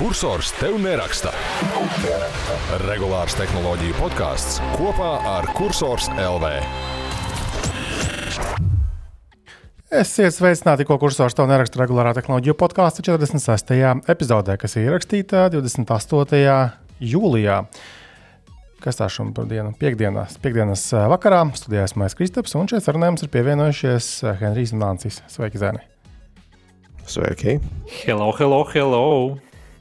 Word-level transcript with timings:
Cursors 0.00 0.48
tev 0.56 0.78
neraksta. 0.80 1.28
Regulārs 2.86 3.34
tehnoloģiju 3.36 3.98
podkāsts 3.98 4.54
kopā 4.78 5.10
ar 5.28 5.44
Cursors 5.52 6.06
LV. 6.14 6.48
Esiet 10.00 10.32
sveicināti, 10.32 10.86
ko 10.88 10.96
kursors 11.02 11.36
tev 11.36 11.50
neraksta 11.50 11.82
regulārā 11.82 12.14
tehnoloģiju 12.16 12.54
podkāstu 12.62 13.04
46. 13.10 13.74
epizodē, 14.14 14.56
kas 14.62 14.78
ir 14.78 14.88
ierakstīta 14.88 15.50
28. 15.52 16.48
jūlijā. 17.12 17.58
Kas 18.80 19.02
tā 19.02 19.10
šodien 19.12 19.36
par 19.36 19.52
dienu? 19.52 19.74
Piektdienas, 19.76 20.40
piekdienas 20.40 20.86
eh, 20.94 21.04
vakarā 21.12 21.42
studijā 21.60 21.84
esmu 21.90 22.08
Kristaps, 22.16 22.56
un 22.56 22.72
šeit 22.72 22.88
sarunājums 22.88 23.28
ir 23.28 23.34
pievienojušies 23.36 24.10
eh, 24.24 24.40
Henrijs 24.46 24.72
un 24.72 24.80
Nācis. 24.86 25.20
Sveiki, 25.28 25.60
Zēni! 25.60 25.84
Sveiki! 27.04 27.58
Hello, 28.00 28.32
hello, 28.40 28.64
hello! 28.72 29.04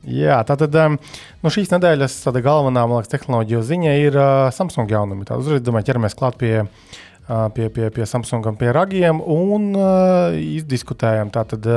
Jā, 0.10 0.40
tātad 0.48 0.74
no 0.74 1.52
šīs 1.54 1.70
nedēļas 1.70 2.16
galvenā 2.42 2.86
liekas, 2.90 3.12
tehnoloģija 3.12 3.62
ziņa 3.68 3.96
ir 4.02 4.18
uh, 4.18 4.48
Samsung 4.54 4.90
jaunumi. 4.90 5.28
Tad 5.28 5.44
uzreiz 5.44 5.62
domāju, 5.66 5.90
ķeramies 5.92 6.18
klāt 6.18 6.40
pie, 6.42 6.54
uh, 6.64 7.46
pie, 7.54 7.68
pie, 7.74 7.90
pie 7.94 8.08
Samsungam, 8.10 8.58
pie 8.58 8.72
ragiem 8.74 9.22
un 9.22 9.70
uh, 9.78 10.38
izdiskutējam. 10.40 11.30
Tātad 11.36 11.68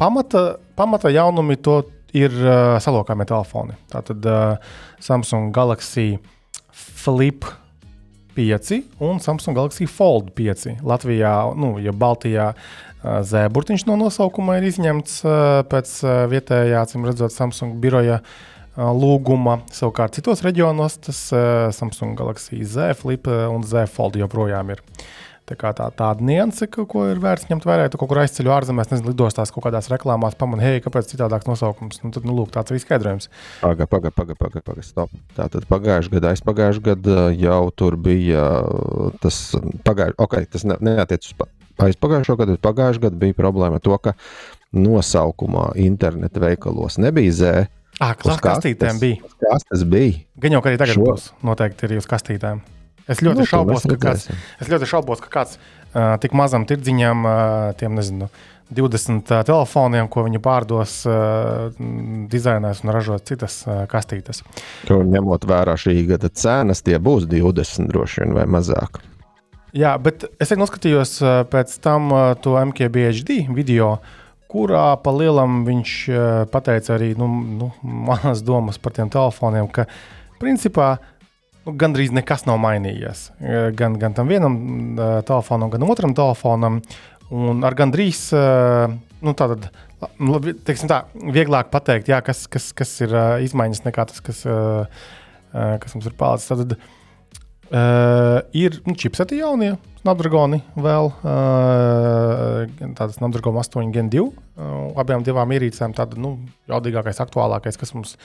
pamata, 0.00 0.46
pamata 0.78 1.12
jaunumi 1.12 1.58
to 1.60 1.82
ir 2.14 2.32
salokāmie 2.80 3.26
telefoni. 3.28 3.76
Tātad 3.90 4.24
Samsung 5.02 5.52
Galaxy 5.54 6.14
Flip 6.70 7.44
5 8.34 8.80
un 9.04 9.20
Samsung 9.22 9.58
Galaxy 9.58 9.86
Fold 9.90 10.32
5. 10.38 10.78
Latvijā, 10.86 11.34
nu, 11.58 11.74
ja 11.82 11.92
Baltijā 11.94 12.52
uh, 12.54 12.84
zēburtiņš 13.04 13.86
no 13.88 13.98
nosaukuma 14.00 14.58
ir 14.58 14.68
izņemts 14.70 15.20
uh, 15.26 15.60
pēc 15.70 15.94
uh, 16.06 16.24
vietējā, 16.32 16.82
acīm 16.82 17.06
redzot, 17.08 17.34
Samsung 17.34 17.78
biroja 17.82 18.22
lūguma. 18.74 19.60
Savukārt 19.70 20.16
citos 20.16 20.40
reģionos 20.42 20.96
tas 21.06 21.18
Samsung 21.76 22.16
Galaxy 22.18 22.64
Z 22.66 22.96
Flip 22.98 23.28
un 23.30 23.62
Z 23.62 23.86
Fold 23.94 24.18
joprojām 24.18 24.72
ir. 24.74 24.82
Tā 25.44 25.58
kā 25.60 25.74
tā, 25.76 25.90
tāda 25.92 26.24
nianse, 26.24 26.64
ko, 26.72 26.86
ir 27.12 27.18
vērts 27.20 27.50
ņemt 27.50 27.66
vērā. 27.68 27.90
Tu 27.92 27.98
kaut 28.00 28.08
kur 28.08 28.22
aizceļ 28.22 28.48
ārzemēs, 28.48 28.88
nezinu, 28.88 29.10
lidostās 29.10 29.50
kaut 29.52 29.66
kādās 29.66 29.90
reklāmās, 29.92 30.38
pamanīji, 30.40 30.78
hei, 30.78 30.82
kāpēc 30.86 31.10
citādāks 31.10 31.44
nosaukums. 31.50 32.00
Nu, 32.00 32.12
tad, 32.16 32.24
nu, 32.24 32.32
lūk, 32.38 32.48
tāds 32.54 32.72
ir 32.72 32.78
izskaidrojums. 32.80 33.28
Pagaid, 33.60 33.90
pagaid, 33.92 34.14
pagaid, 34.16 34.38
pagaid, 34.40 34.64
paga, 34.64 34.84
stop. 34.86 35.12
Tātad 35.36 35.68
pagājušajā 35.68 36.16
gadā, 36.16 36.32
aizpagājušajā 36.32 36.86
gadā 36.88 37.26
jau 37.36 37.60
tur 37.76 37.98
bija 38.00 38.46
tas, 39.20 39.42
pagājušajā, 39.84 40.16
ok, 40.24 40.38
tas 40.56 40.64
ne, 40.70 40.78
neatiec 40.88 41.28
uz 41.28 41.36
aizpagājušo 41.82 42.36
gadu, 42.38 42.56
bet 42.56 42.64
pagājušajā 42.64 43.06
gadā 43.08 43.20
bija 43.20 43.38
problēma 43.38 43.80
ar 43.80 43.84
to, 43.84 43.96
ka 43.98 44.14
nosaukumā 44.74 45.72
interneta 45.82 46.42
veikalos 46.42 46.98
nebija 47.02 47.34
Z. 47.34 47.66
Ah, 48.02 48.14
kastītēm 48.18 48.98
bija. 48.98 49.34
Kas 49.42 49.66
tas 49.68 49.84
bija? 49.86 50.24
Gan 50.42 50.56
jau, 50.56 50.62
arī 50.66 50.78
tagad 50.80 50.98
Šo... 50.98 51.04
būs 51.06 51.28
noteikti 51.46 51.86
ir 51.86 52.00
uz 52.00 52.08
kastītēm. 52.10 52.64
Es 53.10 53.20
ļoti 53.20 53.42
nu, 53.42 53.46
šaubos, 53.46 53.84
ka 53.84 53.98
kāds, 54.00 54.30
es 54.62 54.70
ļoti 54.72 54.88
šaubos, 54.88 55.20
ka 55.20 55.28
kāds 55.32 55.58
uh, 55.60 56.16
tik 56.22 56.32
mazam 56.36 56.64
tirdziņam, 56.66 57.26
uh, 57.28 57.66
tiem 57.78 57.94
nezinu, 57.98 58.30
20 58.74 59.28
uh, 59.28 59.42
telefoniem, 59.44 60.08
ko 60.10 60.24
viņi 60.24 60.40
pārdos, 60.42 60.96
uh, 61.06 61.68
dizainēs 62.32 62.80
un 62.82 62.94
ražos 62.96 63.26
citas 63.28 63.60
uh, 63.68 63.84
kastītes. 63.90 64.40
To 64.88 65.02
ņemot 65.04 65.44
vērā 65.50 65.76
šī 65.80 65.98
gada 66.08 66.32
cenas, 66.32 66.80
tie 66.86 66.96
būs 66.96 67.28
20 67.28 67.92
droši 67.92 68.24
vien 68.24 68.38
vai 68.40 68.48
mazāk. 68.56 69.02
Jā, 69.74 69.96
bet 69.98 70.28
es 70.38 70.52
noskatījos 70.54 71.16
uh, 71.24 71.40
pēc 71.50 71.72
tam 71.82 72.12
to 72.44 72.54
MKBHD 72.60 73.48
video, 73.56 73.96
kurā 74.50 74.92
pa 75.02 75.10
lielam 75.10 75.64
viņš 75.66 75.94
pateica 76.52 76.94
arī 76.94 77.10
nu, 77.18 77.26
nu, 77.58 77.72
manas 77.82 78.44
domas 78.46 78.78
par 78.78 78.94
tiem 78.94 79.10
telefoniem, 79.10 79.66
ka 79.74 79.88
principā 80.38 80.92
nu, 81.64 81.74
gandrīz 81.80 82.14
nekas 82.14 82.46
nav 82.46 82.60
mainījies. 82.62 83.26
Gan, 83.74 83.98
gan 83.98 84.14
tam 84.14 84.30
vienam 84.30 84.54
uh, 84.94 85.18
telefonam, 85.26 85.72
gan 85.74 85.88
otram 85.88 86.14
telefonam. 86.14 86.80
Un 87.34 87.64
ar 87.66 87.74
gandrīz 87.74 88.28
uh, 88.36 88.94
nu, 89.24 89.34
teiksim, 89.34 90.90
tā, 90.90 91.04
vieglāk 91.34 91.72
pateikt, 91.72 92.12
jā, 92.12 92.20
kas, 92.22 92.44
kas, 92.46 92.70
kas 92.76 92.92
ir 93.02 93.14
uh, 93.14 93.38
izmaiņas 93.42 93.86
nekā 93.88 94.06
tas, 94.10 94.22
kas, 94.22 94.44
kas 95.50 95.96
mums 95.96 96.06
ir 96.10 96.14
palicis. 96.18 96.52
Tad 96.52 96.76
uh, 97.70 98.42
ir 98.56 98.80
nu, 98.84 98.96
čipseti 98.98 99.40
jaunie, 99.40 99.74
Snapdragoni 100.04 100.60
vēl, 100.76 101.08
uh, 101.24 102.64
tādas 102.98 103.16
Snapdragon 103.16 103.56
8 103.62 103.94
Gen 103.94 104.12
2, 104.12 104.26
uh, 104.28 104.76
abām 105.00 105.24
divām 105.24 105.54
ierīcēm, 105.56 105.96
tāda 105.96 106.20
nu, 106.20 106.36
jaudīgākais, 106.70 107.22
aktuālākais, 107.24 107.80
kas 107.80 107.96
mums 107.96 108.16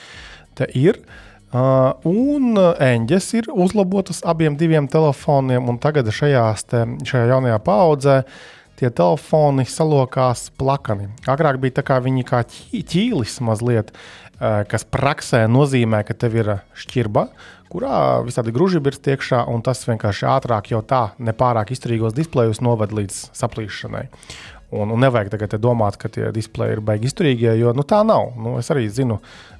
te 0.58 0.68
ir. 0.76 1.00
Uh, 1.00 1.30
Uh, 1.50 1.96
un 2.06 2.54
eņģes 2.54 3.26
ir 3.34 3.48
uzlabotas 3.50 4.20
abiem 4.22 4.54
diviem 4.54 4.86
telefoniem, 4.86 5.64
un 5.66 5.80
tagad 5.82 6.06
šajās 6.14 6.62
te, 6.70 6.84
šajā 7.10 7.24
jaunajā 7.32 7.56
paudzē 7.66 8.14
tie 8.78 8.86
telefoni 8.94 9.64
salokās 9.66 10.44
plakani. 10.54 11.08
Agrāk 11.26 11.58
bija 11.58 11.80
tā 11.80 11.84
kā 11.88 11.96
viņi 12.04 12.22
kā 12.28 12.44
ķīlis 12.46 13.40
mazliet, 13.42 13.90
uh, 13.90 14.62
kas 14.70 14.86
praksē 14.86 15.42
nozīmē, 15.50 16.04
ka 16.06 16.14
tev 16.14 16.38
ir 16.38 16.52
šķirba, 16.78 17.26
kurā 17.70 18.20
visādi 18.26 18.52
gruži 18.54 18.80
ir 18.82 18.96
iekšā, 19.14 19.44
un 19.48 19.62
tas 19.62 19.82
vienkārši 19.88 20.28
ātrāk 20.28 20.72
jau 20.72 20.82
tā 20.82 21.10
nepārāk 21.18 21.72
izturīgos 21.74 22.16
displejus 22.16 22.62
noved 22.64 22.92
līdz 22.96 23.30
saplīšanai. 23.36 24.08
Un, 24.70 24.92
un 24.94 25.00
nevajag 25.02 25.32
tagad 25.32 25.56
domāt, 25.58 25.96
ka 25.98 26.06
tie 26.12 26.28
displeji 26.30 26.76
ir 26.76 26.82
baigi 26.86 27.08
izturīgie, 27.10 27.50
jo 27.58 27.72
nu, 27.74 27.82
tā 27.82 28.04
nav. 28.06 28.36
Nu, 28.38 28.54
es 28.60 28.70
arī 28.70 28.84
zinu 28.86 29.16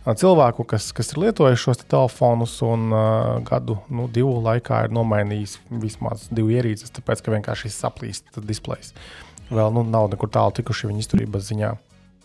cilvēku, 0.07 0.63
kas, 0.71 0.93
kas 0.95 1.11
ir 1.11 1.25
lietojis 1.25 1.59
šos 1.59 1.83
te 1.83 1.89
telefonus 1.91 2.55
un 2.63 2.87
uh, 2.95 3.41
gadu, 3.47 3.81
nu, 3.91 4.07
divu 4.07 4.37
laikā 4.45 4.85
ir 4.87 4.95
nomainījis 4.95 5.57
vismaz 5.83 6.29
divas 6.31 6.61
ierīces, 6.61 6.95
tāpēc 6.95 7.25
ka 7.27 7.35
vienkārši 7.35 7.73
saplīst 7.75 8.39
displejs. 8.47 8.95
Vēl 9.51 9.75
nu, 9.75 9.83
nav 9.83 10.13
nekur 10.13 10.31
tālu 10.31 10.55
tikuši 10.61 10.93
viņa 10.93 11.03
izturības 11.03 11.51
ziņā. 11.51 11.75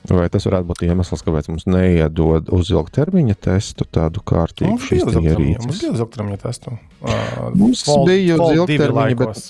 Vai 0.05 0.27
tas 0.29 0.45
varētu 0.45 0.69
būt 0.69 0.85
iemesls, 0.85 1.23
kāpēc 1.25 1.49
mums 1.49 1.66
neiedod 1.69 2.49
uz 2.53 2.69
ilgtermiņa 2.73 3.38
testu 3.47 3.88
tādu 3.89 4.21
kārtīgu 4.21 4.77
šīs 4.85 5.05
ierīces? 5.17 5.66
Mums 5.66 5.81
bija 5.81 5.93
uz 5.95 6.01
ilgtermiņa 6.05 6.41
testu. 6.45 6.77
Uh, 7.05 7.51
mums 7.53 7.83
fold, 7.85 8.07
bija 8.09 8.33
uz 8.41 8.55
ilgtermiņa, 8.55 9.17
bet 9.19 9.41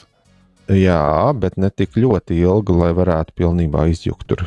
Jā, 0.73 1.29
bet 1.38 1.59
ne 1.61 1.69
tik 1.69 1.94
ļoti 1.99 2.39
ilgi, 2.41 2.73
lai 2.73 2.89
varētu 2.97 3.35
pilnībā 3.38 3.85
izjūt. 3.91 4.25
Tur, 4.25 4.41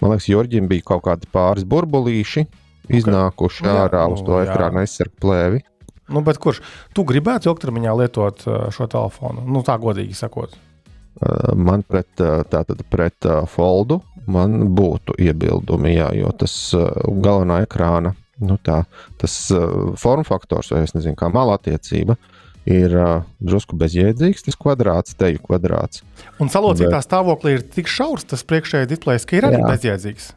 man 0.00 0.12
liekas, 0.12 0.28
Jorģim 0.30 0.68
bija 0.70 0.86
kaut 0.92 1.02
kādi 1.08 1.26
pāris 1.34 1.66
burbulīši 1.66 2.44
okay. 2.44 3.00
iznākuši 3.00 3.66
nu, 3.66 3.72
ārā 3.82 4.04
uz 4.12 4.22
to 4.26 4.38
ekrāna 4.44 4.84
aizsargu 4.86 5.18
plēvi. 5.24 5.64
Nu, 6.14 6.22
kurš 6.22 6.62
tu 6.94 7.02
gribētu 7.06 7.50
ilgtermiņā 7.50 7.96
lietot 7.98 8.46
uh, 8.46 8.68
šo 8.74 8.86
telefonu? 8.90 9.42
Nu, 9.42 9.64
tā 9.66 9.74
godīgi 9.82 10.14
sakot. 10.14 10.54
Uh, 10.54 11.50
man 11.58 11.82
pret, 11.82 12.12
uh, 12.22 12.44
tātad 12.46 12.86
pret 12.92 13.26
foldu 13.50 13.98
man 14.30 14.70
būtu 14.76 15.16
iebildumi, 15.22 15.96
jā, 15.96 16.10
jo 16.18 16.30
tas 16.38 16.54
galvenā 16.74 17.62
ekrāna, 17.64 18.14
nu 18.42 18.58
tā, 18.62 18.82
tas 19.20 19.36
formfaktors, 20.00 20.72
vai 20.74 20.84
es 20.84 20.92
nezinu, 20.96 21.16
kā 21.18 21.30
malattiecība, 21.32 22.16
uh, 22.16 22.36
ir 22.66 22.94
uh, 22.98 23.22
drusku 23.42 23.78
bezjēdzīgs, 23.78 24.44
tas 24.48 24.58
kvadrāts, 24.58 25.14
teju 25.18 25.40
kvadrāts. 25.46 26.02
Un 26.42 26.50
salocītā 26.52 26.98
bet... 26.98 27.06
stāvoklī 27.06 27.56
ir 27.56 27.64
tik 27.76 27.90
šaurs 27.90 28.26
tas 28.28 28.42
priekšējais 28.46 28.90
displejs, 28.90 29.26
ka 29.28 29.38
ir 29.38 29.48
arī 29.48 29.62
jā. 29.62 29.70
bezjēdzīgs. 29.70 30.28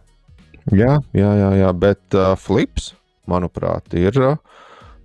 Jā, 0.70 1.00
jā, 1.18 1.32
jā, 1.42 1.50
jā 1.64 1.74
bet 1.74 2.18
uh, 2.18 2.36
flips, 2.40 2.94
manuprāt, 3.30 3.98
ir. 3.98 4.16
Uh, 4.22 4.38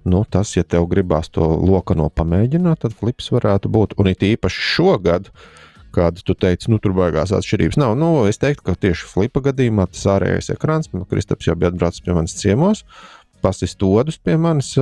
Nu, 0.05 0.19
tas, 0.29 0.51
ja 0.53 0.61
tev 0.69 0.85
gribās 0.85 1.31
to 1.33 1.41
lokano 1.65 2.11
pamēģināt, 2.13 2.83
tad 2.83 2.93
flips 2.93 3.31
varētu 3.33 3.71
būt. 3.73 3.95
Un 3.97 4.11
it 4.11 4.21
īpaši 4.21 4.65
šogad, 4.75 5.31
kad 5.95 6.19
tu 6.27 6.35
teici, 6.35 6.71
nu, 6.73 6.81
tur 6.83 6.95
baigās 6.97 7.33
atšķirības. 7.35 7.79
Nav, 7.81 7.97
nu, 8.01 8.11
es 8.31 8.41
teiktu, 8.43 8.67
ka 8.67 8.77
tieši 8.87 9.09
flipa 9.11 9.45
gadījumā 9.49 9.87
tas 9.93 10.05
ārējais 10.17 10.53
ekrāns, 10.57 10.91
nu, 10.95 11.07
Kristaps 11.09 11.49
jau 11.49 11.57
bija 11.59 11.73
atbraucis 11.73 12.05
pie 12.05 12.17
manis 12.17 12.37
ciemos, 12.41 12.85
pasist 13.45 13.83
odus 13.87 14.19
pie 14.19 14.39
manis. 14.41 14.75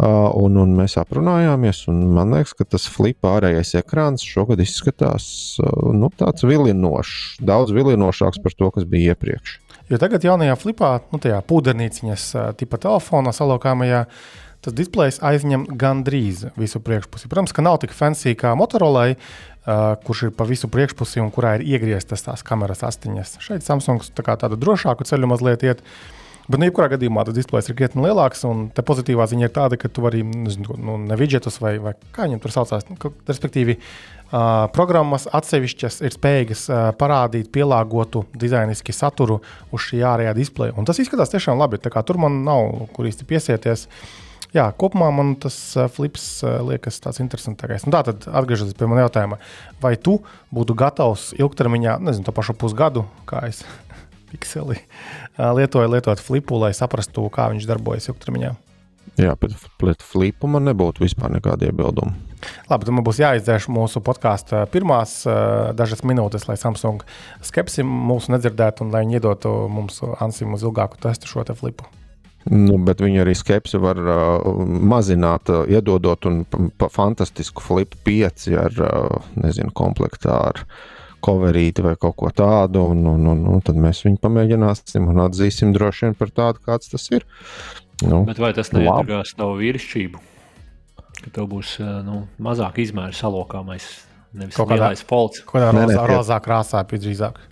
Un, 0.00 0.54
un 0.56 0.70
mēs 0.78 0.94
aprunājāmies, 0.96 1.82
un 1.92 1.98
man 2.16 2.30
liekas, 2.32 2.54
ka 2.56 2.64
tas 2.64 2.86
flip 2.88 3.26
ārējais 3.28 3.74
ekrāns 3.82 4.24
šogad 4.24 4.62
izskatās 4.64 5.26
nu, 5.60 6.08
tāds 6.16 6.46
vilinošs, 6.48 7.42
daudz 7.44 7.74
vilinošāks 7.76 8.40
par 8.40 8.56
to, 8.56 8.70
kas 8.72 8.88
bija 8.88 9.12
iepriekš. 9.12 9.58
Jo 9.90 9.98
tagad 10.00 10.24
jaunajā 10.24 10.54
flipā, 10.56 10.94
nu, 11.10 11.18
tajā 11.20 11.42
pūdernīciņas 11.50 12.24
uh, 12.32 12.48
tipa 12.56 12.78
telefonā, 12.80 13.34
salokāmajā, 13.36 14.04
tas 14.62 14.76
displejs 14.76 15.18
aizņem 15.24 15.64
gandrīz 15.80 16.44
visu 16.60 16.80
priekšpusi. 16.84 17.28
Protams, 17.28 17.54
ka 17.56 17.64
nav 17.64 17.80
tik 17.82 17.92
fancy 17.96 18.36
kā 18.38 18.52
Motorola, 18.58 19.08
uh, 19.66 19.96
kurš 20.06 20.28
ir 20.28 20.32
pa 20.36 20.46
visu 20.48 20.70
priekšpusi 20.72 21.22
un 21.22 21.32
kurā 21.34 21.58
ir 21.58 21.66
iegrieztas 21.66 22.24
tās 22.26 22.44
kameras 22.46 22.84
astiņas. 22.86 23.38
Šeit 23.44 23.66
Samsungs 23.66 24.12
tā 24.16 24.24
kā 24.26 24.38
tādu 24.40 24.58
drošāku 24.60 25.06
ceļu 25.08 25.30
mazliet 25.30 25.66
iet. 25.66 25.84
Bet, 26.50 26.58
nu, 26.58 26.66
jebkurā 26.66 26.88
gadījumā 26.90 27.22
tas 27.26 27.34
displejs 27.36 27.68
ir 27.70 27.76
krietni 27.78 28.02
lielāks, 28.02 28.40
un 28.48 28.64
tā 28.74 28.82
pozitīvā 28.82 29.22
ziņa 29.30 29.46
ir 29.46 29.52
tāda, 29.54 29.76
ka 29.78 29.86
tu 29.86 30.02
vari 30.02 30.24
nezinu, 30.26 30.74
nu, 30.82 30.96
ne 30.98 31.18
vidžetus 31.18 31.60
vai, 31.62 31.76
vai 31.78 31.92
kā 32.10 32.26
viņiem 32.26 32.40
tur 32.42 32.50
saucās. 32.50 32.88
Nu, 32.90 32.96
respektīvi, 33.28 33.76
uh, 33.78 34.64
programmas 34.74 35.28
atsevišķas 35.30 36.00
ir 36.08 36.16
spējīgas 36.16 36.64
uh, 36.72 36.80
parādīt 36.98 37.52
pielāgotu 37.54 38.24
dizainiski 38.34 38.94
saturu 38.96 39.38
uz 39.70 39.86
šī 39.86 40.02
ārējā 40.10 40.34
displeja. 40.40 40.74
Un 40.74 40.90
tas 40.90 40.98
izskatās 40.98 41.30
tiešām 41.30 41.60
labi. 41.60 41.78
Tur 41.86 42.18
man 42.18 42.42
nav 42.48 42.88
kur 42.96 43.06
īsti 43.06 43.28
piesieties. 43.30 43.86
Jā, 44.56 44.66
kopumā 44.74 45.12
man 45.14 45.36
tas 45.38 45.56
uh, 45.78 45.86
flips 45.92 46.24
uh, 46.42 46.58
liekas 46.66 46.98
tāds 47.02 47.20
interesantākais. 47.22 47.84
Nu, 47.86 47.94
tā 47.94 48.02
tad 48.08 48.26
atgriežoties 48.26 48.74
pie 48.78 48.88
manas 48.90 49.06
jautājuma, 49.06 49.38
vai 49.82 49.94
tu 49.94 50.18
būtu 50.54 50.74
gatavs 50.78 51.30
ilgtermiņā, 51.38 52.00
nezinu, 52.02 52.26
to 52.26 52.34
pašu 52.34 52.56
pusgadu, 52.58 53.04
kā 53.30 53.44
es 53.50 53.62
pikseli 54.32 54.80
lietoju, 55.38 55.92
lietot 55.94 56.22
flipu, 56.22 56.58
lai 56.62 56.72
saprastu, 56.76 57.28
kā 57.32 57.50
viņš 57.54 57.70
darbojas 57.70 58.10
ilgtermiņā. 58.10 58.56
Jā, 59.18 59.34
bet 59.38 59.54
pret 59.80 60.02
flipu 60.06 60.48
man 60.50 60.66
nebūtu 60.68 61.02
vispār 61.02 61.32
nekāda 61.34 61.68
iebilduma. 61.68 62.14
Labi, 62.70 62.86
tad 62.86 62.94
man 62.94 63.04
būs 63.04 63.20
jāizdzēš 63.20 63.68
mūsu 63.72 64.00
podkāstu 64.04 64.62
pirmās 64.72 65.18
dažas 65.76 66.04
minūtes, 66.06 66.46
lai 66.48 66.56
Samsung 66.60 67.04
skepsi 67.44 67.84
mūsu 67.84 68.32
nedzirdētu 68.32 68.86
un 68.86 68.94
lai 68.94 69.04
viņi 69.04 69.20
iedotu 69.20 69.54
mums 69.72 70.00
Ansim 70.22 70.56
uz 70.56 70.64
ilgāku 70.64 71.00
testu 71.02 71.28
šo 71.28 71.44
te 71.44 71.58
flipu. 71.58 71.88
Nu, 72.48 72.78
bet 72.80 73.02
viņi 73.04 73.20
arī 73.20 73.34
skepsi 73.36 73.76
var 73.82 73.98
uh, 74.00 74.62
mazināt, 74.64 75.50
uh, 75.52 75.66
iedodot 75.68 76.24
un 76.30 76.40
pa, 76.48 76.88
fantastisku 76.88 77.60
flipu 77.60 78.00
pieci 78.06 78.56
ar, 78.56 78.72
uh, 78.80 79.34
nezinu, 79.36 79.74
komplektā 79.76 80.38
ar 80.48 80.62
uh, 80.64 80.78
coverīti 81.24 81.84
vai 81.84 81.94
kaut 82.00 82.16
ko 82.18 82.32
tādu, 82.34 82.84
un, 82.94 83.04
un, 83.12 83.28
un, 83.32 83.44
un 83.54 83.62
tad 83.64 83.78
mēs 83.80 84.02
viņu 84.06 84.20
pamēģināsim 84.24 85.08
un 85.12 85.22
atzīsim 85.26 85.74
droši 85.76 86.08
vien 86.08 86.18
par 86.18 86.32
tādu, 86.34 86.64
kāds 86.66 86.92
tas 86.92 87.06
ir. 87.12 87.26
Nu, 88.00 88.22
Bet 88.28 88.40
vai 88.40 88.52
tas 88.56 88.72
neietekmēs 88.72 89.34
tavu 89.36 89.58
vīrišķību? 89.60 90.22
Ka 91.20 91.32
tev 91.36 91.50
būs 91.50 91.76
nu, 92.06 92.22
mazāk 92.40 92.80
izmēra 92.80 93.12
salokāmais, 93.16 93.86
nevis 94.40 94.56
kaut 94.56 94.72
lielais 94.72 95.04
polts. 95.04 95.44
Kādā 95.48 95.72
rozā, 95.76 96.04
rozā 96.08 96.40
krāsā 96.42 96.82
drīzāk. 96.88 97.42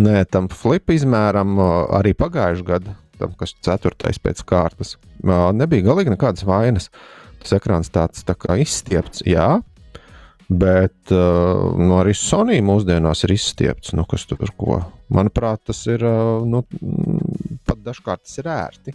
Nē, 0.00 0.22
tam 0.32 0.48
flipa 0.50 0.96
izmēram 0.96 1.60
arī 1.98 2.16
pagājušajā 2.18 2.66
gadā, 2.66 2.96
tam, 3.22 3.34
kas 3.38 3.54
ceturtais 3.64 4.20
pēc 4.22 4.44
kārtas, 4.48 4.96
nebija 5.22 5.88
galīgi 5.90 6.14
nekādas 6.14 6.46
vainas. 6.48 6.90
Tas 7.42 7.56
ekrāns 7.56 7.90
tāds 7.90 8.22
tā 8.26 8.36
kā 8.38 8.58
izstiepts, 8.62 9.24
jā, 9.26 9.56
Bet 10.52 11.12
uh, 11.14 11.72
nu, 11.78 11.94
arī 12.00 12.12
Sonija 12.16 12.62
mūsdienās 12.66 13.24
ir 13.24 13.32
izstiepts. 13.36 13.94
Nu, 13.96 14.04
kas 14.08 14.26
tur 14.28 14.50
ko? 14.58 14.80
Manuprāt, 15.12 15.62
tas 15.70 15.80
ir 15.88 16.04
uh, 16.04 16.42
nu, 16.44 16.60
pat 17.68 17.80
dažkārt 17.84 18.26
tas 18.26 18.36
ir 18.42 18.50
ērti. 18.52 18.94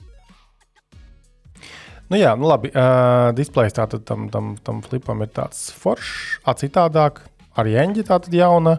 Nu, 2.12 2.19
jā, 2.19 2.35
nu 2.39 2.50
labi. 2.51 2.69
Uh, 2.71 3.31
displejs 3.38 3.75
tātad 3.77 4.06
tam, 4.07 4.27
tam, 4.33 4.53
tam 4.63 4.83
flipam 4.85 5.24
ir 5.25 5.31
tāds 5.33 5.69
foršs, 5.74 6.44
citādāk. 6.62 7.24
Arī 7.57 7.74
eņģi 7.81 8.06
tāda 8.12 8.33
jauna. 8.38 8.77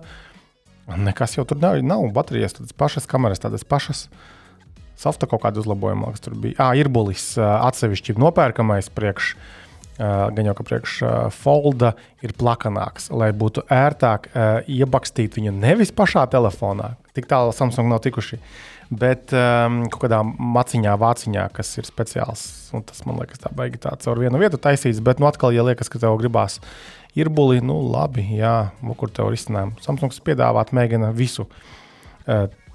Nekas 1.03 1.35
jau 1.37 1.45
tur 1.49 1.59
nav. 1.61 1.81
Nav 1.83 2.07
baterijas, 2.15 2.55
tādas 2.61 2.77
pašas 2.79 3.11
kameras, 3.11 3.43
tādas 3.43 3.67
pašas. 3.67 4.07
Softa 4.99 5.29
kaut 5.31 5.45
kāda 5.45 5.63
uzlabojuma, 5.63 6.13
kas 6.15 6.25
tur 6.27 6.35
bija. 6.39 6.59
Ah, 6.63 6.75
ir 6.79 6.91
bulis 6.91 7.31
uh, 7.39 7.47
atsevišķi 7.69 8.19
nopērkamais 8.19 8.91
priekš 8.97 9.35
uh, 9.37 9.69
gan 9.99 10.47
jau 10.47 10.55
ka 10.59 10.67
priekš 10.67 10.97
folda 11.35 11.93
ir 12.23 12.35
plakanāks, 12.39 13.11
lai 13.11 13.31
būtu 13.35 13.65
ērtāk 13.73 14.31
iebakstīt 14.71 15.39
viņu 15.39 15.53
nevis 15.59 15.91
pašā 15.95 16.27
telefonā, 16.31 16.95
tik 17.17 17.27
tālu 17.31 17.55
Samsung 17.55 17.91
nav 17.91 18.03
tikuši, 18.05 18.39
bet 18.95 19.35
um, 19.35 19.81
kaut 19.91 20.07
kādā 20.07 20.21
maciņā, 20.25 20.95
vāciņā, 21.01 21.49
kas 21.57 21.75
ir 21.81 21.89
speciāls. 21.89 22.45
Un 22.77 22.87
tas 22.87 23.03
man 23.09 23.19
liekas, 23.21 23.43
tā 23.43 23.51
baigi 23.55 23.81
tā 23.83 23.93
caur 24.05 24.23
vienu 24.23 24.41
vietu 24.41 24.61
taisīts, 24.61 25.03
bet 25.05 25.21
nu 25.21 25.29
atkal, 25.29 25.53
ja 25.57 25.67
liekas, 25.67 25.91
ka 25.91 26.01
tev 26.01 26.17
gribās 26.21 26.61
ir 27.19 27.31
buli, 27.35 27.61
nu 27.65 27.81
labi, 27.91 28.23
jā, 28.39 28.71
nu, 28.85 28.95
kur 28.99 29.11
tev 29.11 29.33
ir 29.33 29.39
izcinājumi. 29.39 29.81
Samsungs 29.85 30.23
piedāvāt, 30.25 30.73
mēģina 30.77 31.11
visu. 31.17 31.49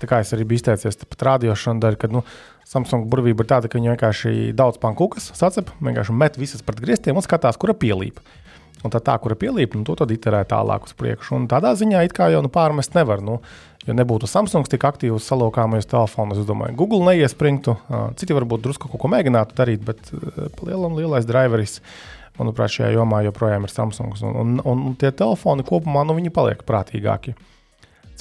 Tā 0.03 0.09
kā 0.11 0.19
es 0.19 0.33
arī 0.35 0.43
biju 0.43 0.59
izteicies 0.59 0.99
pat 1.07 1.21
rādīšanu 1.29 1.79
daļu, 1.79 1.99
kad 2.01 2.11
nu, 2.11 2.25
Samsung 2.67 3.07
burvība 3.11 3.45
ir 3.45 3.47
tāda, 3.47 3.69
ka 3.71 3.79
viņi 3.79 3.93
vienkārši 3.93 4.31
daudz 4.57 4.79
pankūkas 4.83 5.29
sacep, 5.37 5.69
vienkārši 5.83 6.15
met 6.19 6.39
visas 6.39 6.63
pret 6.65 6.81
griestiem 6.83 7.15
un 7.15 7.23
skatās, 7.23 7.59
kura 7.59 7.75
pielīp. 7.77 8.19
Un 8.83 8.91
tā, 8.91 8.99
tā 8.99 9.13
kura 9.23 9.37
pielīp, 9.39 9.77
nu, 9.77 9.85
to 9.87 9.95
tad 9.95 10.11
iterē 10.11 10.41
tālāk 10.49 10.89
uz 10.89 10.95
priekšu. 10.99 11.37
Un 11.37 11.45
tādā 11.51 11.71
ziņā 11.79 12.01
it 12.03 12.15
kā 12.15 12.27
jau 12.33 12.41
nu, 12.43 12.51
pārmest 12.51 12.97
nevar. 12.97 13.23
Nu, 13.23 13.37
jo 13.87 13.95
nebūtu 13.95 14.27
Samsungs 14.27 14.71
tik 14.71 14.83
aktīvs 14.89 15.29
salokāmajos 15.29 15.87
telefonos, 15.93 16.41
es 16.41 16.49
domāju, 16.49 16.75
Google 16.81 17.07
neiespringtu. 17.07 17.77
Citi 18.19 18.35
varbūt 18.35 18.65
drusku 18.65 18.91
kaut 18.91 18.99
ko 19.05 19.11
mēģinātu 19.13 19.55
darīt, 19.55 19.87
bet 19.87 20.11
lielam 20.67 20.99
lielais 20.99 21.29
driveris. 21.29 21.79
Manuprāt, 22.35 22.75
šajā 22.75 22.91
jomā 22.97 23.21
joprojām 23.23 23.63
ir 23.63 23.71
Samsungs. 23.71 24.25
Un, 24.27 24.59
un, 24.59 24.83
un 24.89 24.99
tie 24.99 25.13
telefoni 25.15 25.63
kopumā 25.67 26.03
nu, 26.09 26.17
paliek 26.33 26.67
prātīgāki. 26.67 27.37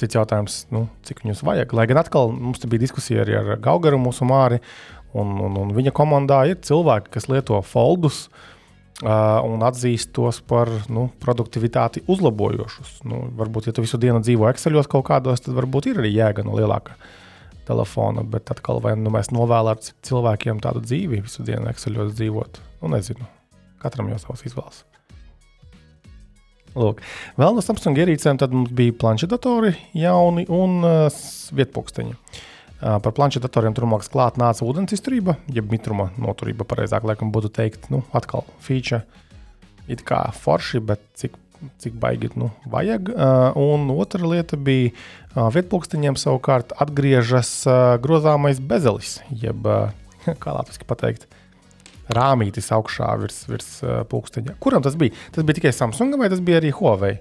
Cits 0.03 0.17
jautājums, 0.17 0.57
nu, 0.75 0.87
cik 1.07 1.21
viņus 1.23 1.45
vajag. 1.47 1.73
Lai 1.77 1.87
gan 1.87 2.01
atkal 2.01 2.33
mums 2.35 2.59
bija 2.67 2.83
diskusija 2.83 3.23
arī 3.23 3.37
ar 3.39 3.53
Gaugaru, 3.63 4.01
mūsu 4.03 4.27
māri, 4.27 4.59
un, 5.15 5.37
un, 5.45 5.55
un 5.61 5.71
viņa 5.75 5.93
komandā 5.95 6.41
ir 6.51 6.59
cilvēki, 6.65 7.13
kas 7.13 7.29
lieto 7.31 7.61
foldus 7.63 8.25
uh, 8.27 9.39
un 9.47 9.63
atzīst 9.63 10.11
tos 10.15 10.41
par 10.43 10.71
nu, 10.91 11.07
produktivitāti 11.23 12.03
uzlabojošus. 12.11 12.97
Nu, 13.07 13.23
varbūt, 13.39 13.69
ja 13.69 13.75
tu 13.75 13.85
visu 13.85 13.99
dienu 14.01 14.19
dzīvo 14.23 14.49
Excelos 14.51 14.91
kaut 14.91 15.07
kādos, 15.07 15.45
tad 15.45 15.55
varbūt 15.55 15.93
ir 15.93 16.03
arī 16.03 16.11
jēga 16.17 16.43
no 16.43 16.57
lielāka 16.59 16.97
telefona. 17.69 18.25
Bet 18.27 18.51
atkal, 18.51 18.83
vai 18.83 18.97
nu, 18.99 19.13
mēs 19.13 19.31
novēlētu 19.31 19.95
cilvēkiem 20.09 20.59
tādu 20.63 20.83
dzīvi, 20.83 21.23
visu 21.29 21.47
dienu 21.47 21.71
Excelos 21.71 22.11
dzīvot, 22.17 22.59
nu, 22.81 22.91
nezinu. 22.97 23.29
Katram 23.83 24.11
jau 24.11 24.19
savs 24.19 24.43
izvēles. 24.51 24.83
Lūk. 26.73 27.03
Vēl 27.37 27.53
no 27.53 27.61
Samsung 27.61 27.99
ierīcēm 28.01 28.39
mums 28.53 28.73
bija 28.73 28.95
planšetdatori 28.97 29.75
jauni 29.97 30.47
un 30.49 30.81
uh, 30.81 31.21
vietpunkteņi. 31.53 32.15
Uh, 32.83 32.97
par 33.03 33.13
planšetdatoriem 33.15 33.75
tur 33.77 33.85
mākslinieks 33.87 34.13
klāt 34.13 34.39
nāca 34.41 34.65
ūdens 34.65 34.95
izturība, 34.95 35.37
jeb 35.53 35.69
mitruma 35.71 36.09
noturība, 36.17 36.65
pareizāk 36.67 37.05
laikam 37.07 37.31
būtu 37.31 37.53
teikt, 37.53 37.87
nu, 37.93 38.01
atkal 38.11 38.47
feature. 38.63 39.03
It 39.87 40.01
kā 40.07 40.25
forši, 40.33 40.81
bet 40.83 41.03
cik, 41.19 41.37
cik 41.83 41.95
baigi 42.01 42.31
nu, 42.39 42.49
vajag. 42.71 43.13
Uh, 43.13 43.59
un 43.59 43.93
otra 43.93 44.25
lieta 44.25 44.57
bija 44.57 44.91
uh, 44.91 45.47
vietpunkteņiem 45.53 46.17
savukārt 46.19 46.73
atgriežas 46.81 47.53
uh, 47.69 47.95
grozāmais 48.01 48.59
bezelis, 48.59 49.19
jeb, 49.29 49.61
uh, 49.69 49.93
kā 50.43 50.57
latviešu 50.57 50.89
pateikt, 50.89 51.29
uh, 51.29 51.42
rāmītis 52.11 52.71
augšā 52.75 53.13
virs, 53.21 53.43
virs 53.49 53.69
uh, 53.85 54.01
pulksteņa. 54.09 54.57
Kuram 54.63 54.83
tas 54.83 54.97
bija? 54.99 55.15
Tas 55.35 55.45
bija 55.47 55.61
tikai 55.61 55.75
Samsungam 55.75 56.23
vai 56.23 56.31
tas 56.33 56.43
bija 56.43 56.59
arī 56.61 56.73
Huawei? 56.75 57.17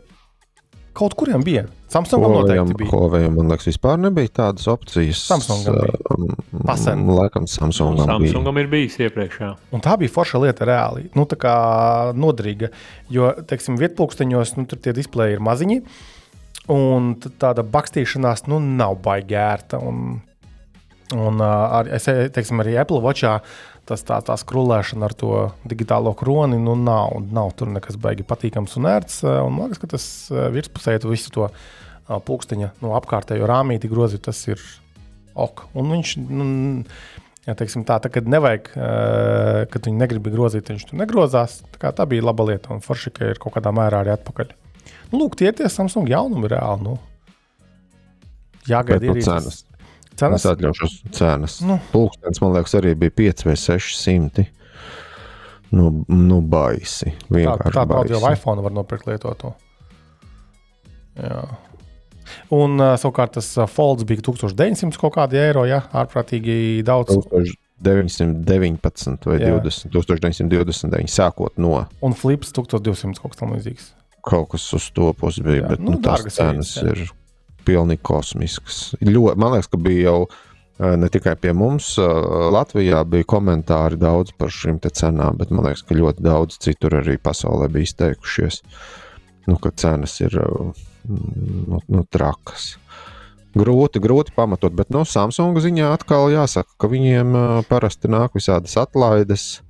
Kaut 0.92 1.14
kuriem 1.16 1.40
bija. 1.44 1.64
Samsungam 1.88 2.34
noteikti 2.34 2.74
bija. 2.76 2.90
Huawei, 2.92 3.28
man 3.32 3.48
liekas, 3.48 3.70
vispār 3.70 3.96
nebija 4.00 4.28
tādas 4.42 4.66
opcijas. 4.68 5.22
Samsungam 5.24 5.78
bija. 5.80 6.00
Um, 6.12 6.64
Pasen. 6.68 7.06
Laikam 7.08 7.46
Samsungam, 7.48 8.04
Samsungam 8.10 8.58
bija. 8.58 8.66
ir 8.66 8.72
bijis 8.72 8.98
iepriekš. 9.00 9.38
Jā. 9.40 9.52
Un 9.72 9.84
tā 9.84 9.96
bija 10.00 10.12
forša 10.12 10.42
lieta 10.42 10.68
reāli. 10.68 11.06
Nu, 11.16 11.24
tā 11.28 11.38
kā 11.40 11.54
noderīga. 12.12 12.68
Jo, 13.12 13.30
teiksim, 13.48 13.80
vietpulksteņos 13.80 14.56
nu, 14.58 14.66
tur 14.68 14.82
tie 14.84 14.92
displeji 14.96 15.38
ir 15.38 15.44
maziņi. 15.44 15.80
Un 16.72 17.14
tāda 17.40 17.64
bakstīšanās 17.64 18.44
nu, 18.52 18.60
nav 18.60 19.00
baigta 19.04 19.40
ērta. 19.48 19.80
Un, 19.80 20.20
un 21.16 21.44
ar, 21.48 21.88
es 21.88 22.04
teiksim, 22.36 22.60
arī 22.60 22.76
Apple 22.84 23.00
Watchā 23.04 23.38
tas 23.88 24.04
tā, 24.06 24.18
tā 24.24 24.36
skrūlēšana 24.38 25.08
ar 25.08 25.14
to 25.18 25.32
digitālo 25.68 26.12
kroni 26.18 26.58
nu, 26.60 26.76
nav, 26.78 27.16
nav 27.34 27.52
tur 27.58 27.72
nekas 27.72 27.98
baigi 28.00 28.26
patīkams 28.26 28.76
un 28.78 28.88
ērts. 28.92 29.22
Eh, 29.26 29.38
un 29.42 29.56
man 29.56 29.70
liekas, 29.70 29.82
ka 29.82 29.90
tas 29.96 30.06
eh, 30.30 30.46
virspusē 30.54 30.96
tu 31.02 31.10
visu 31.12 31.32
to 31.34 31.48
eh, 31.48 32.14
pulksteņa 32.28 32.72
nu, 32.84 32.94
apkārtējo 32.98 33.48
rāmīti 33.50 33.90
grozi, 33.90 34.22
tas 34.22 34.40
ir 34.48 34.62
ok. 35.34 35.66
Un 35.78 35.92
viņš, 35.96 36.14
nu, 36.28 36.48
ja 37.48 37.56
teiksim 37.58 37.86
tā, 37.88 37.98
tā 38.04 38.12
kad 38.12 38.28
nevajag, 38.28 38.68
kad 39.72 39.86
viņi 39.88 39.98
negrib 39.98 40.28
grozīt, 40.30 40.68
viņš 40.68 40.90
tur 40.90 41.00
negrozās. 41.00 41.62
Tā, 41.78 41.90
tā 41.96 42.06
bija 42.06 42.28
laba 42.28 42.46
lieta 42.52 42.74
un 42.74 42.84
forši, 42.84 43.14
ka 43.16 43.32
ir 43.32 43.40
kaut 43.42 43.56
kādā 43.56 43.72
mērā 43.74 44.04
arī 44.04 44.12
atpakaļ. 44.14 44.52
Nu, 45.10 45.22
lūk, 45.24 45.38
tie 45.40 45.50
tie 45.56 45.72
Samsung 45.72 46.10
jaunumi 46.12 46.52
reāli. 46.52 46.84
Nu. 46.84 46.98
Jāgaida 48.68 49.10
ir 49.10 49.24
cenas. 49.24 49.64
Cenas? 50.20 50.42
Es 50.44 50.50
atļaušos 50.52 50.96
cenas. 51.16 51.58
Nu. 51.66 51.78
Pulkstenis, 51.92 52.42
man 52.44 52.56
liekas, 52.56 52.76
arī 52.78 52.94
bija 52.98 53.14
5 53.22 53.46
vai 53.48 53.56
600. 53.58 54.46
Nu, 55.72 55.88
nu 56.12 56.40
baisi. 56.44 57.14
Vienkārši 57.32 57.72
tā, 57.72 57.84
tādu 57.88 58.12
jau 58.12 58.22
iPhone 58.28 58.64
var 58.64 58.74
nopirkt 58.76 59.08
lietotu. 59.08 59.54
Jā. 61.16 61.46
Un 62.52 62.80
savukārt 63.00 63.34
tas 63.38 63.48
folds 63.72 64.04
bija 64.08 64.22
1900 64.24 65.00
kaut 65.00 65.16
kādi 65.16 65.40
eiro, 65.40 65.64
ja 65.68 65.82
ārprātīgi 65.96 66.84
daudz. 66.86 67.16
1919 67.82 69.26
vai 69.26 69.40
jā. 69.40 69.56
20, 69.58 69.90
1929 69.90 71.10
sākot 71.10 71.58
no. 71.60 71.80
Un 72.04 72.14
flips 72.14 72.52
1200 72.54 73.18
kaut 73.18 73.34
kas 73.34 73.40
tamlīdzīgs. 73.40 73.88
Kaut 74.22 74.52
kas 74.52 74.68
uz 74.76 74.86
to 74.94 75.10
pusi 75.18 75.42
bija, 75.42 75.64
jā, 75.64 75.72
bet 75.72 75.82
nu, 75.82 75.96
nu, 75.96 76.02
tās 76.04 76.22
cenas 76.30 76.76
ir 76.84 77.02
pilnīgi 77.66 78.02
kosmisks. 78.06 78.80
Ļoti, 79.00 79.38
man 79.40 79.56
liekas, 79.56 79.70
ka 79.72 79.80
bija 79.82 80.10
jau 80.10 80.18
Ne 80.82 81.06
tikai 81.12 81.36
pie 81.38 81.52
mums, 81.54 81.92
Latvijā 82.50 83.02
bija 83.06 83.26
komentāri 83.28 83.98
daudz 84.00 84.32
par 84.34 84.50
šīm 84.50 84.80
cenām, 84.82 85.36
bet 85.38 85.52
man 85.54 85.68
liekas, 85.68 85.84
ka 85.86 85.94
ļoti 85.94 86.24
daudz 86.24 86.56
citur 86.64 86.96
arī 86.98 87.18
pasaulē 87.22 87.68
bija 87.70 87.86
izteikušies, 87.86 88.62
nu, 89.46 89.58
ka 89.62 89.70
cenas 89.76 90.16
ir 90.24 90.34
nu, 90.40 91.78
nu, 91.86 92.02
trakas. 92.10 92.72
Grūti, 93.54 94.00
grūti 94.02 94.34
pamatot, 94.34 94.72
bet 94.74 94.90
no 94.90 95.04
nu, 95.04 95.08
Samsung 95.08 95.60
ziņā 95.60 95.92
atkal 95.92 96.32
jāsaka, 96.32 96.72
ka 96.80 96.90
viņiem 96.90 97.36
parasti 97.68 98.10
nāk 98.10 98.34
visādas 98.40 98.74
atlaides. 98.80 99.60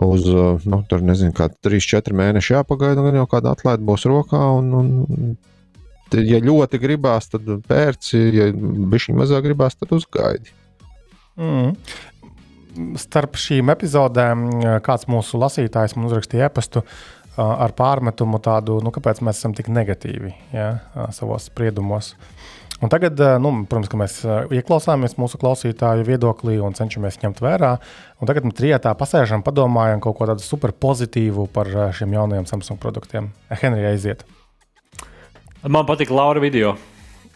Uz, 0.00 0.24
nu, 0.64 0.78
tur 0.88 1.02
nezinu, 1.06 1.34
kāda 1.36 1.58
3-4 1.68 2.16
mēneši 2.18 2.54
jāpagaida, 2.54 3.02
un 3.02 3.18
jau 3.18 3.26
kāda 3.30 3.52
atlaide 3.54 3.84
būs 3.86 4.06
rokā. 4.10 4.40
Un, 4.56 4.72
un, 4.78 5.34
ja 6.22 6.40
ļoti 6.44 6.80
gribās, 6.82 7.30
tad 7.32 7.48
pērci, 7.68 8.20
ja 8.36 8.50
bišķiņ 8.54 9.18
mazāk 9.20 9.46
gribās, 9.48 9.78
tad 9.80 9.94
uzgaidi. 9.96 10.54
Mm. 11.40 11.74
Starp 12.98 13.38
šīm 13.38 13.70
epizodēm 13.74 14.48
kāds 14.84 15.06
mūsu 15.10 15.38
lasītājs 15.38 15.94
man 15.98 16.08
uzrakstīja 16.08 16.48
e-pastu 16.50 16.82
ar 17.38 17.74
pārmetumu 17.74 18.38
tādu, 18.42 18.78
nu, 18.82 18.92
kāpēc 18.94 19.22
mēs 19.26 19.40
esam 19.40 19.54
tik 19.58 19.70
negatīvi 19.72 20.34
ja, 20.54 20.68
savos 21.14 21.48
spriedumos. 21.50 22.14
Un 22.82 22.90
tagad, 22.92 23.18
nu, 23.40 23.52
protams, 23.70 23.94
mēs 23.96 24.16
ieklausāmies 24.58 25.14
mūsu 25.16 25.38
klausītāju 25.40 26.04
viedoklī 26.08 26.58
un 26.60 26.74
cenšamies 26.76 27.20
ņemt 27.22 27.40
vērā. 27.42 27.76
Un 28.20 28.28
tagad 28.28 28.46
mēs 28.46 28.58
trijotā 28.58 28.92
pasēžam, 28.98 29.46
padomājam 29.46 30.02
kaut 30.04 30.18
ko 30.18 30.28
tādu 30.28 30.44
super 30.44 30.74
pozitīvu 30.74 31.46
par 31.54 31.70
šiem 31.96 32.18
jaunajiem 32.18 32.50
Samsung 32.50 32.82
produktiem. 32.82 33.30
Henrija 33.62 33.94
aiziet! 33.94 34.26
Man 35.64 35.86
patīk 35.88 36.10
Laura 36.12 36.42
video. 36.44 36.74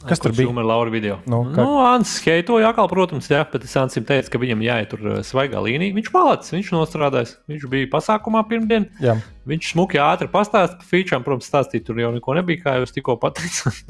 Kas 0.06 0.20
tur 0.23 0.30
bija? 0.30 0.50
Ar 0.54 0.66
Lauru 0.66 0.92
video. 0.94 1.16
Nu, 1.26 1.40
kā... 1.50 1.62
nu, 1.64 1.78
Ants 1.82 2.12
heitoja 2.23 2.68
atkal, 2.70 2.87
protams, 2.90 3.26
jā, 3.32 3.40
bet 3.50 3.64
es 3.66 3.73
Ansim 3.80 4.04
teicu, 4.06 4.30
ka 4.30 4.38
viņam 4.38 4.61
jāietur 4.62 5.00
uh, 5.02 5.16
svaigā 5.26 5.58
līnija. 5.64 5.97
Viņš 5.97 6.11
palicis, 6.14 6.52
viņš 6.54 6.70
nostrādājis. 6.76 7.32
Viņš 7.50 7.64
bija 7.73 7.88
pasākumā 7.90 8.44
pirmdien. 8.47 8.87
Jā. 9.02 9.16
Viņš 9.49 9.73
smuki 9.73 9.99
ātri 10.02 10.30
pastāstīja 10.30 10.78
par 10.78 10.87
feature, 10.87 11.18
protams, 11.26 11.50
stāstīt 11.50 11.87
tur 11.88 11.99
jau 11.99 12.12
neko 12.14 12.37
nebija, 12.38 12.62
kā 12.62 12.76
jūs 12.78 12.94
tikko 12.94 13.18
pateicāt. 13.18 13.82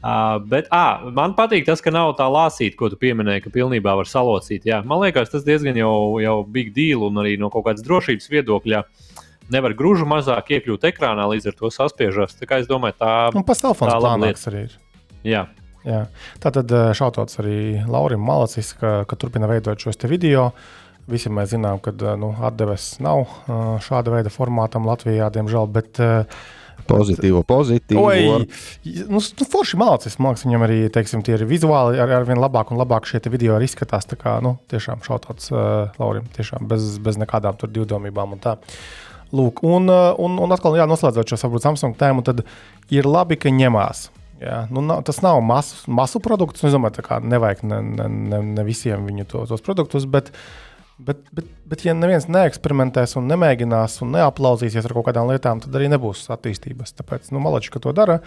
uh, 0.00 0.40
bet 0.52 0.72
à, 0.74 1.12
man 1.14 1.36
patīk 1.38 1.68
tas, 1.68 1.84
ka 1.84 1.94
nav 1.94 2.16
tā 2.18 2.26
lāsīt, 2.26 2.74
ko 2.80 2.90
tu 2.90 2.98
pieminēji, 2.98 3.46
ka 3.46 3.54
pilnībā 3.54 3.94
var 4.02 4.10
salocīt. 4.10 4.66
Jā. 4.66 4.82
Man 4.82 5.04
liekas, 5.04 5.30
tas 5.30 5.46
diezgan 5.46 5.78
jau, 5.78 5.94
jau 6.24 6.40
big 6.42 6.74
deal 6.74 7.06
un 7.06 7.22
arī 7.22 7.38
no 7.38 7.52
kaut 7.54 7.68
kādas 7.70 7.86
drošības 7.86 8.32
viedokļa. 8.34 8.82
Uh, 8.82 9.12
nevar 9.52 9.74
grūžu 9.78 10.06
mazāk 10.08 10.54
iekļūt 10.58 10.86
ekrānā, 10.92 11.26
līdz 11.34 11.52
ar 11.52 11.58
to 11.58 11.72
saspiežas. 11.72 12.36
Tā 12.38 12.48
kā 12.48 12.62
es 12.62 12.70
domāju, 12.70 12.98
tā 13.02 13.10
ir. 13.28 13.40
Un 13.40 13.46
pats 13.48 13.64
telefons 13.64 13.96
plānāks 13.96 14.48
arī 14.50 14.68
ir. 14.68 14.78
Jā. 15.26 15.46
Jā. 15.86 16.04
Tā 16.42 16.52
tad 16.54 16.70
eh, 16.70 16.92
šautots 16.94 17.40
arī 17.42 17.58
Laurim 17.90 18.22
Malacis, 18.22 18.72
ka, 18.78 19.02
ka 19.08 19.18
turpina 19.18 19.50
veidot 19.50 19.82
šos 19.82 19.98
video. 20.06 20.50
Visi 21.10 21.30
mēs 21.34 21.50
zinām, 21.56 21.82
ka 21.82 21.94
eh, 21.94 22.16
nu, 22.20 22.32
atdeves 22.46 22.96
nav 23.02 23.24
eh, 23.26 23.62
šāda 23.82 24.14
veida 24.14 24.32
formātam 24.32 24.86
Latvijā, 24.88 25.30
diemžēl. 25.34 25.70
Bet, 25.74 26.02
Pozitīvo, 26.82 27.44
pozitīvo. 27.46 28.02
Oi, 28.08 28.46
nu, 29.06 29.20
nu, 29.20 29.46
forši 29.52 29.78
mācīs, 29.78 30.16
mākslinieks 30.18 30.48
viņam 30.48 30.64
arī, 30.66 30.78
teiksim, 30.90 31.22
tie 31.22 31.36
ir 31.36 31.44
vizuāli 31.46 32.00
ar, 32.02 32.10
ar 32.16 32.26
vien 32.26 32.40
labāk 32.42 32.72
un 32.74 32.80
labāk 32.80 33.06
šie 33.06 33.20
video 33.30 33.54
arī 33.54 33.68
izskatās. 33.70 34.08
Tā 34.10 34.18
kā, 34.18 34.32
nu, 34.42 34.56
tiešām 34.72 35.04
šautots 35.06 35.52
uh, 35.54 35.92
Laurim, 36.00 36.26
tiešām 36.34 36.66
bez, 36.66 36.96
bez 37.02 37.20
nekādām 37.22 37.54
tur 37.60 37.70
divdomībām 37.70 38.34
un 38.34 38.42
tā. 38.42 38.56
Lūk, 39.32 39.62
un, 39.64 39.88
uh, 39.88 40.10
un, 40.20 40.36
un 40.44 40.52
atkal, 40.52 40.76
jā, 40.76 40.84
noslēdzot 40.88 41.32
šo 41.32 41.38
varbūt, 41.46 41.64
Samsung 41.64 41.96
tēmu, 41.96 42.24
tad 42.26 42.42
ir 42.92 43.08
labi, 43.08 43.38
ka 43.40 43.52
ņemās. 43.52 44.10
Jā, 44.42 44.64
nu, 44.74 44.82
nav, 44.82 45.04
tas 45.06 45.20
nav 45.22 45.38
masu, 45.46 45.78
masu 45.86 46.20
produkts. 46.22 46.64
Nu, 46.64 46.68
es 46.68 46.74
domāju, 46.74 47.04
ka 47.06 47.20
nevajag 47.22 47.62
ne, 47.70 47.78
ne, 47.86 48.08
ne, 48.32 48.40
ne 48.58 48.64
visiem 48.66 49.06
viņu 49.06 49.28
to, 49.30 49.44
tos 49.48 49.62
produktus, 49.62 50.04
bet, 50.10 50.32
bet, 50.98 51.20
bet, 51.32 51.46
bet, 51.70 51.84
ja 51.86 51.94
neviens 51.94 52.26
neeksperimentēs 52.26 53.14
un 53.20 53.30
nemēģinās 53.30 54.00
un 54.02 54.16
neaplausīsies 54.16 54.88
ar 54.88 54.96
kaut 54.96 55.06
kādām 55.08 55.30
lietām, 55.30 55.62
tad 55.62 55.78
arī 55.78 55.92
nebūs 55.92 56.26
attīstības. 56.34 56.96
Tāpēc, 56.98 57.30
nu, 57.32 57.40
malači, 57.44 57.70
ka 57.72 57.82
to 57.84 57.94
dara. 57.96 58.18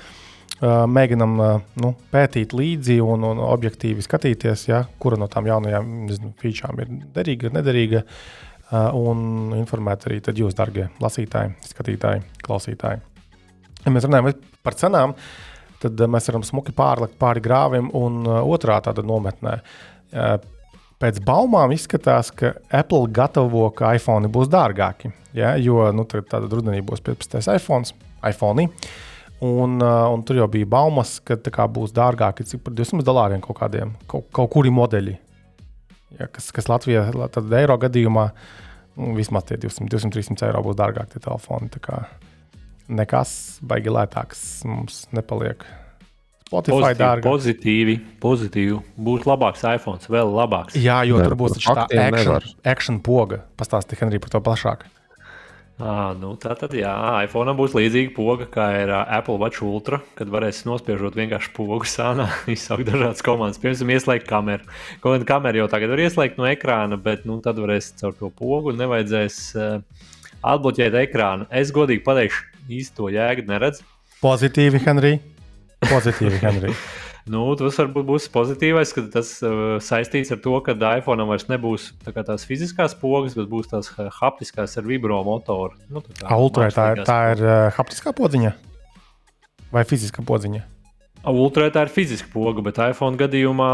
Uh, 0.56 0.86
mēģinam 0.88 1.36
uh, 1.44 1.60
nu, 1.84 1.92
pētīt 2.14 2.56
līdzi 2.56 3.02
un, 3.04 3.28
un 3.28 3.42
objektīvi 3.44 4.06
skatīties, 4.06 4.70
ja, 4.70 4.86
kura 5.04 5.20
no 5.20 5.28
tām 5.28 5.50
jaunajām 5.50 5.90
featurām 6.40 6.80
ir 6.80 6.94
derīga, 7.18 7.52
nederīga. 7.58 8.06
Uh, 8.65 8.88
un 8.98 9.51
informēt 9.60 10.07
arī 10.07 10.15
jūs, 10.34 10.55
darbie 10.57 10.88
lasītāji, 10.98 11.51
skatītāji, 11.69 12.24
klausītāji. 12.41 12.98
Ja 13.84 13.91
mēs 13.93 14.07
runājam 14.07 14.31
par 14.65 14.74
cenām, 14.79 15.12
tad 15.84 16.01
uh, 16.01 16.10
mēs 16.10 16.25
varam 16.31 16.41
smuki 16.48 16.74
pārlikt 16.74 17.13
pāri 17.22 17.43
grāvim 17.45 17.91
un 17.93 18.24
uh, 18.25 18.39
otrā 18.41 18.79
tāda 18.81 19.05
nometnē. 19.05 19.60
Pēc 20.95 21.19
baumām 21.27 21.74
izskatās, 21.75 22.31
ka 22.34 22.55
Apple 22.74 23.12
gatavo, 23.13 23.67
ka 23.75 23.91
iPhone 23.98 24.31
būs 24.34 24.48
dārgāki. 24.50 25.12
Ja? 25.36 25.53
Jo 25.60 25.91
nu, 25.93 26.05
tāda 26.07 26.48
rudenī 26.48 26.79
būs 26.86 27.03
15. 27.05 27.43
iPhone, 27.60 27.91
iPhone. 28.25 28.69
Un, 29.45 29.75
un 29.84 30.24
tur 30.25 30.39
jau 30.39 30.48
bija 30.50 30.69
baumas, 30.72 31.17
ka 31.19 31.36
kā, 31.38 31.67
būs 31.67 31.93
dārgāki 31.93 32.48
par 32.63 32.77
200 32.79 33.05
dolāriem 33.05 33.43
kaut 33.43 33.60
kādiem, 33.60 33.91
kaut, 34.07 34.29
kaut 34.34 34.53
kuri 34.55 34.72
modeļi 34.74 35.17
ja, 36.19 36.27
kas, 36.31 36.51
kas 36.55 36.69
Latvijā, 36.72 37.07
tad 37.34 37.53
eiro 37.60 37.77
gadījumā, 37.81 38.27
nu, 39.00 39.13
vismaz 39.17 39.48
tie 39.50 39.60
200, 39.62 39.89
200 39.91 40.13
300 40.17 40.50
eiro 40.50 40.63
būs 40.65 40.77
dārgāk 40.79 41.13
tie 41.13 41.24
telefoni. 41.24 41.72
Nekas 42.95 43.31
baigi 43.65 43.93
lētāks 43.93 44.45
mums 44.69 45.05
nepaliek. 45.15 45.65
Spotify 46.45 46.75
pozitīvi, 46.75 47.00
dārgāk. 47.00 47.25
Pozitīvi, 47.25 47.95
pozitīvi. 48.22 48.75
Būs 49.07 49.25
labāks 49.25 49.63
iPhone, 49.65 49.98
vēl 50.13 50.29
labāks. 50.29 50.75
Jā, 50.77 51.00
jo 51.10 51.17
ne, 51.17 51.25
tur 51.25 51.34
būs 51.39 51.57
tā 51.57 51.88
action, 51.89 52.51
action 52.75 53.00
poga. 53.01 53.41
Pastāstiet, 53.57 53.98
Henrij, 54.03 54.22
par 54.22 54.36
to 54.36 54.43
plašāk. 54.45 54.86
À, 55.75 56.13
nu, 56.15 56.29
tā 56.39 56.53
tad, 56.55 56.72
jā, 56.72 56.91
iPhone 57.25 57.51
būs 57.58 57.74
līdzīga 57.75 58.13
poga, 58.15 58.46
kā 58.48 58.70
ir 58.79 58.94
uh, 58.94 59.01
Apple 59.17 59.36
Watch 59.41 59.60
Ultra, 59.65 60.00
kad 60.15 60.29
varēs 60.32 60.62
nospiežot 60.63 61.17
vienkārši 61.20 61.51
pogu 61.58 61.84
sānā, 61.89 62.29
izsaukt 62.53 62.88
dažādas 62.88 63.25
komandas. 63.25 63.60
Piemēram, 63.60 63.91
ieslēgt 63.98 64.29
kameru. 64.29 64.63
Kaut 65.03 65.17
kāda 65.17 65.27
kamera 65.34 65.60
jau 65.60 65.67
tagad 65.74 65.91
var 65.91 66.05
ieslēgt 66.05 66.39
no 66.39 66.48
ekrāna, 66.48 66.96
bet 66.96 67.27
nu, 67.27 67.41
tad 67.44 67.60
varēs 67.60 67.91
caur 68.00 68.15
to 68.15 68.32
pogu 68.32 68.72
un 68.72 68.79
nevajadzēs 68.86 69.41
uh, 69.60 70.05
atbloķēt 70.48 70.96
ekrānu. 71.03 71.50
Es 71.51 71.75
godīgi 71.75 72.05
pateikšu, 72.08 72.46
īsti 72.72 72.96
to 73.01 73.12
jēgu 73.12 73.44
neredzu. 73.51 73.84
Pozitīvi, 74.24 74.79
Henrij. 74.88 75.20
Pozitīvi, 75.89 76.39
Henrij. 76.46 76.79
Nu, 77.25 77.41
tas 77.58 77.79
varbūt 77.82 78.05
būs 78.05 78.27
pozitīvais, 78.29 78.91
ka 78.94 79.01
tas 79.10 79.32
uh, 79.41 79.79
saistīts 79.82 80.29
ar 80.36 80.38
to, 80.44 80.53
ka 80.62 80.75
iPhone 80.91 81.25
vairs 81.25 81.48
nebūs 81.50 81.88
tā 82.05 82.13
tās 82.20 82.46
fiziskās 82.46 82.94
pogas, 83.01 83.34
bet 83.34 83.50
būs 83.50 83.72
tās 83.72 83.89
haptiskās 84.20 84.77
ar 84.77 84.86
vibro 84.86 85.24
motoru. 85.25 85.74
Nu, 85.89 86.05
tā 86.05 86.38
Ultra, 86.38 86.70
tā, 86.70 86.91
ir, 86.94 87.03
tā 87.08 87.20
ir 87.34 87.41
uh, 87.41 87.58
haptiskā 87.74 88.13
podziņa 88.13 88.53
vai 89.75 89.84
fiziskā 89.88 90.24
podziņa? 90.25 90.63
Ultra 91.25 91.72
tā 91.74 91.88
ir 91.88 91.89
fiziska 91.89 92.29
poga, 92.29 92.62
bet 92.67 92.77
iPhone 92.77 93.17
gadījumā, 93.17 93.70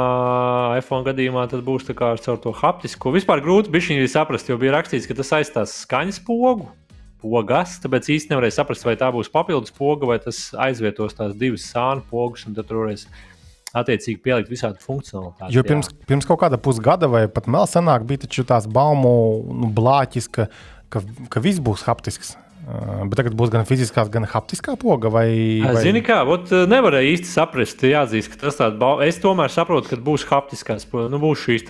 iPhone 0.80 1.04
gadījumā 1.04 1.50
tas 1.52 1.64
būs 1.66 1.90
caur 1.92 2.38
to 2.40 2.54
haptisko. 2.56 3.12
Vispār 3.12 3.44
grūti 3.44 3.74
bija 3.74 4.08
saprast, 4.08 4.48
jo 4.48 4.56
bija 4.58 4.78
rakstīts, 4.78 5.10
ka 5.10 5.18
tas 5.20 5.34
aizstās 5.36 5.82
skaņas 5.84 6.22
pogu. 6.24 6.70
Pogas, 7.22 7.76
tāpēc 7.84 8.08
īstenībā 8.16 8.40
nevarēja 8.40 8.56
saprast, 8.56 8.86
vai 8.88 8.96
tā 8.98 9.12
būs 9.14 9.28
papildus 9.30 9.76
poga, 9.76 10.08
vai 10.10 10.16
tas 10.24 10.40
aizvietos 10.58 11.14
tās 11.14 11.36
divas 11.38 11.68
sānu 11.70 12.02
pogas, 12.10 12.48
un 12.48 12.56
tad 12.58 12.66
tur 12.66 12.80
varēs 12.80 13.04
attiecīgi 13.78 14.20
pielikt 14.24 14.52
visādi 14.52 14.84
funkcionalitāti. 14.84 15.54
Jo 15.56 15.64
pirms, 15.68 15.92
jā. 15.92 16.06
pirms 16.10 16.28
kaut 16.28 16.42
kāda 16.44 16.60
pusgada 16.62 17.10
vai 17.12 17.26
pat 17.32 17.50
vēl 17.50 17.68
senāk 17.70 18.06
bija 18.08 18.28
tāds 18.28 18.70
baumu 18.72 19.12
nu, 19.48 19.72
blāķis, 19.72 20.30
ka, 20.32 20.48
ka, 20.92 21.04
ka 21.32 21.44
viss 21.44 21.64
būs 21.64 21.86
haptisks. 21.88 22.36
Uh, 22.62 23.08
bet 23.10 23.18
tagad 23.18 23.34
būs 23.34 23.50
gan 23.50 23.66
fiziskā, 23.66 24.04
gan 24.14 24.28
haptiskā 24.30 24.76
poga. 24.80 25.10
Vai, 25.10 25.26
vai... 25.64 25.82
Zini, 25.82 26.04
kā, 26.06 26.20
ot, 26.30 26.52
nevarēja 26.70 27.16
īsti 27.16 27.32
saprast, 27.32 27.82
jāatzīst, 27.90 28.30
ka 28.30 28.44
tas 28.44 28.60
tāds 28.60 28.78
bau... 28.82 29.00
Es 29.02 29.18
tomēr 29.24 29.50
saprotu, 29.50 29.90
ka 29.90 29.98
būs 30.06 30.28
haptiskās, 30.30 30.86
nu, 30.92 31.22
būs 31.24 31.48
šīs 31.48 31.66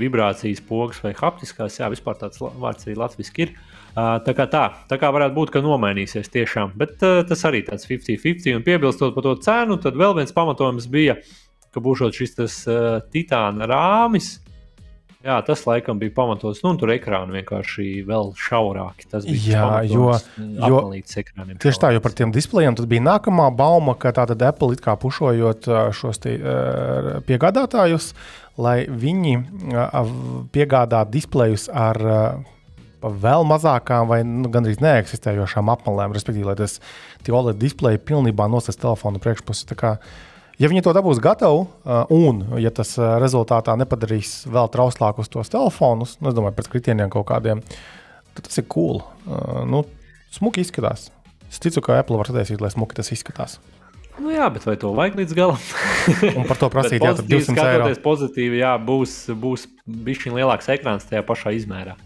vibrācijas 0.00 0.64
pogas 0.66 0.98
vai 1.04 1.14
haptiskās. 1.16 1.78
Jā, 1.78 1.92
vispār 1.92 2.18
tāds 2.18 2.42
vārds 2.42 2.88
arī 2.88 2.98
latviešu 2.98 3.44
ir. 3.46 3.54
Tā 3.96 4.32
kā 4.36 4.44
tā, 4.52 4.62
tā 4.90 4.98
kā 5.00 5.08
varētu 5.08 5.32
būt, 5.32 5.50
ka 5.54 5.62
nomainīsies 5.64 6.28
tiešām. 6.28 6.74
Bet 6.76 7.00
uh, 7.00 7.22
tas 7.24 7.46
arī 7.48 7.62
tāds 7.64 7.88
50-50. 7.88 8.58
Un 8.58 8.64
piebilstot 8.66 9.14
par 9.16 9.24
to 9.24 9.36
cenu, 9.40 9.78
tad 9.80 9.94
vēl 9.96 10.18
viens 10.18 10.34
pamatojums 10.36 10.84
bija, 10.92 11.14
ka 11.72 11.80
būs 11.80 12.02
šis 12.12 12.34
tas, 12.36 12.56
uh, 12.68 12.98
titāna 13.12 13.64
rāmis. 13.70 14.34
Jā, 15.24 15.38
tas 15.42 15.64
laikam 15.66 15.96
bija 15.98 16.12
pamatots. 16.14 16.60
Nu, 16.62 16.74
tur 16.78 16.92
ekrāni 16.92 17.38
vienkārši 17.38 18.04
vēl 18.06 18.28
šaurāki. 18.38 19.08
Tas 19.10 19.24
bija 19.26 19.62
Jā, 19.62 19.70
jo, 19.88 20.10
jo 20.44 20.82
tieši 21.64 21.80
tā, 21.82 21.90
jo 21.96 22.02
par 22.04 22.14
tiem 22.14 22.34
displejiem 22.34 22.76
tad 22.78 22.86
bija 22.90 23.02
nākamā 23.06 23.48
bauma, 23.56 23.96
ka 23.98 24.12
tātad 24.14 24.44
Apple 24.44 24.76
it 24.76 24.84
kā 24.84 24.94
pušojot 25.00 25.70
šos 25.96 26.20
te, 26.20 26.36
uh, 26.36 27.08
piegādātājus, 27.26 28.10
lai 28.60 28.82
viņi 28.92 29.34
uh, 29.40 30.12
piegādā 30.52 31.00
displejus 31.16 31.66
ar 31.72 32.02
uh, 32.04 32.52
vēl 33.10 33.44
mazākām 33.48 34.08
vai 34.10 34.20
nu, 34.26 34.50
gandrīz 34.52 34.80
neeksistējošām 34.84 35.70
apmalēm, 35.72 36.14
respektīvi, 36.16 36.48
lai 36.48 36.56
tas 36.58 36.78
OLED 37.26 37.60
displeja 37.60 38.00
pilnībā 38.02 38.48
nosacītu 38.50 38.86
telefonu 38.86 39.22
priekšpusi. 39.22 39.76
Ja 40.56 40.70
viņi 40.72 40.86
to 40.86 40.94
dabūs 40.96 41.20
gatavu, 41.20 41.66
uh, 41.66 42.12
un 42.14 42.60
ja 42.62 42.72
tas 42.72 42.94
uh, 42.96 43.18
rezultātā 43.20 43.74
nepadarīs 43.76 44.46
vēl 44.48 44.70
trauslākus 44.72 45.28
tos 45.28 45.52
telefonus, 45.52 46.16
nu, 46.22 46.30
es 46.30 46.38
domāju, 46.38 46.56
pēc 46.56 46.70
kritieniem 46.72 47.12
kaut 47.12 47.28
kādiem, 47.28 47.60
tad 48.32 48.48
tas 48.48 48.62
ir 48.62 48.64
cool. 48.72 49.02
Uh, 49.26 49.66
nu, 49.68 49.84
smuki 50.32 50.64
izskatās. 50.64 51.10
Es 51.50 51.60
ticu, 51.62 51.84
ka 51.84 52.00
Apple 52.00 52.16
var 52.22 52.32
taisīt, 52.32 52.62
lai 52.64 52.72
smuki 52.72 52.96
tas 52.96 53.12
izskatās. 53.12 53.58
Nu, 54.16 54.30
jā, 54.32 54.46
bet 54.52 54.64
vai 54.64 54.76
to 54.80 54.94
vajag 54.96 55.18
līdz 55.20 55.34
galam? 55.36 55.60
Un 56.38 56.46
par 56.48 56.56
to 56.60 56.70
prasīt, 56.72 57.02
jā, 57.04 57.12
tad 57.18 57.28
200 57.28 57.66
eiro. 57.74 57.88
Pozitīvi, 58.04 58.62
jā, 58.62 58.72
būs, 58.80 59.18
būs 59.36 59.66
bišķiņ 59.84 60.38
lielāks 60.38 60.70
ekrāns 60.72 61.04
tajā 61.08 61.20
pašā 61.26 61.52
izmērā. 61.58 61.96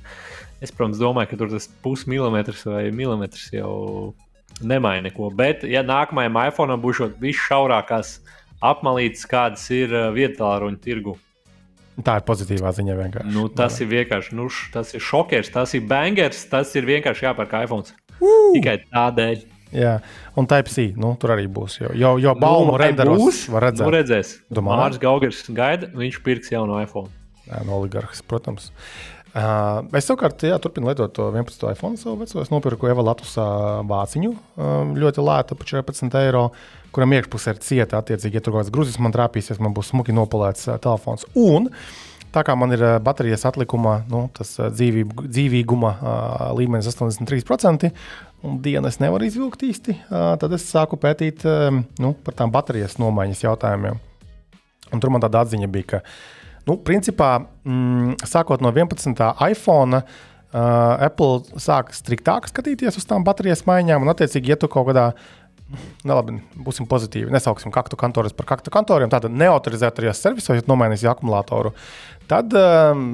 Es, 0.60 0.68
protams, 0.68 1.00
domāju, 1.00 1.30
ka 1.30 1.38
tur 1.40 1.52
tas 1.54 1.66
pusmilimetrs 1.84 2.66
vai 2.68 2.90
milimetrs 2.92 3.46
jau 3.54 4.12
nemaina 4.60 5.08
neko. 5.08 5.30
Bet, 5.32 5.64
ja 5.64 5.80
nākamajam 5.86 6.36
iPhone 6.42 6.76
būs 6.82 7.00
viss 7.20 7.46
šaurākās 7.48 8.18
apmalītes, 8.60 9.24
kādas 9.28 9.64
ir 9.72 9.94
uh, 9.94 10.10
vietāluņu 10.12 10.80
tirgu. 10.84 11.16
Tā 12.04 12.18
ir 12.20 12.26
pozitīvā 12.28 12.72
ziņa. 12.76 12.96
Vienkārši. 12.98 13.32
Nu, 13.32 13.46
tas 13.52 13.78
Jā. 13.78 13.84
ir 13.86 13.90
vienkārši 13.94 14.36
nu, 14.36 14.48
tas 14.72 14.92
ir 14.96 15.04
šokers, 15.04 15.50
tas 15.52 15.72
ir 15.76 15.86
bangers, 15.88 16.44
tas 16.48 16.72
ir 16.76 16.88
vienkārši 16.88 17.26
jāpērk 17.26 17.56
iPhone. 17.64 17.96
Uh! 18.20 18.52
Tikai 18.56 18.76
tādēļ. 18.88 19.46
Jā, 19.70 19.94
un 20.38 20.48
Type-C 20.50 20.90
nu, 20.98 21.12
tur 21.20 21.36
arī 21.36 21.44
būs. 21.46 21.78
Jo, 21.78 21.92
jo, 21.94 22.16
jo 22.20 22.34
baumu 22.40 22.72
nu, 22.74 22.78
renderos 22.80 23.20
būs, 23.20 23.44
var 23.54 23.68
redzēt. 23.68 23.84
Nu, 23.86 23.92
redzēs. 23.94 24.32
Mārcis 24.66 25.02
Gaugers 25.02 25.44
gaida, 25.54 25.88
viņš 25.94 26.20
pirks 26.26 26.50
jaunu 26.50 26.80
iPhone. 26.82 27.12
Jā, 27.46 27.62
no 27.66 27.78
oligarhas, 27.78 28.22
protams. 28.26 28.70
Uh, 28.70 29.19
es 29.34 30.08
savukārt 30.08 30.42
jā, 30.48 30.56
turpinu 30.62 30.90
lietot 30.90 31.12
to 31.14 31.28
11. 31.30 31.68
iPhone 31.70 32.00
savu 32.00 32.18
veco. 32.24 32.42
Es 32.42 32.50
nopirku 32.50 32.90
Eva 32.90 33.04
Latvijas 33.12 33.38
vāciņu 33.90 34.34
uh, 34.34 34.92
ļoti 34.98 35.24
lētu 35.24 35.58
par 35.58 35.70
14 35.70 36.20
eiro. 36.24 36.48
Uh, 36.50 36.80
kuram 36.94 37.14
iekšpusē 37.14 37.54
ir 37.54 37.64
cieta. 37.64 38.00
Attiecīgi, 38.00 38.38
ja 38.38 38.44
tur 38.44 38.54
kaut 38.54 38.64
kāds 38.64 38.74
grūzis 38.74 39.00
man 39.02 39.14
trāpīsies, 39.14 39.60
man 39.62 39.74
būs 39.76 39.92
smuki 39.92 40.14
nopolēts 40.16 40.70
uh, 40.70 40.78
telefons. 40.82 41.28
Un, 41.38 41.72
Tā 42.30 42.44
kā 42.46 42.54
man 42.54 42.70
ir 42.70 42.78
uh, 42.78 42.92
baterijas 43.02 43.42
atlikuma, 43.48 44.04
nu, 44.06 44.20
tas 44.30 44.52
uh, 44.60 44.68
dzīvību, 44.70 45.24
dzīvīguma 45.34 45.88
uh, 45.90 46.44
līmenis 46.54 46.86
83%, 46.86 47.88
un 48.46 48.60
dienu 48.62 48.86
es 48.86 49.00
nevaru 49.02 49.26
izvilkt 49.26 49.64
īsti, 49.66 49.96
uh, 50.04 50.28
tad 50.38 50.54
es 50.54 50.68
sāku 50.70 50.94
pētīt 51.02 51.42
uh, 51.50 51.80
nu, 51.98 52.12
par 52.22 52.36
tām 52.38 52.52
baterijas 52.54 53.00
nomaiņas 53.02 53.42
jautājumiem. 53.48 53.98
Un 54.94 55.02
tur 55.02 55.10
man 55.10 55.26
tāda 55.26 55.42
atziņa 55.42 55.72
bija, 55.74 55.88
ka, 55.96 56.00
nu, 56.68 56.76
principā, 56.86 57.36
mm, 57.64 58.20
sākot 58.28 58.62
no 58.64 58.72
11. 58.74 59.14
iPhone, 59.48 60.02
uh, 60.02 61.06
Apple 61.06 61.60
sāk 61.60 61.94
striktāk 61.96 62.50
skatīties 62.50 62.98
uz 63.00 63.06
tām 63.08 63.24
baterijas 63.26 63.64
maiņām, 63.68 64.02
un, 64.04 64.12
attiecīgi, 64.12 64.54
ja 64.54 64.60
tu 64.60 64.70
kaut 64.72 64.90
kādā 64.90 65.10
veidā 65.10 65.28
Nu, 65.70 66.14
labi, 66.16 66.40
būsim 66.58 66.86
pozitīvi. 66.90 67.30
Nesauksim 67.30 67.70
kaktu 67.74 67.98
kantorus 67.98 68.34
par 68.34 68.48
kaktu 68.48 68.72
kantoriem. 68.74 69.10
Tātad 69.12 69.34
neautorizētajos 69.38 70.18
servisos, 70.18 70.58
ja 70.58 70.66
nomainīsi 70.66 71.06
akumulātoru, 71.10 71.70
tad 72.30 72.56
um, 72.58 73.04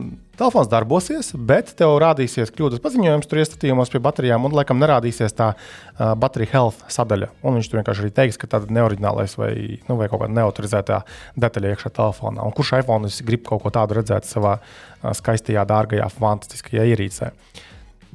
telefons 0.41 0.71
darbosies, 0.73 1.35
bet 1.37 1.75
tev 1.77 1.99
rādīsies 2.01 2.53
kļūdas 2.57 2.81
paziņojums 2.85 3.29
tur 3.29 3.43
iestatījumos 3.43 3.93
pie 3.93 4.01
baterijām, 4.05 4.49
un 4.49 4.57
laikam 4.57 4.81
nerādīsies 4.81 5.37
tā 5.37 5.53
uh, 5.53 6.15
baterija 6.17 6.55
health 6.55 6.85
sadaļa. 6.97 7.33
Un 7.45 7.59
viņš 7.59 7.71
tur 7.71 7.83
vienkārši 7.83 8.07
arī 8.07 8.13
teiks, 8.23 8.41
ka 8.41 8.49
tāda 8.57 8.73
neoriģinālais 8.79 9.37
vai, 9.41 9.53
nu, 9.89 10.01
vai 10.01 10.09
kaut 10.13 10.25
kāda 10.25 10.37
neautorizētā 10.41 11.03
detaļa 11.37 11.77
iekšā 11.77 11.93
telefonā. 12.01 12.45
Un 12.47 12.57
kurš 12.57 12.79
iPhone 12.81 13.13
grib 13.29 13.45
kaut 13.49 13.67
ko 13.67 13.75
tādu 13.75 14.01
redzēt 14.01 14.29
savā 14.29 14.59
uh, 14.63 15.11
skaistajā, 15.17 15.69
dārgajā, 15.69 16.09
fantastiskajā 16.17 16.89
ierīcē? 16.95 17.35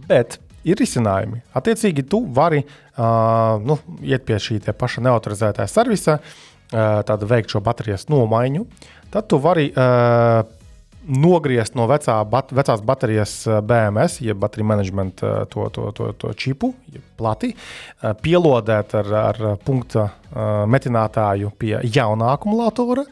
Bet 0.10 0.42
ir 0.68 0.80
risinājumi. 0.82 1.42
Attiecīgi, 1.58 2.06
tu 2.10 2.22
vari 2.36 2.62
uh, 2.64 3.60
nu, 3.66 3.78
iet 4.06 4.26
pie 4.28 4.40
šī 4.42 4.60
paša 4.78 5.04
neautorizētā 5.08 5.68
servisa, 5.70 6.20
uh, 6.22 7.02
tāda 7.08 7.30
veikt 7.30 7.54
šo 7.54 7.62
baterijas 7.66 8.08
nomaiņu. 8.12 8.66
Tad 9.12 9.30
tu 9.32 9.42
vari 9.42 9.70
uh, 9.72 10.42
nogriezt 11.02 11.76
no 11.76 11.88
vecā, 11.90 12.20
bat, 12.30 12.52
vecās 12.54 12.84
baterijas 12.86 13.36
BMS, 13.66 14.20
jeb 14.22 14.38
bateriju 14.42 14.68
management 14.70 15.24
to, 15.50 15.64
to, 15.74 15.88
to, 15.98 16.12
to 16.22 16.34
čipu, 16.38 16.76
plati, 17.18 17.50
pielodēt 18.22 18.94
ar, 19.00 19.10
ar 19.22 19.40
punkta 19.66 20.12
metinātāju 20.70 21.50
pie 21.58 21.80
jaunā 21.90 22.36
akumulatora. 22.36 23.08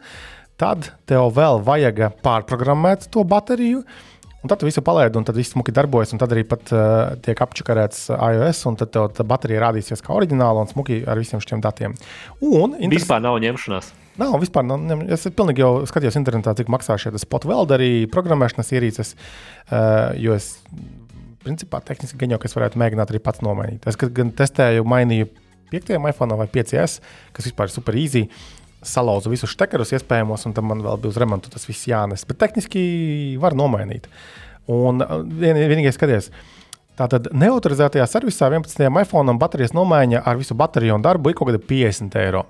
Tad 0.60 0.86
tev 1.10 1.32
vēl 1.34 1.58
vajag 1.66 2.04
pārprogrammēt 2.22 3.08
to 3.10 3.26
bateriju. 3.26 3.82
Uh, 3.82 4.09
Un 4.40 4.48
tad 4.48 4.62
visu 4.64 4.80
palaidi, 4.80 5.18
un 5.20 5.24
tad 5.28 5.36
viss 5.36 5.52
smuki 5.52 5.72
darbojas, 5.76 6.14
un 6.14 6.20
tad 6.20 6.32
arī 6.32 6.46
pat, 6.48 6.70
uh, 6.72 7.16
tiek 7.20 7.40
apčakarēts 7.44 8.06
iOS, 8.14 8.62
un 8.70 8.78
tad 8.80 8.94
tā 9.16 9.26
baterija 9.28 9.66
rādīsies 9.66 10.00
kā 10.04 10.14
oriģināla 10.16 10.62
un 10.64 10.70
smuki 10.70 11.02
ar 11.04 11.20
visiem 11.20 11.42
šiem 11.44 11.60
datiem. 11.64 11.96
Un 12.40 12.78
interes... 12.78 13.02
vispār 13.02 13.20
nav 13.20 13.36
ņemšanās. 13.44 13.90
Nav, 14.20 14.38
vispār 14.40 14.64
nav. 14.64 14.80
Ne, 14.80 14.96
es 15.12 15.28
pilnīgi 15.36 15.60
jau 15.60 15.74
skatījos 15.88 16.16
internetā, 16.20 16.54
cik 16.56 16.72
maksā 16.72 16.96
šie 17.00 17.12
spot 17.20 17.44
welderi, 17.50 18.08
programmēšanas 18.12 18.72
ierīces, 18.78 19.12
uh, 19.12 20.16
jo 20.16 20.32
es, 20.38 20.54
principā, 21.44 21.82
tehniski 21.84 22.20
gan 22.20 22.32
jau, 22.32 22.40
ka 22.40 22.48
es 22.48 22.56
varētu 22.56 22.80
mēģināt 22.80 23.12
arī 23.12 23.20
pats 23.20 23.44
nomainīt. 23.44 23.84
Es 23.92 24.00
gan 24.00 24.32
testēju, 24.40 24.88
mainīju 24.88 25.28
5. 25.70 25.92
iPhone 26.10 26.40
vai 26.40 26.48
5S, 26.50 26.98
kas 27.36 27.46
vispār 27.46 27.68
ir 27.68 27.76
super 27.76 27.96
easy 28.00 28.24
salauzu 28.86 29.32
visus 29.32 29.52
stekerus 29.54 29.92
iespējamos, 29.96 30.46
un 30.48 30.54
tam 30.56 30.70
man 30.70 30.84
vēl 30.84 31.00
bija 31.02 31.12
uz 31.12 31.18
remontu 31.20 31.52
tas 31.52 31.66
viss 31.68 31.88
jānes. 31.88 32.24
Bet 32.28 32.40
tehniski 32.40 32.82
var 33.40 33.56
nomainīt. 33.58 34.08
Un 34.70 35.04
uh, 35.04 35.20
vien, 35.24 35.58
vienīgais 35.58 35.98
skaties. 35.98 36.30
Tātad 37.00 37.30
neautorizētajā 37.32 38.04
servisā 38.08 38.50
11. 38.50 38.88
iPhone 39.02 39.36
baterijas 39.40 39.74
nomaiņa 39.76 40.24
ar 40.28 40.40
visu 40.40 40.56
bateriju 40.58 40.98
un 40.98 41.04
darbu 41.04 41.32
ir 41.32 41.38
kaut 41.38 41.50
kāda 41.50 41.62
50 41.64 42.18
eiro. 42.22 42.44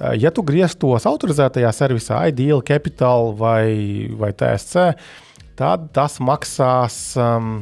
Uh, 0.00 0.14
ja 0.20 0.32
tu 0.32 0.44
grieztos 0.46 1.08
autorizētajā 1.08 1.72
servisā, 1.76 2.22
Ideal, 2.32 2.64
Capital 2.66 3.34
vai, 3.36 4.08
vai 4.20 4.32
TSC, 4.32 4.90
tad 5.60 5.90
tas 5.96 6.16
maksās 6.24 7.00
um, 7.20 7.58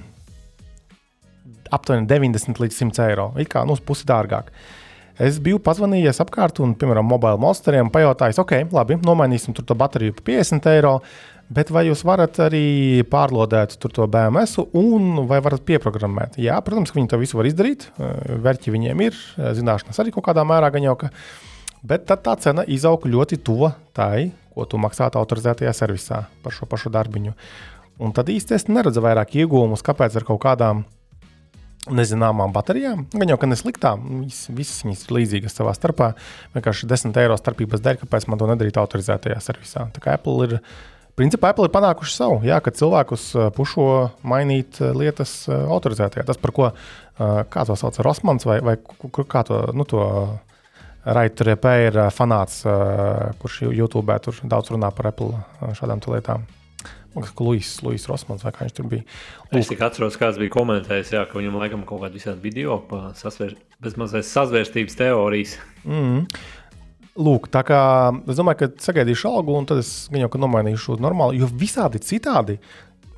aptuveni 1.75 2.07
90 2.11 2.63
līdz 2.63 2.83
100 2.85 3.09
eiro. 3.11 3.33
It 3.43 3.51
kā 3.51 3.67
nu, 3.67 3.75
pusi 3.83 4.07
dārgāk. 4.07 4.53
Uh, 4.55 4.77
Es 5.19 5.41
biju 5.43 5.59
pazvanījies 5.63 6.21
apkārt 6.23 6.61
un, 6.63 6.77
piemēram, 6.79 7.07
mobile 7.11 7.41
monsteriem, 7.43 7.91
pajautājis, 7.91 8.39
ok, 8.39 8.55
labi, 8.75 9.01
nomainīsim 9.03 9.57
to 9.57 9.75
bateriju 9.79 10.15
par 10.19 10.29
50 10.31 10.71
eiro. 10.77 10.95
Bet 11.49 11.71
vai 11.73 11.87
jūs 11.87 12.03
varat 12.05 12.37
arī 12.45 13.01
pārlodēt 13.09 13.79
to 13.81 14.07
BMS, 14.13 14.59
un 14.77 15.23
vai 15.31 15.39
varat 15.41 15.65
pieprogrammēt? 15.65 16.37
Jā, 16.45 16.59
protams, 16.65 16.93
viņi 16.93 17.09
to 17.09 17.19
visu 17.23 17.39
var 17.39 17.49
izdarīt. 17.49 17.87
Vērķi 17.97 18.75
viņiem 18.75 19.01
ir, 19.07 19.17
zināšanas 19.57 20.03
arī 20.03 20.13
kaut 20.13 20.27
kādā 20.29 20.45
mērā 20.45 20.69
gan 20.75 20.85
jau. 20.85 20.95
Ka... 21.01 21.09
Bet 21.89 22.05
tad 22.11 22.21
tā 22.27 22.37
cena 22.45 22.67
izaug 22.69 23.07
ļoti 23.09 23.41
tuva 23.41 23.73
tai, 23.97 24.29
ko 24.53 24.69
tu 24.69 24.79
maksātu 24.83 25.17
autorizētajā 25.23 25.73
servisā 25.73 26.27
par 26.45 26.53
šo 26.53 26.69
pašu 26.69 26.93
darbiņu. 26.93 27.33
Un 28.05 28.13
tad 28.15 28.29
īstenībā 28.29 28.83
neredzu 28.83 29.03
vairāk 29.03 29.33
iegūmus, 29.41 29.83
kāpēc 29.87 30.21
ar 30.21 30.29
kaut 30.29 30.43
kādām 30.45 30.85
nezināmām 31.87 32.53
baterijām. 32.53 33.07
Gan 33.15 33.33
jau, 33.33 33.39
ka 33.41 33.49
nesliktām, 33.49 34.05
visas, 34.27 34.51
visas 34.53 34.85
viņas 34.85 35.07
ir 35.07 35.17
līdzīgas 35.19 35.57
savā 35.61 35.73
starpā. 35.77 36.13
Vienkārši 36.57 36.89
10 36.91 37.21
eiro 37.23 37.39
starpības 37.39 37.83
dēļ, 37.85 38.01
kāpēc 38.03 38.29
man 38.29 38.41
to 38.41 38.49
nedarīt 38.51 38.81
autorizētajā 38.81 39.39
servisā. 39.45 39.87
Tā 39.95 40.03
kā 40.05 40.17
Apple 40.19 40.49
ir, 40.49 40.57
principā 41.19 41.53
Apple 41.55 41.69
ir 41.69 41.75
panākuši 41.75 42.17
savu, 42.17 42.43
jā, 42.47 42.59
kad 42.65 42.77
cilvēkus 42.79 43.31
pušo 43.57 43.89
mainīt 44.27 44.83
lietas 44.83 45.41
autorizētajā. 45.49 46.27
Tas, 46.29 46.41
par 46.43 46.55
ko, 46.57 46.69
kā 47.55 47.65
to 47.69 47.79
sauc, 47.79 48.03
Rosmans 48.05 48.49
vai, 48.49 48.61
vai 48.65 48.77
kā 49.23 49.47
to, 49.49 49.63
nu, 49.77 49.89
to 49.89 50.05
Raiturēpē 51.09 51.75
ir 51.87 51.99
fanāts, 52.13 52.61
kurš 53.41 53.63
YouTube 53.71 54.19
tur 54.25 54.45
daudz 54.45 54.75
runā 54.75 54.93
par 54.93 55.15
Apple 55.15 55.39
šādām 55.79 56.05
lietām. 56.05 56.45
Luis, 57.41 57.73
Luis 57.85 58.07
Rosmans 58.11 58.45
vai 58.47 58.53
kā 58.55 58.67
viņš 58.67 58.77
tur 58.77 58.89
bija. 58.91 59.07
Lūk. 59.49 59.61
Es 59.61 59.71
tikai 59.73 59.89
atceros, 59.89 60.19
kāds 60.21 60.41
bija 60.41 60.55
komentējis, 60.55 61.15
jā, 61.17 61.25
ka 61.29 61.41
viņam 61.41 61.59
laikam 61.61 61.85
kaut 61.89 62.05
kāda 62.05 62.19
visādi 62.19 62.45
video 62.45 62.81
sasvēr, 63.19 63.57
bez 63.85 63.99
mazliet 64.01 64.29
sazvērstības 64.29 64.99
teorijas. 64.99 65.59
Mm. 65.85 66.27
Lūk, 67.19 67.49
tā 67.51 67.65
kā 67.67 67.79
es 68.31 68.39
domāju, 68.39 68.61
ka 68.61 68.85
sagaidīšu 68.85 69.31
algu, 69.31 69.57
un 69.59 69.67
tad 69.67 69.81
es 69.83 70.07
gan 70.13 70.23
jau 70.23 70.45
nomainīšu 70.45 71.01
normāli, 71.03 71.41
jo 71.43 71.49
visādi 71.51 71.99
citādi 72.05 72.61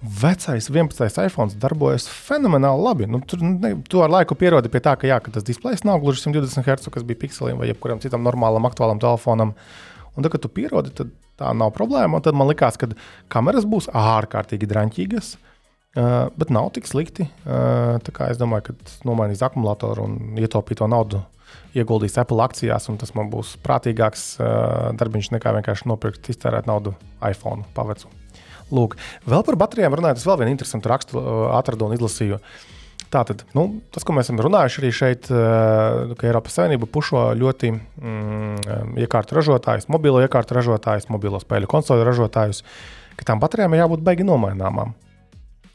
vecais 0.01 0.71
11. 0.71 1.27
iPhone 1.27 1.53
darbojas 1.61 2.09
fenomenāli 2.09 2.83
labi. 2.83 3.09
Nu, 3.11 3.21
tur 3.21 3.43
ne, 3.45 3.75
tu 3.89 4.01
ar 4.01 4.13
laiku 4.13 4.37
pierodi 4.39 4.73
pie 4.73 4.81
tā, 4.85 4.97
ka, 4.97 5.09
jā, 5.09 5.21
ka 5.21 5.33
tas 5.35 5.45
displejs 5.45 5.85
nav 5.85 6.01
gluži 6.01 6.25
120 6.25 6.65
Hz, 6.65 6.89
kas 6.93 7.05
bija 7.05 7.21
pikseliem 7.21 7.61
vai 7.61 7.69
jebkuram 7.69 8.01
citam 8.01 8.25
normālam, 8.25 8.65
aktuālam 8.69 9.03
telefonam. 9.03 9.53
Un 10.17 10.25
tad, 10.25 10.33
kad 10.33 10.43
tu 10.43 10.49
pierodi, 10.53 10.95
tad 10.97 11.13
tā 11.41 11.53
nav 11.57 11.73
problēma. 11.77 12.21
Un 12.21 12.25
tad 12.25 12.37
man 12.39 12.51
likās, 12.51 12.79
ka 12.81 12.91
kameras 13.33 13.67
būs 13.69 13.91
ārkārtīgi 13.97 14.69
drāmīgas. 14.71 15.35
Uh, 15.91 16.29
bet 16.39 16.53
nav 16.55 16.69
tik 16.77 16.87
slikti. 16.87 17.25
Uh, 17.43 17.99
es 18.29 18.39
domāju, 18.39 18.69
ka 18.69 18.93
nomainīs 19.09 19.43
akumulātoru 19.43 20.05
un 20.07 20.39
ietaupīt 20.39 20.79
to 20.79 20.87
naudu, 20.87 21.25
ieguldīs 21.75 22.15
Apple 22.23 22.45
akcijās, 22.45 22.87
un 22.93 22.99
tas 23.01 23.11
man 23.19 23.27
būs 23.33 23.57
prātīgāks 23.65 24.25
uh, 24.39 24.93
darbiņš 25.01 25.33
nekā 25.35 25.57
vienkārši 25.59 25.91
nopirkt, 25.91 26.31
iztērēt 26.31 26.71
naudu 26.71 26.95
iPhone 27.27 27.67
pavecu. 27.75 28.07
Lūk, 28.71 28.95
vēl 29.27 29.43
par 29.47 29.59
baterijām 29.65 29.99
runājot, 29.99 30.23
es 30.23 30.29
vēl 30.31 30.39
vienu 30.45 30.55
interesantu 30.55 30.93
rakstu 30.93 31.19
uh, 31.19 31.49
atradu 31.59 31.89
un 31.89 31.97
izlasīju. 31.99 32.39
Tātad, 33.11 33.43
nu, 33.59 33.65
tas, 33.91 34.05
ko 34.07 34.15
mēs 34.15 34.29
esam 34.29 34.39
runājuši 34.39 34.81
arī 34.81 34.91
šeit, 34.95 35.29
uh, 35.35 36.13
ka 36.15 36.29
Eiropas 36.29 36.55
Savienība 36.61 36.87
pušo 36.87 37.25
ļoti 37.35 37.73
mm, 37.75 37.81
um, 38.07 38.93
iekārtu 39.03 39.35
ražotājus, 39.35 39.89
mobilo 39.91 40.23
iekārtu 40.23 40.55
ražotājus, 40.55 41.09
mobilo 41.11 41.41
spēļu 41.43 41.67
konsoli 41.71 42.07
ražotājus, 42.07 42.63
ka 43.19 43.27
tām 43.27 43.43
baterijām 43.43 43.75
ir 43.75 43.83
jābūt 43.83 44.05
beigi 44.07 44.27
nomaināmām. 44.29 44.95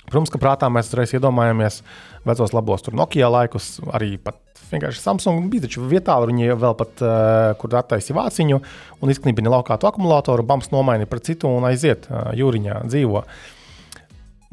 Protams, 0.05 0.31
ka 0.31 0.39
prātā 0.39 0.69
mēs 0.71 0.87
uzreiz 0.91 1.11
iedomājamies 1.17 1.81
vecos 2.29 2.53
labos 2.55 2.85
Nokia 2.93 3.27
laikus, 3.33 3.79
arī 3.91 4.15
pat 4.21 4.39
vienkārši 4.69 5.01
Samsung 5.01 5.49
bija 5.51 5.65
taču 5.65 5.83
vietā, 5.89 6.15
kur 6.21 6.31
viņi 6.31 6.55
vēl 6.61 6.77
pat, 6.77 6.93
uh, 7.03 7.49
kur 7.59 7.75
attaisīja 7.75 8.15
vāciņu 8.15 8.61
un 9.01 9.11
izknībina 9.11 9.51
laukātu 9.57 9.89
akumulātoru, 9.89 10.45
bams 10.47 10.71
nomaina 10.71 11.09
pret 11.09 11.27
citu 11.27 11.51
un 11.51 11.67
aiziet 11.67 12.07
uh, 12.07 12.31
jūriņā 12.37 12.85
dzīvo. 12.87 13.25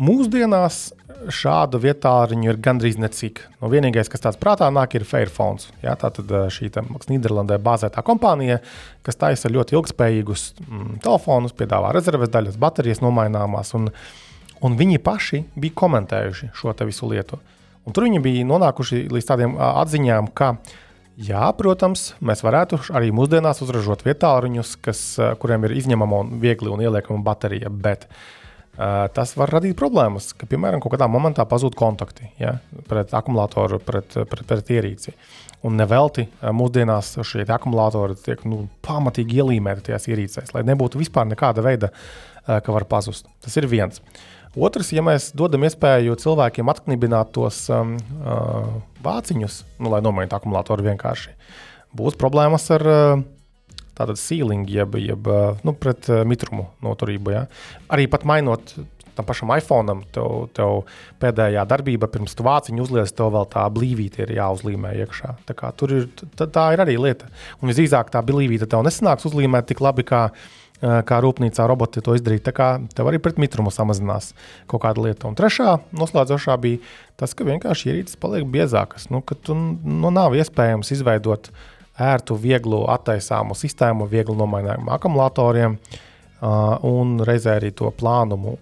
Mūsdienās 0.02 0.88
šādu 1.32 1.78
vietāriņu 1.82 2.50
ir 2.50 2.58
gandrīz 2.62 2.98
necik. 3.00 3.40
No 3.62 3.70
vienīgais, 3.72 4.10
kas 4.10 4.24
tāds 4.24 4.38
prātā 4.40 4.68
nāk, 4.74 4.96
ir 4.96 5.06
Fairphones. 5.08 5.68
Ja, 5.84 5.94
tā 5.98 6.10
tad 6.14 6.30
šī 6.52 6.70
Nīderlandē 7.10 7.58
bāzētā 7.62 8.04
kompānija, 8.06 8.60
kas 9.06 9.18
taisa 9.20 9.50
ļoti 9.52 9.78
ilgspējīgus 9.78 10.44
mm, 10.64 10.98
telefonus, 11.04 11.54
piedāvā 11.58 11.94
rezerves 11.96 12.32
daļas, 12.32 12.58
baterijas 12.60 13.02
nomaināmās. 13.04 13.72
Un, 13.78 13.88
un 14.62 14.76
viņi 14.78 15.00
paši 15.04 15.44
bija 15.54 15.78
komentējuši 15.84 16.52
šo 16.58 16.76
visu 16.82 17.10
lietu. 17.10 17.40
Un 17.86 17.96
tur 17.96 18.06
viņi 18.06 18.22
bija 18.22 18.44
nonākuši 18.46 19.06
līdz 19.10 19.30
tādiem 19.30 19.56
atziņām, 19.58 20.28
ka, 20.38 20.52
jā, 21.18 21.46
protams, 21.58 22.12
mēs 22.22 22.44
varētu 22.46 22.78
arī 22.94 23.10
mūsdienās 23.14 23.64
uzražot 23.64 24.04
vietāluņus, 24.06 24.76
kuriem 25.42 25.66
ir 25.66 25.80
izņemama 25.80 26.22
un 26.22 26.38
viegli 26.44 26.70
un 26.70 26.84
ieliekama 26.84 27.26
baterija. 27.26 27.72
Bet, 27.72 28.06
uh, 28.06 28.41
tas 28.76 29.34
var 29.36 29.52
radīt 29.52 29.76
problēmas, 29.78 30.30
ka, 30.36 30.48
piemēram, 30.48 30.80
kaut 30.80 30.94
kādā 30.94 31.08
momentā 31.10 31.44
pazūd 31.48 31.76
kontakti 31.78 32.30
ja, 32.40 32.56
pret 32.88 33.12
akumulātoru, 33.14 33.80
pret, 33.84 34.16
pret, 34.30 34.44
pret 34.48 34.72
ierīci. 34.72 35.14
Un 35.62 35.76
nevelti 35.78 36.24
mūsdienās 36.42 37.14
šie 37.28 37.44
akumulātori 37.46 38.16
tiek 38.18 38.42
nu, 38.48 38.64
pamatīgi 38.82 39.42
ielīmēti 39.42 39.90
tajās 39.90 40.08
ierīcēs, 40.10 40.54
lai 40.56 40.64
nebūtu 40.66 40.98
vispār 40.98 41.28
nekāda 41.30 41.62
veida, 41.62 41.92
ka 42.46 42.74
var 42.74 42.88
pazust. 42.90 43.28
Tas 43.44 43.54
ir 43.60 43.68
viens. 43.70 44.02
Otrs, 44.52 44.90
ja 44.92 45.00
mēs 45.04 45.30
dodam 45.36 45.62
iespēju 45.64 46.18
cilvēkiem 46.20 46.68
atknibināt 46.68 47.30
tos 47.32 47.64
um, 47.72 47.94
uh, 48.20 48.66
vāciņus, 49.04 49.62
nu, 49.80 49.92
lai 49.94 50.02
nomainītu 50.04 50.36
akumulātoru 50.36 50.84
vienkārši, 50.90 51.32
būs 51.96 52.18
problēmas 52.20 52.68
ar 52.76 52.84
uh, 52.84 53.22
tātad 53.98 54.20
ceiling, 54.20 54.68
jeb, 54.70 54.96
jeb 55.00 55.28
nu, 55.62 55.76
pret 55.76 56.08
mitrumu 56.28 56.70
noturību. 56.84 57.34
Ja? 57.34 57.46
Arī 57.92 58.08
pat 58.10 58.26
mainot 58.28 58.74
tam 59.14 59.26
pašam 59.28 59.52
iPhone, 59.56 59.96
tev, 60.14 60.46
tev 60.56 60.82
pēdējā 61.22 61.64
darbība, 61.68 62.08
pirms 62.12 62.34
tu 62.36 62.46
vāciņu 62.46 62.86
uzliec, 62.86 63.12
tev 63.16 63.32
vēl 63.34 63.46
tā 63.52 63.66
blīvīte 63.72 64.24
ir 64.24 64.34
jāuzlīmē 64.38 64.94
iekšā. 65.04 65.34
Tā, 65.48 65.72
tur 65.76 65.94
ir, 65.98 66.08
tā, 66.38 66.48
tā 66.48 66.70
ir 66.74 66.82
arī 66.84 66.96
lieta. 67.00 67.28
Un 67.60 67.72
visdrīzāk 67.72 68.12
tā 68.12 68.22
blīvīte 68.24 68.68
tev 68.70 68.84
nesanāks 68.86 69.28
uzlīmēt 69.28 69.68
tik 69.68 69.82
labi, 69.84 70.06
kā, 70.08 70.22
kā 70.80 71.20
rūpnīcā 71.24 71.66
roboti 71.68 72.04
to 72.04 72.16
izdarīt. 72.16 72.44
Tā 72.48 72.54
kā 72.56 72.70
tev 72.96 73.10
arī 73.10 73.20
pret 73.22 73.40
mitrumu 73.42 73.72
samazinās 73.74 74.32
kaut 74.70 74.84
kāda 74.86 75.04
lieta. 75.04 75.28
Un 75.28 75.36
trešā 75.38 75.76
noslēdzošā 75.98 76.56
bija 76.62 76.80
tas, 77.20 77.36
ka 77.36 77.46
vienkārši 77.48 77.92
ierīces 77.92 78.18
paliek 78.22 78.48
biezākas. 78.48 79.10
Nu, 79.12 79.22
tu 79.44 79.56
nu, 79.56 80.08
nav 80.08 80.38
iespējams 80.38 80.94
izveidot 80.96 81.52
ērtu, 82.00 82.36
vieglu 82.40 82.84
attaisāmu 82.90 83.56
sistēmu, 83.58 84.06
viegli 84.10 84.36
nomainājumu 84.36 84.92
akumulatoriem 84.94 85.76
uh, 85.76 86.84
un 86.88 87.18
reizē 87.24 87.58
arī 87.60 87.72
to 87.76 87.90
plānumu, 87.96 88.56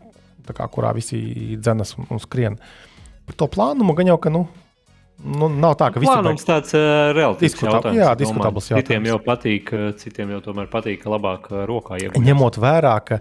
kā, 0.51 0.67
kurā 0.73 0.95
visi 0.97 1.21
dzenas 1.61 1.95
un, 1.99 2.09
un 2.11 2.23
skrien. 2.23 2.59
Par 3.29 3.39
to 3.39 3.47
plānumu 3.51 3.95
gan 3.99 4.11
jau, 4.11 4.17
ka 4.23 4.33
nu, 4.35 4.41
nu, 5.23 5.51
nav 5.53 5.77
tā, 5.79 5.93
ka 5.95 6.03
visi 6.03 6.11
plānums 6.11 6.43
beig... 6.43 6.49
tāds 6.49 6.75
uh, 6.75 7.37
Diskutab, 7.39 7.77
jautājums. 7.77 8.01
Jā, 8.01 8.17
diskutabls 8.19 8.73
jautājums. 8.73 8.89
Citiem 8.89 9.07
jau 9.13 9.21
patīk, 9.27 9.71
citiem 10.01 10.33
jau 10.35 10.41
tomēr 10.49 10.73
patīk, 10.73 10.99
ka 11.05 11.15
labāk 11.15 11.47
rokā 11.71 12.01
iegūt. 12.01 12.19
Ņemot 12.27 12.59
vērā, 12.65 12.97
ka 13.07 13.21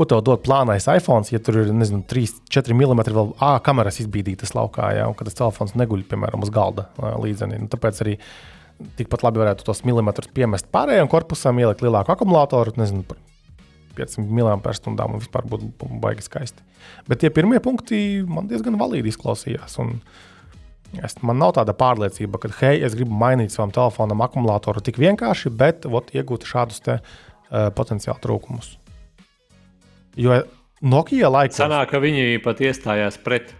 ko 0.00 0.06
tev 0.08 0.22
dod 0.24 0.40
plānais 0.40 0.86
iPhone, 0.88 1.28
ja 1.28 1.42
tur 1.44 1.58
ir 1.60 1.74
nezinu, 1.76 2.00
3, 2.08 2.38
4 2.48 2.72
mm 2.72 3.02
vēl 3.10 3.34
ā, 3.44 3.50
kameras 3.66 4.00
izbīdītas 4.00 4.54
laukā, 4.56 4.94
ja, 4.96 5.10
un 5.10 5.18
kad 5.18 5.28
tas 5.28 5.36
telefons 5.36 5.76
neguļ, 5.76 6.06
piemēram, 6.08 6.46
uz 6.46 6.52
galda 6.54 6.86
līdzenī. 7.20 7.58
Nu, 7.60 7.68
tāpēc 7.68 8.00
arī 8.06 8.14
uh, 8.16 8.30
tikpat 8.98 9.24
labi 9.26 9.42
varētu 9.42 9.66
tos 9.66 9.82
milimetrus 9.86 10.30
piemest 10.34 10.70
pārējiem 10.72 11.10
korpusam, 11.10 11.58
ielikt 11.60 11.84
lielāku 11.84 12.14
akumulātoru, 12.14 12.74
nezinu, 12.80 13.04
par 13.08 13.20
500 13.98 14.26
mAh 14.30 15.06
un 15.06 15.20
vispār 15.20 15.46
būtu 15.50 15.70
baigi 16.02 16.24
skaisti. 16.24 16.64
Bet 17.08 17.22
tie 17.22 17.30
pirmie 17.34 17.60
punkti 17.62 18.22
man 18.28 18.48
diezgan 18.50 18.78
valīdi 18.80 19.12
izklausījās. 19.12 19.76
Es, 21.04 21.16
man 21.22 21.38
nav 21.38 21.54
tāda 21.58 21.74
pārliecība, 21.76 22.40
ka, 22.42 22.50
hei, 22.62 22.80
es 22.82 22.96
gribu 22.98 23.14
mainīt 23.14 23.54
savam 23.54 23.70
telefonam 23.74 24.24
akumulātoru 24.26 24.82
tik 24.82 24.98
vienkārši, 24.98 25.52
bet 25.54 25.86
ot, 25.86 26.10
iegūt 26.16 26.48
šādus 26.50 26.82
te, 26.86 26.96
uh, 26.98 27.68
potenciāli 27.76 28.22
trūkumus. 28.24 28.72
Jo 30.18 30.40
Nokia 30.80 31.28
laikā. 31.28 31.58
Sanāk, 31.58 31.90
ka 31.92 31.98
viņi 32.00 32.38
pat 32.40 32.62
iestājās 32.64 33.18
pret 33.20 33.52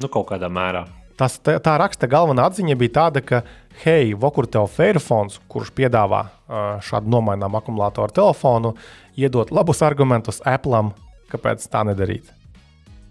nu, 0.00 0.08
kaut 0.08 0.30
kādā 0.30 0.48
mērā. 0.48 0.86
Tas, 1.18 1.34
tā, 1.42 1.56
tā 1.58 1.74
raksta 1.80 2.06
galvenā 2.10 2.46
atziņa 2.46 2.76
bija 2.78 2.94
tāda, 3.00 3.22
ka, 3.26 3.42
hei, 3.82 4.12
vokur 4.14 4.46
tev 4.46 4.68
Fairphones, 4.70 5.40
kurš 5.50 5.72
piedāvā 5.74 6.28
šādu 6.86 7.10
nomaināmu 7.10 7.58
akumulātoru 7.58 8.14
telefonu, 8.14 8.76
iedot 9.18 9.50
labus 9.54 9.82
argumentus 9.86 10.38
Apple, 10.46 10.84
kāpēc 11.32 11.66
tā 11.72 11.82
nedarīt. 11.90 12.30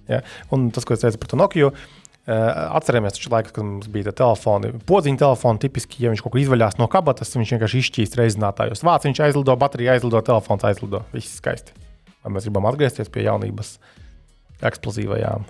Ja? 0.08 0.24
Un 0.56 0.70
tas, 0.72 0.88
ko 0.88 0.96
es 0.96 1.04
teicu 1.04 1.20
par 1.20 1.34
to 1.34 1.40
Nokiju, 1.44 1.74
atcerieties, 2.28 3.16
taču 3.16 3.32
laikam, 3.32 3.54
kad 3.56 3.68
mums 3.68 3.92
bija 3.92 4.12
telefoni, 4.16 4.74
podziņa 4.88 5.22
telefoni, 5.24 5.64
tipiski, 5.64 6.04
ja 6.04 6.12
viņš 6.12 6.24
kaut 6.24 6.36
kur 6.36 6.44
izvaļās 6.44 6.80
no 6.80 6.90
kabatas, 6.92 7.32
viņš 7.36 7.56
vienkārši 7.56 7.84
izšķīst 7.84 8.20
reizinātājos. 8.20 8.84
Vācis 8.88 9.12
viņš 9.12 9.24
aizlido, 9.30 9.56
baterija 9.60 9.96
aizlido, 9.96 10.24
telefons 10.28 10.68
aizlido. 10.68 11.06
Viss 11.16 11.40
skaisti. 11.40 11.76
Vai 12.24 12.36
mēs 12.36 12.50
gribam 12.50 12.68
atgriezties 12.68 13.12
pie 13.14 13.24
jaunības, 13.30 13.78
eksplozīvajām 14.68 15.48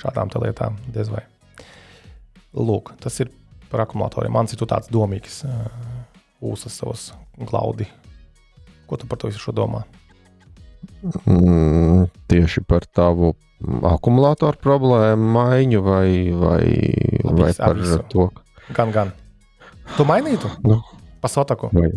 šādām 0.00 0.32
lietām? 0.46 0.80
Diez 0.96 1.12
vai. 1.12 1.26
Lūk, 2.54 2.94
tas 3.02 3.18
ir 3.22 3.32
par 3.70 3.84
akumulatoriem. 3.84 4.32
Man 4.34 4.46
ir 4.50 4.66
tāds 4.70 4.90
domīgs, 4.92 5.42
uh, 5.48 5.66
ūsas 6.44 6.78
savas 6.78 7.08
glaudi. 7.38 7.88
Ko 8.86 8.98
tu 9.00 9.08
par 9.10 9.18
to 9.18 9.30
visu 9.32 9.54
domā? 9.54 9.82
Mm, 11.24 12.06
tieši 12.28 12.62
par 12.68 12.84
tavu 12.86 13.32
akumulātoru 13.88 14.60
problēmu 14.60 15.30
maiņu 15.34 15.80
vai, 15.84 16.08
vai, 16.36 16.64
Labis, 17.24 17.40
vai 17.40 17.52
par 17.56 17.78
abisu. 17.78 18.00
to? 18.12 18.26
Gan, 18.76 18.92
gan. 18.94 19.12
Tu 19.96 20.04
mainītu? 20.08 20.50
Nu, 20.64 20.82
Pasotaku. 21.24 21.70
Vai. 21.72 21.90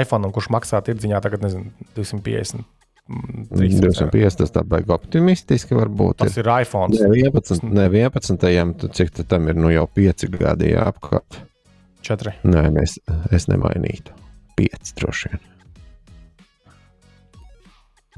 iPhone, 0.00 0.32
kurš 0.34 0.48
maksā 0.52 0.80
tirdziņā 0.84 1.20
tagad, 1.22 1.44
nezinu, 1.44 1.70
250 1.96 2.64
250 3.04 4.38
tas 4.40 4.52
tā 4.54 4.62
baigi 4.64 4.92
optimistiski 4.94 5.76
varbūt. 5.76 6.22
Tas 6.22 6.38
ir, 6.38 6.46
ir 6.46 6.64
iPhone. 6.64 6.96
Ne 6.96 7.10
11, 7.28 7.66
ne 7.68 7.88
11 7.92 8.94
cik 8.96 9.12
tam 9.28 9.50
ir 9.52 9.58
nu 9.60 9.72
jau 9.72 9.84
5 9.98 10.28
gadi 10.32 10.72
jāapkārt. 10.72 11.42
4. 12.04 12.36
Nē, 12.48 12.68
es, 12.82 12.96
es 13.32 13.48
nemainītu. 13.52 14.14
5 14.56 14.94
droši 15.00 15.32
vien. 15.32 15.44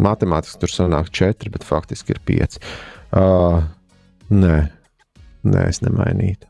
Matemātiski 0.03 0.61
tur 0.61 0.70
sanāk 0.70 1.11
4, 1.14 1.51
bet 1.55 1.64
faktiski 1.64 2.14
ir 2.14 2.20
5. 2.29 2.59
Uh, 3.16 3.62
nē, 4.31 4.57
nē, 5.46 5.66
es 5.70 5.81
nemainītu. 5.83 6.46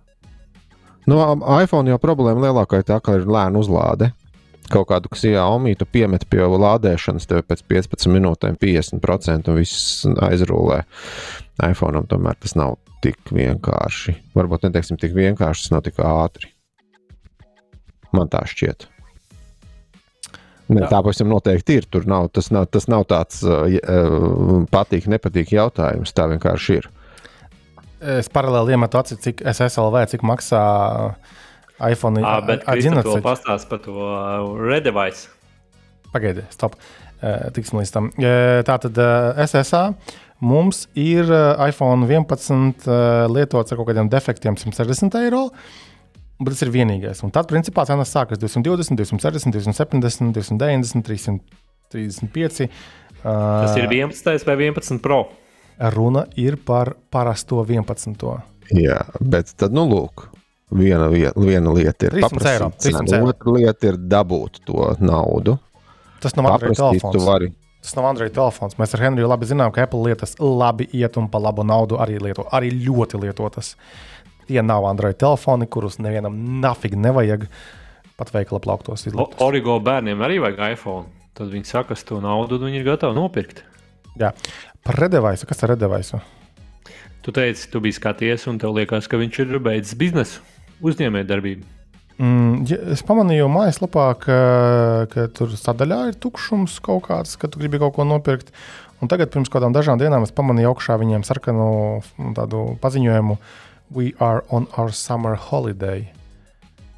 Nu, 1.06 1.20
iPhone 1.62 1.92
jau 1.92 2.00
problēma 2.02 2.48
lielākā 2.48 2.82
ir 2.82 2.88
tā, 2.88 2.98
ka 3.00 3.14
ir 3.16 3.28
lēna 3.30 3.62
uzlāde 3.62 4.10
kaut 4.72 4.88
kādu 4.90 5.10
Xiaomi, 5.12 5.76
tu 5.78 5.86
piemet 5.88 6.26
pie 6.30 6.42
lādēšanas, 6.46 7.28
tev 7.28 7.44
pēc 7.46 7.62
15 7.68 8.10
minūtēm 8.12 8.58
50% 8.60 9.52
un 9.52 9.60
viss 9.60 10.02
aizrūlē. 10.06 10.82
iPhone 11.66 12.04
tomēr 12.08 12.36
tas 12.40 12.56
nav 12.58 12.76
tik 13.04 13.32
vienkārši. 13.32 14.16
Varbūt 14.36 14.66
neteiksim 14.66 14.98
tik 15.00 15.14
vienkārši, 15.16 15.66
tas 15.66 15.74
nav 15.74 15.86
tik 15.86 16.02
ātri. 16.02 16.52
Man 18.14 18.30
tā 18.32 18.42
šķiet. 18.48 18.88
Ne, 20.66 20.82
tā 20.90 20.98
pavisam 20.98 21.30
noteikti 21.30 21.78
ir. 21.78 21.86
Tur 21.86 22.08
nav, 22.10 22.28
tas, 22.34 22.50
nav, 22.50 22.66
tas 22.72 22.88
nav 22.90 23.06
tāds 23.06 23.42
uh, 23.46 24.66
patīk, 24.72 25.06
nepatīk 25.10 25.54
jautājums. 25.54 26.14
Tā 26.16 26.26
vienkārši 26.32 26.78
ir. 26.80 26.88
Es 28.16 28.28
paralēli 28.32 28.74
iemetu 28.74 28.98
aci, 28.98 29.16
cik 29.22 29.44
SSLV, 29.46 30.02
cik 30.10 30.26
maksā 30.26 30.62
uh, 31.06 31.36
iPhone 31.80 32.22
ir. 32.22 32.28
Bet 32.48 32.64
Krista 32.66 33.02
to 33.06 33.16
pastāst 33.24 33.68
par 33.70 33.82
to 33.84 33.96
Redevice. 34.60 35.28
Pagaidiet, 36.12 36.52
stop. 36.54 36.78
Tiksim 37.56 37.80
līdz 37.80 37.92
tam. 37.94 38.12
Tā 38.16 38.76
tad 38.84 39.00
SSA. 39.46 39.82
Mums 40.44 40.84
ir 41.00 41.24
iPhone 41.64 42.04
11 42.04 42.86
lietots 43.32 43.72
ar 43.72 43.78
kaut 43.80 43.88
kādiem 43.88 44.10
defektiem 44.12 44.56
160 44.60 45.16
eiro. 45.22 45.46
Bet 46.36 46.52
tas 46.52 46.66
ir 46.66 46.72
vienīgais. 46.74 47.22
Un 47.24 47.32
tad, 47.32 47.48
principā, 47.48 47.86
cenas 47.88 48.10
sākas 48.12 48.36
220, 48.42 48.98
260, 49.00 49.54
270, 49.56 50.34
290, 50.36 51.00
335. 51.08 52.68
Tas 53.24 53.76
ir 53.80 53.88
11 53.88 54.44
vai 54.44 54.58
11 54.68 55.00
Pro. 55.00 55.22
Runa 55.96 56.26
ir 56.36 56.58
par 56.60 56.92
parasto 57.12 57.64
11. 57.64 58.20
Jā, 58.76 59.00
bet 59.20 59.56
tad, 59.56 59.72
nu, 59.72 59.86
lūk, 59.88 60.28
Viena, 60.74 61.06
vie- 61.12 61.30
viena 61.38 61.70
lieta 61.74 62.08
ir 62.08 62.16
300 62.16 62.50
eiro, 62.50 62.70
paprasīt 62.70 62.82
cenu, 62.82 62.98
300 63.06 63.14
eiro. 63.20 63.28
otra 63.30 63.52
lieta 63.54 63.86
ir 63.86 63.96
dabūt 63.96 64.60
to 64.66 64.88
naudu. 64.98 65.58
Tas 66.20 66.34
nav 66.34 66.58
tu 66.58 66.72
telefons. 66.74 67.52
Tas 67.82 67.94
nav 67.94 68.04
Android 68.08 68.32
telefons. 68.34 68.74
Mēs 68.74 68.94
ar 68.96 69.00
Henriju 69.04 69.28
labi 69.30 69.46
zinām, 69.46 69.70
ka 69.72 69.84
Apple 69.86 70.02
lietas 70.08 70.34
labi 70.40 70.88
iet 70.92 71.16
un 71.20 71.28
pa 71.30 71.38
labu 71.38 71.62
naudu 71.62 72.00
arī 72.02 72.18
lieto. 72.18 72.42
Arī 72.50 72.72
ļoti 72.82 73.20
lietotas. 73.22 73.76
Tie 74.48 74.58
nav 74.62 74.82
Android 74.90 75.14
telefoni, 75.18 75.66
kurus 75.70 75.98
nevienam 76.02 76.34
nafig 76.60 76.96
nevajag 76.98 77.46
pat 78.16 78.30
veikala 78.34 78.58
plauktos 78.60 79.06
izlikt. 79.06 79.38
Origo 79.40 79.78
bērniem 79.78 80.18
arī 80.18 80.40
vajag 80.42 80.72
iPhone. 80.72 81.06
Tad 81.36 81.52
viņi 81.52 81.66
saka, 81.68 81.94
ka 81.94 82.02
to 82.08 82.18
naudu 82.20 82.58
viņi 82.58 82.80
ir 82.80 82.84
gatavi 82.90 83.14
nopirkt. 83.14 83.62
Jā, 84.18 84.32
par 84.82 84.96
redevaisu. 84.96 85.46
Kas 85.46 85.62
ir 85.62 85.68
redevaisu? 85.76 86.20
Tu 87.22 87.32
teici, 87.32 87.68
tu 87.70 87.80
biji 87.80 87.98
skaties, 88.00 88.46
un 88.48 88.58
tev 88.58 88.72
liekas, 88.74 89.06
ka 89.06 89.18
viņš 89.20 89.38
ir 89.44 89.58
beidzis 89.60 89.94
biznesu, 89.98 90.40
uzņēmējdarbību. 90.84 91.72
Mm, 92.16 92.64
ja, 92.70 92.80
es 92.94 93.02
pamanīju 93.04 93.48
mājaslapā, 93.52 94.06
ka, 94.22 94.40
ka 95.12 95.28
tur 95.36 95.52
sadaļā 95.52 96.00
ir 96.10 96.18
tukšums 96.20 96.78
kaut 96.84 97.04
kāds, 97.10 97.36
ka 97.36 97.50
tu 97.52 97.60
gribi 97.60 97.80
kaut 97.82 97.98
ko 97.98 98.08
nopirkt. 98.08 98.54
Un 99.04 99.12
tagad, 99.12 99.28
pirms 99.28 99.52
kādām 99.52 99.74
dažām 99.76 100.00
dienām, 100.00 100.24
es 100.24 100.32
pamanīju 100.32 100.70
augšā 100.72 100.96
viņiem 100.96 101.26
sarkanu 101.28 101.68
mm, 102.00 102.78
paziņojumu, 102.80 103.36
We 103.90 104.14
are 104.18 104.42
on 104.50 104.66
our 104.76 104.90
summer 104.90 105.36
holiday. 105.36 106.10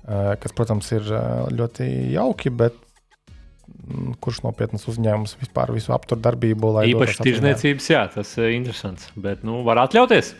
Eh, 0.09 0.37
Kas, 0.41 0.55
protams, 0.57 0.89
ir 0.97 1.05
eh, 1.05 1.49
ļoti 1.53 1.85
jauki, 2.15 2.49
bet 2.49 2.77
mm, 3.69 4.15
kurš 4.25 4.41
nopietnas 4.47 4.89
uzņēmums 4.89 5.37
vispār 5.43 5.75
visu 5.77 5.93
aptur 5.93 6.21
darbību, 6.25 6.73
Īpaši 6.89 7.27
tirzniecības, 7.27 7.91
jā, 7.93 8.07
tas 8.15 8.33
ir 8.41 8.55
interesants. 8.57 9.11
Bet, 9.21 9.45
nu, 9.45 9.61
var 9.69 9.83
atļauties. 9.85 10.33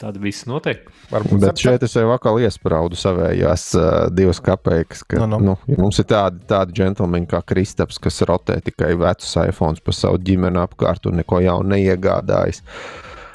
Tāda 0.00 0.16
viss 0.22 0.46
notiek. 0.48 0.86
Varbūt 1.10 1.42
Bet 1.42 1.60
šeit 1.60 1.82
es 1.84 1.92
jau 1.92 2.06
atkal 2.14 2.38
iesprādu 2.40 2.96
savējās 2.96 3.64
uh, 3.76 3.88
divas 4.16 4.40
kapeikas. 4.40 5.02
Ka, 5.04 5.18
Nu, 5.20 5.26
nu, 5.28 5.38
nu. 5.38 5.44
nu. 5.44 5.56
Nu, 5.66 5.74
ja 5.74 5.82
mums 5.82 5.98
ir 6.00 6.06
tādi, 6.08 6.40
tādi 6.48 6.72
džentlmeņi 6.78 7.28
kā 7.28 7.42
Kristaps, 7.44 7.98
kas 8.00 8.22
rotē 8.24 8.56
tikai 8.64 8.94
vecus 8.96 9.34
iPhones 9.42 9.82
pa 9.84 9.92
savu 9.92 10.16
ģimeni 10.24 10.56
apkārt 10.62 11.04
un 11.10 11.20
neko 11.20 11.42
jaunu 11.44 11.68
neiegādājas. 11.74 12.62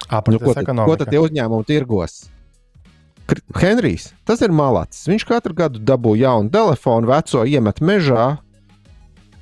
Nu, 0.10 0.39
ko, 0.41 0.54
tad, 0.58 0.65
ko 0.69 0.95
tad 0.97 1.12
tie 1.13 1.21
uzņēmumi 1.21 1.65
tirgos? 1.69 2.23
Henrijs, 3.58 4.12
tas 4.25 4.41
ir 4.45 4.54
malacis. 4.54 5.06
Viņš 5.10 5.25
katru 5.25 5.56
gadu 5.58 5.82
dabū 5.82 6.13
jaunu 6.17 6.49
telefonu, 6.54 7.10
veco 7.10 7.45
iemet 7.49 7.82
mežā, 7.82 8.25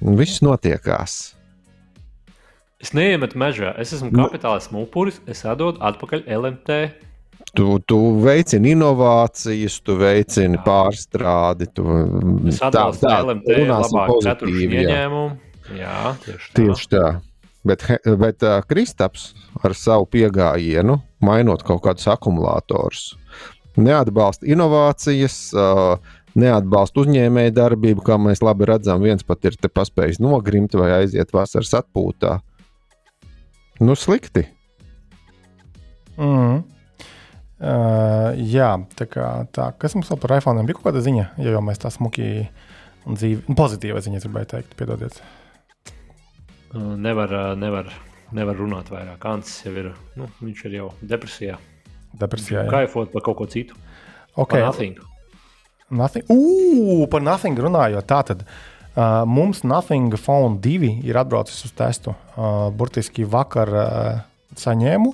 un 0.04 0.20
viss 0.20 0.44
notiekās. 0.44 1.34
Es 2.84 2.92
neiemetu 2.92 3.40
mežā. 3.40 3.72
Es 3.80 3.94
esmu 3.96 4.12
Nu. 4.12 4.26
kapitāls 4.28 4.68
upuris. 4.72 5.22
Es 5.28 5.46
atdodu 5.48 5.80
atpakaļ 5.80 6.26
LMT. 6.28 6.80
Tu, 7.54 7.66
tu 7.86 7.98
veicini 8.24 8.72
inovācijas, 8.74 9.76
tu 9.86 9.94
veicini 10.00 10.58
pārstrādi. 10.66 11.68
Tu, 11.70 11.84
Es 12.50 12.58
atbalstu 12.66 13.06
LMT 13.12 13.60
runāsim 13.60 14.00
labāku 14.00 14.16
ceturkšņu 14.26 14.56
pozitīvi, 14.56 14.80
jā. 14.80 14.88
ieņēmumu. 14.88 15.36
Jā, 15.78 16.00
tieši 16.24 16.50
tā. 16.50 16.56
Tieši 16.58 16.90
tā. 16.96 17.04
Bet, 17.64 17.86
bet 18.20 18.44
uh, 18.44 18.58
Kristaps 18.68 19.30
ar 19.64 19.78
savu 19.78 20.10
pieejamību, 20.12 20.98
mainot 21.24 21.62
kaut 21.64 21.84
kādus 21.86 22.10
akumulatorus, 22.12 23.06
neatbalsta 23.78 24.50
inovācijas, 24.50 25.38
uh, 25.54 26.18
neatbalsta 26.34 27.04
uzņēmēju 27.06 27.54
darbību, 27.56 28.04
kā 28.10 28.18
mēs 28.18 28.42
labi 28.44 28.68
redzam. 28.74 29.06
Viens 29.06 29.24
pat 29.24 29.46
ir 29.46 29.62
te 29.62 29.70
paspējis 29.70 30.20
nogrimt 30.26 30.74
vai 30.80 30.90
aiziet 30.98 31.32
vasaras 31.38 31.78
atpūtā. 31.84 32.40
Nu, 33.84 33.96
slikti. 33.98 34.48
Mm. 36.18 36.62
Uh, 37.64 38.34
jā, 38.44 38.74
tā 39.00 39.08
kā 39.08 39.28
tā. 39.56 39.70
Kas 39.80 39.94
mums 39.96 40.10
vēl 40.12 40.20
par 40.20 40.34
iPhone 40.36 40.66
bija 40.68 40.76
kaut 40.76 40.90
kāda 40.90 41.04
ziņa, 41.06 41.28
ja 41.40 41.54
jau 41.54 41.62
mēs 41.64 41.80
tā 41.80 41.92
smuki 41.94 42.26
un 43.08 43.16
dzīvi, 43.16 43.46
nu, 43.48 43.56
pozitīva 43.56 44.02
ziņa, 44.04 44.20
gribēju 44.26 44.50
teikt, 44.52 44.74
piedodiet. 44.80 45.22
Uh, 46.74 46.98
Nevar, 47.00 47.32
uh, 47.32 47.54
nevar, 47.60 47.88
nevar 48.36 48.60
runāt 48.60 48.92
vairāk. 48.92 49.24
Ants 49.32 49.62
jau 49.64 49.72
ir, 49.80 49.94
nu, 50.20 50.28
viņš 50.44 50.66
ir 50.68 50.76
jau 50.82 50.90
depresijā. 51.00 51.56
Depresijā. 52.20 52.66
Jā. 52.66 52.74
Kaifot 52.74 53.14
par 53.14 53.24
kaut 53.24 53.40
ko 53.40 53.48
citu. 53.48 53.80
Okay. 54.34 54.60
Par 54.60 54.68
nothing. 54.68 55.00
Nothing. 55.94 56.28
Ugh, 56.34 57.08
par 57.10 57.24
Nothing 57.24 57.60
runājot. 57.64 58.10
Tātad 58.10 58.44
uh, 58.44 59.24
mums 59.30 59.64
Nothing 59.64 60.18
Phone 60.20 60.60
2 60.64 60.92
ir 61.06 61.22
atbraucis 61.22 61.64
uz 61.70 61.74
testu. 61.78 62.18
Uh, 62.34 62.68
burtiski 62.76 63.24
vakar 63.30 63.72
uh, 63.72 64.22
saņēmu. 64.60 65.14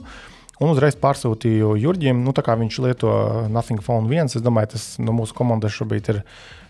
Un 0.60 0.74
uzreiz 0.74 0.98
pārsūtīju 1.00 1.76
Jurģim, 1.80 2.18
nu, 2.26 2.34
tā 2.36 2.44
kā 2.44 2.58
viņš 2.60 2.80
lieto 2.84 3.12
Nothing 3.48 3.80
Phone 3.84 4.10
1. 4.12 4.34
Es 4.36 4.44
domāju, 4.44 4.74
tas 4.74 4.88
no 5.00 5.14
mūsu 5.16 5.36
komandas 5.38 5.72
šobrīd 5.78 6.10
ir 6.12 6.20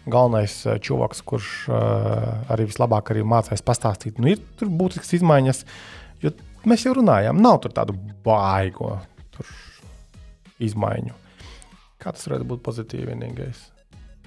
galvenais 0.10 0.60
uh, 0.68 0.78
čovaks, 0.78 1.24
kurš 1.26 1.50
uh, 1.72 2.28
arī 2.54 2.68
vislabāk 2.70 3.10
arī 3.14 3.26
mācās 3.26 3.66
pastāstīt. 3.66 4.22
Nu, 4.22 4.30
ir 4.30 4.44
tur 4.62 4.70
būtisks 4.70 5.18
izmaiņas, 5.18 5.64
jo 6.22 6.34
mēs 6.70 6.86
jau 6.86 6.94
runājām, 7.00 7.42
nav 7.42 7.64
tur 7.66 7.74
tādu 7.74 7.98
baigo 8.26 9.00
tur 9.34 9.50
izmaiņu. 10.62 11.18
Kā 12.00 12.14
tas 12.14 12.30
varētu 12.30 12.46
būt 12.54 12.66
pozitīvi 12.70 13.10
vienīgais? 13.10 13.66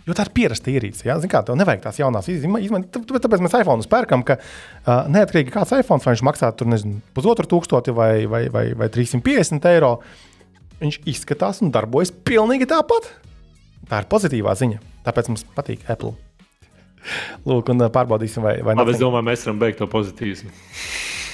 Jo 0.02 0.16
tā 0.18 0.26
ir 0.26 0.32
pierasta 0.34 0.72
ierīce. 0.72 1.04
Ja? 1.06 1.16
Zini, 1.22 1.30
kā 1.30 1.44
tev 1.46 1.56
nevajag 1.60 1.84
tās 1.84 2.00
jaunās 2.00 2.26
izmaiņas. 2.32 2.88
Tāpēc 3.22 3.44
mēs 3.44 3.54
iPhone 3.60 3.86
pērkam, 3.90 4.24
ka 4.26 4.38
uh, 4.40 5.04
neatkarīgi 5.12 5.54
kāds 5.54 5.74
iPhone, 5.76 6.02
vai 6.02 6.16
viņš 6.16 6.24
maksā 6.26 6.50
tur, 6.58 6.70
nezinu, 6.72 6.98
pusotru 7.14 7.46
tūkstoti 7.52 7.94
vai, 7.94 8.24
vai, 8.30 8.44
vai, 8.52 8.64
vai 8.78 8.90
350 8.90 9.68
eiro, 9.70 9.92
viņš 10.82 10.98
izskatās 11.12 11.62
un 11.62 11.70
darbojas 11.74 12.10
pilnīgi 12.26 12.66
tāpat. 12.72 13.12
Tā 13.90 14.02
ir 14.02 14.10
pozitīvā 14.10 14.56
ziņa. 14.58 14.82
Tāpēc 15.06 15.30
mums 15.30 15.46
patīk 15.54 15.86
Apple. 15.92 16.16
Lūk, 17.46 17.70
un 17.72 17.86
pārbaudīsim, 17.94 18.42
vai, 18.44 18.56
vai 18.62 18.76
Labi, 18.78 18.94
es 18.94 19.02
domāju, 19.02 19.26
mēs 19.26 19.46
varam 19.46 19.62
beigt 19.62 19.80
to 19.82 19.88
pozitīvismu. 19.90 20.50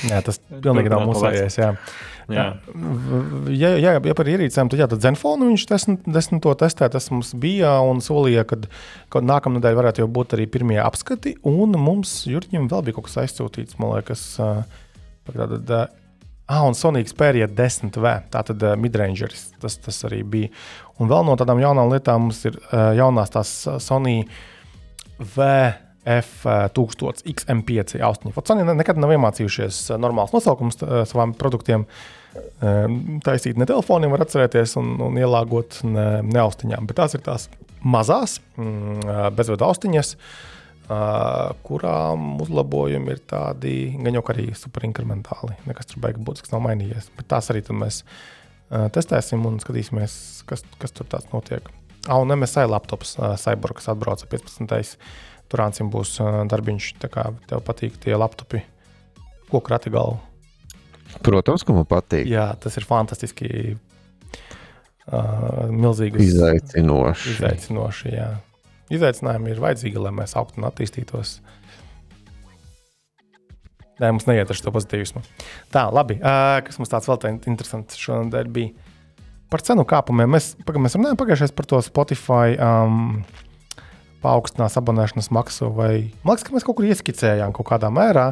Jā, 0.09 0.21
tas 0.25 0.39
pilnīgi 0.49 0.93
nav 0.93 1.05
pa 1.05 1.11
mūsējais. 1.11 1.59
Jā. 2.29 2.45
Ja, 3.49 3.71
ja, 3.81 3.95
ja 4.05 4.15
par 4.17 4.29
ierīcēm, 4.29 4.69
tad, 4.69 4.81
jā, 4.83 4.89
tad 4.91 5.01
Zenfonu 5.01 5.47
viņš 5.49 5.63
desmit, 5.71 6.09
desmito 6.13 6.53
testē. 6.61 6.91
Tas 6.93 7.09
mums 7.13 7.33
bija 7.41 7.79
un 7.89 8.03
solīja, 8.05 8.45
ka, 8.49 8.59
ka 9.13 9.23
nākamā 9.25 9.57
nedēļa 9.57 9.79
varētu 9.81 10.05
jau 10.05 10.11
būt 10.19 10.37
arī 10.37 10.45
pirmie 10.53 10.77
apskati. 10.83 11.39
Un 11.49 11.73
mums 11.81 12.21
Jurģim 12.29 12.69
vēl 12.69 12.85
bija 12.85 12.99
kaut 12.99 13.09
kas 13.09 13.23
aizsūtīts, 13.25 13.79
man 13.81 13.97
liekas, 13.97 14.27
tātad, 15.31 15.73
Ah, 16.49 16.63
un 16.65 16.73
Sony 16.73 17.03
Xperia 17.05 17.45
10V, 17.45 18.13
tātad 18.33 18.63
uh, 18.65 18.73
midrangeris, 18.81 19.51
tas, 19.61 19.75
tas 19.85 19.99
arī 20.09 20.23
bija. 20.25 20.49
Un 20.97 21.11
vēl 21.11 21.27
no 21.29 21.35
tādām 21.37 21.61
jaunām 21.61 21.93
lietām 21.93 22.25
mums 22.25 22.41
ir 22.49 22.57
uh, 22.57 22.97
jaunās 22.97 23.29
tās 23.35 23.51
ā, 23.69 23.75
Sony 23.85 24.23
VF1000 25.37 27.21
XM5 27.35 28.01
austiņi. 28.01 28.33
Ne- 28.65 28.79
nekad 28.81 28.97
nav 28.97 29.13
iemācījušies 29.13 29.83
nosaukums 30.01 30.81
uh, 30.81 31.05
savām 31.11 31.37
produktiem. 31.37 31.85
Uh, 31.85 32.18
taisīt 33.25 33.59
ne 33.61 33.67
telefoniem, 33.69 34.13
var 34.15 34.25
atcerēties 34.25 34.77
un, 34.81 34.95
un 35.05 35.19
ielāgot 35.21 35.81
ne, 35.87 36.07
ne 36.27 36.43
austiņām, 36.43 36.89
bet 36.89 36.99
tās 37.01 37.17
ir 37.19 37.25
tās 37.27 37.49
mazās 37.83 38.39
mm, 38.57 39.33
bezvadu 39.37 39.69
austiņas. 39.69 40.15
Kurām 41.69 42.39
uzlabojumi 42.41 43.13
ir 43.13 43.19
tādi 43.29 43.73
gan 44.01 44.15
jau 44.17 44.23
arī 44.33 44.47
superinkrementāli. 44.57 45.59
Nekas 45.69 45.91
tur 45.91 46.01
beigas 46.01 46.25
būtisks 46.25 46.55
nav 46.55 46.63
mainījies. 46.65 47.11
Bet 47.19 47.29
tās 47.29 47.51
arī 47.53 47.61
mēs 47.77 48.01
testēsim 48.97 49.45
un 49.45 49.59
skatīsimies, 49.61 50.15
kas, 50.49 50.65
kas 50.81 50.97
tur 50.97 51.11
tāds 51.13 51.29
notiek. 51.35 51.69
Ah, 52.07 52.17
un 52.23 52.33
MSI 52.33 52.65
laptops, 52.71 53.19
Cyborg, 53.43 53.83
kas 53.83 53.91
atbrauca 53.93 54.31
15. 54.33 54.97
Tur 55.49 55.65
Ansim 55.65 55.93
būs 55.93 56.17
darbiņš. 56.49 56.95
Tā 57.05 57.13
kā 57.13 57.27
tev 57.51 57.61
patīk 57.69 58.01
tie 58.01 58.17
laptopi, 58.17 58.65
ko 59.53 59.61
krati 59.65 59.93
galvu. 59.93 60.23
Protams, 61.25 61.65
ka 61.65 61.75
man 61.77 61.87
patīk. 61.89 62.27
Jā, 62.29 62.51
tas 62.61 62.77
ir 62.79 62.87
fantastiski. 62.89 63.77
Uh, 65.09 65.71
milzīgs 65.73 66.21
Izaicinoši. 66.21 67.31
Izaicinoši, 67.39 68.11
jā. 68.13 68.29
Izaicinājumi 68.93 69.55
ir 69.55 69.63
vajadzīgi, 69.63 70.01
lai 70.05 70.13
mēs 70.17 70.35
augtu 70.37 70.61
un 70.61 70.69
attīstītos. 70.69 71.39
Nē, 73.99 74.13
mums 74.13 74.29
neiet 74.29 74.53
ar 74.53 74.59
šo 74.59 74.73
pozitīvismu. 74.75 75.25
Tā, 75.75 75.89
labi. 75.91 76.19
Uh, 76.21 76.61
kas 76.67 76.79
mums 76.79 76.93
tāds 76.93 77.09
vēl 77.11 77.19
tāds 77.25 77.51
interesants 77.51 77.99
šonadēļ 77.99 78.53
bija? 78.55 78.95
Par 79.49 79.65
cenu 79.65 79.87
kāpumiem. 79.89 80.29
Mēs, 80.37 80.53
paga, 80.69 80.81
mēs 80.85 80.95
runājām 80.99 81.19
pagājušajā 81.19 81.57
par 81.57 81.67
to 81.71 81.81
Spotify 81.83 82.53
um, 82.61 83.23
paaugstinās 84.23 84.77
abonēšanas 84.79 85.33
maksu. 85.35 85.71
Vai, 85.75 85.93
man 86.21 86.37
liekas, 86.37 86.47
ka 86.47 86.55
mēs 86.55 86.69
kaut 86.69 86.79
kur 86.79 86.89
ieskicējām 86.89 87.57
kaut 87.57 87.71
kādā 87.73 87.91
mērā. 87.93 88.29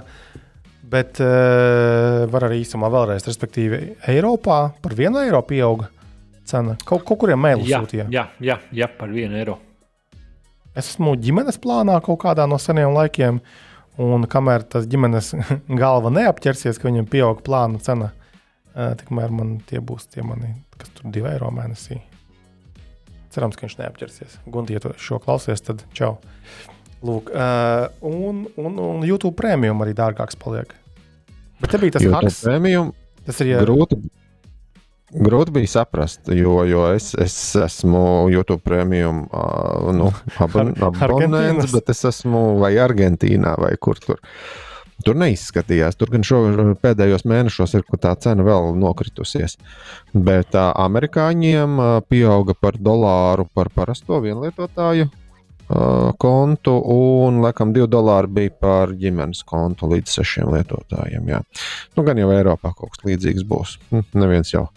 Bet 0.86 1.18
uh, 1.18 2.24
var 2.30 2.46
arī 2.46 2.60
īsumā 2.62 2.86
vēlreiz, 2.92 3.24
respektīvi, 3.26 3.78
Eiropā 4.12 4.58
par 4.82 4.94
vienu 4.94 5.18
eiro 5.18 5.40
pieauga 5.42 5.88
cena. 6.46 6.76
Kaut, 6.86 7.02
kaut 7.08 7.18
kuriem 7.24 7.40
mēlus 7.42 7.66
Jā, 7.66 7.80
sūtīja. 7.82 8.04
jā, 8.14 8.26
jā, 8.38 8.58
jā, 8.70 8.86
par 8.98 9.10
vienu 9.10 9.34
eiro. 9.40 9.56
Es 10.76 10.92
esmu 10.92 11.16
ģimenes 11.18 11.58
plānā 11.58 11.96
kaut 12.04 12.20
kādā 12.22 12.44
no 12.46 12.58
seniem 12.62 12.92
laikiem, 12.94 13.40
un 13.98 14.26
kamēr 14.30 14.62
tas 14.76 14.86
ģimenes 14.86 15.32
galva 15.82 16.12
neapķersies, 16.14 16.78
ka 16.78 16.86
viņam 16.90 17.08
pieaug 17.10 17.42
plāna 17.46 17.80
cena, 17.82 18.12
eh, 18.76 18.92
tikmēr 19.00 19.32
man 19.34 19.56
tie 19.66 19.80
būs 19.82 20.06
tie 20.12 20.22
mani, 20.22 20.52
kas 20.78 20.92
tur 20.94 21.10
divi 21.10 21.32
eiro 21.32 21.50
mēnesī. 21.50 21.98
cerams, 23.36 23.56
ka 23.56 23.66
viņš 23.66 23.74
neapķersies. 23.80 24.38
Gunti, 24.48 24.72
ja 24.76 24.80
tu 24.80 24.94
šo 24.96 25.18
klausies, 25.20 25.60
tad 25.60 25.82
čau. 25.92 26.14
Lūk, 27.06 27.30
uh, 27.30 27.86
un, 28.04 28.44
un, 28.58 28.78
un 28.82 29.06
YouTube 29.06 29.36
prēmijum 29.38 29.82
arī 29.84 29.94
dārgāks 29.96 30.38
paliek. 30.40 30.74
Bet 31.62 31.72
te 31.72 31.80
bija 31.80 31.96
tas 31.96 32.06
haks. 32.18 32.44
prēmijum 32.44 32.94
Tas 33.26 33.42
ir 33.42 33.50
ja, 33.50 33.64
grūti. 33.64 33.98
Grūti 35.16 35.54
bija 35.54 35.70
saprast, 35.70 36.28
jo, 36.34 36.60
jo 36.66 36.84
es, 36.94 37.12
es 37.22 37.34
esmu 37.62 38.26
YouTube 38.30 38.62
prēmijum 38.66 39.24
uh, 39.26 39.90
nu, 39.94 40.10
abon, 40.44 40.72
abonents, 40.82 41.74
bet 41.74 41.92
es 41.94 42.04
esmu 42.10 42.46
vai 42.62 42.74
Argentīnā 42.82 43.56
vai 43.62 43.74
kur 43.82 44.00
tur. 44.02 44.22
Tur 45.04 45.18
neizskatījās. 45.20 45.98
Tur 46.00 46.08
gan 46.14 46.22
šo, 46.24 46.38
pēdējos 46.80 47.26
mēnešos 47.28 47.74
ir 47.76 47.84
tā 48.00 48.14
cena 48.22 48.46
vēl 48.46 48.72
nokritusies. 48.80 49.58
Bet 50.14 50.56
uh, 50.56 50.70
amerikāņiem 50.86 51.76
uh, 51.76 51.90
pieauga 52.08 52.56
par 52.58 52.78
dolāru 52.80 53.46
par 53.54 53.70
parasto 53.74 54.22
vienlietotāju 54.24 55.10
kontu, 56.22 56.72
un 56.94 57.40
laikam 57.42 57.72
2 57.74 57.88
dolāri 57.90 58.30
bija 58.30 58.54
par 58.60 58.92
ģimenes 58.94 59.42
kontu 59.46 59.88
līdz 59.90 60.18
6 60.20 60.46
lietotājiem. 60.54 61.26
Jā. 61.32 61.40
Nu, 61.96 62.04
gan 62.06 62.20
jau 62.20 62.30
Eiropā 62.34 62.70
kaut 62.76 62.94
kas 62.94 63.04
līdzīgs 63.08 63.46
būs. 63.48 63.76
Hm, 63.90 64.06
Neviens 64.14 64.52
jau, 64.52 64.68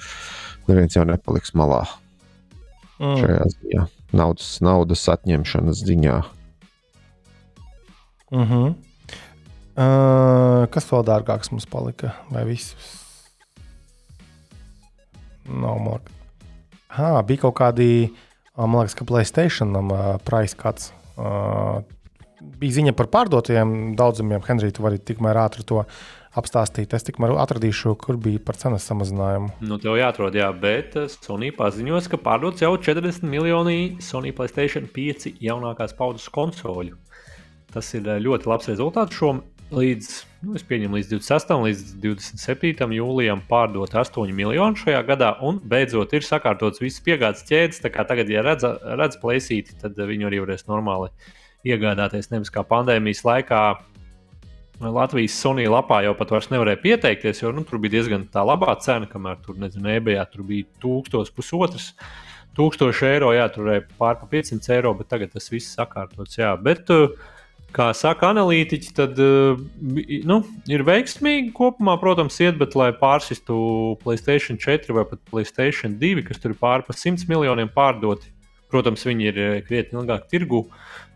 neviens 0.67 0.97
jau 0.97 1.06
nepaliks 1.06 1.54
malā 1.54 1.84
mm, 2.99 3.17
šajā 3.21 3.47
ziņā. 3.56 3.88
Naudas, 4.17 4.54
naudas 4.65 5.06
atņemšanas 5.13 5.84
ziņā. 5.86 6.21
mm 8.32 8.43
-hmm. 8.43 8.73
uh, 9.78 10.67
kas 10.69 10.89
vēl 10.91 11.06
dārgāks 11.06 11.52
mums 11.52 11.65
palika? 11.65 12.15
Vai 12.32 12.45
viss? 12.45 12.75
Nav, 15.45 15.78
man 15.78 15.93
liekas. 15.93 16.15
Ha, 16.89 17.21
bija 17.21 17.41
kaut 17.41 17.56
kādi, 17.60 18.10
ā, 18.10 18.29
man 18.67 18.84
liekas, 18.84 18.98
ka 19.00 19.08
Placētationam 19.08 19.93
uh, 19.95 20.12
price 20.26 20.58
kāds. 20.60 20.91
Uh, 21.19 21.80
bija 22.39 22.80
ziņa 22.80 22.95
par 22.98 23.10
pārdotajiem 23.12 23.93
daudzumiem. 24.00 24.43
Henrij, 24.48 24.74
tu 24.76 24.86
vari 24.86 25.00
tikmēr 25.00 25.39
ātri 25.41 25.65
to 25.67 25.84
apstāstīt. 26.39 26.93
Es 26.93 27.06
tikmēr 27.08 27.34
atradīšu, 27.41 27.95
kur 28.02 28.19
bija 28.22 28.41
par 28.45 28.60
cenas 28.60 28.86
samazinājumu. 28.89 29.52
Nu, 29.65 29.80
tev 29.82 29.98
jāatrod, 30.00 30.38
jā, 30.38 30.50
bet 30.62 30.98
eh, 31.00 31.10
Sony 31.12 31.52
paziņos, 31.56 32.10
ka 32.12 32.19
pārdots 32.22 32.63
jau 32.63 32.74
40 32.78 33.26
miljoni 33.30 33.80
Sony 34.04 34.34
Playstation 34.36 34.89
5 34.95 35.32
jaunākās 35.43 35.95
paudzes 35.98 36.30
konsoļu. 36.34 36.98
Tas 37.74 37.93
ir 37.98 38.08
eh, 38.08 38.22
ļoti 38.24 38.52
labs 38.52 38.69
rezultāts. 38.72 39.17
Šo 39.17 39.39
līdz, 39.72 40.08
nu, 40.48 40.56
līdz 40.56 41.12
26. 41.12 41.52
līdz 41.64 41.84
27. 42.02 42.94
jūlijam 42.98 43.42
pārdot 43.50 43.94
8 43.94 44.34
miljonu 44.34 44.80
šajā 44.80 45.02
gadā, 45.08 45.34
un 45.46 45.60
beidzot 45.62 46.14
ir 46.18 46.26
sakārtots 46.26 46.82
viss 46.82 47.04
piegādes 47.06 47.46
ķēdes. 47.50 47.84
Tagad, 47.84 48.30
ja 48.30 48.44
redz, 48.46 48.66
redz 49.00 49.20
plēsīti, 49.22 49.78
tad 49.82 50.00
viņi 50.00 50.30
arī 50.30 50.42
varēs 50.46 50.66
normāli 50.70 51.12
iegādāties. 51.68 52.32
Nevis 52.34 52.54
kā 52.54 52.66
pandēmijas 52.66 53.24
laikā 53.28 53.62
Latvijas 54.80 55.36
Sony 55.36 55.68
lapā 55.68 56.00
jau 56.06 56.14
pat 56.16 56.32
vairs 56.32 56.48
nevarēja 56.54 56.80
pieteikties, 56.80 57.42
jo 57.44 57.52
nu, 57.52 57.66
tur 57.68 57.82
bija 57.84 57.98
diezgan 57.98 58.24
tā 58.32 58.46
labā 58.48 58.78
cena, 58.80 59.10
kamēr 59.12 59.42
tur, 59.44 59.58
nezinu, 59.60 59.92
ebējā 59.92 60.24
tur 60.32 60.46
bija 60.48 60.70
tūkstoš, 60.82 61.34
pusotrs. 61.36 61.92
Tūkstoši 62.58 63.06
eiro, 63.12 63.34
jā, 63.36 63.44
tur 63.54 63.68
bija 63.70 63.84
pār 64.00 64.16
pa 64.22 64.28
500 64.32 64.72
eiro, 64.78 64.94
bet 64.98 65.12
tagad 65.12 65.36
tas 65.36 65.52
viss 65.52 65.76
sakārtots. 65.76 66.40
Jā. 66.40 66.56
Bet, 66.64 66.90
uh, 66.96 67.12
kā 67.76 67.90
saka 67.96 68.30
analītiķi, 68.34 68.94
tad 68.98 69.20
bi- 69.20 70.22
nu, 70.28 70.40
ir 70.70 70.84
veiksmīgi 70.88 71.54
kopumā, 71.56 71.96
protams, 72.02 72.40
iet, 72.42 72.58
bet, 72.60 72.76
lai 72.80 72.92
pārsistu 72.92 73.98
Placēta 74.04 74.58
4 74.58 74.96
vai 74.96 75.06
pat 75.10 75.22
Placēta 75.30 75.92
2, 76.02 76.26
kas 76.28 76.42
tur 76.42 76.56
ir 76.56 76.60
pār 76.60 76.86
pa 76.88 76.94
100 76.94 77.28
miljoniem 77.30 77.70
pārdoti, 77.74 78.32
protams, 78.70 79.06
viņi 79.06 79.30
ir 79.32 79.40
eh, 79.40 79.62
krietni 79.66 80.02
ilgāk 80.02 80.28
tirgu. 80.32 80.66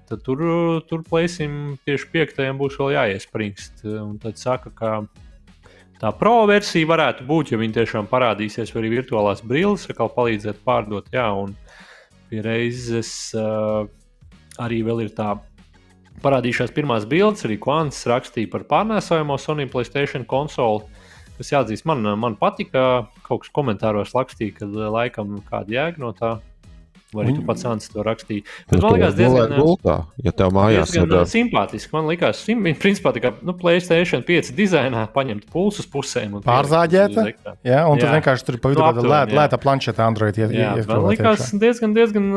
Tad 0.09 0.21
tur, 0.25 0.41
uh, 0.43 0.81
tur 0.85 1.01
plēsim 1.07 1.77
tieši 1.87 2.09
piektajam 2.11 2.59
būs 2.59 2.75
vēl 2.77 2.91
jāiespringst. 2.97 3.85
Un 3.87 4.17
tad 4.21 4.37
saka, 4.37 4.69
ka 4.75 4.91
tā 6.01 6.11
pro 6.19 6.43
versija 6.49 6.89
varētu 6.89 7.25
būt, 7.25 7.53
ja 7.53 7.57
viņi 7.61 7.77
tiešām 7.79 8.09
parādīsies, 8.11 8.73
vai 8.75 8.83
arī 8.83 8.97
virtuālās 8.97 9.41
brilles 9.47 9.87
atkal 9.89 10.11
palīdzēt 10.13 10.59
pārdot. 10.67 11.07
Jā, 11.15 11.29
un 11.31 11.55
pie 12.29 12.43
reizes 12.43 13.31
uh, 13.39 13.87
arī 14.61 14.83
vēl 14.85 15.07
ir 15.07 15.15
tā 15.15 15.37
parādījušās 16.21 16.73
pirmās 16.75 17.07
bildes, 17.09 17.45
arī 17.47 17.57
Kvants 17.61 18.03
rakstīja 18.09 18.51
par 18.51 18.67
pārnēsājamo 18.69 19.37
Sony 19.41 19.65
Playstation 19.71 20.27
konsoli. 20.29 20.85
Kas 21.39 21.49
jāatzīst, 21.49 21.87
man, 21.89 22.05
man 22.19 22.37
patika. 22.37 23.07
Kaut 23.25 23.43
kas 23.43 23.53
komentāros 23.55 24.13
rakstīja, 24.13 24.59
ka 24.59 24.89
laikam 24.93 25.39
kāda 25.47 25.79
jēga 25.79 26.03
no 26.03 26.11
tā. 26.17 26.35
Vai 27.13 27.25
arī 27.27 27.35
tu 27.35 27.41
Un- 27.43 27.47
pats 27.47 27.65
Ants 27.69 27.89
to 27.93 28.03
rakstīji? 28.03 28.41
Nu, 28.43 28.71
Bet 28.73 28.81
man 28.81 28.93
liekas, 28.97 29.15
diezgan, 29.17 29.53
gultā, 29.59 29.95
ja 30.23 30.31
tev 30.31 30.49
mājās 30.55 30.93
ir. 30.95 31.03
diezgan 31.05 31.21
uh, 31.21 31.29
simpātiski. 31.29 31.91
Man 31.93 32.07
liekas, 32.09 32.39
sim, 32.43 32.63
viņa 32.65 32.79
principā 32.81 33.13
tā 33.13 33.21
kā 33.21 33.33
nu, 33.41 33.53
Playstation 33.53 34.23
5 34.25 34.51
dizainā 34.57 35.05
paņemt 35.13 35.45
pulsus 35.53 35.85
pusēm. 35.85 36.33
un 36.39 36.41
Pārzāģēta? 36.47 37.27
Ja, 37.63 37.85
un 37.87 37.99
tur 38.01 38.09
Jā. 38.09 38.17
vienkārši 38.19 38.47
tur 38.49 38.57
pa 38.63 38.69
vidu 38.73 38.81
Nu, 38.81 38.87
tāda 38.89 39.05
lēta, 39.05 39.31
jā. 39.31 39.39
lēta 39.41 39.61
planšeta 39.61 40.07
Android. 40.07 40.37
Iet, 40.41 40.51
Jā, 40.51 40.73
iet, 40.77 40.87
man 40.87 41.05
liekas, 41.11 41.51
diezgan, 41.61 41.93
diezgan, 41.93 42.27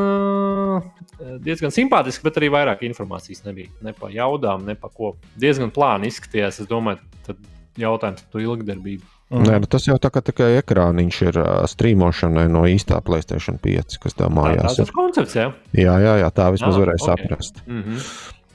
diezgan 1.42 1.72
simpātiski, 1.74 2.22
bet 2.26 2.36
arī 2.40 2.50
vairāk 2.52 2.82
informācijas 2.86 3.44
nebija. 3.46 3.72
Ne 3.84 3.92
pa 3.96 4.10
jaudām, 4.12 4.64
ne 4.68 4.74
pa 4.78 4.88
ko. 4.92 5.14
Diezgan 5.40 5.72
plāni 5.74 6.10
izskatījās. 6.12 6.60
Es 6.62 6.68
domāju, 6.70 7.00
tad 7.26 7.36
jautājums 7.80 8.22
par 8.24 8.32
to 8.36 8.42
ilgdarbību. 8.44 9.02
Nē, 9.30 9.56
nu 9.58 9.66
tas 9.66 9.82
jau 9.88 9.96
tā 9.98 10.10
kā 10.14 10.20
tikai 10.22 10.52
ekrāniņš 10.60 11.16
ir 11.26 11.38
uh, 11.42 11.64
strīmošanai 11.66 12.44
no 12.48 12.60
īstā 12.70 13.00
Playstation 13.02 13.58
5, 13.58 13.96
kas 13.98 14.14
tev 14.14 14.28
Tā, 14.28 14.34
mājās 14.36 14.62
tas 14.76 14.78
ir. 14.78 14.86
ir 14.86 14.92
koncepts, 14.94 15.34
jā. 15.34 15.48
Jā, 15.74 15.96
jā, 15.98 16.12
jā 16.22 16.28
tā 16.30 16.46
vismaz 16.54 16.76
Ah, 16.76 16.80
varēja 16.84 17.00
ok. 17.02 17.06
saprast. 17.10 17.62
Mm 17.66 17.82
-hmm. 17.82 17.98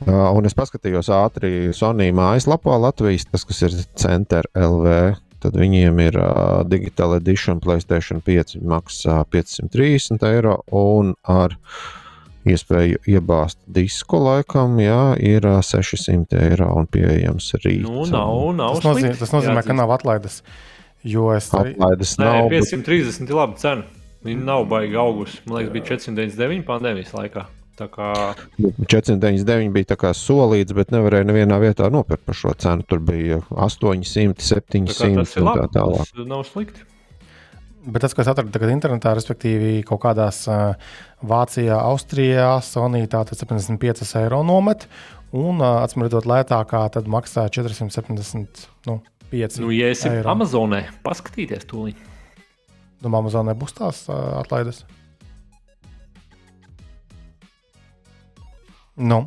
Uh, 0.07 0.31
un 0.37 0.45
es 0.45 0.53
paskatījos 0.57 1.09
ātri 1.13 1.73
Sony 1.73 2.11
mājaslapā 2.11 2.79
Latvijas, 2.81 3.25
tas, 3.25 3.43
kas 3.45 3.61
ir 3.61 3.71
Center 3.95 4.43
LV. 4.55 5.15
Tad 5.41 5.53
viņiem 5.53 5.99
ir 6.07 6.17
uh, 6.17 6.63
digital 6.65 7.15
edition 7.15 7.59
Playstation 7.59 8.21
5 8.21 8.57
maksā 8.61 9.23
530 9.29 10.23
eiro 10.23 10.61
un 10.71 11.13
ar 11.23 11.57
iespēju 12.45 12.97
iebāzt 13.07 13.57
disku 13.67 14.17
laikam, 14.21 14.77
jā, 14.81 15.15
ir 15.21 15.45
uh, 15.45 15.59
600 15.61 16.39
eiro 16.49 16.69
un 16.79 16.87
pieejams 16.87 17.51
rīt. 17.63 17.81
Nu, 17.85 18.05
nav, 18.09 18.55
nav 18.57 18.75
Tas 18.79 18.85
nozīmē, 18.89 19.11
slikti, 19.11 19.19
tas 19.25 19.33
nozīmē 19.35 19.61
ka 19.61 19.69
jāatzīst. 19.69 19.77
nav 19.81 19.95
atlaides. 19.97 20.41
Jo 21.03 21.31
es 21.33 21.49
arī. 21.57 21.73
Atlaides 21.77 22.17
Nē, 22.17 22.25
nav. 22.25 22.49
bet- 22.49 22.63
530 22.69 23.29
ir 23.29 23.35
laba 23.35 23.57
cena. 23.57 23.83
Viņa 24.25 24.43
nav 24.45 24.67
baigta 24.69 24.99
augusta. 25.01 25.41
Man 25.49 25.57
liekas, 25.57 25.73
bija 25.73 25.85
499 25.97 26.63
pandēmijas 26.67 27.13
laikā. 27.17 27.45
Tā 27.81 27.87
kā 27.89 28.09
499 28.59 29.71
bija 29.73 29.87
tā 29.93 29.97
kā 29.97 30.11
solīts, 30.13 30.75
bet 30.77 30.91
nevarēja 30.93 31.25
nevienā 31.25 31.57
vietā 31.63 31.87
nopirkt 31.89 32.25
par 32.27 32.37
šo 32.37 32.53
cenu. 32.61 32.85
Tur 32.85 32.99
bija 32.99 33.39
800, 33.49 34.35
tā 34.37 34.43
kā 34.43 34.47
700 34.61 35.23
tas 35.23 35.35
ir 35.37 35.41
un 35.45 35.49
tā 35.57 35.67
tālāk. 35.73 36.11
Tas 36.13 36.27
nav 36.29 36.43
slikti. 36.45 36.85
Bet 37.81 38.03
tas, 38.05 38.13
ko 38.13 38.21
es 38.21 38.29
atradu 38.29 38.53
tagad 38.53 38.69
internetā, 38.69 39.15
respektīvi 39.17 39.79
kaut 39.87 40.03
kādās 40.03 40.43
uh, 40.51 40.75
Vācijā, 41.25 41.79
Austrijā, 41.81 42.51
Sonija 42.61 43.09
tātad 43.09 43.39
75 43.41 44.05
eiro 44.21 44.43
nomet, 44.45 44.85
un 45.33 45.57
uh, 45.63 45.79
atsimredzot 45.81 46.27
lētākā, 46.29 46.83
tad 46.93 47.09
maksā 47.09 47.47
475 47.49 48.67
nu, 48.89 48.99
Nu, 49.31 49.69
ja 49.71 49.87
esi 49.93 50.09
eiro. 50.11 50.27
Amazonē, 50.33 50.81
paskatīties 51.05 51.63
to 51.69 51.85
līniju. 51.87 52.09
Domā, 53.01 53.21
Amazonē 53.23 53.55
būs 53.57 53.73
tās 53.77 54.03
uh, 54.11 54.41
atlaides? 54.43 54.83
Nu, 58.99 59.23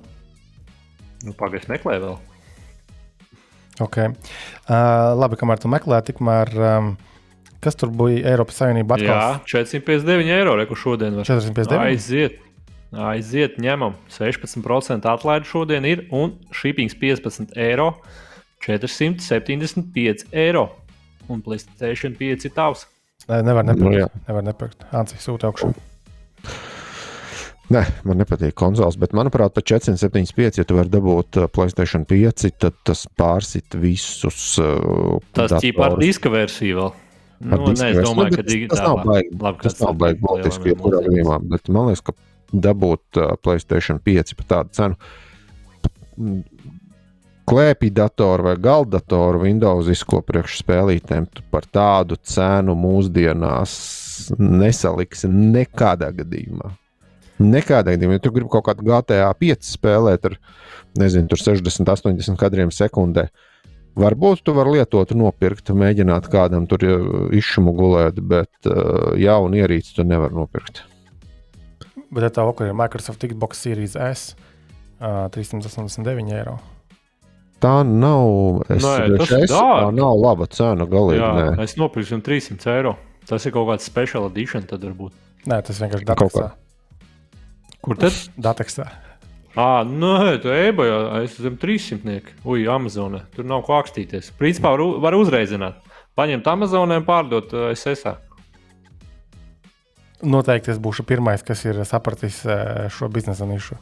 Nu, 1.25 1.33
Pagaidzi, 1.33 1.71
meklē 1.73 1.97
vēl. 2.03 2.19
ok. 3.81 3.97
Uh, 4.05 5.15
labi, 5.17 5.39
kamēr 5.41 5.63
tu 5.63 5.71
meklē, 5.73 6.03
tikmēr 6.05 6.51
um, 6.61 6.91
kas 7.65 7.79
tur 7.81 7.91
bija 7.97 8.23
Eiropas 8.35 8.61
Savienība 8.61 8.99
Jā, 9.01 9.17
atkal? 9.17 9.45
459 9.65 10.33
eiro. 10.37 10.55
Reku 10.61 10.77
šodien 10.79 11.17
var 11.19 11.27
459? 11.29 11.81
aiziet. 11.89 12.41
Aiziet, 12.95 13.57
ņemam 13.59 13.97
16% 14.15 15.09
atlaidi 15.11 15.49
šodien 15.51 15.83
ir 15.89 16.05
un 16.15 16.37
shippings 16.55 16.95
15 17.01 17.57
eiro. 17.59 17.89
475 18.65 20.29
eiro. 20.33 20.69
Un 21.29 21.41
Playstation 21.43 22.15
5 22.21 22.47
ir 22.49 22.53
tavs. 22.55 22.87
Nē, 23.29 23.41
nevar 23.47 23.65
Nu, 23.65 23.73
jā. 23.91 24.05
nepirkt. 24.07 24.29
nevar 24.29 24.45
nepirkt. 24.45 24.87
Ancis 24.93 25.25
sūta 25.25 25.49
augšā. 25.51 25.73
Nē, 27.73 27.81
man 28.05 28.19
nepatīk 28.21 28.53
konsoles, 28.61 28.99
bet 29.01 29.15
manuprāt, 29.17 29.55
par 29.57 29.65
475, 29.65 30.59
ja 30.61 30.65
tu 30.69 30.77
vari 30.77 30.91
dabūt 30.93 31.39
uh, 31.41 31.47
Playstation 31.49 32.05
5, 32.05 32.51
tad 32.61 32.77
tas 32.85 33.07
pārsit 33.17 33.73
visus. 33.81 34.59
Uh, 34.61 35.17
Tas 35.33 35.57
ir 35.65 35.73
par 35.79 35.97
diska 35.97 36.29
versiju 36.29 36.77
vēl. 36.83 36.93
Nu, 37.41 37.59
nē, 37.75 37.91
es 37.91 37.99
domāju, 38.07 38.37
ka 38.39 38.43
digi- 38.47 38.69
tas 38.71 38.81
nav 38.81 39.03
baigi. 39.05 39.31
labi, 39.41 39.59
Tas 39.63 39.75
kas 39.75 39.81
nav 39.85 39.95
baigi 40.01 40.21
būtiski, 40.23 40.73
jebkurā 40.73 41.01
gadījumā. 41.05 41.39
Bet 41.51 41.69
man 41.69 41.89
liekas, 41.91 42.03
ka 42.07 42.13
dabūt 42.55 43.19
uh, 43.21 43.35
Playstation 43.43 43.99
5 43.99 44.35
par 44.39 44.47
tādu 44.53 44.71
cenu. 44.79 44.95
Klēpī 47.45 47.91
datoru 47.93 48.47
vai 48.47 48.55
galdatoru 48.57 49.43
Windows 49.43 49.91
izko 49.93 50.23
priekšspēlītēm 50.25 51.27
par 51.53 51.67
tādu 51.69 52.17
cenu 52.25 52.73
mūsdienās 52.79 53.75
nesaliksi 54.41 55.29
nekādā 55.29 56.09
gadījumā. 56.17 56.71
Nekādā 57.45 57.93
gadījumā, 57.99 58.17
ja 58.17 58.23
tu 58.25 58.33
gribi 58.33 58.49
kaut 58.49 58.65
kādu 58.71 58.87
GTA 58.89 59.29
5 59.37 59.69
spēlēt 59.75 60.25
ar 60.31 60.39
nezinu, 60.97 61.29
60, 61.37 61.85
80 61.93 62.39
kadriem 62.41 62.73
sekundē, 62.73 63.27
varbūt 63.99 64.43
tu 64.47 64.55
vari 64.57 64.79
lietot, 64.79 65.15
nopirkt, 65.17 65.73
mēģināt 65.75 66.29
kādam 66.33 66.69
tur 66.71 66.85
izšumu 67.35 67.75
gulēt, 67.77 68.21
bet 68.21 68.71
uh, 68.71 69.15
jaunu 69.21 69.61
ierīci 69.63 69.95
tu 69.97 70.07
nevari 70.07 70.37
nopirkt. 70.37 70.85
Bet 72.15 72.37
tā 72.37 72.45
vakar 72.47 72.71
ir 72.71 72.79
Microsoft 72.79 73.25
Xbox 73.27 73.65
Series 73.65 73.97
S 73.99 74.35
uh, 75.01 75.27
389 75.35 76.35
eiro. 76.35 76.59
Tā 77.65 77.79
nav. 77.87 78.63
Es, 78.69 78.83
Nē, 78.85 79.17
tas 79.23 79.33
es, 79.39 79.53
tā 79.53 79.91
nav 79.95 80.19
laba 80.21 80.47
cena 80.53 80.87
galīgi. 80.91 81.23
Jā, 81.23 81.31
nē. 81.39 81.65
es 81.65 81.79
nopirku 81.81 82.21
300 82.27 82.75
eiro. 82.75 82.97
Tas 83.25 83.47
ir 83.49 83.55
kaut 83.55 83.71
kāds 83.71 83.87
special 83.89 84.29
edition, 84.29 84.67
tad 84.69 84.85
varbūt. 84.85 85.15
Nē, 85.49 85.63
tas 85.65 85.81
vienkārši 85.81 86.09
dateksā. 86.11 86.51
Kur 87.85 88.01
tad? 88.01 88.19
dateksā. 88.41 88.89
Ah, 89.55 89.85
nē, 89.87 90.41
tu 90.43 90.51
ebajā, 90.51 90.99
es 91.23 91.37
esmu 91.39 91.55
300. 91.63 92.33
Ui, 92.43 92.65
Amazonē. 92.67 93.23
Tur 93.37 93.47
nav 93.47 93.63
ko 93.67 93.77
akstīties. 93.79 94.33
Principā 94.39 94.73
var, 94.75 94.83
var 95.05 95.15
uzreizināt. 95.15 95.79
Paņemt 96.19 96.49
Amazonē 96.51 96.99
un 96.99 97.07
pārdot 97.07 97.55
uh, 97.55 97.69
SSA. 97.75 98.17
Noteikti 100.25 100.73
es 100.75 100.81
būšu 100.83 101.05
pirmais, 101.07 101.43
kas 101.47 101.65
ir 101.67 101.83
sapratis 101.85 102.41
eh, 102.49 102.87
šo 102.89 103.11
biznesa 103.13 103.45
nišu. 103.45 103.77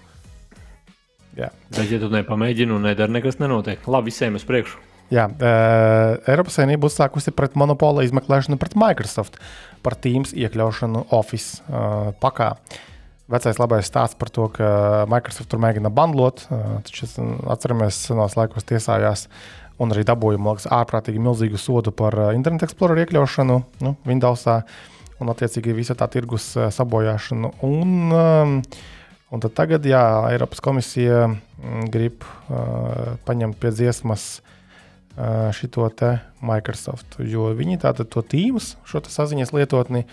Jā, 1.38 1.52
Bet, 1.70 1.86
ja 1.86 2.00
tu 2.02 2.08
nepamēģini 2.12 2.74
un 2.74 2.88
nedari, 2.88 3.14
nekas 3.14 3.38
nenotiek. 3.38 3.84
Labi, 3.86 4.10
visiem 4.10 4.36
uz 4.36 4.44
priekšu. 4.48 4.80
Jā 5.12 5.26
uh, 5.28 6.30
Eiropas 6.30 6.56
Savienība 6.56 6.88
uzsākusi 6.88 7.34
pret 7.36 7.56
monopola 7.58 8.04
izmeklēšanu 8.06 8.56
pret 8.60 8.74
Microsoft 8.80 9.36
par 9.84 9.96
Teams 10.00 10.32
iekļaušanu 10.32 11.04
Office 11.12 11.60
uh, 11.68 12.14
pakā. 12.22 12.54
Vecais 13.32 13.58
labais 13.58 13.86
stāsts 13.88 14.18
par 14.18 14.30
to, 14.32 14.46
ka 14.52 14.68
Microsoft 15.10 15.50
tur 15.52 15.60
mēģina 15.62 15.92
bandlot, 15.94 16.46
uh, 16.50 16.78
taču 16.86 17.06
es, 17.06 17.16
atceramies, 17.54 17.98
senos 18.08 18.36
laikos 18.36 18.66
tiesājās 18.68 19.26
un 19.82 19.94
arī 19.94 20.04
dabūja 20.06 20.40
liekas, 20.40 20.68
ārprātīgi 20.72 21.22
milzīgu 21.22 21.60
sodu 21.60 21.94
par 21.96 22.18
uh, 22.18 22.32
Internet 22.36 22.66
Explorer 22.68 23.02
iekļaušanu 23.04 23.58
nu, 23.84 23.94
Windowsā 24.08 24.60
un, 25.22 25.30
attiecīgi, 25.32 25.74
visa 25.76 25.96
tā 25.98 26.08
tirgus 26.12 26.52
uh, 26.58 26.68
sabojāšanu. 26.74 27.54
Un, 27.66 28.62
un 29.32 29.44
tagad, 29.48 29.86
jā, 29.88 30.02
Eiropas 30.32 30.62
komisija 30.64 31.28
grib 31.92 32.26
uh, 32.26 33.14
paņemt 33.26 33.58
pie 33.62 33.72
dziesmas 33.72 34.26
uh, 35.16 35.50
šito 35.54 35.88
te 35.96 36.16
Microsoft, 36.44 37.18
jo 37.18 37.50
viņi 37.56 37.80
tātad 37.82 38.10
to 38.12 38.22
Teams, 38.26 38.74
šo 38.88 39.02
saziņas 39.06 39.54
lietotni, 39.54 40.06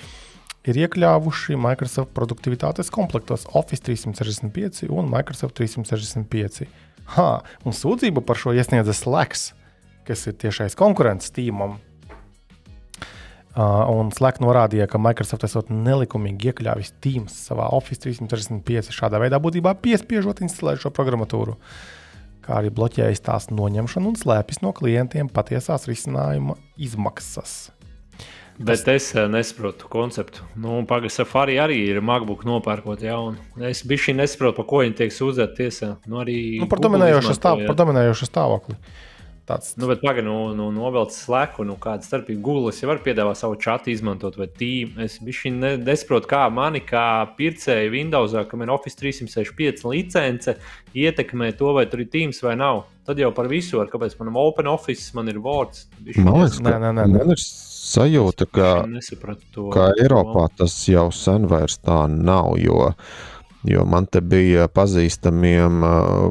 ir 0.68 0.80
iekļāvuši 0.84 1.58
Microsoft 1.60 2.12
produktivitātes 2.18 2.92
komplektos 2.94 3.46
Office 3.56 3.84
365 3.86 4.90
un 4.92 5.10
Microsoft 5.12 5.58
365. 5.60 6.68
Ha, 7.16 7.30
un 7.66 7.76
sūdzību 7.76 8.24
par 8.26 8.38
šo 8.38 8.54
iesniedza 8.54 8.94
Slacks, 8.94 9.52
kas 10.06 10.28
ir 10.30 10.36
tiešais 10.42 10.78
konkurents 10.78 11.32
Teamam. 11.34 11.80
Uh, 13.60 13.90
un 13.92 14.12
Slack 14.14 14.38
norādīja, 14.44 14.86
ka 14.88 15.02
Microsoft 15.02 15.44
esot 15.48 15.72
nelikumīgi 15.74 16.52
iekļāvis 16.52 16.94
Teams 17.02 17.34
savā 17.50 17.66
Office 17.76 18.04
365, 18.06 18.94
šādā 18.94 19.20
veidā 19.20 19.40
būtībā 19.42 19.74
piespiežot 19.82 20.44
instalēt 20.46 20.84
šo 20.84 20.94
programmatūru, 20.94 21.58
kā 22.46 22.60
arī 22.62 22.70
bloķējis 22.78 23.26
tās 23.26 23.50
noņemšanu 23.50 24.14
un 24.14 24.22
slēpjas 24.22 24.62
no 24.64 24.72
klientiem 24.78 25.34
patiesās 25.34 25.90
risinājuma 25.90 26.60
izmaksas. 26.78 27.58
Bet 28.60 28.88
es 28.92 29.06
eh, 29.16 29.28
nesaprotu 29.32 29.88
konceptu. 29.88 30.44
Nu, 30.60 30.82
Pagaidām, 30.88 31.14
Safari 31.16 31.56
arī 31.64 31.78
ir 31.94 32.02
MacBook 32.04 32.42
nopērkot 32.48 33.04
jaunu. 33.06 33.40
Es 33.70 33.86
biju 33.88 34.18
nesaprotu, 34.18 34.58
par 34.58 34.68
ko 34.68 34.82
viņi 34.84 34.98
tiek 35.00 35.16
sūdzēti 35.16 35.56
tiesā. 35.62 35.94
Nu, 36.04 36.20
Nu, 36.28 36.68
par, 36.68 36.82
dominējošo 36.84 37.38
stāv, 37.38 37.64
par 37.70 37.78
dominējošo 37.80 38.28
stāvokli. 38.28 38.76
Tāds, 39.50 39.72
Nu, 39.82 39.88
bet 39.90 40.04
pagaidi, 40.04 40.28
nu, 40.28 40.52
nu 40.54 40.68
novelc 40.70 41.10
slēgu, 41.10 41.64
nu, 41.66 41.74
kāda 41.82 42.06
starpība. 42.06 42.42
Google 42.46 42.74
jau 42.76 42.90
var 42.92 43.00
piedāvāt 43.02 43.40
savu 43.40 43.56
chatu, 43.58 43.90
izmantot 43.90 44.38
vai 44.38 44.46
tīmu. 44.60 45.00
Es 45.02 45.16
ne, 45.50 45.72
nesaprotu, 45.82 46.30
kā 46.30 46.44
mani, 46.54 46.84
kā 46.86 47.26
pircēju 47.40 47.90
Windows, 47.96 48.36
kam 48.52 48.62
ir 48.62 48.74
Office 48.76 49.00
365 49.00 49.88
licence, 49.90 50.54
ietekmē 50.94 51.50
to, 51.58 51.74
vai 51.74 51.88
tur 51.90 52.06
ir 52.06 52.12
Teams 52.14 52.44
vai 52.46 52.54
nav. 52.62 52.84
Tad 53.10 53.18
jau 53.18 53.32
par 53.34 53.50
visu 53.50 53.80
var, 53.80 53.90
kāpēc 53.90 54.20
manam 54.20 54.38
Open 54.38 54.70
Office 54.70 55.18
man 55.18 55.32
ir 55.34 55.42
Words. 55.42 55.88
Man 56.20 56.44
liekas, 56.44 56.62
Nē, 56.62 56.76
nē, 56.84 56.94
nē, 57.00 57.08
man 57.16 57.34
ir 57.34 57.42
sajūta, 57.42 58.46
ka, 58.54 58.70
to. 59.56 59.66
ka 59.74 59.90
Eiropā 59.98 60.46
tas 60.62 60.78
jau 60.86 61.08
sen 61.16 61.50
vairs 61.50 61.80
tā 61.82 62.04
nav. 62.12 62.54
Jo, 62.62 62.92
jo 63.68 63.84
man 63.86 64.06
te 64.12 64.22
bija 64.22 64.68
pazīstamiem, 64.72 65.84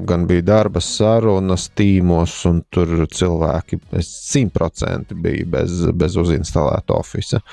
gan 0.09 0.27
bija 0.29 0.47
darba 0.47 0.81
sarunas, 0.85 1.69
tīmos, 1.77 2.35
un 2.49 2.63
tur 2.73 3.05
cilvēki 3.13 3.81
simtprocentīgi 4.05 5.23
bija 5.25 5.49
bez, 5.59 5.81
bez 5.93 6.17
uzinstalēta 6.21 6.97
oficiāla. 6.97 7.45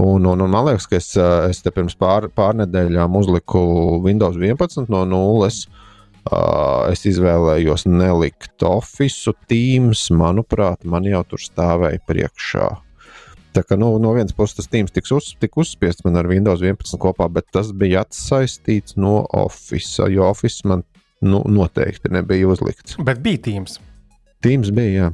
Un, 0.00 0.24
un, 0.24 0.40
un 0.40 0.50
man 0.50 0.70
liekas, 0.70 0.88
ka 0.88 0.96
es, 0.96 1.10
es 1.50 1.60
te 1.64 1.72
pirms 1.74 1.98
pār, 2.00 2.30
pārnedēļām 2.32 3.18
uzliku 3.18 3.60
Windows 4.04 4.38
11 4.40 4.88
no 4.92 5.04
nulles. 5.08 5.66
Uh, 6.22 6.86
es 6.92 7.02
izvēlējos 7.10 7.82
nelikt 7.90 8.62
oficiālu, 8.62 9.34
Teams, 9.50 10.06
manuprāt, 10.14 10.86
man 10.86 11.08
jau 11.10 11.24
tur 11.26 11.42
stāvēja 11.42 11.98
priekšā. 12.06 12.68
Tā 13.52 13.60
kā 13.66 13.76
nu, 13.76 13.90
no 14.00 14.14
vienas 14.16 14.32
puses 14.36 14.56
tas 14.56 14.70
tīms 14.72 14.94
tiks 14.94 15.12
uz, 15.12 15.32
tik 15.40 15.58
uzspiests 15.60 16.06
man 16.06 16.16
ar 16.16 16.28
Windows 16.30 16.62
11 16.64 16.96
kopā, 17.00 17.28
bet 17.32 17.50
tas 17.52 17.68
bija 17.76 18.06
atsaistīts 18.06 18.96
no 18.96 19.18
Office, 19.36 20.00
jo 20.08 20.24
Office 20.24 20.64
man 20.68 20.86
nu, 21.20 21.42
noteikti 21.46 22.12
nebija 22.12 22.48
uzlikts. 22.48 22.96
bet 23.04 23.20
bija 23.24 23.42
Teams. 23.44 23.78
Teams 24.42 24.72
bija, 24.74 25.12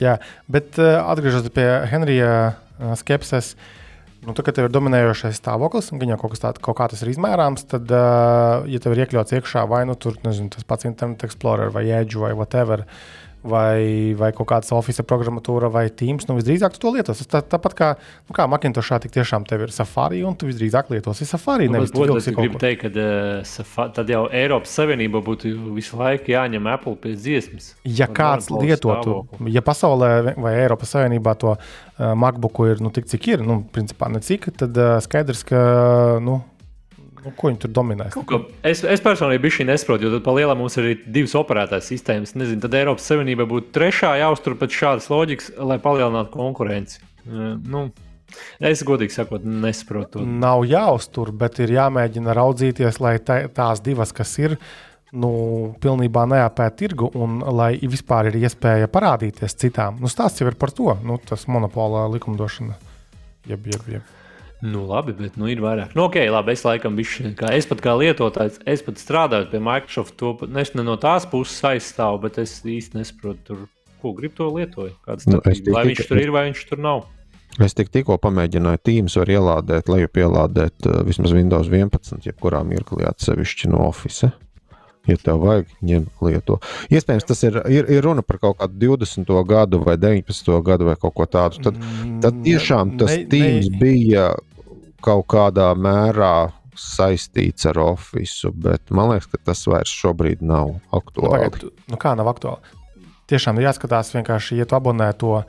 jā. 0.00 0.16
Bet 0.48 0.78
uh, 0.80 1.00
atgriežoties 1.10 1.52
pie 1.56 1.66
Henrija 1.90 2.32
uh, 2.50 2.92
skepses, 3.00 3.54
nu, 4.26 4.34
tad, 4.34 4.44
kad 4.46 4.58
tev 4.58 4.68
ir 4.68 4.76
dominējošais 4.76 5.40
stāvoklis, 5.40 5.90
un 5.94 6.04
viņa 6.04 6.20
kaut, 6.20 6.36
tā, 6.40 6.52
kaut 6.60 6.78
kā 6.78 6.90
tas 6.92 7.00
ir 7.00 7.14
izmērāms, 7.14 7.64
tad, 7.72 7.88
uh, 7.88 8.68
ja 8.68 8.82
tev 8.82 8.94
ir 8.94 9.06
iekļauts 9.06 9.38
iekšā 9.40 9.64
vai 9.72 9.82
nu 9.88 9.96
tur, 9.96 10.20
nezinu, 10.26 10.52
tas 10.52 10.68
pats 10.68 10.88
Internet 10.88 11.24
Explorer 11.26 11.72
vai 11.74 11.88
Edge 11.88 12.20
vai 12.20 12.34
whatever, 12.36 12.84
vai, 13.42 14.12
vai 14.18 14.30
kaut 14.36 14.48
kāda 14.50 14.68
Office 14.76 15.04
programmatūra 15.06 15.70
vai 15.72 15.86
Teams, 15.88 16.26
nu 16.28 16.36
visdrīzāk 16.36 16.74
tu 16.74 16.82
to 16.82 16.92
lietos. 16.94 17.22
Tā, 17.30 17.40
tāpat 17.54 17.76
kā, 17.76 17.88
nu, 18.28 18.36
kā 18.36 18.46
Macintoshā 18.50 19.00
tik 19.02 19.14
tiešām 19.14 19.46
tev 19.48 19.64
ir 19.66 19.74
Safari, 19.74 20.20
un 20.26 20.36
tu 20.38 20.48
visdrīzāk 20.50 20.92
lietosi 20.92 21.28
Safari. 21.28 21.68
Nu, 21.70 21.78
nevis 21.78 21.94
vilksi 21.96 22.32
es 22.32 22.36
gribu 22.36 22.60
teikt, 22.60 22.84
ka 22.84 22.92
uh, 22.92 23.40
safa, 23.48 23.88
tad 23.96 24.12
jau 24.12 24.26
Eiropas 24.28 24.74
Savienība 24.76 25.22
būtu 25.24 25.54
visu 25.76 26.00
laiku 26.00 26.34
jāņem 26.34 26.70
Apple 26.74 26.96
pēc 27.00 27.16
dziesmas. 27.24 27.72
Ja 27.88 28.10
kāds 28.10 28.50
lietotu, 28.52 29.22
stāvokli. 29.24 29.54
ja 29.56 29.64
pasaulē 29.64 30.12
vai 30.36 30.54
Eiropas 30.60 30.94
Savienībā 30.96 31.36
to 31.40 31.56
uh, 31.56 32.12
MacBooku 32.12 32.70
ir 32.74 32.84
nu, 32.84 32.92
tik, 32.94 33.08
cik 33.10 33.32
ir, 33.34 33.44
nu, 33.46 33.62
principā 33.72 34.12
ne 34.12 34.22
cik, 34.24 34.52
tad 34.60 34.76
uh, 34.76 34.98
skaidrs, 35.04 35.44
ka 35.48 35.60
nu, 36.24 36.42
nu, 37.24 37.32
ko 37.36 37.48
viņi 37.50 37.58
tur 37.64 37.70
dominēs. 37.76 38.14
Kā- 38.28 38.40
Es, 38.66 38.82
es 38.84 39.00
personīgi 39.04 39.42
biju 39.44 39.56
šī 39.60 39.66
nesaprotu, 39.70 40.06
jo 40.06 40.10
tad 40.16 40.24
pa 40.26 40.34
lielam 40.36 40.58
mums 40.58 40.76
ir 40.80 40.84
arī 40.88 40.98
divas 41.06 41.34
operētājas 41.38 41.88
sistēmas. 41.92 42.34
Nezinu, 42.36 42.60
tad 42.64 42.74
Eiropas 42.78 43.06
Savienībai 43.10 43.46
būtu 43.50 43.72
trešā 43.76 44.14
jāuztur 44.20 44.56
pēc 44.60 44.76
šādas 44.82 45.08
loģikas, 45.12 45.50
lai 45.58 45.78
palielinātu 45.82 46.32
konkurenci. 46.34 47.00
Uh, 47.26 47.56
nu, 47.60 47.86
es 48.60 48.84
godīgi 48.86 49.12
sakot, 49.16 49.44
nesaprotu. 49.44 50.22
Nav 50.24 50.62
jāuztur, 50.68 51.32
bet 51.36 51.58
ir 51.60 51.74
jāmēģina 51.76 52.36
raudzīties, 52.36 53.00
lai 53.02 53.18
tā, 53.18 53.42
tās 53.52 53.82
divas, 53.84 54.12
kas 54.16 54.32
ir, 54.40 54.54
nu, 55.12 55.74
pilnībā 55.82 56.22
neapēta 56.30 56.76
tirgu 56.84 57.10
un 57.18 57.40
lai 57.58 57.72
vispār 57.82 58.28
ir 58.30 58.38
iespēja 58.44 58.86
parādīties 58.88 59.56
citām. 59.58 59.98
Nu, 60.00 60.06
stāsts 60.08 60.40
jau 60.40 60.46
ir 60.48 60.54
par 60.60 60.70
to, 60.70 60.92
nu, 61.02 61.18
tas 61.26 61.48
monopola 61.50 62.06
likumdošana. 62.14 62.76
Jeb, 63.50 63.66
jeb, 63.66 63.88
jeb. 63.96 64.16
Nu, 64.62 64.82
labi, 64.86 65.14
bet 65.16 65.36
nu, 65.40 65.46
ir 65.48 65.60
vairāk. 65.64 65.94
Nu, 65.96 66.04
ok, 66.08 66.18
labi, 66.30 66.52
es 66.52 66.64
laikam 66.66 66.96
bišķi, 66.98 67.30
kā 67.38 67.52
es 67.56 67.64
pat 67.70 67.80
kā 67.80 67.94
lietotājs, 67.96 68.58
es 68.68 68.82
pat 68.84 68.98
strādāju 69.00 69.48
pie 69.50 69.60
Microsoft, 69.64 70.16
to 70.20 70.34
pat- 70.36 70.50
ne, 70.52 70.64
no 70.84 70.96
tās 71.00 71.24
puses 71.30 71.62
aizstāvu, 71.64 72.20
bet 72.26 72.36
es 72.42 72.58
īsti 72.64 72.98
nesaprotu, 73.00 73.38
tur, 73.46 73.62
ko 74.02 74.12
grib 74.12 74.34
to 74.36 74.50
lietot. 74.52 74.92
Kāds 75.06 75.26
Nu, 75.26 75.40
es 75.48 75.60
tik- 75.64 75.72
vai 75.72 75.86
viņš 75.88 76.06
tur 76.08 76.20
ir, 76.20 76.30
vai 76.30 76.50
viņš 76.50 76.66
tur 76.68 76.78
nav. 76.78 77.06
Es 77.58 77.74
tik, 77.74 77.88
tikko 77.90 78.18
pamēģināju 78.22 78.78
Teams, 78.84 79.16
var 79.16 79.26
ielādēt, 79.26 79.88
lai 79.88 80.02
jau 80.04 80.08
pielādēt 80.12 80.86
uh, 80.86 81.00
vismaz 81.04 81.32
Windows 81.34 81.68
11, 81.68 82.20
jebkurā 82.28 82.60
mirklī 82.64 83.08
atsevišķi 83.08 83.72
no 83.72 83.88
Office. 83.88 84.30
Ja 85.08 85.16
tev 85.16 85.40
vajag, 85.40 85.66
ņem 85.82 86.04
lieto. 86.22 86.58
Iespējams, 86.92 87.24
tas 87.26 87.40
ir, 87.48 87.56
ir, 87.72 87.86
ir 87.88 88.02
runa 88.04 88.20
par 88.22 88.36
kaut 88.38 88.58
kādu 88.60 88.76
20. 89.00 89.32
gadu 89.48 89.80
vai 89.82 89.96
19. 89.96 90.62
gadu 90.62 90.84
vai 90.84 90.94
kaut 91.00 91.14
ko 91.16 91.24
tādu. 91.26 91.56
Tad, 91.64 91.78
tad 92.20 92.34
tiešām 92.44 92.98
tas 93.00 93.16
Ne- 93.16 93.24
Teams 93.32 93.70
ne- 93.70 93.78
bija 93.80 94.26
kaut 95.04 95.26
kādā 95.32 95.70
mērā 95.78 96.50
saistīts 96.80 97.66
ar 97.68 97.80
Office, 97.82 98.48
bet 98.54 98.92
man 98.94 99.12
liekas, 99.12 99.28
ka 99.32 99.40
tas 99.50 99.64
vairs 99.68 99.92
šobrīd 99.92 100.42
nav 100.42 100.74
Nu, 100.76 100.80
aktuāli. 100.96 101.50
pagaid, 101.50 101.66
nu 101.92 101.98
kā 102.00 102.14
nav 102.16 102.30
aktuāli? 102.32 102.76
Tiešām 103.30 103.58
ir 103.60 103.68
jāskatās 103.68 104.14
vienkārši, 104.14 104.58
ja 104.58 104.66
tu 104.66 104.78
abonē 104.78 105.10
to 105.18 105.34
uh, 105.40 105.44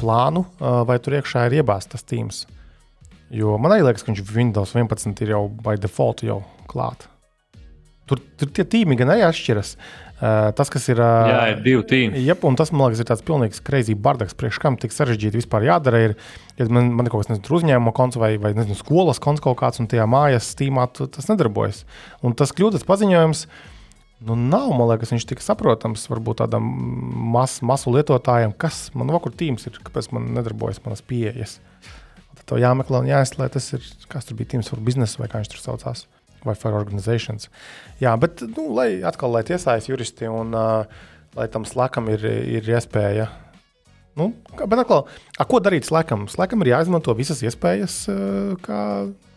plānu, 0.00 0.46
uh, 0.58 0.80
vai 0.88 0.98
tur 1.02 1.18
iekšā 1.18 1.46
ir 1.48 1.60
iebāzts 1.60 1.92
tas 1.92 2.06
tīms. 2.06 2.46
Jo 3.30 3.58
man 3.58 3.74
liekas, 3.74 4.06
ka 4.06 4.12
viņš 4.12 4.24
Windows 4.32 4.74
11 4.74 5.22
ir 5.26 5.34
jau 5.34 5.44
by 5.50 5.76
default 5.82 6.24
jau 6.26 6.40
klāts. 6.70 7.10
Tur, 8.06 8.20
tur 8.38 8.50
tie 8.54 8.62
tīmi 8.62 8.94
gan 8.98 9.10
arī 9.10 9.24
atšķiras. 9.26 9.74
Uh, 9.74 10.05
tas, 10.16 10.70
kas 10.72 10.86
ir. 10.88 11.00
Uh, 11.02 11.28
Jā, 11.28 11.40
ir 11.52 11.62
divi 11.64 11.82
tīmi. 11.90 12.22
Jā, 12.24 12.36
un 12.48 12.56
tas 12.56 12.72
man 12.72 12.88
liekas, 12.88 13.02
ir 13.04 13.08
tāds 13.10 13.24
pilnīgs 13.26 13.60
kreizī 13.64 13.92
bardaks. 13.92 14.36
Priekš 14.38 14.60
kam 14.62 14.78
tik 14.80 14.94
sarežģīti 14.96 15.42
vispār 15.42 15.66
jādara. 15.68 16.00
Ir, 16.06 16.16
ja 16.56 16.66
man, 16.72 16.88
man 16.96 17.08
ir 17.08 17.12
kaut 17.12 17.24
kas 17.24 17.34
nezinu, 17.34 17.50
uzņēmuma 17.58 17.92
konts 17.96 18.16
vai, 18.20 18.34
vai 18.40 18.54
nezinu, 18.56 18.78
skolas 18.78 19.20
konts 19.22 19.44
kaut 19.44 19.58
kāds, 19.60 19.82
un 19.82 19.90
tajā 19.92 20.08
mājas 20.08 20.48
stīmā 20.54 20.88
tu, 20.96 21.08
tas 21.12 21.28
nedarbojas. 21.28 21.84
Un 22.24 22.36
tas 22.38 22.54
kļūdas 22.56 22.88
paziņojums. 22.88 23.46
Nu, 24.26 24.32
nav, 24.40 24.70
man 24.72 24.88
liekas, 24.94 25.12
viņš 25.12 25.28
tik 25.28 25.44
saprotams 25.44 26.08
varbūt 26.08 26.40
tādam 26.40 26.64
mas, 27.34 27.58
masu 27.60 27.92
lietotājam, 27.92 28.56
kas 28.56 28.86
man 28.96 29.12
vakur 29.12 29.36
tīms 29.36 29.68
ir, 29.68 29.76
kāpēc 29.84 30.08
man 30.16 30.32
nedarbojas 30.38 30.80
manas 30.86 31.04
pieejas. 31.04 31.58
Tad 32.40 32.46
to 32.48 32.64
jāmeklē 32.64 33.04
un 33.04 33.12
jāizslēdz. 33.12 33.58
Tas 33.58 33.72
ir, 33.76 33.88
kas 34.08 34.24
tur 34.24 34.40
bija 34.40 34.56
tīms 34.56 34.72
par 34.72 34.80
biznesu 34.88 35.20
vai 35.20 35.28
kā 35.28 35.44
viņš 35.44 35.52
tur 35.52 35.66
saucās 35.68 36.06
vai 36.46 36.54
for 36.58 36.76
organizations. 36.78 37.50
Jā, 38.02 38.14
bet 38.20 38.44
nu, 38.54 38.68
lai 38.76 39.02
atkal 39.06 39.34
lai 39.34 39.44
iesaistās 39.44 39.90
juristi 39.90 40.30
un 40.30 40.54
uh, 40.56 41.04
lai 41.36 41.48
tam 41.52 41.66
slēgam 41.68 42.08
ir, 42.12 42.24
ir 42.58 42.70
iespēja. 42.76 43.28
Nu, 44.16 44.30
bet 44.56 44.80
atkal, 44.80 45.04
a, 45.36 45.44
ko 45.44 45.60
darīt 45.60 45.84
slēgam? 45.88 46.24
Slēgam 46.32 46.62
ir 46.64 46.72
jāizmanto 46.72 47.12
visas 47.16 47.42
iespējas, 47.44 47.98
uh, 48.08 48.54
kā 48.64 48.80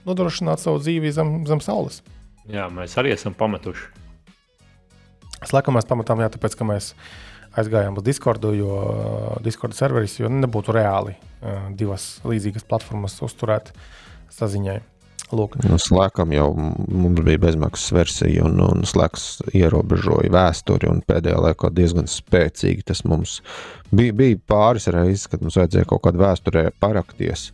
nodrošināt 0.07 0.64
savu 0.64 0.80
dzīvi 0.80 1.12
zem, 1.16 1.34
zem 1.49 1.62
saules. 1.64 1.99
Jā, 2.49 2.70
mēs 2.74 2.95
arī 2.97 3.12
esam 3.14 3.36
pametuši. 3.38 3.89
Slēgam 5.49 5.76
mēs 5.78 5.88
pamatām, 5.88 6.24
jā, 6.24 6.32
tāpēc, 6.32 6.55
ka 6.60 6.68
mēs 6.68 6.93
aizgājām 7.60 7.97
uz 7.99 8.05
Discordu, 8.05 8.53
jo 8.55 8.78
uh, 8.80 9.36
Discord 9.43 9.76
serveris, 9.76 10.20
jo 10.22 10.32
nebūtu 10.32 10.76
reāli 10.76 11.16
uh, 11.16 11.68
divas 11.76 12.18
līdzīgas 12.28 12.68
platformas 12.70 13.18
uzturēt 13.26 13.74
saziņai. 14.36 14.80
Lūk. 15.36 15.59
Nu, 15.61 15.77
slēgam 15.77 16.32
jau 16.34 16.47
mums 16.57 17.21
bija 17.25 17.41
bezmaksas 17.43 17.93
versija, 17.93 18.47
un, 18.47 18.57
un 18.65 18.88
slēgs 18.89 19.43
ierobežoja 19.53 20.32
vēsturi. 20.34 20.89
Pēdējā 21.09 21.43
laikā 21.45 21.69
diezgan 21.75 22.09
spēcīgi 22.09 22.88
tas 22.89 23.03
mums 23.05 23.39
bija, 23.93 24.15
bija 24.15 24.41
pāris 24.49 24.89
reizes, 24.89 25.27
kad 25.30 25.45
mums 25.45 25.59
vajadzēja 25.59 25.89
kaut 25.91 26.03
kādā 26.07 26.23
vēsturē 26.23 26.65
parakties. 26.82 27.51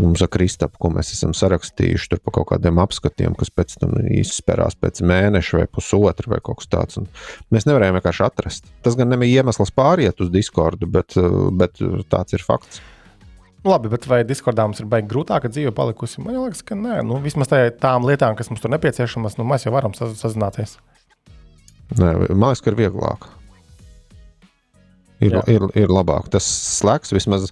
Mums 0.00 0.22
ar 0.24 0.30
Kristapu, 0.32 0.78
ko 0.80 0.88
mēs 0.94 1.10
esam 1.12 1.32
sarakstījuši 1.36 2.08
tur 2.12 2.20
par 2.24 2.34
kaut 2.38 2.48
kādiem 2.54 2.78
apskatiem, 2.80 3.34
kas 3.36 3.50
pēc 3.52 3.74
tam 3.82 3.98
izspērās 4.00 4.78
pēc 4.80 5.02
mēneša 5.04 5.60
vai 5.60 5.66
pusotra 5.68 6.32
vai 6.32 6.40
kaut 6.44 6.62
kas 6.62 6.70
tāds. 6.72 7.00
Mēs 7.52 7.68
nevarējām 7.68 7.98
vienkārši 7.98 8.24
atrast. 8.24 8.70
Tas 8.84 8.96
gan 8.96 9.12
nebija 9.12 9.42
iemesls 9.42 9.72
pāriet 9.76 10.22
uz 10.24 10.32
Discordu, 10.32 10.88
bet, 10.88 11.18
bet 11.60 11.82
tāds 12.12 12.36
ir 12.36 12.44
fakts. 12.46 12.80
Labi, 13.66 13.90
bet 13.92 14.06
vai 14.08 14.22
Discordā 14.24 14.64
mums 14.64 14.80
ir 14.80 14.88
baigi 14.88 15.10
grūtāka 15.10 15.50
dzīve 15.52 15.72
palikusi? 15.76 16.22
Man 16.24 16.38
liekas, 16.38 16.62
ka 16.64 16.78
nē, 16.78 17.02
nu, 17.04 17.18
vismaz 17.20 17.50
tām 17.82 18.06
lietām, 18.08 18.36
kas 18.38 18.48
mums 18.48 18.62
tur 18.62 18.72
nepieciešamas, 18.72 19.36
nu, 19.36 19.44
mēs 19.48 19.66
jau 19.66 19.74
varam 19.74 19.92
sazināties. 19.96 20.78
Nē, 21.98 22.14
man 22.30 22.48
liekas, 22.48 22.64
ka 22.64 22.72
ir 22.72 22.78
vieglāk. 22.78 23.28
Ir, 25.20 25.34
Jā. 25.36 25.42
ir, 25.52 25.66
ir 25.76 25.92
labāk. 25.92 26.30
Tas 26.32 26.46
slēgts 26.80 27.12
vismaz, 27.12 27.50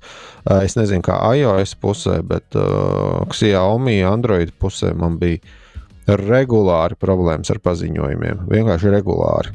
es 0.65 0.77
nezinu, 0.79 1.05
kā 1.05 1.19
iOS 1.37 1.75
pusē, 1.77 2.23
bet 2.25 2.57
uh, 2.57 3.27
Xiaomi, 3.29 3.99
Android 4.09 4.55
pusē 4.57 4.95
man 4.97 5.19
bija 5.21 6.17
regulāri 6.17 6.97
problēmas 6.97 7.53
ar 7.53 7.61
paziņojumiem. 7.61 8.47
Vienkārši 8.49 8.95
regulāri. 8.95 9.53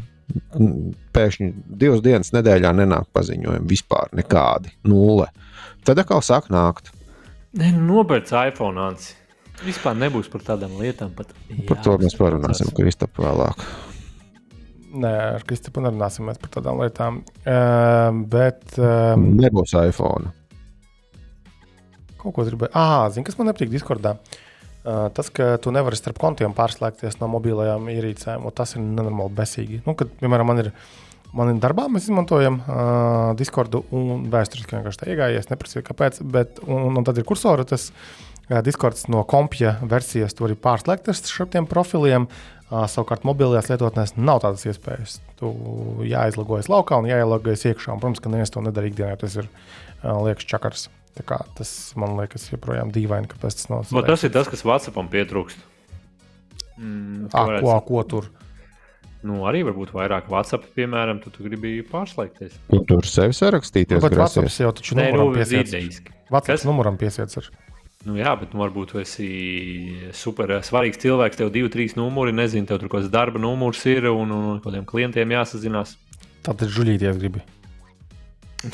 Pēkšņi 1.17 1.49
divas 1.81 2.03
dienas 2.05 2.29
nedēļā 2.35 2.75
nenāk 2.77 3.09
paziņojumi 3.17 3.69
vispār 3.69 4.13
nekādi. 4.21 4.75
Nulle. 4.85 5.31
Tad 5.83 5.99
atkal 5.99 6.21
sāk 6.23 6.47
nākt. 6.53 6.93
Nē, 7.59 7.73
nu, 7.75 7.83
nopērts 7.89 8.31
iPhone. 8.39 8.79
Anci. 8.79 9.17
Vispār 9.63 9.97
nebūs 9.99 10.29
par 10.31 10.43
tādām 10.43 10.77
lietām. 10.79 11.11
Pat, 11.15 11.33
jā, 11.51 11.59
par 11.69 11.81
to 11.85 11.97
mēs 12.01 12.15
parunāsim, 12.19 12.71
Kristap, 12.75 13.19
vēlāk. 13.21 13.59
Nē, 14.93 15.11
ar 15.37 15.45
Kristipu 15.47 15.83
nerunāsim 15.83 16.29
par 16.29 16.51
tādām 16.53 16.81
lietām. 16.81 17.21
Uh, 17.43 18.09
bet. 18.31 18.63
Uh, 18.77 19.13
Nebūs 19.19 19.75
iPhone. 19.83 20.33
Kaut 22.21 22.35
ko 22.35 22.47
gribēju. 22.47 22.71
Ah, 22.77 23.07
zini, 23.11 23.25
kas 23.27 23.37
man 23.39 23.51
nepatīk 23.51 23.71
Discordā? 23.73 24.15
Uh, 24.83 25.07
tas, 25.15 25.29
ka 25.31 25.55
tu 25.63 25.71
nevari 25.71 25.99
starp 25.99 26.19
kontiem 26.19 26.55
pārslēgties 26.55 27.19
no 27.21 27.29
mobilajām 27.31 27.87
ierīcēm, 27.91 28.47
tas 28.55 28.75
ir 28.75 28.83
nenormāli 28.83 29.35
besīgi. 29.35 29.81
Nu, 29.87 29.95
kad, 29.99 30.11
piemēram, 30.19 30.49
man 30.51 30.65
ir, 30.65 30.71
man 30.73 31.02
ir 31.33 31.61
darbā, 31.61 31.87
mēs 31.89 32.09
izmantojam 32.09 32.59
uh, 32.61 33.31
Discordu 33.37 33.83
un 33.95 34.27
vēsturiski 34.33 34.77
vienkārši 34.77 35.01
tā 35.01 35.09
iegājies, 35.13 35.49
neprasīju, 35.49 35.85
kāpēc, 35.87 36.19
bet 36.33 36.61
un, 36.67 36.99
un 36.99 37.07
tad 37.07 37.17
ir 37.17 37.25
kursori. 37.27 37.65
Tas, 37.69 37.87
uh, 38.49 38.59
Discords 38.65 39.07
no 39.09 39.23
kompja 39.25 39.77
versijas 39.81 40.37
tur 40.37 40.53
ir 40.53 40.59
pārslēgts 40.61 41.09
ar 41.09 41.49
šiem 41.49 41.69
profiliem. 41.69 42.27
Uh, 42.73 42.85
savukārt, 42.89 43.25
mobilajās 43.27 43.69
lietotnēs 43.69 44.15
nav 44.17 44.43
tādas 44.45 44.65
iespējas. 44.69 45.19
Tu 45.37 45.49
jāizlogojas 46.09 46.69
laukā 46.71 46.97
un 47.01 47.09
jāielogājas 47.09 47.67
iekšā. 47.69 47.93
Un, 47.93 48.01
protams, 48.01 48.21
ka 48.23 48.31
neviens 48.33 48.53
to 48.53 48.63
nedara 48.65 48.89
ikdienā, 48.89 49.17
tas 49.21 49.37
ir 49.41 49.49
uh, 49.49 50.17
liekas 50.25 50.47
čakars. 50.49 50.87
Tas 51.13 51.71
man 51.99 52.15
liekas, 52.17 52.47
joprojām 52.49 52.89
dīvaini, 52.93 53.29
kāpēc 53.29 53.59
tas 53.59 53.69
nav. 53.69 53.83
No, 53.93 54.01
tas 54.05 54.25
ir 54.25 54.33
tas, 54.33 54.49
kas 54.49 54.65
Vācijam 54.65 55.11
pietrūkst. 55.13 55.69
Mm, 56.81 57.27
ko, 57.29 57.75
ko 57.85 58.01
tur? 58.09 58.31
Nu, 59.23 59.45
arī 59.47 59.61
varbūt 59.63 59.93
vairāk 59.95 60.27
WhatsApp, 60.31 60.65
piemēram, 60.75 61.21
tu, 61.23 61.31
tu 61.31 61.45
gribi 61.45 61.77
pārslēgties. 61.87 62.57
Tu 62.67 62.79
tur 62.89 63.07
sevi 63.07 63.35
sarakstīties. 63.37 64.01
Nu, 64.01 64.03
bet 64.03 64.17
WhatsApp 64.19 64.51
jau 64.51 64.71
taču 64.75 64.97
Nē, 64.99 65.13
nu, 65.15 65.29
idejiski. 65.39 66.11
WhatsApp 66.33 66.67
numuram 66.67 66.99
piesiets. 66.99 67.39
Ar. 67.39 67.47
Nu, 68.03 68.17
jā, 68.19 68.33
bet 68.35 68.51
nu, 68.51 68.59
varbūt 68.59 68.91
tu 68.91 68.99
esi 68.99 69.29
super 70.17 70.57
svarīgs 70.67 70.99
cilvēks. 70.99 71.39
Tev 71.39 71.53
divi, 71.55 71.71
trīs 71.71 71.95
numuri, 71.95 72.35
nezinu, 72.35 72.67
tev 72.67 72.81
tur 72.81 72.91
kaut 72.91 73.05
kāds 73.05 73.13
darba 73.13 73.39
numurs 73.39 73.85
ir 73.87 74.09
un, 74.11 74.33
un 74.35 74.61
kādiem 74.63 74.83
klientiem 74.89 75.31
jāsazinās. 75.37 75.95
Tad 76.43 76.65
ir 76.65 76.73
žuļīties 76.75 77.21
gribi. 77.21 77.45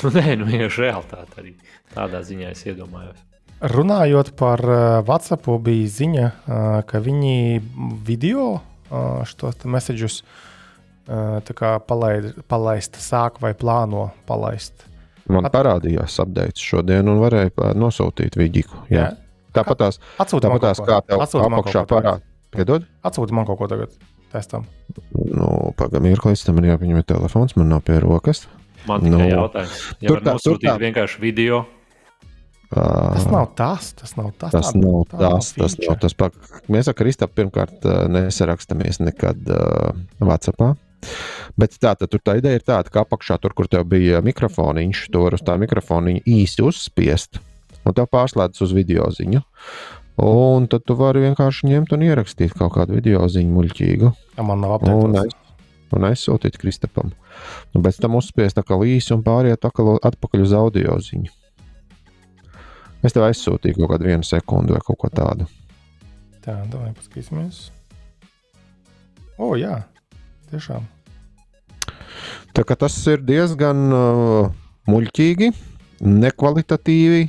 Nu, 0.00 0.10
nē, 0.14 0.34
nu 0.40 0.50
vienkārši 0.50 0.82
realitāte 0.82 1.44
arī 1.44 1.54
tādā 1.94 2.24
ziņā 2.26 2.50
es 2.50 2.64
iedomājos. 2.66 3.22
Runājot 3.70 4.32
par 4.40 4.62
uh, 4.64 4.82
WhatsApp, 5.04 5.46
bija 5.62 5.88
ziņa, 5.94 6.26
uh, 6.26 6.66
ka 6.88 7.02
viņi 7.04 7.60
video 8.06 8.56
šos 8.90 9.64
mēsīčus 9.64 10.20
uh, 10.20 11.80
palaid, 11.86 12.32
palaist, 12.50 13.00
sāk 13.02 13.40
vai 13.42 13.54
plāno 13.54 14.10
palaist. 14.28 14.86
Man 15.30 15.46
At... 15.46 15.54
parādījās 15.54 16.18
updates 16.22 16.62
šodien, 16.62 17.08
un 17.10 17.20
varēja 17.22 17.74
nosūtīt 17.78 18.38
vidīku. 18.40 18.86
Jā. 18.90 19.10
Jā. 19.10 19.10
Tāpat 19.54 19.82
tās, 19.82 20.00
tāpat 20.18 20.62
tās 20.62 20.80
kā 20.86 21.00
tev 21.06 21.22
apakšā 21.26 21.84
parādās. 21.90 22.26
Piedod? 22.50 22.86
Atsūti 23.06 23.34
man 23.34 23.46
kaut 23.46 23.60
ko 23.60 23.68
tagad. 23.70 23.92
Testam. 24.30 24.64
Nu, 25.14 25.70
Pagaidām, 25.78 26.06
mirklīdz 26.06 26.44
tam 26.46 26.58
ir 26.62 26.72
jāpieņem 26.72 27.02
telefons, 27.06 27.56
man 27.58 27.70
nav 27.70 27.82
pie 27.86 27.98
rokas. 28.02 28.44
Man 28.88 29.04
nu, 29.06 29.20
jautājums. 29.26 29.82
Ja 30.00 30.10
tur 30.12 30.22
tā, 30.22 30.34
nosūtīt 30.34 30.66
tur 30.66 30.72
tā. 30.72 30.76
vienkārši 30.82 31.22
video. 31.22 31.64
Tas 32.70 33.26
nav 33.26 33.48
tas. 33.58 33.90
Tas 33.98 34.14
nav 34.14 34.30
tas. 34.38 34.52
Tas 34.54 34.70
tāda, 34.70 34.82
nav 34.84 35.02
tāda 35.10 35.32
tas. 35.34 35.50
Tas 35.56 35.74
nav 35.82 35.96
tas. 36.04 36.14
Pak... 36.14 36.36
Mēs 36.70 36.90
ar 36.90 36.94
Kristapu 36.98 37.40
pirmkārt 37.40 37.86
nesarakstamies 38.14 39.02
nekad 39.02 39.50
uh, 39.50 39.90
WhatsAppā. 40.22 40.76
Bet 41.58 41.74
tā 41.80 41.94
tad 41.98 42.12
tā 42.12 42.36
ideja 42.38 42.60
ir 42.60 42.64
tāda, 42.64 42.92
ka 42.92 43.04
apakšā 43.04 43.40
tur, 43.42 43.54
kur 43.56 43.68
tev 43.70 43.86
bija 43.90 44.20
mikrofoniņš, 44.24 45.06
to 45.12 45.24
var 45.24 45.36
uz 45.36 45.44
tā 45.44 45.56
mikrofoniņa 45.60 46.22
īsti 46.28 46.66
uzspiest, 46.66 47.40
un 47.82 47.96
tev 47.96 48.10
pārslēdzas 48.12 48.68
uz 48.68 48.76
video 48.76 49.08
ziņu. 49.14 49.42
Un 50.20 50.66
tad 50.68 50.84
tu 50.84 50.96
vari 51.00 51.24
vienkārši 51.24 51.70
ņemt 51.70 51.94
un 51.96 52.04
ierakstīt 52.04 52.52
kaut 52.56 52.74
kādu 52.76 52.98
video 52.98 53.24
ziņu 53.24 53.54
muļķīgu. 53.56 54.12
Ja 54.36 54.44
man 54.44 54.60
nav 54.60 54.76
apgādājis. 54.76 55.06
Un, 55.08 55.16
aiz, 55.22 55.36
un 55.96 56.08
aizsūtīt 56.10 56.60
Kristapam. 56.60 57.14
Un 57.72 57.84
pēc 57.86 58.02
tam 58.02 58.18
uzspiest 58.20 58.60
tā 58.60 58.66
kā 58.66 58.76
īsi 58.84 59.14
un 59.16 59.24
pāriet 59.24 59.64
atpakaļ 59.64 60.44
uz 60.44 60.56
audio 60.56 61.00
ziņu. 61.00 61.32
Es 63.00 63.14
tev 63.16 63.24
aizsūtīju 63.24 63.78
kaut 63.78 63.94
kādu 63.94 64.10
vienu 64.10 64.26
sekundi 64.26 64.74
vai 64.76 64.80
kaut 64.84 64.98
ko 65.00 65.08
tādu. 65.12 65.46
Tā, 66.44 66.58
domāju, 66.68 66.96
paskatīsimies. 66.98 67.68
O, 69.40 69.54
jā, 69.56 69.78
tiešām. 70.52 70.84
Tā 72.56 72.64
kā 72.68 72.76
tas 72.76 72.96
ir 73.08 73.22
diezgan 73.24 73.86
uh, 73.94 74.50
muļķīgi, 74.90 75.50
nekvalitatīvi. 76.04 77.22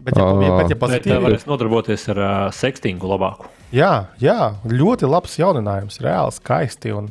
Bet, 0.00 0.16
ja, 0.16 0.24
ja, 0.24 0.52
bet, 0.56 0.72
ja 0.72 0.78
pozitīvi, 0.80 1.12
bet 1.12 1.24
varēs 1.26 1.44
nodarboties 1.48 2.06
ar 2.14 2.20
uh, 2.22 2.30
sekstingu 2.56 3.10
labāku. 3.10 3.50
Jā, 3.76 4.10
jā, 4.22 4.54
ļoti 4.64 5.08
labs 5.10 5.36
jauninājums, 5.38 6.00
reāli 6.02 6.36
skaisti 6.38 6.94
un, 6.96 7.10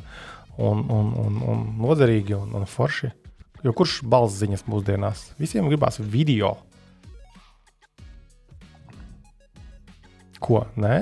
un, 0.58 0.82
un, 0.90 1.12
un, 1.22 1.38
un 1.54 1.62
noderīgi 1.86 2.34
un, 2.38 2.50
un 2.58 2.66
forši. 2.70 3.12
Jo 3.64 3.76
kurš 3.76 4.00
balss 4.08 4.40
ziņas 4.42 4.66
mūsdienās? 4.72 5.28
Visiem 5.40 5.70
gribās 5.70 6.00
video. 6.02 6.56
Ko? 10.40 10.64
Nē? 10.80 11.02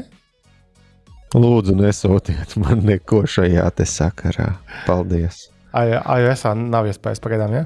Lūdzu, 1.38 1.76
nesūtiet 1.78 2.56
man 2.62 2.86
neko 2.88 3.26
šajā 3.28 3.68
sakarā. 3.86 4.54
Paldies! 4.88 5.48
iOS 5.78 6.46
nav 6.58 6.88
iespējas 6.90 7.22
pagaidām. 7.22 7.54
Ja? 7.54 7.66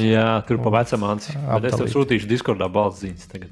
Jā, 0.00 0.28
tur 0.48 0.60
pa 0.64 0.72
vecam. 0.78 1.04
Bet 1.12 1.68
es 1.68 1.76
tev 1.76 1.90
sūtīšu 1.92 2.28
Discordā 2.30 2.68
balss 2.72 3.02
ziņas 3.02 3.28
tagad. 3.32 3.50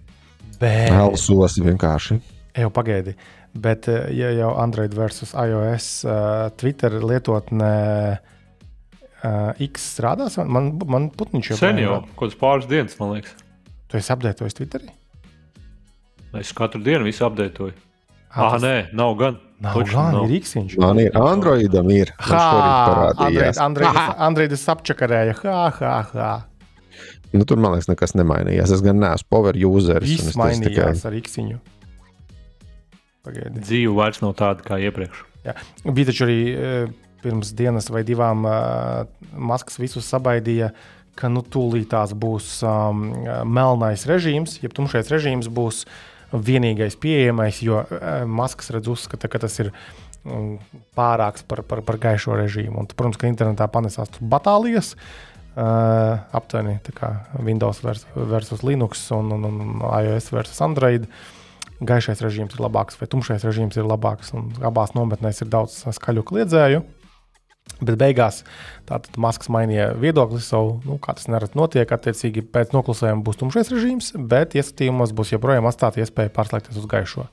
Bet, 0.60 0.92
Elsos 0.92 1.58
vienkārši. 1.60 2.20
jau 2.56 2.70
pagaidi. 2.72 3.16
Bet, 3.52 3.88
eh, 3.88 4.10
ja 4.14 4.30
jau 4.36 4.52
Android 4.62 4.94
versus 4.94 5.32
iOS 5.34 6.04
uh, 6.06 6.50
Twitter 6.60 7.00
lietotnē 7.02 7.74
uh, 8.14 9.64
X 9.66 9.88
strādās, 9.96 10.38
man, 10.46 10.74
man 10.86 11.08
putniņš 11.10 11.52
jau 11.52 11.58
Sen 11.58 11.80
jau, 11.82 11.98
kaut 12.14 12.28
kāds 12.28 12.38
pāris 12.40 12.70
dienas, 12.70 12.96
man 13.00 13.16
liekas. 13.16 13.34
Tu 13.90 13.98
esi 13.98 14.12
apdētojis 14.14 14.56
Twitterī? 14.60 14.92
Es 16.38 16.52
katru 16.54 16.80
dienu 16.84 17.04
visu 17.08 17.24
apdeitoju. 17.26 17.72
Ah, 18.30 18.44
Ah, 18.44 18.52
tas 18.54 18.62
nē, 18.62 18.74
nav 18.94 19.16
gan. 19.18 19.38
Nav 19.60 19.74
Toču 19.74 19.96
gan, 19.96 20.12
nav. 20.14 20.28
ir 20.30 20.36
X-iņš. 20.40 20.76
Man 20.78 21.00
ir 21.02 21.16
Androidam, 21.18 21.90
ir. 21.90 22.12
Parādījās. 22.22 23.58
Andrejs 23.60 24.62
apčakarēja. 24.70 25.34
Ha, 25.42 25.56
ha, 25.80 25.96
ha. 26.14 26.30
Nu, 27.34 27.44
tur 27.46 27.58
man 27.62 27.74
liekas, 27.74 27.90
nekas 27.90 28.14
nemainījās. 28.18 28.70
Es 28.74 28.80
gan 28.82 28.98
neesmu 29.02 29.28
power 29.30 29.58
user. 29.58 30.00
Viss 30.06 30.38
mainījās 30.38 31.02
ar 31.06 31.18
X-iņu. 31.18 31.58
Pagaidi. 33.26 33.60
Dzīve 33.66 33.92
vairs 33.98 34.22
nav 34.24 34.32
tāda 34.38 34.64
kā 34.64 34.78
iepriekš. 34.80 35.24
Jā. 35.44 35.54
Bija 35.84 36.08
taču 36.10 36.24
arī 36.26 36.38
e, 36.52 36.70
pirms 37.24 37.50
dienas 37.56 37.90
vai 37.92 38.00
divām 38.08 38.46
uh, 38.48 39.04
Maskas 39.36 39.76
visus 39.80 40.08
sabaidīja, 40.08 40.70
ka 41.20 41.28
nu 41.32 41.42
tūlītās 41.44 42.14
būs 42.16 42.48
um, 42.64 43.02
melnais 43.48 44.06
režīms, 44.08 44.56
jeb 44.62 44.72
tumšais 44.76 45.10
režīms 45.12 45.50
būs 45.52 45.82
vienīgais 46.32 46.96
pieejamais, 47.00 47.62
jo 47.64 47.80
uh, 47.82 48.22
Maskas 48.28 48.70
redz 48.74 48.90
uzskata, 48.92 49.30
ka 49.30 49.40
tas 49.42 49.56
ir 49.62 49.72
um, 50.24 50.58
pārāks 50.98 51.44
par, 51.46 51.64
par, 51.66 51.82
par 51.86 51.98
gaišo 52.02 52.36
režīmu. 52.38 52.78
Un, 52.82 52.88
protams, 52.90 53.18
ka 53.20 53.30
internetā 53.30 53.68
panesās 53.72 54.12
batālijas. 54.20 54.94
Uh, 55.50 56.20
aptuveni 56.36 56.76
tā 56.86 56.94
kā 56.94 57.08
Windows 57.42 57.80
vers, 57.82 58.04
versus 58.14 58.62
Linux 58.62 59.08
un, 59.16 59.32
un, 59.34 59.48
un 59.48 59.82
iOS 59.82 60.30
versus 60.32 60.62
Android. 60.62 61.08
Gaišais 61.80 62.20
režīms 62.22 62.54
ir 62.54 62.62
labāks, 62.62 62.98
vai 63.00 63.08
tumšais 63.10 63.44
režīms 63.48 63.78
ir 63.80 63.88
labāks. 63.88 64.30
un 64.36 64.52
Abās 64.62 64.94
nometnēs 64.94 65.42
ir 65.42 65.50
daudz 65.50 65.80
skaļu 65.96 66.24
kliedzēju. 66.30 66.84
Bet 67.80 67.96
beigās 68.00 68.42
tātad 68.88 69.14
Maskis 69.20 69.48
mainīja 69.52 69.92
viedokli 69.96 70.40
savu, 70.44 70.76
nu, 70.84 70.98
kā 71.00 71.14
tas 71.16 71.30
nereti 71.32 71.56
notiek. 71.56 71.88
Attiecīgi 71.88 72.44
pēc 72.44 72.74
noklusējuma 72.76 73.24
būs 73.24 73.40
tumšais 73.40 73.72
režīms, 73.72 74.12
bet 74.30 74.56
ieskatījumos 74.58 75.14
būs 75.16 75.32
joprojām 75.32 75.68
atstāta 75.70 76.02
iespēja 76.02 76.32
pārslēgties 76.36 76.80
uz 76.82 76.88
gaišo. 76.90 77.24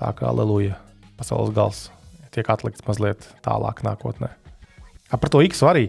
Tā 0.00 0.10
kā 0.18 0.28
aleluja, 0.28 0.76
pasaules 1.16 1.54
gals 1.56 1.86
tiek 2.34 2.48
atlikts 2.50 2.84
mazliet 2.88 3.24
tālāk 3.46 3.80
nākotnē. 3.86 4.32
A, 5.08 5.16
par 5.16 5.30
to 5.30 5.40
X 5.46 5.62
arī. 5.64 5.88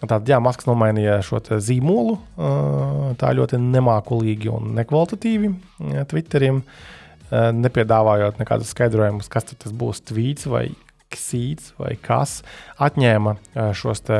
Tātad, 0.00 0.26
jā, 0.26 0.40
Maskis 0.42 0.66
nomainīja 0.66 1.20
šo 1.22 1.38
zīmolu 1.62 2.16
tā 3.20 3.28
ļoti 3.38 3.60
nemākulīgi 3.62 4.50
un 4.50 4.72
nekvalitatīvi 4.80 5.52
Twitterim, 6.10 6.64
nepiedāvājot 7.30 8.40
nekādus 8.42 8.72
skaidrojumus, 8.74 9.30
kas 9.30 9.46
tas 9.52 9.70
būs 9.70 10.02
tvīts 10.10 10.48
vai 10.50 10.72
ksīts 11.12 11.72
vai 11.80 11.94
kas. 12.00 12.40
Atņēma 12.82 13.36
ā, 13.36 13.70
šos 13.76 14.04
te 14.08 14.18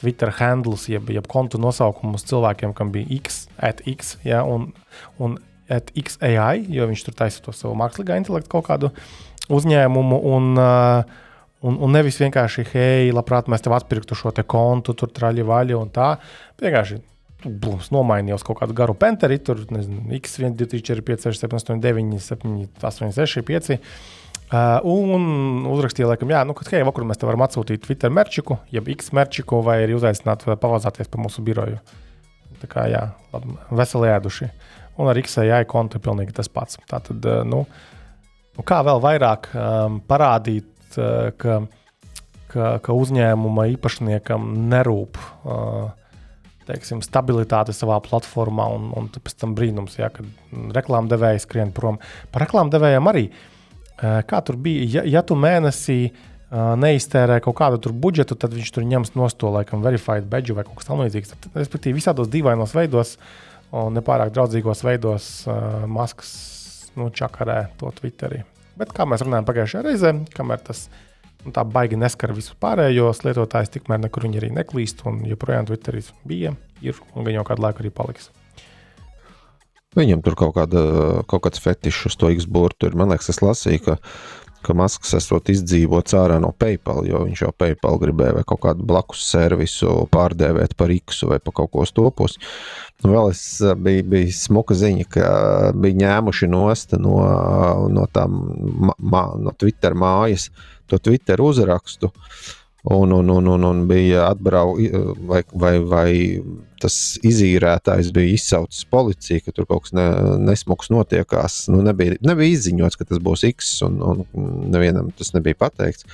Twitter 0.00 0.32
handlus, 0.38 0.88
jeb, 0.92 1.08
jeb 1.12 1.28
kontu 1.30 1.60
nosaukumus 1.62 2.26
cilvēkiem, 2.28 2.74
kam 2.76 2.92
bija 2.94 3.08
X, 3.16 3.46
at 3.56 3.80
X, 3.88 4.16
ja, 4.26 4.42
un, 4.44 4.70
un 5.22 5.38
at 5.72 5.88
XAI, 5.96 6.66
jo 6.70 6.86
viņš 6.86 7.06
tur 7.06 7.16
taisa 7.16 7.40
to 7.42 7.54
savu 7.56 7.74
mākslīgā 7.80 8.18
intelektu 8.20 8.52
kaut 8.52 8.68
kādu 8.68 8.92
uzņēmumu. 9.52 10.20
Un, 10.36 10.52
uh, 10.60 11.22
Un, 11.64 11.78
un 11.82 11.90
nevis 11.90 12.18
vienkārši, 12.20 12.62
hei, 12.74 13.12
labprāt, 13.16 13.48
mēs 13.50 13.64
tev 13.64 13.72
atpirktu 13.74 14.14
šo 14.14 14.30
te 14.36 14.44
kontu, 14.46 14.92
tur 14.94 15.08
traļi 15.10 15.44
vaļi 15.48 15.74
un 15.74 15.88
tā. 15.90 16.10
Vienkārši 16.60 16.98
blūms 17.46 17.88
nomainīja 17.94 18.36
uz 18.38 18.44
kaut 18.46 18.60
kādu 18.60 18.76
garu 18.76 18.94
penteri, 18.98 19.38
tur 19.42 19.62
nezinu, 19.72 20.04
X1, 20.18 20.54
2, 20.58 20.68
3, 20.76 20.84
4, 20.90 21.04
5, 21.08 21.26
6, 21.30 21.46
7, 21.46 21.58
8, 21.58 21.80
9, 21.82 22.20
7, 22.22 22.54
8, 22.90 23.16
6, 23.16 23.42
5. 23.48 23.78
Uh, 24.46 24.78
un 24.86 25.64
uzrakstīja, 25.66 26.06
laikam, 26.12 26.30
jā, 26.30 26.44
nu, 26.46 26.54
ka, 26.54 26.62
hei, 26.70 26.84
vakarā 26.86 27.08
mēs 27.08 27.18
te 27.18 27.26
varam 27.26 27.42
atsūtīt 27.42 27.82
Twitter 27.82 28.12
merčiku, 28.14 28.60
jeb 28.70 28.86
X 28.92 29.08
merčiku, 29.16 29.58
vai 29.66 29.80
arī 29.82 29.96
uzaicināt 29.96 30.44
pavazāties 30.62 31.10
pa 31.10 31.18
mūsu 31.18 31.42
biroju. 31.42 31.80
Tā 32.60 32.68
kā, 32.70 32.84
jā, 32.86 33.00
labi, 33.32 33.56
veseli 33.74 34.12
ēduši. 34.12 34.46
Un 35.02 35.10
ar 35.10 35.18
XAI 35.18 35.66
kontu 35.66 35.98
ir 35.98 36.04
pilnīgi 36.04 36.36
tas 36.36 36.46
pats. 36.46 36.78
Tā 36.86 37.00
tad, 37.08 37.26
uh, 37.26 37.42
nu, 37.42 37.64
nu, 38.54 38.66
kā 38.70 38.78
vēl 38.86 39.02
vairāk 39.02 39.50
um, 39.50 39.98
parādīt, 40.06 40.70
uh, 40.94 41.34
ka, 41.42 41.58
ka, 42.54 42.70
ka 42.86 42.96
uzņēmuma 43.02 43.66
īpašniekam 43.74 44.46
nerūp 44.70 45.18
uh, 45.18 45.90
teiksim, 46.70 47.02
stabilitāte 47.02 47.74
savā 47.74 47.98
platformā, 48.06 48.70
un, 48.78 48.88
un 48.94 49.10
pēc 49.10 49.34
tam 49.42 49.58
brīnums, 49.58 49.98
ja, 49.98 50.14
kad 50.14 50.70
reklāmdevēji 50.78 51.42
skrien 51.48 51.74
prom. 51.74 51.98
Par 52.30 52.46
reklāmdevējiem 52.46 53.14
arī. 53.14 53.26
Uh, 53.34 53.52
kā 54.00 54.40
tur 54.44 54.58
bija? 54.60 54.86
Ja, 54.98 55.04
ja 55.16 55.22
tu 55.26 55.36
mēnesī 55.38 56.00
neiztērē 56.50 57.40
kaut 57.42 57.56
kādu 57.58 57.92
budžetu, 57.92 58.36
tad 58.38 58.54
viņš 58.54 58.70
tur 58.74 58.84
ņems 58.86 59.14
no 59.18 59.26
to 59.28 59.50
laikam 59.50 59.82
verified 59.82 60.28
badge 60.30 60.54
vai 60.54 60.64
kaut 60.66 60.78
kas 60.78 60.90
tamlīdzīgs. 60.90 61.34
Respektīvi, 61.56 61.98
visādos 61.98 62.30
dīvainos 62.30 62.74
veidos 62.76 63.16
un 63.74 63.96
nepārāk 63.98 64.30
draudzīgos 64.34 64.84
veidos 64.86 65.26
uh, 65.50 65.82
maskas 65.90 66.30
nu, 66.96 67.10
čakarē 67.10 67.66
to 67.80 67.90
Twitterī. 67.98 68.44
Bet 68.78 68.92
kā 68.96 69.06
mēs 69.08 69.24
runājam 69.24 69.48
pagājušajā 69.48 69.84
reizē, 69.88 70.12
kamēr 70.36 70.62
tas 70.68 70.86
nu, 71.44 71.52
tā 71.54 71.64
baigi 71.66 71.98
neskar 71.98 72.34
visus 72.36 72.56
pārējos 72.62 73.24
lietotājus, 73.26 73.72
tikmēr 73.76 74.02
nekur 74.06 74.26
viņi 74.26 74.42
arī 74.42 74.52
neklīst. 74.56 75.04
Un 75.08 75.24
joprojām 75.28 75.68
Twitterī 75.68 76.04
bija, 76.28 76.54
ir 76.84 76.98
un 77.14 77.26
gan 77.26 77.40
jau 77.40 77.46
kādu 77.48 77.66
laiku 77.66 77.84
arī 77.84 77.92
paliks. 77.94 78.30
Viņam 79.96 80.24
tur 80.24 80.36
kaut, 80.38 80.56
kāda, 80.58 80.80
kaut 81.30 81.46
kāds 81.46 81.62
fetišs 81.62 82.10
uz 82.10 82.18
to 82.20 82.32
X-burtu 82.34 82.90
ir. 82.90 82.96
Man 82.98 83.12
liekas, 83.12 83.30
es 83.32 83.40
lasīju, 83.40 83.82
ka, 83.86 83.94
ka 84.66 84.76
Masks 84.76 85.14
esot 85.16 85.48
izdzīvots 85.52 86.16
ārā 86.18 86.36
no 86.42 86.50
PayPal, 86.52 87.06
jo 87.08 87.22
viņš 87.24 87.42
jau 87.46 87.52
PayPal 87.56 87.96
gribēja 88.02 88.36
vai 88.36 88.44
kaut 88.48 88.60
kādu 88.66 88.84
blakus 88.88 89.24
servisu 89.30 90.04
pārdēvēt 90.12 90.76
par 90.76 90.92
X 90.92 91.24
vai 91.30 91.40
par 91.40 91.56
kaut 91.62 91.72
ko 91.72 91.86
stopus. 91.88 92.36
Vēl 93.04 93.32
es 93.32 93.42
bija, 93.80 94.04
bija 94.04 94.36
smuka 94.36 94.76
ziņa, 94.76 95.08
ka 95.16 95.26
bija 95.76 96.00
ņēmuši 96.04 96.50
nost 96.52 96.96
no, 97.00 97.16
no 97.92 98.06
tām 98.12 98.38
mā, 99.00 99.26
no 99.40 99.56
Twitter 99.56 99.96
mājas 99.96 100.50
to 100.86 101.00
Twitter 101.00 101.40
uzrakstu. 101.42 102.12
Un, 102.88 103.10
un, 103.10 103.28
un, 103.28 103.46
un, 103.50 103.64
un 103.66 103.86
bija 103.90 104.28
atbraucis, 104.28 104.92
vai, 105.26 105.40
vai, 105.58 105.72
vai 105.82 106.10
tas 106.78 107.16
izīrētājs 107.26 108.12
bija 108.14 108.36
izsaucis 108.36 108.86
policiju, 108.92 109.42
ka 109.42 109.54
tur 109.56 109.66
kaut 109.66 109.88
kas 109.88 109.94
ne, 109.96 110.04
nesmuks 110.46 110.92
notiekās. 110.94 111.64
Nu, 111.72 111.80
nebija, 111.82 112.14
nebija 112.22 112.54
izziņots, 112.54 112.98
ka 113.00 113.08
tas 113.08 113.22
būs 113.22 113.42
X, 113.48 113.72
un, 113.86 113.98
un 114.06 114.60
nevienam 114.70 115.10
tas 115.18 115.34
nebija 115.34 115.58
pateikts. 115.64 116.06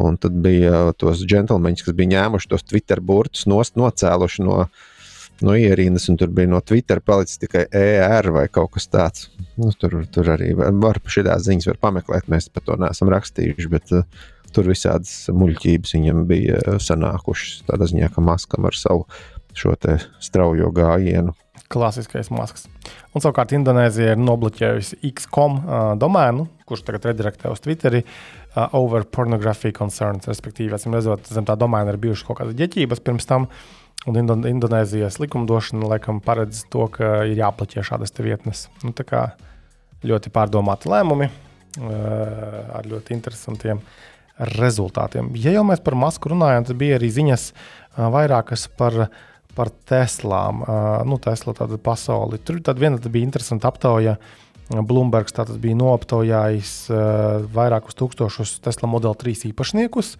Un 0.00 0.18
tad 0.18 0.34
bija 0.42 0.88
tos 0.98 1.22
džentlmeņus, 1.22 1.84
kas 1.86 1.96
bija 1.98 2.14
ņēmuši 2.16 2.50
tos 2.50 2.66
Twitter 2.66 3.02
burtus, 3.04 3.46
nost, 3.50 3.78
nocēluši 3.78 4.48
no, 4.48 4.64
no 5.46 5.56
ierīnas, 5.62 6.08
un 6.10 6.18
tur 6.18 6.34
bija 6.34 6.50
no 6.50 6.58
Twitter 6.64 7.04
palicis 7.06 7.38
tikai 7.44 7.68
ER 7.70 8.32
vai 8.34 8.48
kaut 8.50 8.74
kas 8.74 8.90
tāds. 8.90 9.30
Nu, 9.60 9.70
tur, 9.78 10.00
tur 10.10 10.34
arī 10.34 10.56
var, 10.58 10.74
var 10.88 11.02
šādas 11.06 11.46
ziņas 11.46 11.70
var 11.70 11.80
pameklēt, 11.86 12.30
mēs 12.32 12.50
par 12.50 12.66
to 12.66 12.80
neesam 12.82 13.14
rakstījuši. 13.14 13.72
Bet, 13.78 13.94
uh, 13.94 14.30
Tur 14.54 14.70
visādas 14.70 15.12
muļķības 15.34 15.94
viņam 15.96 16.24
bija 16.30 16.78
sanākušas. 16.82 17.66
Tādā 17.68 17.90
ziņā, 17.90 18.10
ka 18.14 18.24
maskam 18.24 18.66
ar 18.68 18.76
savu 18.78 19.06
šo 19.56 19.74
straujo 20.22 20.70
gājienu. 20.74 21.34
Klasiskais 21.70 22.32
masks. 22.34 22.66
Un 23.14 23.22
savukārt 23.22 23.52
Indonēzija 23.54 24.16
ir 24.16 24.22
nobloķējusi 24.22 24.96
X.com 25.06 25.58
uh, 25.60 25.74
domēnu, 25.98 26.48
kurš 26.66 26.82
tagad 26.88 27.06
redirektē 27.10 27.50
uz 27.52 27.62
Twitteri 27.62 28.00
uh, 28.02 28.72
over 28.74 29.06
pornography 29.06 29.70
concerns. 29.74 30.26
Respektīvi, 30.30 30.74
esam 30.74 30.96
redzot, 30.98 31.30
zem 31.30 31.46
tā 31.46 31.54
domēna 31.58 31.94
ir 31.94 32.00
bijušas 32.02 32.26
kaut 32.26 32.40
kādas 32.40 32.58
ģeķības 32.58 33.04
pirms 33.06 33.28
tam. 33.30 33.46
Un 34.10 34.18
Indon 34.18 34.42
Indonēzijas 34.48 35.20
likumdošana 35.22 35.92
laikam 35.92 36.18
paredz 36.24 36.64
to, 36.72 36.88
ka 36.90 37.20
ir 37.28 37.38
jāplaķē 37.38 37.84
šādas 37.86 38.16
vietnes. 38.18 38.66
Nu, 38.82 38.90
tā 38.96 39.06
kā 39.06 39.24
ļoti 40.02 40.32
pārdomāti 40.34 40.90
lēmumi 40.90 41.28
uh, 41.30 41.94
ar 42.80 42.90
ļoti 42.90 43.14
interesantiem 43.14 43.82
rezultātiem. 44.56 45.32
Ja 45.38 45.54
jau 45.54 45.64
mēs 45.68 45.82
par 45.84 45.96
masku 45.98 46.32
runājam, 46.32 46.66
tad 46.68 46.78
bija 46.80 46.98
arī 46.98 47.10
ziņas 47.12 47.50
vairākas 48.14 48.68
par, 48.78 49.08
par 49.56 49.72
Teslām. 49.90 50.62
Nu, 51.08 51.18
Tesla 51.22 51.56
tāda 51.58 51.80
pasauli. 51.80 52.40
Tur 52.42 52.62
tad 52.64 52.80
viena 52.80 53.00
tad 53.00 53.12
bija 53.12 53.28
interesanta 53.28 53.68
aptauja. 53.70 54.16
Bloombergs 54.70 55.34
tātad 55.34 55.58
bija 55.58 55.74
noaptaujājis 55.74 56.74
uh, 56.94 57.42
vairākus 57.50 57.96
tūkstošus 57.98 58.60
Tesla 58.62 58.86
Model 58.86 59.16
3 59.18 59.48
īpašniekus. 59.48 60.12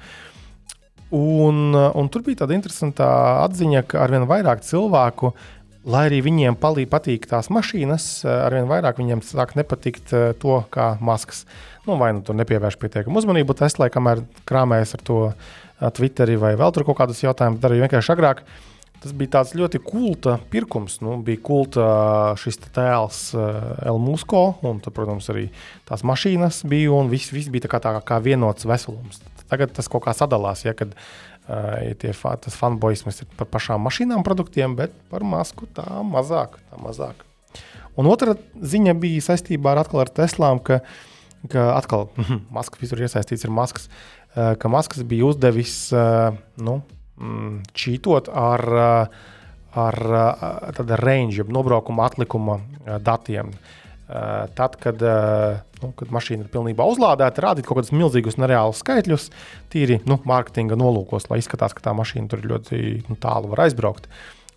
Un, 1.15 1.71
un 1.75 2.11
tur 2.11 2.23
bija 2.27 2.43
tāda 2.43 2.55
interesanta 2.55 3.07
atziņa, 3.45 3.83
ka 3.91 4.05
arvien 4.05 4.27
vairāk 4.31 4.63
cilvēku, 4.67 5.33
lai 5.91 6.05
arī 6.07 6.21
viņiem 6.23 6.59
palī, 6.61 6.85
patīk 6.91 7.27
tās 7.31 7.49
mašīnas, 7.51 8.23
arvien 8.31 8.69
vairāk 8.71 9.01
viņiem 9.01 9.23
sāk 9.27 9.57
nepatikt 9.59 10.15
to, 10.43 10.61
kā 10.71 10.93
maskas. 11.03 11.43
Nu, 11.91 11.97
vai 11.99 12.13
nu 12.15 12.21
tur 12.23 12.37
nepievērš 12.39 12.77
pietiekamu 12.79 13.19
uzmanību 13.19 13.57
Teslai, 13.59 13.89
kamēr 13.91 14.21
krāmējas 14.47 14.95
ar 14.95 15.01
to 15.03 15.21
Twitteri 15.97 16.37
vai 16.39 16.53
vēl 16.61 16.71
tur 16.77 16.85
kaut 16.87 17.01
kādus 17.01 17.25
jautājumus 17.25 17.59
darīja 17.63 17.89
vienkārši 17.89 18.13
agrāk. 18.15 18.45
Tas 19.01 19.15
bija 19.17 19.33
tāds 19.39 19.55
ļoti 19.57 19.81
kulta 19.83 20.37
pirkums. 20.53 20.99
Nu, 21.03 21.17
bija 21.25 21.41
kulta 21.43 21.87
šis 22.39 22.61
tēls 22.69 23.23
Elmusko, 23.35 24.43
un, 24.69 24.79
tad, 24.85 24.95
protams, 24.95 25.31
arī 25.33 25.49
tās 25.89 26.05
mašīnas 26.07 26.61
bija, 26.71 26.93
un 26.95 27.11
viss, 27.11 27.33
viss 27.35 27.51
bija 27.51 27.65
tā 27.65 27.73
kā, 27.73 27.81
tā 27.83 27.95
kā 28.07 28.21
vienots 28.23 28.69
veselums. 28.69 29.19
Tagad 29.51 29.73
tas 29.75 29.91
kaut 29.91 30.05
kā 30.05 30.15
sadalās, 30.15 30.63
ja, 30.67 30.77
kad 30.79 30.95
ja 31.49 31.97
tie, 31.99 32.13
tas 32.15 32.61
fanboisms 32.61 33.25
ir 33.25 33.35
par 33.41 33.51
pašām 33.51 33.83
mašīnām, 33.89 34.23
produktiem, 34.23 34.77
bet 34.79 34.95
par 35.11 35.27
masku 35.27 35.67
tā 35.75 35.89
mazāk. 36.07 36.61
Tā 36.71 36.79
mazāk. 36.85 37.25
Un 37.99 38.07
otra 38.07 38.37
ziņa 38.55 38.95
bija 39.01 39.31
saistībā 39.33 39.75
ar, 39.75 39.83
ar 40.05 40.13
Teslām, 40.21 40.61
ka, 40.63 40.85
ka 41.49 41.71
atkal 41.79 42.09
maskas 42.57 42.83
visur 42.83 43.01
iesaistīts 43.01 43.47
ir 43.47 43.53
maskas, 43.55 43.89
ka 44.35 44.73
maskas 44.73 45.05
bija 45.09 45.31
uzdevis 45.31 45.77
nu, 46.61 46.81
mm, 47.17 47.61
čītot 47.77 48.31
ar, 48.33 48.67
ar, 49.73 50.01
ar 50.15 50.97
range, 51.01 51.47
nobraukuma 51.49 52.09
atlikuma 52.11 52.61
datiem. 53.05 53.55
Tad, 54.59 54.75
kad, 54.83 55.03
nu, 55.79 55.93
kad 55.95 56.11
mašīna 56.11 56.43
ir 56.43 56.51
pilnībā 56.51 56.83
uzlādēta, 56.91 57.45
rādīt 57.45 57.69
kaut 57.69 57.79
kādus 57.79 57.93
milzīgus 57.95 58.41
nereālus 58.43 58.81
skaitļus, 58.83 59.29
tīri 59.71 60.01
nu, 60.11 60.17
mārketinga 60.27 60.75
nolūkos, 60.81 61.29
lai 61.31 61.39
izskatās, 61.39 61.77
ka 61.77 61.85
tā 61.85 61.95
mašīna 61.95 62.33
tur 62.33 62.43
ļoti 62.43 62.81
nu, 63.07 63.15
tālu 63.23 63.53
var 63.53 63.69
aizbraukt. 63.69 64.11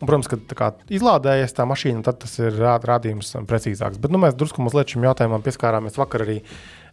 Un, 0.04 0.08
protams, 0.10 0.28
kad 0.28 0.50
kā, 0.60 0.68
izlādējies 0.92 1.56
tā 1.56 1.64
mašīna, 1.64 2.02
tad 2.04 2.18
tas 2.20 2.34
ir 2.42 2.58
rādījums 2.60 3.30
precīzāks. 3.48 4.02
Bet 4.04 4.12
nu, 4.12 4.20
mēs 4.20 4.36
drusku 4.36 4.60
mazliet 4.60 4.92
šim 4.92 5.06
jautājumam 5.08 5.46
pieskārāmies 5.46 5.96
vakar 5.96 6.26
arī 6.26 6.42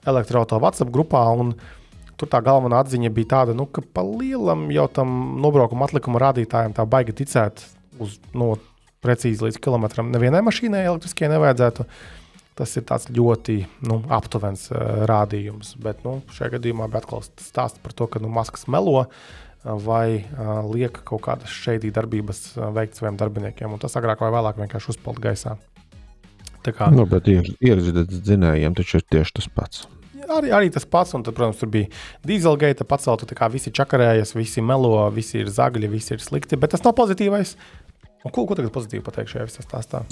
elektroautorāta 0.06 0.62
WhatsApp 0.62 0.92
grupā. 0.94 1.24
Tur 2.20 2.30
tā 2.30 2.38
galvenā 2.46 2.84
atziņa 2.84 3.10
bija 3.16 3.30
tāda, 3.32 3.56
nu, 3.58 3.66
ka 3.66 3.82
pa 3.82 4.04
lielam 4.06 4.68
jau 4.70 4.86
tam 4.94 5.18
nobraukuma 5.42 5.88
atlikuma 5.88 6.22
rādītājam 6.22 6.76
tā 6.76 6.86
baigi 6.86 7.16
ticēt 7.24 7.64
uz 7.98 8.20
no, 8.30 8.52
precīzi 9.02 9.48
līdz 9.48 9.58
kilometram. 9.64 10.14
Nevienai 10.14 10.44
mašīnai 10.46 10.86
elektriskajai 10.86 11.34
nevajadzētu. 11.34 11.90
Tas 12.60 12.76
ir 12.76 12.86
ļoti 13.16 13.56
nu, 13.90 14.02
aptuvens 14.12 14.68
uh, 14.70 15.02
rādījums. 15.10 15.74
Bet 15.82 16.06
nu, 16.06 16.20
šajā 16.36 16.58
gadījumā 16.60 16.86
bija 16.92 17.02
atkal 17.02 17.26
stāsts 17.26 17.82
par 17.82 17.96
to, 17.96 18.06
ka 18.06 18.22
nu, 18.22 18.30
maskas 18.30 18.68
melo 18.70 19.08
vai 19.64 20.24
liek 20.72 21.02
kaut 21.04 21.24
kādas 21.26 21.52
šeit 21.52 21.84
darbības 21.84 22.56
veikt 22.76 22.98
saviem 22.98 23.20
darbiniekiem. 23.20 23.76
Un 23.76 23.82
tas 23.82 23.96
agrāk 24.00 24.22
vai 24.24 24.32
vēlāk 24.32 24.60
vienkārši 24.62 24.94
uzpeld 24.94 25.20
gaisā. 25.22 25.58
Tā 26.64 26.74
kā, 26.76 26.90
nu, 26.92 27.06
ierakstīt 27.08 28.20
dzinējiem 28.20 28.76
taču 28.76 29.00
ir 29.00 29.08
tieši 29.08 29.38
tas 29.38 29.48
pats 29.54 29.88
arī, 30.36 30.50
arī 30.54 30.70
tas 30.72 30.86
pats, 30.88 31.14
un 31.16 31.24
tad, 31.26 31.34
protams, 31.36 31.60
tur 31.60 31.70
bija 31.72 31.90
dīzelgaita 32.26 32.86
pacelta, 32.88 33.28
tā 33.28 33.36
kā 33.38 33.48
visi 33.52 33.72
čakarējas, 33.74 34.34
visi 34.36 34.64
melo, 34.64 34.94
visi 35.14 35.40
ir 35.42 35.50
zagļi, 35.52 35.90
visi 35.90 36.14
ir 36.16 36.24
slikti, 36.24 36.58
bet 36.60 36.74
tas 36.74 36.84
nav 36.86 36.96
pozitīvais. 36.98 37.56
Un 38.20 38.32
ko, 38.36 38.44
ko 38.44 38.56
tagad 38.56 38.72
pozitīvi 38.74 39.04
pateikt 39.04 39.32
šajā 39.32 39.46
visā 39.48 39.62
stāstā? 39.64 40.02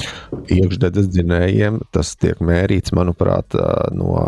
Iekšzemes 0.49 1.11
dzinējiem 1.12 1.82
tas 1.92 2.14
tiek 2.16 2.40
mērīts, 2.40 2.94
manuprāt, 2.96 3.57
no 3.92 4.22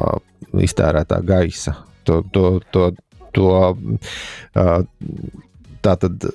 iztērētā 0.61 1.23
gaisa. 1.25 1.79
To, 2.09 2.21
to, 2.35 2.59
to, 2.75 2.91
to, 3.37 3.53
tā 4.55 5.95
tad 6.01 6.31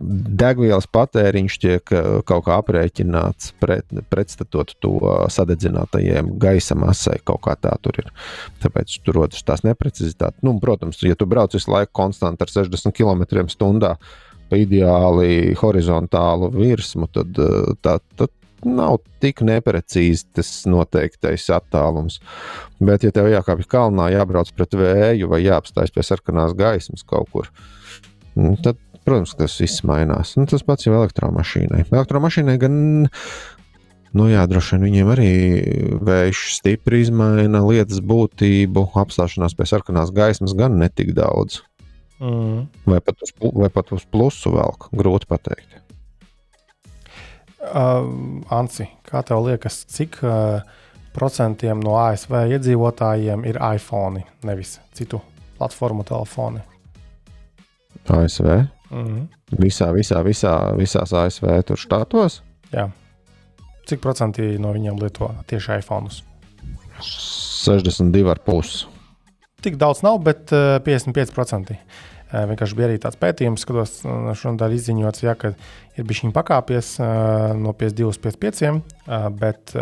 degvielas 0.00 0.86
patēriņš 0.88 1.56
tiek 1.60 1.92
kaut 2.28 2.44
kā 2.46 2.56
aprēķināts 2.62 3.52
pret, 3.60 3.84
pretstatot 4.12 4.72
to 4.80 4.94
sadedzinātajiem 5.32 6.32
gaisa 6.40 6.76
masai. 6.78 7.18
Kaut 7.24 7.42
kā 7.44 7.56
tā 7.60 7.74
tur 7.84 8.00
ir. 8.00 8.08
Tāpēc 8.64 8.96
tur 9.04 9.20
rodas 9.20 9.44
tās 9.44 9.64
neprecizitātes. 9.66 10.40
Nu, 10.46 10.56
protams, 10.62 11.02
ja 11.04 11.18
tu 11.18 11.28
brauc 11.28 11.54
visu 11.56 11.72
laiku 11.72 11.92
konstanti 12.00 12.46
ar 12.46 12.52
60 12.52 12.96
km/h 12.96 13.94
pa 14.50 14.58
ideāli 14.58 15.54
horizontālu 15.60 16.48
virsmu, 16.56 17.06
tad, 17.14 17.36
tā, 17.84 17.98
tad 18.18 18.32
nav 18.66 18.98
tik 19.22 19.42
neprecīzi 19.46 20.26
tas 20.36 20.52
noteiktais 20.70 21.48
attālums. 21.54 22.20
Bet, 22.80 23.04
ja 23.06 23.14
tev 23.14 23.30
jākāpj 23.32 23.68
kalnā, 23.70 24.10
jābrauc 24.14 24.52
pret 24.56 24.76
vēju 24.78 25.30
vai 25.32 25.42
jāapstājas 25.44 25.94
pie 25.94 26.06
sarkanās 26.06 26.56
gaismas 26.58 27.06
kaut 27.06 27.28
kur, 27.32 27.50
nu, 28.36 28.56
tad 28.60 28.80
Protams, 29.04 29.32
tas 29.34 29.56
viss 29.60 29.84
mainās. 29.86 30.34
Nu, 30.36 30.44
tas 30.48 30.64
pats 30.66 30.84
jau 30.84 30.92
elektromašīnai. 30.98 31.86
Elektromašīnai 31.88 32.56
gan, 32.60 32.74
nu 34.16 34.28
jā, 34.28 34.44
droši 34.50 34.76
vien 34.76 34.86
viņiem 34.86 35.12
arī 35.14 35.30
vējš 36.04 36.42
stipri 36.58 37.00
izmaina 37.06 37.62
lietas 37.64 38.02
būtību, 38.04 38.90
apstāšanās 39.00 39.56
pie 39.56 39.68
sarkanās 39.70 40.12
gaismas 40.14 40.54
gan 40.58 40.76
netik 40.82 41.14
daudz. 41.16 41.62
Mm. 42.20 42.66
Vai, 42.84 43.00
pat 43.00 43.24
uz, 43.24 43.32
vai 43.40 43.70
pat 43.72 43.94
uz 43.96 44.04
plusu 44.04 44.52
velk, 44.52 44.90
grūti 44.92 45.30
pateikt. 45.30 45.69
Uh, 47.60 48.40
Anci, 48.56 48.86
kā 49.04 49.20
tev 49.26 49.42
liekas, 49.44 49.82
cik 49.92 50.22
uh, 50.24 50.62
procentiem 51.12 51.80
no 51.84 51.98
ASV 52.00 52.32
iedzīvotājiem 52.54 53.44
ir 53.50 53.58
iPhone, 53.74 54.22
nevis 54.48 54.78
citu 54.96 55.20
platformu 55.58 56.04
telefoni? 56.08 56.62
ASV? 58.08 58.46
Mm 58.90 59.04
-hmm. 59.06 59.26
Visā, 59.60 59.92
visā, 59.92 60.22
visā, 60.24 60.76
visās 60.76 61.12
ASV 61.12 61.62
tur 61.66 61.76
štatos. 61.76 62.42
Jā. 62.72 62.88
Cik 63.86 64.00
procenti 64.00 64.58
no 64.58 64.72
viņiem 64.72 65.00
lieto 65.00 65.34
tieši 65.46 65.78
iPhone? 65.78 66.08
62,5. 67.00 68.86
Tik 69.60 69.76
daudz 69.76 70.02
nav, 70.02 70.18
bet 70.18 70.50
55%. 70.50 71.74
Vienkārši 72.30 72.76
bija 72.78 72.90
arī 72.90 72.98
tāds 73.02 73.18
pētījums, 73.20 73.64
eh, 74.06 74.34
šodien 74.38 74.76
izziņots, 74.76 75.24
ja, 75.26 75.34
ka 75.34 75.54
ir 75.96 76.04
bijis 76.06 76.24
viņa 76.24 76.36
pakāpies 76.36 76.92
no 77.58 77.74
52 77.74 78.12
līdz 78.12 78.20
55, 78.26 78.82
bet 79.40 79.74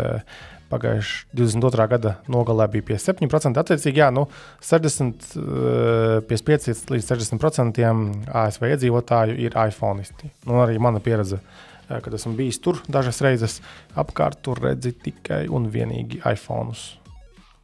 Pagājušā 0.69 1.25
22. 1.33 1.85
gada 1.89 2.11
nogalē 2.29 2.67
bija 2.69 2.85
57%. 2.91 3.57
Attiecīgi, 3.57 4.03
jā, 4.03 4.09
nu, 4.13 4.27
60, 4.65 5.25
55 6.29 6.69
eh, 6.69 6.83
līdz 6.93 7.09
60% 7.09 7.81
ASV 8.43 8.67
iedzīvotāju 8.75 9.37
ir 9.41 9.57
iPhoneisti. 9.57 10.29
Nu, 10.45 10.59
arī 10.61 10.77
mana 10.81 11.01
pieredze, 11.01 11.41
kad 11.89 12.13
esmu 12.13 12.35
bijis 12.37 12.61
tur 12.61 12.83
dažas 12.91 13.21
reizes, 13.25 13.59
apkārt 13.97 14.43
tur 14.45 14.61
redzi 14.61 14.93
tikai 14.93 15.47
un 15.49 15.65
vienīgi 15.73 16.21
iPhone'us. 16.21 16.85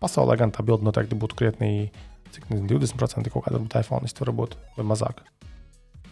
Pasaulē 0.02 0.40
gan 0.42 0.54
tā 0.54 0.66
bilde 0.66 0.86
noteikti 0.88 1.18
būtu 1.18 1.38
krietni, 1.38 1.92
cik 2.36 2.48
nezinu, 2.52 2.70
20% 2.80 3.34
kaut 3.34 3.48
kāda 3.48 3.62
būtu 3.62 3.82
iPhoneisti, 3.82 4.24
varbūt 4.26 4.56
vai 4.78 4.88
mazāk. 4.92 5.24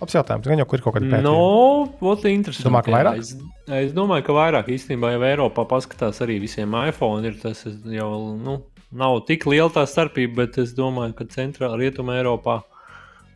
Labs 0.02 0.16
jautājums. 0.18 0.48
Gan 0.50 0.60
jau 0.60 0.66
ir 0.66 0.84
kaut 0.84 0.96
kāda 0.98 1.08
pētījuma. 1.08 1.24
No, 1.24 1.86
būtu 2.02 2.28
interesanti. 2.32 2.68
Domā, 2.68 2.82
ka 2.84 2.94
vairāk? 2.96 3.22
Es, 3.22 3.34
es 3.78 3.94
domāju, 3.96 4.26
ka 4.28 4.36
vairāk 4.36 4.72
īstenībā, 4.74 5.14
ja 5.14 5.22
Eiropā 5.30 5.64
paskatās 5.70 6.20
arī 6.26 6.40
visiem 6.44 6.76
iPhone, 6.82 7.24
ir 7.30 7.38
tas 7.40 7.64
jau 7.64 8.10
nu, 8.36 8.58
nav 8.92 9.22
tik 9.30 9.48
liela 9.50 9.72
tā 9.74 9.86
starpība, 9.90 10.42
bet 10.44 10.60
es 10.64 10.74
domāju, 10.78 11.16
ka 11.20 11.30
centrāla 11.32 11.80
rietuma 11.80 12.18
Eiropā. 12.20 12.60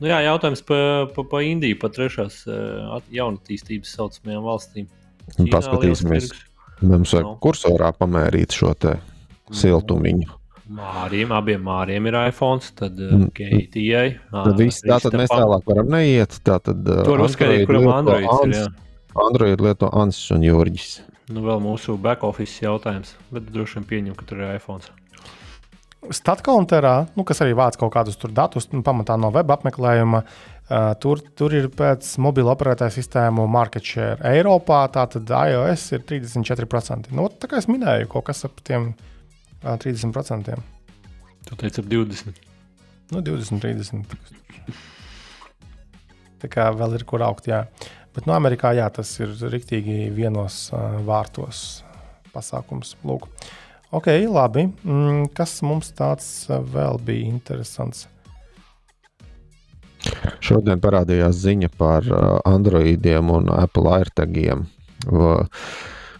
Nu, 0.01 0.09
jā, 0.11 0.19
jautājums 0.27 0.61
par 0.67 1.07
pa, 1.15 1.23
pa 1.31 1.41
Indiju, 1.45 1.79
par 1.81 1.93
trešās 1.95 2.43
uh, 2.49 2.97
jaunatīstības 3.15 3.95
saucamajām 3.97 4.43
valstīm. 4.45 4.89
Ķīnā 5.37 5.53
Paskatīsimies. 5.55 6.33
Mums 6.85 7.15
vajag 7.15 7.25
no. 7.25 7.37
kursorā 7.41 7.89
pamērīt 7.97 8.53
šo 8.53 8.75
siltumiņu. 9.55 10.35
Māriem, 10.67 11.31
abiem 11.31 11.61
māriem 11.63 12.09
ir 12.09 12.15
iPhone, 12.27 12.59
tad 12.75 12.97
uh, 12.99 13.21
Keitijai. 13.35 14.17
Tad 14.33 14.57
viss, 14.59 14.83
tā 14.83 14.97
tad 14.99 15.15
mēs 15.15 15.31
tālāk 15.31 15.69
varam 15.69 15.93
neiet. 15.93 16.35
Tā 16.43 16.57
tad, 16.63 16.81
uh, 16.83 17.05
Tur 17.07 17.23
uzskatīt, 17.23 17.63
kuram 17.69 17.87
Android 17.93 18.27
ir. 18.49 18.55
Jā. 18.57 18.65
Android 19.23 19.63
lieto 19.63 19.89
Ansis 19.95 20.33
un 20.35 20.43
Jurģis. 20.43 20.97
Nu, 21.31 21.45
vēl 21.47 21.63
mūsu 21.63 21.95
back 21.99 22.27
office 22.27 22.59
jautājums, 22.63 23.15
bet 23.31 23.47
droši 23.53 23.79
vien 23.79 23.87
pieņem, 23.87 24.19
ka 24.19 24.27
tur 24.27 24.43
ir 24.43 24.59
iPhone. 24.59 24.83
Statkaunterā, 26.13 26.93
nu, 27.15 27.23
kas 27.27 27.41
arī 27.43 27.55
vāc 27.57 27.79
kaut 27.79 27.91
kādus 27.95 28.19
datus, 28.27 28.69
nu, 28.75 28.83
pamatā 28.85 29.15
no 29.19 29.31
web 29.35 29.49
apmeklējuma, 29.55 30.23
uh, 30.23 30.93
tur, 31.03 31.23
tur 31.39 31.55
ir 31.55 31.71
pēc 31.71 32.13
mobila 32.23 32.53
operētāja 32.55 32.99
sistēmu 32.99 33.47
market 33.51 33.87
share 33.87 34.19
Eiropā. 34.35 34.83
Tātad 34.91 35.31
iOS 35.31 35.93
ir 35.95 36.07
34%. 36.11 37.13
Nu, 37.15 37.31
tā 37.31 37.51
kā 37.51 37.63
es 37.63 37.71
minēju, 37.71 38.11
kaut 38.11 38.27
kas 38.31 38.43
ap 38.47 38.59
tiem 38.67 38.91
30%. 38.91 39.13
30%. 39.63 40.57
Tu 41.47 41.55
teici, 41.55 41.79
ap 41.81 41.87
20. 41.87 42.41
Nu, 43.11 43.21
20, 43.23 43.61
30. 43.63 44.17
Tā 46.41 46.49
kā 46.51 46.67
vēl 46.75 46.97
ir 46.99 47.05
kur 47.07 47.23
augt, 47.25 47.47
jā. 47.49 47.63
Bet 48.13 48.25
no 48.25 48.33
nu, 48.33 48.37
Amerikā 48.37 48.73
jā, 48.77 48.87
tas 48.93 49.09
ir 49.21 49.31
rīktīgi 49.53 50.09
vienos 50.13 50.67
uh, 50.73 50.99
vārtos 51.05 51.83
pasākums. 52.33 52.95
Lūk. 53.07 53.29
Ok, 53.95 54.09
labi. 54.27 54.67
Mm, 54.83 55.29
kas 55.37 55.61
mums 55.63 55.93
tāds 55.95 56.27
vēl 56.49 56.99
bija 57.07 57.29
interesants? 57.29 58.07
Šodien 60.43 60.81
parādījās 60.83 61.39
ziņa 61.41 61.69
par 61.79 62.05
Androidiem 62.47 63.31
un 63.33 63.49
Apple 63.51 63.91
AirTagiem. 63.97 64.65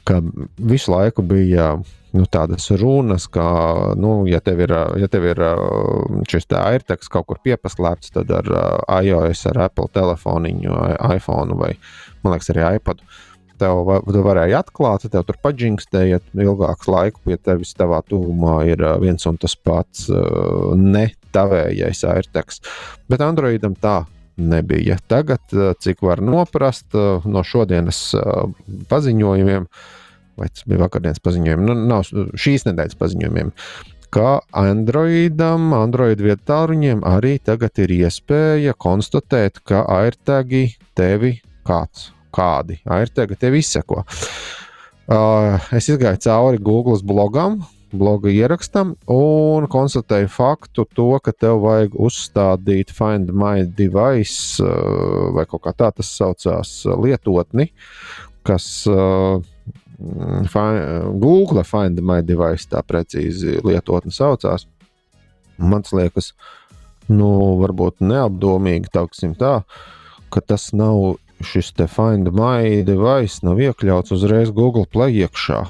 Ka 0.07 0.19
visu 0.57 0.93
laiku 0.93 1.23
bija 1.27 1.75
nu, 2.15 2.25
tādas 2.31 2.69
runas, 2.79 3.27
ka, 3.31 3.45
nu, 3.99 4.21
ja 4.29 4.39
tev 4.43 4.63
ir, 4.65 4.73
ja 5.01 5.09
tev 5.11 5.27
ir 5.27 5.41
šis 6.31 6.49
airteks 6.55 7.11
kaut 7.11 7.27
kur 7.29 7.41
piepaslēpts, 7.43 8.13
tad 8.15 8.31
ar 8.33 8.51
iOS, 9.01 9.45
ar 9.51 9.65
Apple 9.67 9.89
telefoniņu, 9.95 10.75
iPhone 11.13 11.57
vai, 11.59 11.73
man 12.23 12.35
liekas, 12.35 12.51
arī 12.53 12.67
iPad. 12.79 13.03
Tev, 13.57 13.89
tu 14.05 14.21
varēja 14.21 14.59
atklāt, 14.61 15.07
tev 15.09 15.23
tur 15.25 15.39
paģingstēja 15.41 16.19
ilgāku 16.37 16.91
laiku, 16.93 17.23
pie 17.25 17.39
tevis 17.41 17.71
tavā 17.77 18.03
tuvumā 18.05 18.59
ir 18.69 18.83
viens 19.01 19.25
un 19.25 19.39
tas 19.41 19.57
pats 19.57 20.11
ne 20.77 21.07
tavējais 21.33 22.03
airteks. 22.05 22.61
Bet 23.09 23.23
Androidam 23.25 23.73
tā 23.81 24.03
nebija. 24.37 24.99
Tagad, 25.09 25.41
cik 25.81 26.05
var 26.05 26.21
noprast 26.21 26.93
no 27.25 27.41
šodienas 27.41 28.11
paziņojumiem, 28.91 29.65
vai 30.37 30.49
tas 30.51 30.65
bija 30.67 30.85
vakardienas 30.85 31.21
paziņojumi, 31.23 31.67
nu, 31.67 31.77
nav 31.89 32.07
šīs 32.37 32.67
nedēļas 32.69 32.99
paziņojumiem, 32.99 33.53
ka 34.13 34.39
Androidam, 34.55 35.71
Android 35.75 36.21
vietāruņiem 36.23 37.03
arī 37.07 37.37
tagad 37.43 37.81
ir 37.83 37.93
iespēja 37.99 38.75
konstatēt, 38.79 39.61
ka 39.67 39.83
AirTagi 39.97 40.69
tevi 40.97 41.37
kāds, 41.67 42.11
kādi 42.35 42.79
AirTagi 42.87 43.39
tevi 43.39 43.63
izseko. 43.63 44.03
Uh, 45.07 45.55
es 45.75 45.87
gāju 45.87 46.19
cauri 46.23 46.59
Google 46.59 46.99
blogam, 47.07 47.61
bloga 47.95 48.31
ierakstam 48.31 48.93
un 49.11 49.67
konstatēju 49.71 50.29
faktu, 50.31 50.83
to, 50.95 51.09
ka 51.23 51.31
tev 51.31 51.61
vajag 51.63 51.95
uzstādīt 52.07 52.91
Find 52.95 53.31
My 53.31 53.63
Device 53.63 54.63
vai 55.35 55.47
kaut 55.47 55.63
kā 55.67 55.75
tā 55.77 55.91
tas 55.95 56.11
saucās 56.19 56.81
lietotni, 56.99 57.69
kas 58.47 58.67
uh, 58.91 59.39
Google 59.97 61.63
Find 61.65 62.01
My 62.05 62.21
Device 62.21 62.69
tā 62.69 62.83
precīzi 62.85 63.57
lietotne 63.65 64.13
saucās. 64.13 64.67
Man 65.57 65.81
liekas, 65.89 66.33
nu, 67.09 67.57
varbūt 67.61 68.03
neapdomīgi 68.05 68.91
tā, 68.93 69.55
ka 70.29 70.43
tas 70.45 70.69
nav 70.73 71.17
šis 71.41 71.73
te 71.77 71.87
Find 71.89 72.29
My 72.33 72.83
Device, 72.85 73.41
nav 73.45 73.59
iekļauts 73.61 74.13
uzreiz 74.13 74.53
Google 74.53 74.85
Play 74.89 75.23
iekšā. 75.23 75.65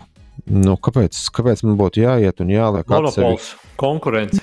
Nu, 0.47 0.78
kāpēc, 0.80 1.17
kāpēc 1.36 1.63
man 1.65 1.80
būtu 1.80 2.03
jāiet 2.03 2.43
un 2.43 2.51
jāliek 2.53 2.88
monopols, 2.91 3.55
konkurence? 3.80 4.39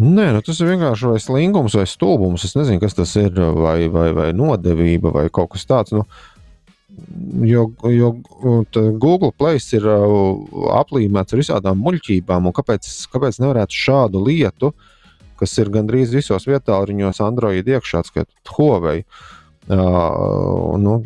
Nē, 0.00 0.30
nu 0.32 0.40
tas 0.40 0.58
ir 0.62 0.70
vienkārši 0.70 1.10
vai 1.10 1.18
slingums, 1.20 1.74
vai 1.76 1.84
stulbums. 1.86 2.46
Es 2.48 2.56
nezinu, 2.56 2.80
kas 2.80 2.96
tas 2.96 3.10
ir, 3.20 3.34
vai, 3.36 3.84
vai, 3.92 4.08
vai 4.16 4.30
nodevība, 4.32 5.12
vai 5.12 5.26
kaut 5.28 5.52
kas 5.52 5.68
tāds. 5.68 5.92
Nu, 5.92 6.06
jo, 7.42 7.70
jo 7.90 8.12
Google 8.98 9.32
Play 9.38 9.60
ir 9.76 9.86
aplīmēts 10.76 11.34
ar 11.34 11.42
visādām 11.42 11.82
muļķībām, 11.84 12.48
un 12.48 12.56
kāpēc, 12.56 12.88
kāpēc 13.12 13.40
nevarētu 13.42 13.82
šādu 13.84 14.22
lietu, 14.26 14.72
kas 15.40 15.56
ir 15.58 15.72
gandrīz 15.72 16.12
visos 16.14 16.46
vietāluņos, 16.48 17.22
Android 17.24 17.68
iekšā, 17.68 18.02
skaitot 18.04 18.54
Huawei, 18.56 19.04
uh, 19.04 20.76
nu, 20.80 20.96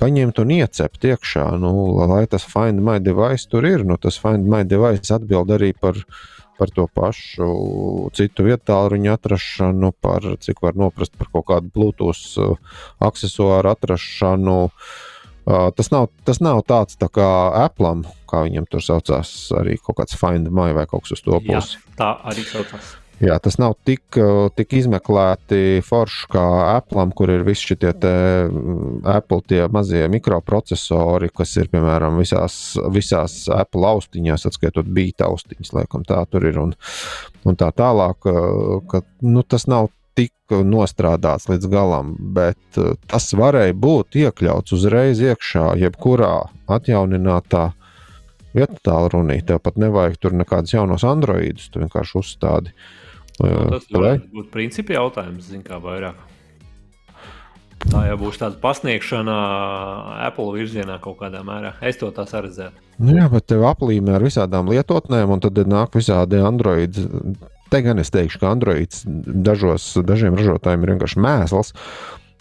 paņemt 0.00 0.40
un 0.40 0.54
iecept 0.56 1.04
iekšā, 1.10 1.50
nu, 1.60 1.74
lai 2.08 2.24
tas 2.30 2.46
Find 2.48 2.80
My 2.84 3.00
Device 3.02 3.50
tur 3.50 3.66
ir. 3.68 3.84
Nu, 3.84 3.98
tas 4.00 4.16
Find 4.20 4.48
My 4.48 4.64
Device 4.64 5.12
atbild 5.12 5.52
arī 5.52 5.74
par, 5.76 6.00
par 6.56 6.72
to 6.72 6.86
pašu 6.88 8.08
citu 8.16 8.48
vietālu 8.48 9.02
atrašanu, 9.12 9.92
par 10.00 10.24
cik 10.40 10.62
var 10.64 10.78
noprast 10.80 11.12
par 11.18 11.28
kaut 11.32 11.50
kādu 11.50 11.74
Bluetooth 11.74 12.56
accessoru 13.04 13.74
atrašanu. 13.74 14.62
Uh, 14.70 15.10
tas, 15.44 15.90
nav, 15.92 16.08
tas 16.24 16.40
nav 16.40 16.62
tāds 16.68 16.98
tā 17.00 17.10
kā 17.12 17.28
Apple, 17.64 18.08
kā 18.30 18.44
viņam 18.46 18.68
tur 18.70 18.84
saucās, 18.84 19.30
arī 19.60 19.78
kaut 19.80 20.00
kāds 20.00 20.16
Find 20.18 20.48
My 20.48 20.72
vai 20.76 20.86
kaut 20.90 21.04
kas 21.04 21.18
uz 21.18 21.24
to 21.24 21.40
pusi. 21.44 21.80
Jā, 21.80 21.96
tā 22.00 22.12
arī 22.32 22.46
saucās. 22.48 22.94
Jā, 23.22 23.36
tas 23.38 23.56
nav 23.62 23.76
tik, 23.86 24.02
uh, 24.18 24.48
tik 24.58 24.72
izmeklēti 24.80 25.78
forši 25.86 26.26
kā 26.32 26.44
Apple, 26.72 27.04
kur 27.14 27.30
ir 27.30 27.44
visi 27.46 27.70
šie 27.70 27.92
mm, 27.92 29.04
Apple 29.06 29.44
tie 29.46 29.62
mazie 29.70 30.02
mikroprocessori, 30.10 31.30
kas 31.30 31.54
ir 31.62 31.70
piemēram 31.70 32.18
visās, 32.18 32.74
visās 32.90 33.44
Apple 33.54 33.86
austiņās, 33.92 34.48
atskaitot 34.50 34.90
bīta 34.90 35.28
austiņas, 35.30 35.72
laikam 35.78 36.02
tā 36.08 36.24
tur 36.30 36.48
ir 36.50 36.58
un, 36.58 36.74
un 37.46 37.60
tā 37.60 37.70
tālāk. 37.70 38.26
Uh, 38.26 38.82
ka, 38.90 39.04
nu, 39.22 39.46
tas 39.46 39.68
nav 39.70 39.92
tik 40.14 40.54
nostrādāts 40.64 41.48
līdz 41.50 41.70
galam, 41.72 42.14
bet 42.36 42.78
uh, 42.80 42.94
tas 43.10 43.30
varēja 43.36 43.74
būt 43.74 44.18
iekļauts 44.24 44.76
uzreiz 44.76 45.22
iekšā, 45.24 45.72
jebkurā 45.82 46.34
atjauninātā 46.70 47.70
vietā 48.54 48.78
tālrunī. 48.86 49.40
Tev 49.46 49.62
pat 49.64 49.80
nevajag 49.80 50.20
tur 50.22 50.36
nekādus 50.38 50.76
jaunus 50.76 51.06
androidus, 51.08 51.70
tu 51.72 51.82
vienkārši 51.82 52.20
uzstādi. 52.20 52.74
Nu, 53.40 53.66
tas 53.72 53.90
varētu 53.90 54.30
būt 54.36 54.52
principi 54.54 54.94
jautājums, 54.94 55.50
zin, 55.50 55.64
kā 55.66 55.80
vairāk. 55.82 56.20
Tā 57.84 58.04
jau 58.06 58.16
būs 58.20 58.38
tāda 58.40 58.56
pasniegšana 58.62 59.34
Apple 60.24 60.54
virzienā 60.54 60.96
kaut 61.04 61.18
kādā 61.20 61.42
mērā. 61.44 61.74
Es 61.84 61.98
to 62.00 62.08
tā 62.14 62.24
redzētu. 62.24 62.80
Nu 63.02 63.16
jā, 63.18 63.26
bet 63.32 63.48
tev 63.50 63.66
aplīmē 63.68 64.14
ar 64.16 64.24
visādām 64.24 64.70
lietotnēm, 64.70 65.34
un 65.34 65.42
tad 65.42 65.58
nāk 65.68 65.98
visādi 65.98 66.40
Android. 66.40 66.96
Te 67.72 67.80
gan 67.84 68.02
es 68.02 68.12
teikšu, 68.14 68.42
ka 68.42 68.52
Android 68.52 68.96
dažos, 69.04 69.94
dažiem 70.06 70.36
ražotājiem 70.38 70.84
ir 70.84 70.94
vienkārši 70.94 71.22
mēsls. 71.24 71.72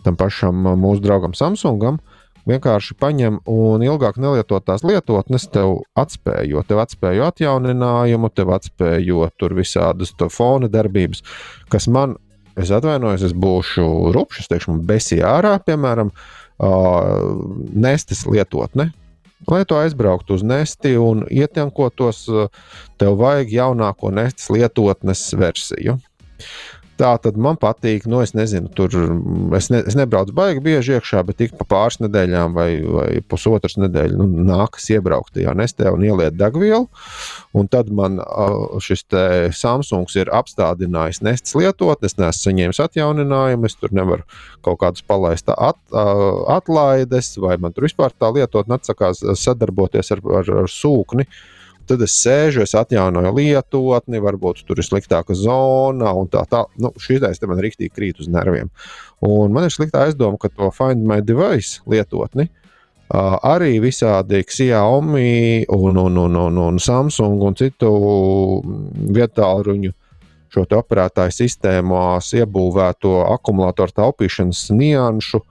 Tam 0.04 0.18
pašam 0.20 0.66
mūsu 0.78 1.02
draugam 1.06 1.34
Samsungam 1.38 2.02
uh, 2.02 2.24
vienkārši 2.50 2.96
paņem 3.00 3.40
un 3.50 3.84
ilgāk 3.86 4.20
nelietotās 4.22 4.84
lietotnes 4.86 5.48
tev 5.54 5.82
atspējo. 6.00 6.64
Tev 6.68 6.82
atspējo 6.84 7.28
atjauninājumu, 7.30 8.32
tev 8.36 8.54
atspējo 8.58 9.30
tur 9.40 9.56
visādas 9.58 10.14
fona 10.34 10.70
darbības, 10.72 11.24
kas 11.72 11.88
man, 11.88 12.18
es 12.60 12.74
atvainojos, 12.74 13.28
es 13.30 13.36
būšu 13.38 13.88
rupšs, 14.16 14.50
teikšu, 14.52 14.78
besijā 14.88 15.38
ārā, 15.40 15.56
piemēram, 15.64 16.12
uh, 16.12 17.00
nestes 17.74 18.26
lietotne. 18.30 18.92
Lai 19.50 19.64
to 19.68 19.78
aizbrauktu 19.78 20.38
uz 20.38 20.44
nesti 20.44 20.96
un 20.98 21.26
ietankotos, 21.32 22.26
tev 23.00 23.18
vajag 23.20 23.52
jaunāko 23.58 24.12
nestes 24.14 24.50
lietotnes 24.54 25.26
versiju. 25.40 25.98
Tā 26.94 27.16
tad 27.18 27.38
man 27.42 27.58
patīk, 27.58 28.04
nu, 28.06 28.20
es 28.22 28.36
nezinu, 28.38 28.70
tur 28.78 28.94
es, 29.58 29.70
ne, 29.74 29.80
es 29.82 29.96
nebraucu 29.98 30.36
baigi 30.38 30.62
bieži 30.62 30.94
iekšā, 30.98 31.24
bet 31.26 31.40
tik 31.40 31.56
pa 31.58 31.66
pāris 31.72 31.98
nedēļām 32.04 32.54
vai, 32.54 32.68
vai 32.86 33.08
pusotras 33.26 33.80
nedēļas 33.82 34.20
nu, 34.20 34.28
nākas 34.46 34.86
iebraukt 34.94 35.34
tajā 35.34 35.56
nestē 35.58 35.90
un 35.94 36.06
ieliet 36.06 36.38
degvielu. 36.38 36.86
Un 37.58 37.70
tad 37.72 37.90
man 37.94 38.20
šis 38.82 39.08
Samsungs 39.58 40.20
ir 40.22 40.30
apstādinājis 40.34 41.24
nestes 41.26 41.58
lietotni, 41.58 42.12
es 42.12 42.18
neesmu 42.20 42.44
saņēmis 42.44 42.84
atjauninājumu, 42.86 43.70
es 43.70 43.78
tur 43.82 43.96
nevaru 43.98 44.28
kaut 44.66 44.80
kādus 44.86 45.06
palaist 45.10 45.50
at, 45.54 45.82
atlaides, 46.54 47.34
vai 47.42 47.58
man 47.62 47.74
tur 47.74 47.90
vispār 47.90 48.14
tā 48.14 48.30
lietotne 48.38 48.78
atsakās 48.78 49.26
sadarboties 49.42 50.14
ar, 50.14 50.24
ar, 50.42 50.56
ar 50.64 50.72
sūkni. 50.72 51.26
Uh, 51.26 51.53
Tad 51.90 52.04
es 52.06 52.16
sēžu, 52.22 52.64
es 52.64 52.76
atjaunoju 52.80 53.34
lietotni, 53.36 54.22
varbūt 54.24 54.64
tur 54.68 54.80
ir 54.80 54.88
sliktāka 54.88 55.36
zona 55.36 56.14
un 56.16 56.30
tā 56.32 56.46
tālāk. 56.50 56.72
Nu, 56.80 56.94
šis 57.02 57.40
te 57.40 57.50
man 57.50 57.60
rīktīgi 57.64 57.92
krīt 57.92 58.22
uz 58.24 58.30
nerviem. 58.32 58.72
Un 59.24 59.52
man 59.56 59.68
ir 59.68 59.74
slikta 59.74 60.06
aizdomā, 60.08 60.40
ka 60.40 60.52
to 60.54 60.72
Find 60.76 61.04
My 61.08 61.20
Device 61.24 61.84
lietotni 61.90 62.48
uh, 62.48 63.36
arī 63.44 63.78
visādi 63.84 64.44
Xiaomi 64.48 65.66
un, 65.68 66.00
un, 66.06 66.22
un, 66.26 66.40
un, 66.48 66.62
un 66.68 66.80
Samsung 66.80 67.44
un 67.44 67.60
citu 67.60 67.92
vietāluņu 69.18 69.94
šo 70.54 70.66
operētāju 70.78 71.34
sistēmās 71.34 72.30
iebūvēto 72.38 73.24
akumulātoru 73.34 73.96
taupīšanas 73.98 74.68
nianšu 74.76 75.42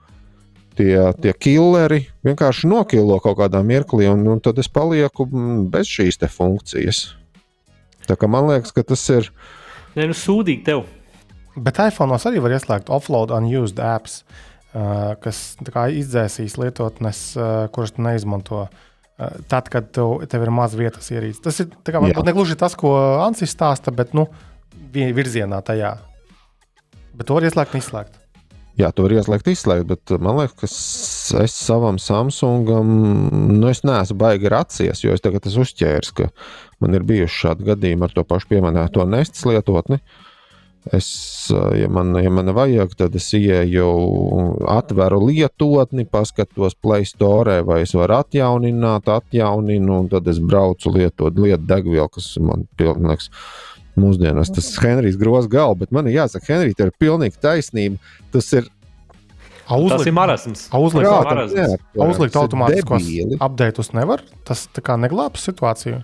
tie, 0.77 0.95
tie 1.21 1.33
killeri 1.33 2.03
vienkārši 2.25 2.69
nokilo 2.69 3.19
kaut 3.23 3.39
kādā 3.41 3.63
mirklī, 3.65 4.07
un, 4.11 4.25
un 4.29 4.41
tad 4.43 4.59
es 4.61 4.69
palieku 4.71 5.27
mm, 5.29 5.67
bez 5.73 5.91
šīs 5.91 6.21
funkcijas. 6.33 7.03
Tā 8.07 8.17
kā 8.19 8.27
man 8.27 8.49
liekas, 8.49 8.73
ka 8.75 8.83
tas 8.87 9.03
ir. 9.13 9.29
Nē, 9.95 10.09
nu 10.09 10.17
sūdīgi 10.17 10.65
tev. 10.67 10.85
Bet 11.55 11.77
iPhone 11.79 12.17
arī 12.17 12.41
var 12.41 12.55
ieslēgt 12.55 12.89
offload 12.91 13.31
unused 13.35 13.79
apps, 13.79 14.23
uh, 14.73 15.13
kas 15.21 15.55
izdzēsīs 15.61 16.57
lietotnes, 16.57 17.21
uh, 17.37 17.51
kuras 17.73 17.93
tu 17.93 18.03
neizmanto. 18.05 18.65
Uh, 18.65 19.37
tad, 19.47 19.69
kad 19.69 19.91
tev, 19.93 20.23
tev 20.29 20.47
ir 20.47 20.51
maz 20.53 20.73
vietas 20.75 21.11
ierīces. 21.13 21.43
Tas 21.45 21.61
ir 21.61 21.69
kā, 21.85 22.01
varbūt 22.01 22.25
ne 22.25 22.33
gluži 22.35 22.57
tas, 22.59 22.75
ko 22.79 22.95
Ansis 23.21 23.53
stāsta, 23.53 23.93
bet 23.93 24.15
nu, 24.17 24.25
virzienā 24.93 25.61
tajā. 25.65 25.95
Bet 27.13 27.29
to 27.29 27.37
var 27.37 27.45
ieslēgt 27.45 27.77
un 27.77 27.83
izslēgt. 27.83 28.22
Jā, 28.73 28.89
to 28.89 29.05
var 29.05 29.13
ieslēgt, 29.13 29.51
izslēgt, 29.53 29.85
bet 29.85 30.11
uh, 30.15 30.17
man 30.17 30.39
liekas, 30.39 30.73
ka 31.29 31.43
es 31.45 31.53
savam 31.53 31.99
Samsungam, 32.01 32.89
nu, 33.51 33.67
es 33.69 33.83
neesmu 33.85 34.17
baigi 34.17 34.49
racies, 34.49 35.03
jo 35.03 35.13
es 35.13 35.21
tagad 35.21 35.45
esmu 35.45 35.61
uzķēris, 35.67 36.13
ka 36.17 36.31
man 36.81 36.97
ir 36.97 37.05
bijuši 37.05 37.41
šādi 37.43 37.67
gadījumi 37.67 38.07
ar 38.07 38.15
to 38.15 38.23
pašu 38.25 38.49
pieminēto 38.49 39.05
nestes 39.05 39.45
lietotni. 39.45 40.01
Es, 40.91 41.07
ja 41.77 41.87
man, 41.87 42.09
ja 42.19 42.31
man 42.33 42.49
vajag, 42.51 42.95
tad 42.99 43.13
es 43.15 43.29
ieeju, 43.37 43.85
atveru 44.67 45.21
lietotni, 45.29 46.03
paskatos 46.09 46.73
Play 46.75 47.05
Store, 47.07 47.61
vai 47.63 47.83
es 47.85 47.93
varu 47.95 48.17
atjaunināt, 48.17 49.07
atjauninu, 49.07 50.01
un 50.01 50.09
tad 50.11 50.27
es 50.27 50.41
braucu 50.43 50.91
lietot 50.97 51.37
lietu 51.39 51.69
degvielu, 51.69 52.09
kas 52.11 52.33
man 52.43 52.65
pilnīgs. 52.75 53.29
Mūsdienās 53.99 54.49
tas 54.53 54.71
ir 54.73 54.87
Henrijs 54.87 55.17
Grozs 55.21 55.49
galva, 55.51 55.83
bet 55.83 55.91
man 55.93 56.07
ir 56.09 56.17
jāsaka, 56.21 56.47
Henrijs, 56.49 56.77
tev 56.79 56.89
ir 56.89 56.95
pilnīgi 57.01 57.37
taisnība. 57.43 58.01
Tas 58.33 58.49
ir 58.57 58.71
Uzlikt, 59.63 59.93
tas 59.93 60.07
ir 60.09 60.15
marasms. 60.15 60.63
Uzlikt, 60.75 61.07
Prātam, 61.07 61.53
jā, 61.55 61.67
uzlikt 61.95 62.33
tas 62.33 62.41
ir 62.41 62.41
automātiskos 62.41 63.05
updateus 63.39 63.93
nevar. 63.95 64.23
Tas 64.43 64.65
tā 64.75 64.83
kā 64.83 64.97
neglābs 64.99 65.45
situāciju. 65.47 66.01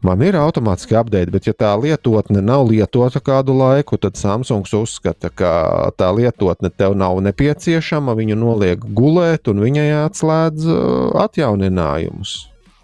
Man 0.00 0.22
ir 0.24 0.34
automātiski 0.40 0.96
update, 0.96 1.28
bet, 1.28 1.44
ja 1.44 1.52
tā 1.52 1.70
lietotne 1.76 2.40
nav 2.40 2.64
lietota 2.70 3.20
kādu 3.20 3.52
laiku, 3.58 3.98
tad 4.00 4.16
Samsungs 4.16 4.72
uzskata, 4.74 5.28
ka 5.28 5.52
tā 6.00 6.08
lietotne 6.16 6.72
tev 6.72 6.96
nav 6.96 7.20
nepieciešama. 7.28 8.16
Viņu 8.16 8.40
noliek 8.40 8.86
gulēt, 8.96 9.52
un 9.52 9.60
viņai 9.60 9.90
atslēdz 10.06 10.70
uh, 10.72 11.18
atjauninājumus. 11.26 12.38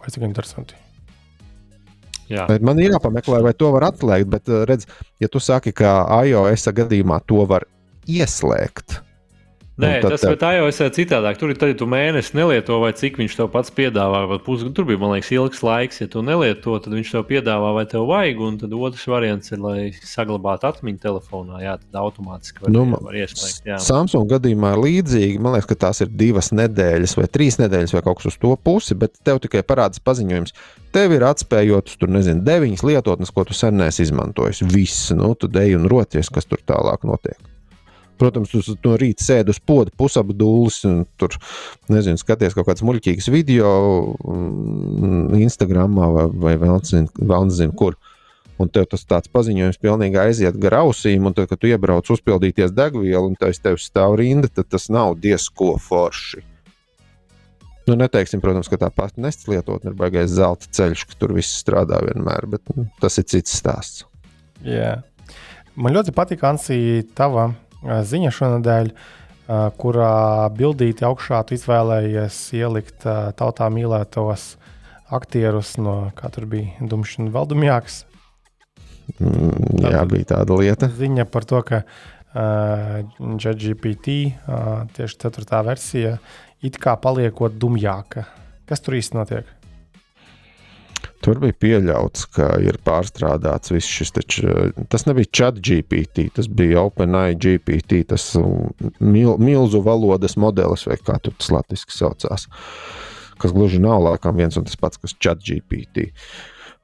Vai 0.05 0.13
cik 0.13 0.29
interesanti. 0.29 0.77
Jā. 2.33 2.47
Man 2.65 2.81
ir 2.83 2.95
jāpameklē, 2.97 3.41
vai 3.45 3.55
to 3.55 3.71
var 3.77 3.89
atslēgt. 3.93 4.31
Bet, 4.33 4.51
uh, 4.51 4.65
redz, 4.69 4.89
ja 5.23 5.31
tu 5.31 5.43
saki, 5.43 5.75
ka 5.77 5.99
iOS 6.27 6.69
gadījumā 6.75 7.21
to 7.29 7.45
var 7.49 7.69
ieslēgt, 8.11 9.01
Nē, 9.77 9.89
Un 9.99 10.03
tad 10.07 10.13
tas 10.15 10.23
tev- 10.25 10.31
bet 10.33 10.43
iOS 10.57 10.79
ir 10.81 10.91
citādāk. 10.97 11.37
Tur 11.37 11.51
ir 11.53 11.59
tad, 11.61 11.69
ja 11.69 11.75
tu 11.77 11.85
mēnesi 11.85 12.33
nelieto, 12.33 12.79
vai 12.81 12.95
cik 12.97 13.19
viņš 13.21 13.35
tev 13.37 13.51
pats 13.53 13.69
piedāvā. 13.77 14.23
vai 14.31 14.39
Pus, 14.41 14.63
tur 14.73 14.87
bija, 14.89 14.97
man 15.03 15.11
liekas, 15.13 15.29
ilgs 15.37 15.61
laiks. 15.61 16.01
Ja 16.01 16.07
tu 16.09 16.23
nelieto, 16.25 16.79
tad 16.81 16.95
viņš 16.97 17.11
tev 17.13 17.25
piedāvā, 17.29 17.75
vai 17.77 17.85
tev 17.85 18.07
vajag. 18.09 18.41
Un 18.41 18.57
tad 18.63 18.73
otrs 18.73 19.05
variants 19.05 19.53
ir, 19.53 19.59
lai 19.61 19.91
saglabātu 19.93 20.65
atmiņu 20.71 20.99
telefonā. 21.03 21.61
Jā, 21.61 21.75
tad 21.83 22.01
automātiski 22.01 22.63
var, 22.65 22.73
Nu, 22.73 22.87
nu, 22.89 22.97
var 23.05 23.13
ieslēgt. 23.21 23.67
Jā. 23.69 23.77
Samsung 23.85 24.25
gadījumā 24.31 24.71
ir 24.79 24.81
līdzīgi. 24.87 25.41
Man 25.45 25.53
liekas, 25.53 25.69
ka 25.69 25.77
tās 25.87 26.01
ir 26.01 26.09
divas 26.09 26.49
nedēļas 26.57 27.17
vai 27.21 27.27
trīs 27.29 27.59
nedēļas 27.61 27.93
vai 27.99 28.03
kaut 28.09 28.23
kas 28.23 28.33
uz 28.33 28.39
to 28.41 28.57
pusi, 28.57 28.97
bet 28.97 29.13
tev 29.29 29.43
tikai 29.45 29.61
parādās 29.61 30.01
paziņojums. 30.01 30.57
Tev 30.97 31.13
ir 31.13 31.27
atspējotas, 31.29 31.99
tur 32.01 32.09
nezinu, 32.09 32.41
deviņas 32.47 32.83
lietotnes, 32.89 33.31
ko 33.31 33.45
tu 33.45 33.53
sen 33.53 33.77
neesi 33.77 34.07
izmantojis. 34.09 34.63
Viss, 34.73 35.11
nu, 35.13 35.35
tu 35.37 35.47
dej 35.53 35.77
un 35.77 35.85
roties, 35.93 36.33
kas 36.33 36.49
tur 36.49 36.65
tālāk 36.65 37.05
notiek. 37.05 37.37
Protams, 38.17 38.53
tu 38.53 38.77
no 38.87 38.97
rīta 38.97 39.25
sēdi 39.25 39.53
uz 39.53 39.61
poda, 39.61 39.93
pusapdūlis, 40.01 40.81
un 40.89 41.03
tur, 41.21 41.37
nezinu, 41.93 42.21
skaties 42.21 42.57
kaut 42.57 42.69
kādas 42.71 42.85
muļķīgas 42.87 43.29
video, 43.33 43.71
mm, 44.25 45.37
Instagram 45.45 45.99
vai, 46.01 46.27
vai 46.33 46.55
vēl 46.57 47.49
nezinu, 47.51 47.75
kur. 47.77 47.99
Un 48.57 48.71
tev 48.73 48.87
tas 48.89 49.03
tāds 49.05 49.29
paziņojums 49.29 49.77
pilnīgi 49.83 50.17
aiziet 50.17 50.57
gar 50.57 50.79
ausīm, 50.79 51.27
un 51.29 51.35
tad, 51.37 51.51
kad 51.51 51.61
tu 51.61 51.69
iebrauc 51.69 52.09
uzpildīties 52.15 52.73
degvielu, 52.73 53.27
un 53.29 53.37
tas 53.37 53.61
tev 53.61 53.77
stāv 53.83 54.17
rinda, 54.17 54.49
tad 54.49 54.71
tas 54.73 54.89
nav 54.89 55.19
diezko 55.21 55.75
forši. 55.77 56.41
Nu, 57.87 57.95
neteiksim, 58.01 58.41
protams, 58.43 58.71
ka 58.73 58.81
tā 58.81 58.89
pati 58.91 59.21
nestas 59.23 59.47
lietotne 59.53 59.93
ir 59.93 59.99
baigais 59.99 60.33
zelta 60.33 60.67
ceļš, 60.75 61.05
ka 61.07 61.21
tur 61.21 61.37
viss 61.37 61.61
strādā 61.61 62.01
vienmēr, 62.03 62.49
bet 62.57 62.73
nu, 62.75 62.89
tas 63.03 63.21
ir 63.21 63.29
cits 63.29 63.53
stāsts. 63.61 64.09
Jā. 64.65 64.97
Man 65.77 65.93
ļoti 65.95 66.17
patīk, 66.17 66.43
Ansī, 66.49 67.05
tava 67.15 67.51
ziņa 67.85 68.33
šonadēļ, 68.35 68.91
ā, 68.93 69.61
kurā 69.81 70.49
bildīti 70.57 71.07
augšā 71.07 71.43
tu 71.47 71.57
izvēlējies 71.59 72.41
ielikt 72.59 73.07
ā, 73.09 73.17
tautā 73.37 73.69
mīlētos 73.73 74.55
aktierus 75.15 75.77
no, 75.79 76.11
kā 76.19 76.31
tur 76.35 76.49
bija, 76.51 76.75
Dumšana 76.83 77.33
Valdumjāks. 77.35 78.05
Mm, 79.21 79.85
Jā, 79.85 80.03
bija 80.11 80.33
tāda 80.35 80.57
lieta. 80.59 80.89
Ziņa 80.91 81.29
par 81.31 81.47
to, 81.47 81.61
ka 81.67 81.83
uh, 81.87 83.05
JGPT, 83.39 84.17
uh, 84.51 84.83
tieši 84.97 85.21
4. 85.29 85.63
versija, 85.69 86.17
it 86.67 86.81
kā 86.83 86.97
paliekot 86.99 87.55
dumjāka. 87.55 88.27
Kas 88.67 88.83
tur 88.83 88.99
īsti 88.99 89.15
notiek? 89.15 89.56
Tur 91.25 91.41
bija 91.43 91.57
pieļauts, 91.63 92.27
ka 92.37 92.49
ir 92.63 92.79
pārstrādāts 92.87 93.73
viss 93.73 93.89
šis. 93.89 94.13
Taču, 94.17 94.51
tas 94.93 95.07
nebija 95.09 95.31
chat 95.33 95.61
GPT, 95.65 96.29
tas 96.37 96.49
bija 96.49 96.85
OpenAI 96.87 97.37
GPT, 97.41 98.03
tas 98.11 98.29
um, 98.39 98.69
mil, 99.01 99.37
milzu 99.43 99.81
valodas 99.85 100.37
modelis, 100.41 100.87
vai 100.89 100.99
kā 101.01 101.19
tur 101.23 101.37
tas 101.39 101.53
latviešu 101.55 101.95
saucās. 101.95 102.47
Kas 103.41 103.53
gluži 103.53 103.81
nav 103.83 104.05
laikam 104.05 104.37
viens 104.39 104.57
un 104.57 104.69
tas 104.69 104.79
pats, 104.81 105.01
kas 105.01 105.17
chat 105.21 105.43
GPT. 105.45 106.11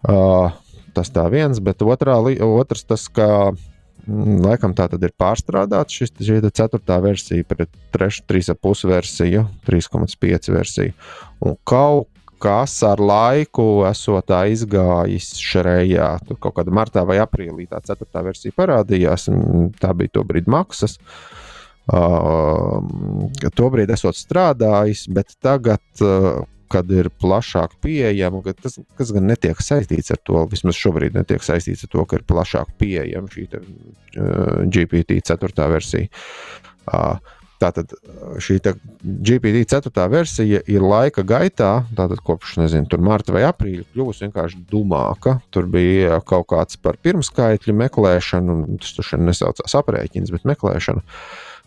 Uh, 0.08 0.50
tas 0.96 1.12
tā 1.12 1.26
viens, 1.32 1.60
bet 1.62 1.84
otrā, 1.84 2.16
otrs 2.46 2.84
tas, 2.88 3.06
ka 3.12 3.28
mm, 3.52 4.40
laikam 4.44 4.74
tā 4.76 4.88
tad 4.92 5.04
ir 5.04 5.14
pārstrādāts 5.18 6.00
šis 6.00 6.16
šī 6.18 6.40
ceturtā 6.48 6.98
versija 7.04 7.46
pret 7.48 7.70
3,5 7.94 8.88
versiju, 8.90 9.46
3,5 9.68 10.52
versiju. 10.56 10.96
Un 11.42 11.56
kaut 11.68 12.11
kas 12.42 12.74
ar 12.86 13.00
laiku 13.02 13.84
esot 13.88 14.32
aizgājis 14.34 15.32
šajā, 15.38 16.08
tur 16.26 16.40
kaut 16.42 16.56
kādā 16.58 16.74
martā 16.74 17.04
vai 17.06 17.20
aprīlī 17.22 17.68
tā 17.70 17.80
ceturtā 17.86 18.24
versija 18.26 18.54
parādījās. 18.58 19.28
Tā 19.82 19.92
bija 19.98 20.18
to 20.18 20.26
brīdi 20.26 20.52
maksas. 20.52 20.98
Uh, 21.92 22.78
Tobrīd 23.58 23.90
esot 23.90 24.14
strādājis, 24.14 25.08
bet 25.10 25.34
tagad, 25.42 25.82
uh, 25.98 26.44
kad 26.70 26.88
ir 26.94 27.10
plašāk 27.20 27.74
pieejama, 27.82 28.40
tas 28.54 28.78
kas 28.96 29.10
gan 29.12 29.26
netiek 29.28 29.58
saistīts 29.60 30.14
ar 30.14 30.20
to, 30.22 30.44
vismaz 30.52 30.78
šobrīd 30.78 31.18
netiek 31.18 31.42
saistīts 31.42 31.84
ar 31.84 31.92
to, 31.92 32.06
ka 32.06 32.20
ir 32.20 32.26
plašāk 32.30 32.70
pieejama 32.80 33.34
šī 33.34 33.48
te, 33.50 33.62
uh, 34.14 34.62
GPT 34.70 35.18
4. 35.26 35.68
versija. 35.74 36.06
Uh, 36.86 37.18
Tātad 37.62 37.92
šī 38.42 38.56
te 38.62 38.74
GPT 39.02 39.62
4. 39.70 40.06
versija 40.10 40.62
ir 40.70 40.82
laika 40.82 41.22
gaitā, 41.26 41.70
tātad 41.94 42.22
kopš 42.24 42.56
nezinu, 42.62 42.98
marta 43.04 43.34
vai 43.36 43.44
aprīļa, 43.46 43.86
kļuvusi 43.92 44.26
vienkārši 44.26 44.64
dumāka. 44.72 45.38
Tur 45.54 45.68
bija 45.70 46.18
kaut 46.26 46.48
kāds 46.50 46.80
par 46.82 46.98
pirmskaitļu 47.04 47.76
meklēšanu, 47.84 48.58
tas 48.82 48.96
tur 48.98 49.22
nesaucās 49.22 49.78
aprēķins, 49.78 50.34
bet 50.34 50.48
meklēšana 50.48 51.06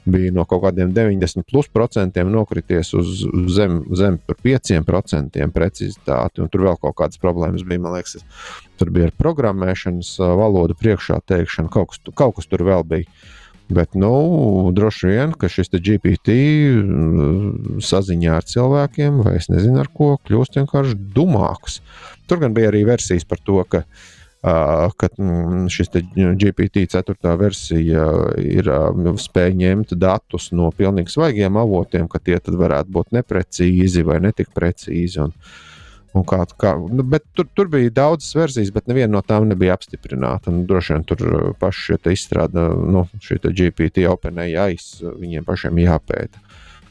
bija 0.06 0.34
no 0.36 0.46
kaut 0.46 0.62
kādiem 0.66 0.92
90 0.94 1.48
plus 1.50 1.68
procentiem 1.74 2.30
nokrities 2.32 2.94
uz 2.98 3.24
zem, 3.54 3.80
zem 3.98 4.20
par 4.22 4.38
5% 4.44 5.48
precizitāti, 5.54 6.44
un 6.44 6.52
tur 6.52 6.68
vēl 6.68 6.78
kaut 6.82 6.98
kādas 7.00 7.22
problēmas 7.22 7.66
bija. 7.66 7.82
Man 7.82 7.98
liekas, 7.98 8.22
tur 8.80 8.92
bija 8.94 9.10
ar 9.10 9.16
programmēšanas 9.18 10.12
ā, 10.20 10.30
valodu 10.38 10.78
priekšā 10.78 11.20
teikšana, 11.26 11.74
kaut 11.74 11.94
kas, 11.94 12.04
kaut 12.14 12.38
kas 12.38 12.52
tur 12.52 12.66
vēl 12.68 12.86
bija. 12.88 13.10
Bet, 13.70 13.96
nu, 13.98 14.70
droši 14.78 15.08
vien, 15.10 15.32
ka 15.34 15.50
šis 15.50 15.72
GPT 15.74 16.34
mm, 16.86 17.80
saziņā 17.82 18.36
ar 18.38 18.46
cilvēkiem, 18.46 19.24
vai 19.26 19.40
es 19.40 19.50
nezinu, 19.50 19.80
ar 19.82 19.90
ko, 19.90 20.12
kļūst 20.28 20.60
vienkārši 20.60 20.98
dumāks. 21.16 21.80
Tur 22.30 22.44
gan 22.44 22.54
bija 22.54 22.70
arī 22.70 22.84
versijas 22.86 23.26
par 23.26 23.42
to, 23.42 23.58
ka, 23.66 23.82
ka 24.46 25.10
mm, 25.18 25.66
šis 25.74 25.90
GPT 26.14 26.86
4. 26.94 27.18
versija 27.42 28.06
ir 28.38 28.70
uh, 28.70 29.10
spēj 29.18 29.58
ņemt 29.64 29.96
datus 29.98 30.52
no 30.54 30.70
pilnīgi 30.70 31.16
svaigiem 31.16 31.58
avotiem, 31.58 32.06
ka 32.12 32.22
tie 32.22 32.38
varētu 32.46 32.94
būt 32.94 33.18
neprecīzi 33.18 34.06
vai 34.06 34.22
netik 34.28 34.54
precīzi. 34.54 35.26
Un 35.26 35.34
kā, 36.24 36.40
kā, 36.62 36.76
nu, 36.80 37.04
tur, 37.36 37.48
tur 37.58 37.70
bija 37.72 37.92
daudzas 37.92 38.36
versijas, 38.38 38.72
bet 38.76 38.88
neviena 38.88 39.18
no 39.18 39.22
tām 39.26 39.50
nebija 39.50 39.76
apstiprināta. 39.76 40.52
Un 40.52 40.64
Droši 40.70 40.96
vien 40.96 41.04
tur 41.10 41.26
uh, 41.28 41.50
paši 41.60 41.98
izstrādā, 42.14 42.70
nu, 42.72 43.04
te 43.20 43.52
GPT, 43.52 44.06
OpenAI, 44.08 44.78
viņiem 45.04 45.48
pašiem 45.48 45.82
jāpēta, 45.84 46.40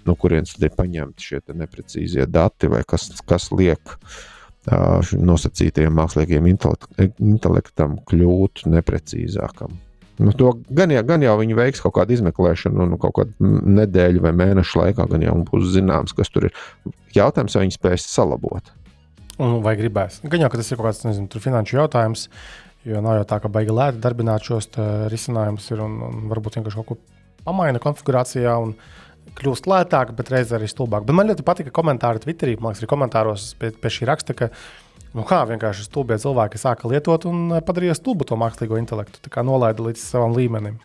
no 0.05 0.19
kurienes 0.21 0.57
tad 0.57 0.69
ir 0.69 0.77
paņemti 0.77 1.31
šie 1.31 1.43
neprecīzie 1.55 2.29
dati 2.29 2.69
vai 2.73 2.83
kas, 2.89 3.09
kas 3.25 3.49
liek 3.55 3.97
uh, 3.97 5.01
mākslīgajam 6.03 6.53
intelekt, 6.53 6.93
intelektam 7.23 7.99
kļūt 8.11 8.67
neprecīzākam. 8.77 9.81
Nu, 10.19 10.31
to 10.33 10.53
gan, 10.71 10.93
jau, 10.95 11.03
gan 11.03 11.25
jau 11.27 11.35
viņi 11.41 11.57
veiks 11.59 11.83
kaut 11.83 11.97
kādu 11.97 12.15
izmeklēšanu, 12.15 12.87
nu, 12.87 12.99
kaut 13.03 13.17
kādu 13.17 13.51
nedēļu 13.81 14.23
vai 14.23 14.31
mēnešu 14.37 14.79
laikā, 14.79 15.09
gan 15.11 15.25
jau 15.27 15.35
būs 15.49 15.73
zināms, 15.75 16.15
kas 16.15 16.31
tur 16.31 16.47
ir. 16.49 16.65
Jautājums, 17.17 17.57
vai 17.57 17.65
viņi 17.65 17.75
spēs 17.75 18.07
salabot. 18.13 18.71
Un 19.43 19.59
vai 19.65 19.75
gribēs? 19.79 20.21
Gan 20.31 20.45
jau, 20.45 20.51
tas 20.53 20.69
ir 20.71 20.79
kaut 20.79 20.91
kāds 20.91 21.03
nezinu, 21.09 21.43
finanšu 21.43 21.79
jautājums, 21.81 22.29
jo 22.87 23.01
nav 23.03 23.19
jau 23.19 23.25
tā, 23.33 23.41
ka 23.43 23.51
baigi 23.51 23.75
lēti 23.75 24.03
darbināt 24.03 24.47
šos 24.47 24.71
risinājumus, 25.11 25.67
ir, 25.75 25.83
un, 25.83 25.97
un 26.07 26.29
varbūt 26.31 26.61
vienkārši 26.61 26.79
kaut 26.81 26.93
ko 26.93 26.99
pamaina 27.47 27.83
konfigurācijā. 27.83 28.55
un 28.67 28.77
Kļūst 29.35 29.67
lētāk, 29.67 30.13
bet 30.15 30.29
reizē 30.31 30.59
arī 30.59 30.69
stulbāk. 30.71 31.07
Bet 31.09 31.17
man 31.17 31.27
ļoti 31.27 31.43
patika 31.43 31.73
komentāri 31.75 32.21
Twitterī. 32.23 32.53
Man 32.61 32.71
liekas, 32.71 32.85
arī 32.85 32.91
komentāros 32.93 33.47
pie, 33.59 33.73
pie 33.73 33.91
šī 33.91 34.07
raksta, 34.07 34.37
ka 34.37 34.51
nu 35.17 35.25
kā, 35.27 35.41
vienkārši 35.49 35.89
stulbie 35.89 36.19
cilvēki 36.23 36.61
sāka 36.61 36.91
lietot 36.93 37.27
un 37.31 37.57
eh, 37.57 37.63
padarīja 37.65 37.97
stulbu 37.99 38.29
to 38.29 38.39
mākslīgo 38.39 38.79
intelektu. 38.79 39.19
Tā 39.25 39.33
kā 39.35 39.43
nolaida 39.43 39.83
līdz 39.89 40.05
savam 40.05 40.37
līmenim. 40.37 40.77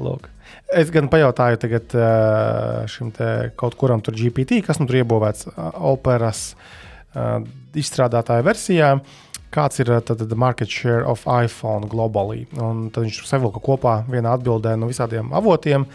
Lūk. 0.00 0.30
Es 0.74 0.90
gan 0.90 1.10
pajautāju 1.12 1.60
tagad 1.62 1.94
eh, 1.94 2.82
šim 2.90 3.12
kaut 3.60 3.76
kuram 3.78 4.02
tur 4.02 4.16
GPT, 4.18 4.64
kas 4.66 4.80
nu 4.80 4.88
tur 4.88 5.02
iebūvēts 5.04 5.52
operas 5.92 6.48
eh, 6.56 6.82
izstrādātāja 7.76 8.44
versijā, 8.46 8.88
kāds 9.52 9.82
ir 9.82 9.90
tad, 10.00 10.18
tad 10.22 10.32
market 10.38 10.70
share 10.72 11.04
of 11.08 11.26
iPhone 11.28 11.88
globally. 11.92 12.46
Un 12.56 12.88
tad 12.92 13.06
viņš 13.06 13.22
savilka 13.28 13.60
kopā 13.64 14.02
vienā 14.08 14.32
atbildē 14.38 14.76
no 14.80 14.88
visādiem 14.90 15.32
avotiem. 15.36 15.86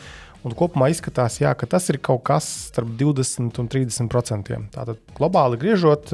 Un 0.45 0.53
kopumā 0.55 0.91
izskatās, 0.93 1.39
jā, 1.41 1.51
ka 1.57 1.65
tas 1.67 1.89
ir 1.89 1.97
kaut 2.03 2.21
kas 2.29 2.45
starp 2.69 2.93
20 2.99 3.57
un 3.59 3.67
30 3.73 4.11
procentiem. 4.11 4.67
Tātad 4.71 5.01
globāli 5.17 5.57
griežot, 5.59 6.13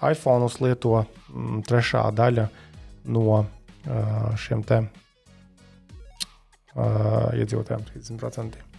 iPhone 0.00 0.48
lieto 0.64 1.04
mm, 1.04 1.60
trešā 1.68 2.06
daļa 2.16 2.48
no 3.12 3.44
šiem 4.40 4.64
te 4.68 4.80
uh, 6.74 7.30
iedzīvotājiem 7.36 7.86
30%. 7.92 8.69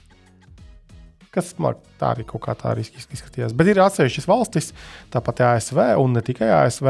Kas 1.32 1.54
man 1.64 1.78
tā 2.00 2.10
arī 2.12 2.26
kaut 2.28 2.44
kā 2.44 2.56
tā 2.60 2.74
arī 2.74 2.84
izskatījās. 2.84 3.54
Bet 3.56 3.70
ir 3.72 3.80
atsevišķas 3.80 4.28
valstis, 4.28 4.74
tāpat 5.14 5.46
ASV 5.48 5.80
un 6.02 6.18
ne 6.18 6.24
tikai 6.28 6.50
ASV. 6.58 6.90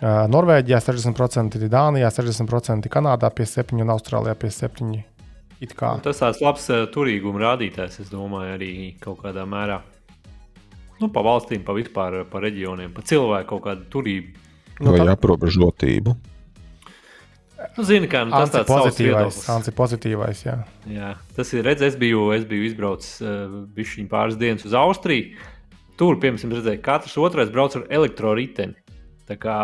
Norvēģijā 0.00 0.80
60%, 0.84 1.56
Dānijā 1.72 2.08
60%, 2.12 2.88
Kanādā 2.92 3.30
57% 3.36 3.80
un 3.84 3.92
Austrālijā 3.92 4.36
57%. 4.36 6.04
Tas 6.04 6.20
tāds 6.22 6.40
labs 6.44 6.68
turīguma 6.92 7.42
rādītājs, 7.42 7.98
es 8.04 8.12
domāju, 8.12 8.54
arī 8.56 8.70
kaut 9.00 9.20
kādā 9.24 9.44
mērā. 9.48 9.80
Nu, 11.00 11.08
pa 11.12 11.24
valstīm, 11.24 11.64
pa 11.64 11.72
vispār, 11.76 12.22
pa 12.28 12.40
reģioniem, 12.44 12.92
pa 12.96 13.04
cilvēku 13.08 13.48
kaut 13.54 13.64
kādu 13.64 13.88
turību. 13.92 14.48
Nu, 14.80 14.92
Vai 14.92 15.04
tā... 15.04 15.14
aprobežotību. 15.16 16.16
Nu, 17.76 17.84
zini, 17.84 18.08
kā 18.10 18.22
nu, 18.24 18.32
tas 18.32 18.54
ir 18.54 18.66
pozitīvais. 18.68 19.40
pozitīvais 19.76 20.42
jā. 20.46 20.56
Jā, 20.88 21.14
tas 21.36 21.52
ir 21.52 21.66
redzēts. 21.66 21.94
Es 21.94 22.00
biju, 22.00 22.30
es 22.36 22.46
biju 22.48 22.68
izbraucis 22.68 23.20
uh, 23.24 24.06
pāris 24.10 24.38
dienas 24.40 24.64
uz 24.68 24.76
Austriju. 24.78 25.34
Tur, 26.00 26.16
piemēram, 26.22 26.54
redzēju, 26.56 26.80
ka 26.80 26.94
katrs 26.94 27.18
otrais 27.20 27.50
brauc 27.52 27.76
ar 27.76 27.84
elektroriteni. 27.92 28.79
Tā 29.30 29.36
kā 29.38 29.56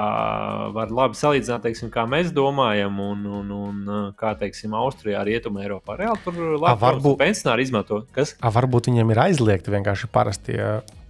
var 0.70 0.92
labi 0.94 1.18
salīdzināt, 1.18 1.64
teiksim, 1.64 1.88
kā 1.90 2.04
mēs 2.06 2.28
domājam, 2.34 3.00
un, 3.02 3.24
un, 3.40 3.48
un 3.50 3.88
kā 4.14 4.36
teiksim, 4.38 4.76
Austrijā, 4.78 5.24
Rietumē, 5.26 5.64
Eiropā. 5.64 5.96
Reāli 5.98 6.22
tur 6.22 6.36
labi 6.54 6.82
varbūt 6.84 7.18
pensionāri 7.18 7.66
izmanto. 7.66 8.04
Kas? 8.14 8.36
A, 8.38 8.52
varbūt 8.54 8.92
viņiem 8.92 9.10
ir 9.10 9.22
aizliegti 9.24 9.74
vienkārši 9.74 10.10
parasti 10.14 10.60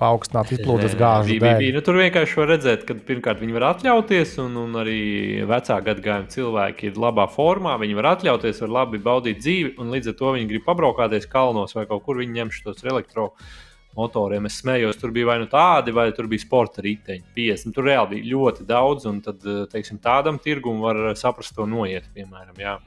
paaugstināt 0.00 0.54
izplūdes 0.56 0.96
gāžu. 0.96 1.36
Bija, 1.36 1.58
bija. 1.60 1.74
Nu, 1.76 1.84
tur 1.84 2.00
vienkārši 2.00 2.40
var 2.40 2.50
redzēt, 2.54 2.88
ka 2.88 2.96
pirmkārt 3.10 3.44
viņi 3.44 3.58
var 3.58 3.68
atļauties, 3.74 4.34
un, 4.46 4.56
un 4.62 4.80
arī 4.80 5.04
vecāku 5.52 5.90
gadagājumu 5.90 6.32
cilvēki 6.32 6.90
ir 6.90 7.04
labā 7.04 7.28
formā. 7.36 7.76
Viņi 7.84 8.00
var 8.00 8.12
atļauties, 8.14 8.64
var 8.64 8.74
labi 8.80 9.04
baudīt 9.04 9.44
dzīvi, 9.44 9.76
un 9.84 9.92
līdz 9.92 10.14
ar 10.14 10.18
to 10.22 10.32
viņi 10.38 10.50
grib 10.54 10.64
pabraukāties 10.64 11.28
kalnos 11.28 11.76
vai 11.76 11.84
kaut 11.92 12.08
kur 12.08 12.24
viņi 12.24 12.40
ņem 12.40 12.56
šos 12.56 12.84
elektroniskus 12.88 13.64
motoriem. 13.96 14.46
Es 14.48 14.60
smējos, 14.62 14.98
tur 15.00 15.14
bija 15.14 15.30
vai 15.32 15.38
nu 15.42 15.48
tādi, 15.50 15.94
vai 15.96 16.10
tur 16.16 16.28
bija 16.30 16.44
sporta 16.44 16.84
riteņi. 16.84 17.24
50. 17.36 17.74
Tur 17.76 17.88
reāli 17.88 18.16
bija 18.16 18.30
ļoti 18.34 18.68
daudz, 18.68 19.08
un 19.10 19.22
tad, 19.24 19.40
eh, 19.44 19.64
teiksim, 19.72 19.98
tādam 20.02 20.40
tirgumam 20.42 20.84
var 20.84 21.16
saprast 21.16 21.56
to 21.56 21.66
noiet, 21.66 22.08
piemēram. 22.14 22.56
Jā. 22.60 22.78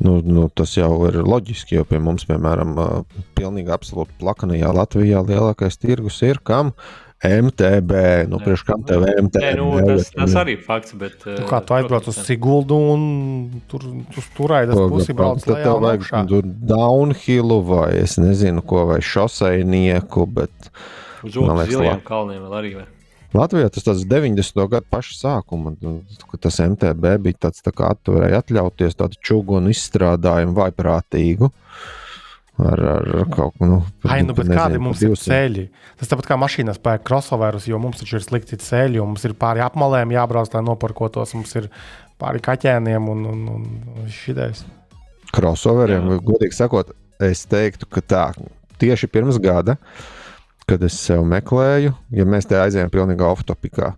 Nu, 0.00 0.16
nu, 0.24 0.46
tas 0.48 0.72
jau 0.78 0.88
ir 1.10 1.18
loģiski, 1.20 1.76
jo 1.76 1.84
pie 1.84 1.98
mums, 2.00 2.24
piemēram, 2.24 2.72
pilnīgi 3.36 3.68
absolūti 3.74 4.16
plakanajā 4.22 4.72
Latvijā 4.72 5.20
lielākais 5.20 5.76
tirgus 5.76 6.22
ir 6.24 6.40
kam 6.40 6.72
MTB. 7.24 7.92
Nu, 8.28 8.38
priekš 8.40 8.62
kam 8.64 8.84
tev 8.88 9.04
MTB? 9.04 9.42
Nē, 9.44 9.50
nu, 9.58 9.66
tas, 9.84 10.08
tas 10.14 10.36
arī 10.40 10.54
ir 10.56 10.62
fakts. 10.64 10.94
Bet, 10.96 11.18
tu 11.20 11.44
kā 11.48 11.60
tu 11.64 11.76
aizbrauc 11.76 12.08
uz 12.08 12.20
Siguldu 12.24 12.78
un 12.94 13.02
tur 13.68 13.84
uz 14.16 14.30
turaidas 14.36 14.80
pusi 14.88 15.16
brauc 15.16 15.44
lejā 15.44 15.66
tev 15.66 15.82
vajag 15.84 16.06
tur 16.30 16.48
downhillu 16.72 17.60
vai 17.68 17.90
es 18.00 18.16
nezinu 18.20 18.64
ko, 18.64 18.86
vai 18.94 19.02
šoseinieku, 19.04 20.24
bet... 20.40 20.72
Uz 21.20 21.36
otru 21.36 21.68
zilajiem 21.68 22.00
kalniem 22.06 22.40
vēl 22.46 22.56
arī 22.62 22.72
var. 22.78 22.88
Latvijā 23.36 23.68
tas 23.70 23.84
tas 23.86 24.00
90. 24.08 24.64
gadu 24.72 24.88
paša 24.90 25.16
sākuma, 25.18 25.76
kad 26.32 26.40
tas 26.48 26.56
MTB 26.64 27.18
bija 27.28 27.44
tāds 27.46 27.60
tā 27.62 27.70
kā 27.76 27.92
atturēja 27.92 28.40
atļauties 28.40 28.96
tādu 28.98 29.20
čūgonu 29.28 29.70
izstrādājumu 29.70 30.56
vaiprātīgu. 30.56 31.52
Uh, 31.52 31.98
ar, 32.70 32.82
ar 33.00 33.28
kaut 33.32 33.54
ko 33.56 33.66
tādu. 33.66 33.70
Nu, 33.70 33.78
Ai, 34.10 34.20
nu, 34.26 34.34
bet 34.36 34.48
nezinu, 34.48 34.58
kādi 34.58 34.82
mums 34.82 35.02
ir 35.04 35.14
ceļi? 35.18 35.66
Tas 36.00 36.10
tāpat 36.10 36.28
kā 36.30 36.38
mašīnās 36.40 36.80
pērk 36.82 37.06
crossoverus, 37.08 37.68
jo 37.70 37.80
mums 37.82 38.02
taču 38.02 38.18
ir 38.18 38.26
slikti 38.26 38.58
ceļi, 38.60 39.00
un 39.02 39.12
mums 39.12 39.26
ir 39.28 39.36
pāri 39.38 39.64
apmalēm 39.64 40.14
jābrauc, 40.14 40.52
lai 40.54 40.64
noparkotos. 40.66 41.34
Mums 41.38 41.56
ir 41.60 41.70
pāri 42.20 42.42
kaķēniem 42.44 43.08
un, 43.12 43.26
un, 43.32 43.42
un 43.56 44.08
šitais. 44.12 44.64
Crossoveriem, 45.34 46.10
Jā. 46.10 46.22
godīgi 46.26 46.56
sakot, 46.56 46.94
es 47.22 47.44
teiktu, 47.48 47.86
ka 47.90 48.02
tā 48.02 48.24
tieši 48.80 49.10
pirms 49.12 49.38
gada, 49.42 49.76
kad 50.70 50.82
es 50.86 50.96
sev 50.98 51.22
meklēju, 51.28 51.94
ja 52.16 52.26
mēs 52.26 52.48
te 52.50 52.58
aizējām 52.58 52.90
pilnīgi 52.92 53.26
off-topikā. 53.26 53.94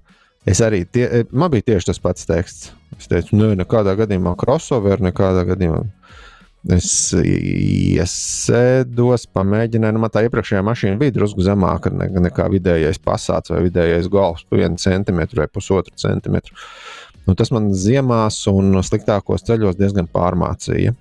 Es 0.49 0.59
arī, 0.65 0.83
tie, 0.91 1.07
man 1.31 1.53
bija 1.53 1.71
tieši 1.71 1.93
tas 1.93 2.01
pats 2.03 2.27
teksts. 2.27 2.73
Es 2.99 3.09
teicu, 3.11 3.37
nē, 3.39 3.53
nekādā 3.61 3.95
gadījumā 3.99 4.35
crossover, 4.41 5.01
nekādā 5.03 5.45
gadījumā. 5.53 5.85
Es 6.71 7.11
iesēdos, 7.19 8.45
pamēģināju. 9.35 9.97
Nu, 9.97 10.07
tā 10.15 10.23
iepriekšējā 10.29 10.63
mašīna 10.63 11.01
bija 11.01 11.15
drusku 11.17 11.43
zemāka 11.43 11.91
ne, 11.91 12.07
nekā 12.29 12.47
vidējais 12.53 13.03
pasāts 13.03 13.51
vai 13.51 13.65
vidējais 13.65 14.07
golfs, 14.13 14.47
pa 14.47 14.61
vienu 14.61 14.79
centimetru 14.79 15.43
vai 15.43 15.49
pusotru 15.51 15.91
centimetru. 15.99 16.55
Nu, 17.27 17.35
tas 17.39 17.51
man 17.55 17.75
ziemās 17.75 18.39
un 18.51 18.79
sliktākos 18.79 19.43
ceļos 19.49 19.79
diezgan 19.81 20.07
pārmācīja. 20.15 20.95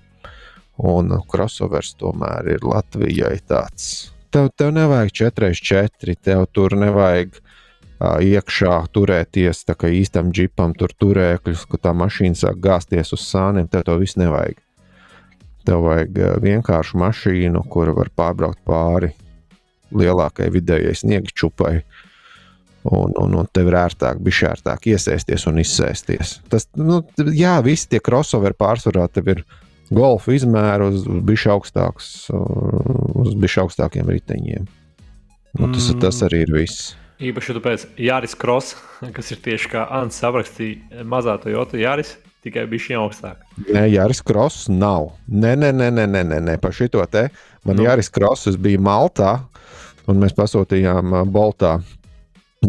Un 0.82 1.14
crossovers 1.30 1.94
tomēr 2.00 2.56
ir 2.56 2.66
Latvijai 2.66 3.38
tāds. 3.46 4.10
Tev, 4.34 4.48
tev 4.58 4.72
nevajag 4.74 5.10
4x4, 5.20 6.16
tev 6.24 6.46
tur 6.50 6.74
nevajag 6.80 7.36
uh, 7.36 8.18
iekšā 8.18 8.80
turēties 8.90 9.62
tā 9.68 9.78
kā 9.78 9.92
īstam 9.94 10.32
džipam, 10.34 10.74
tur 10.74 10.90
turēkļus, 10.98 11.66
ka 11.70 11.76
tā 11.86 11.92
mašīna 11.94 12.34
sāk 12.40 12.58
gāzties 12.64 13.14
uz 13.14 13.22
sāniem. 13.28 13.70
Tev 13.70 13.86
to 13.86 13.94
viss 14.00 14.18
nevajag. 14.18 14.58
Tev 15.66 15.84
vajag 15.86 16.18
eh, 16.18 16.36
vienkāršu 16.42 17.00
mašīnu, 17.02 17.64
kura 17.72 17.94
var 17.96 18.10
pārbraukt 18.16 18.62
pāri 18.66 19.12
lielākai 19.92 20.48
vidējai 20.52 20.94
sniega 20.96 21.34
čupai. 21.36 21.82
Un, 22.82 23.12
un, 23.14 23.34
un 23.38 23.46
tev 23.54 23.68
ir 23.70 23.76
ērtāk, 23.78 24.18
bija 24.26 24.56
ērtāk 24.56 24.88
iesēsties 24.90 25.44
un 25.46 25.60
izsēsties. 25.62 26.40
Tas, 26.50 26.66
nu, 26.74 26.98
jā, 27.30 27.54
visi 27.62 27.86
tie 27.92 28.00
crossoveri 28.02 28.58
pārsvarā 28.58 29.04
tev 29.12 29.30
ir 29.36 29.44
golfa 29.94 30.34
izmēra 30.34 30.88
uz, 30.90 31.04
bišķi 31.06 31.52
augstāks, 31.54 32.08
uz 32.32 33.36
bišķi 33.38 33.62
augstākiem 33.62 34.10
riteņiem. 34.10 34.66
Nu, 35.60 35.68
tas, 35.68 35.92
mm. 35.92 36.00
tas 36.02 36.18
arī 36.26 36.42
ir 36.42 36.52
viss. 36.56 36.90
Īpaši 37.22 37.62
pēc 37.62 37.86
Jāris 38.02 38.34
Kross, 38.34 38.74
kas 39.14 39.30
ir 39.30 39.38
tieši 39.44 39.70
kā 39.76 39.86
Ants 40.00 40.18
aprakstīja 40.26 41.04
mazā 41.06 41.36
Toyota 41.38 41.78
Jāris 41.78 42.16
tikai 42.42 42.66
bija 42.70 42.86
šī 42.88 42.98
augstāk. 43.00 43.40
Nē, 43.68 43.86
Jāris 43.92 44.22
Kross 44.26 44.68
nav. 44.72 45.12
Nē, 45.28 45.54
nē, 45.58 45.72
nē, 45.76 45.88
nē, 45.94 46.06
nē, 46.10 46.22
nē, 46.28 46.42
nē. 46.50 46.58
par 46.62 46.74
šito 46.76 47.04
te. 47.10 47.28
Man 47.64 47.78
nu. 47.78 47.86
Jāris 47.86 48.10
Kross 48.12 48.50
bija 48.58 48.80
Maltā, 48.82 49.36
un 50.10 50.22
mēs 50.22 50.34
pasūtījām 50.38 51.22
Boltā 51.32 51.78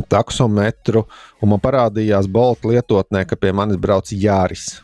taksometru, 0.10 1.04
un 1.42 1.54
man 1.54 1.62
parādījās 1.62 2.30
Bolta 2.32 2.72
lietotnē, 2.72 3.26
ka 3.30 3.38
pie 3.38 3.54
manis 3.54 3.78
brauc 3.82 4.10
Jāris. 4.10 4.80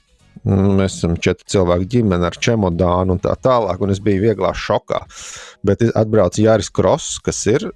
Mēs 0.46 1.00
esam 1.00 1.18
četri 1.20 1.50
cilvēki 1.52 1.88
ģimene 1.96 2.30
ar 2.30 2.38
čemodānu 2.38 3.16
un 3.16 3.22
tā 3.22 3.34
tālāk, 3.36 3.82
un 3.84 3.92
es 3.92 4.00
biju 4.04 4.24
vieglā 4.24 4.54
šokā. 4.56 5.02
Bet 5.66 5.84
atbrauc 5.90 6.38
Jāris 6.40 6.72
Kross, 6.72 7.18
kas 7.24 7.42
ir 7.52 7.72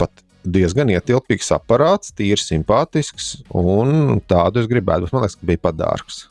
pat 0.00 0.22
diezgan 0.46 0.90
ietilpīgs 0.94 1.50
aparāts, 1.56 2.14
tīri 2.16 2.40
simpātisks, 2.40 3.34
un 3.50 4.22
tādu 4.30 4.62
es 4.62 4.70
gribētu, 4.70 5.08
bet 5.08 5.16
man 5.16 5.26
liekas, 5.26 5.38
ka 5.40 5.50
bija 5.50 5.64
pat 5.66 5.78
dārgs. 5.82 6.24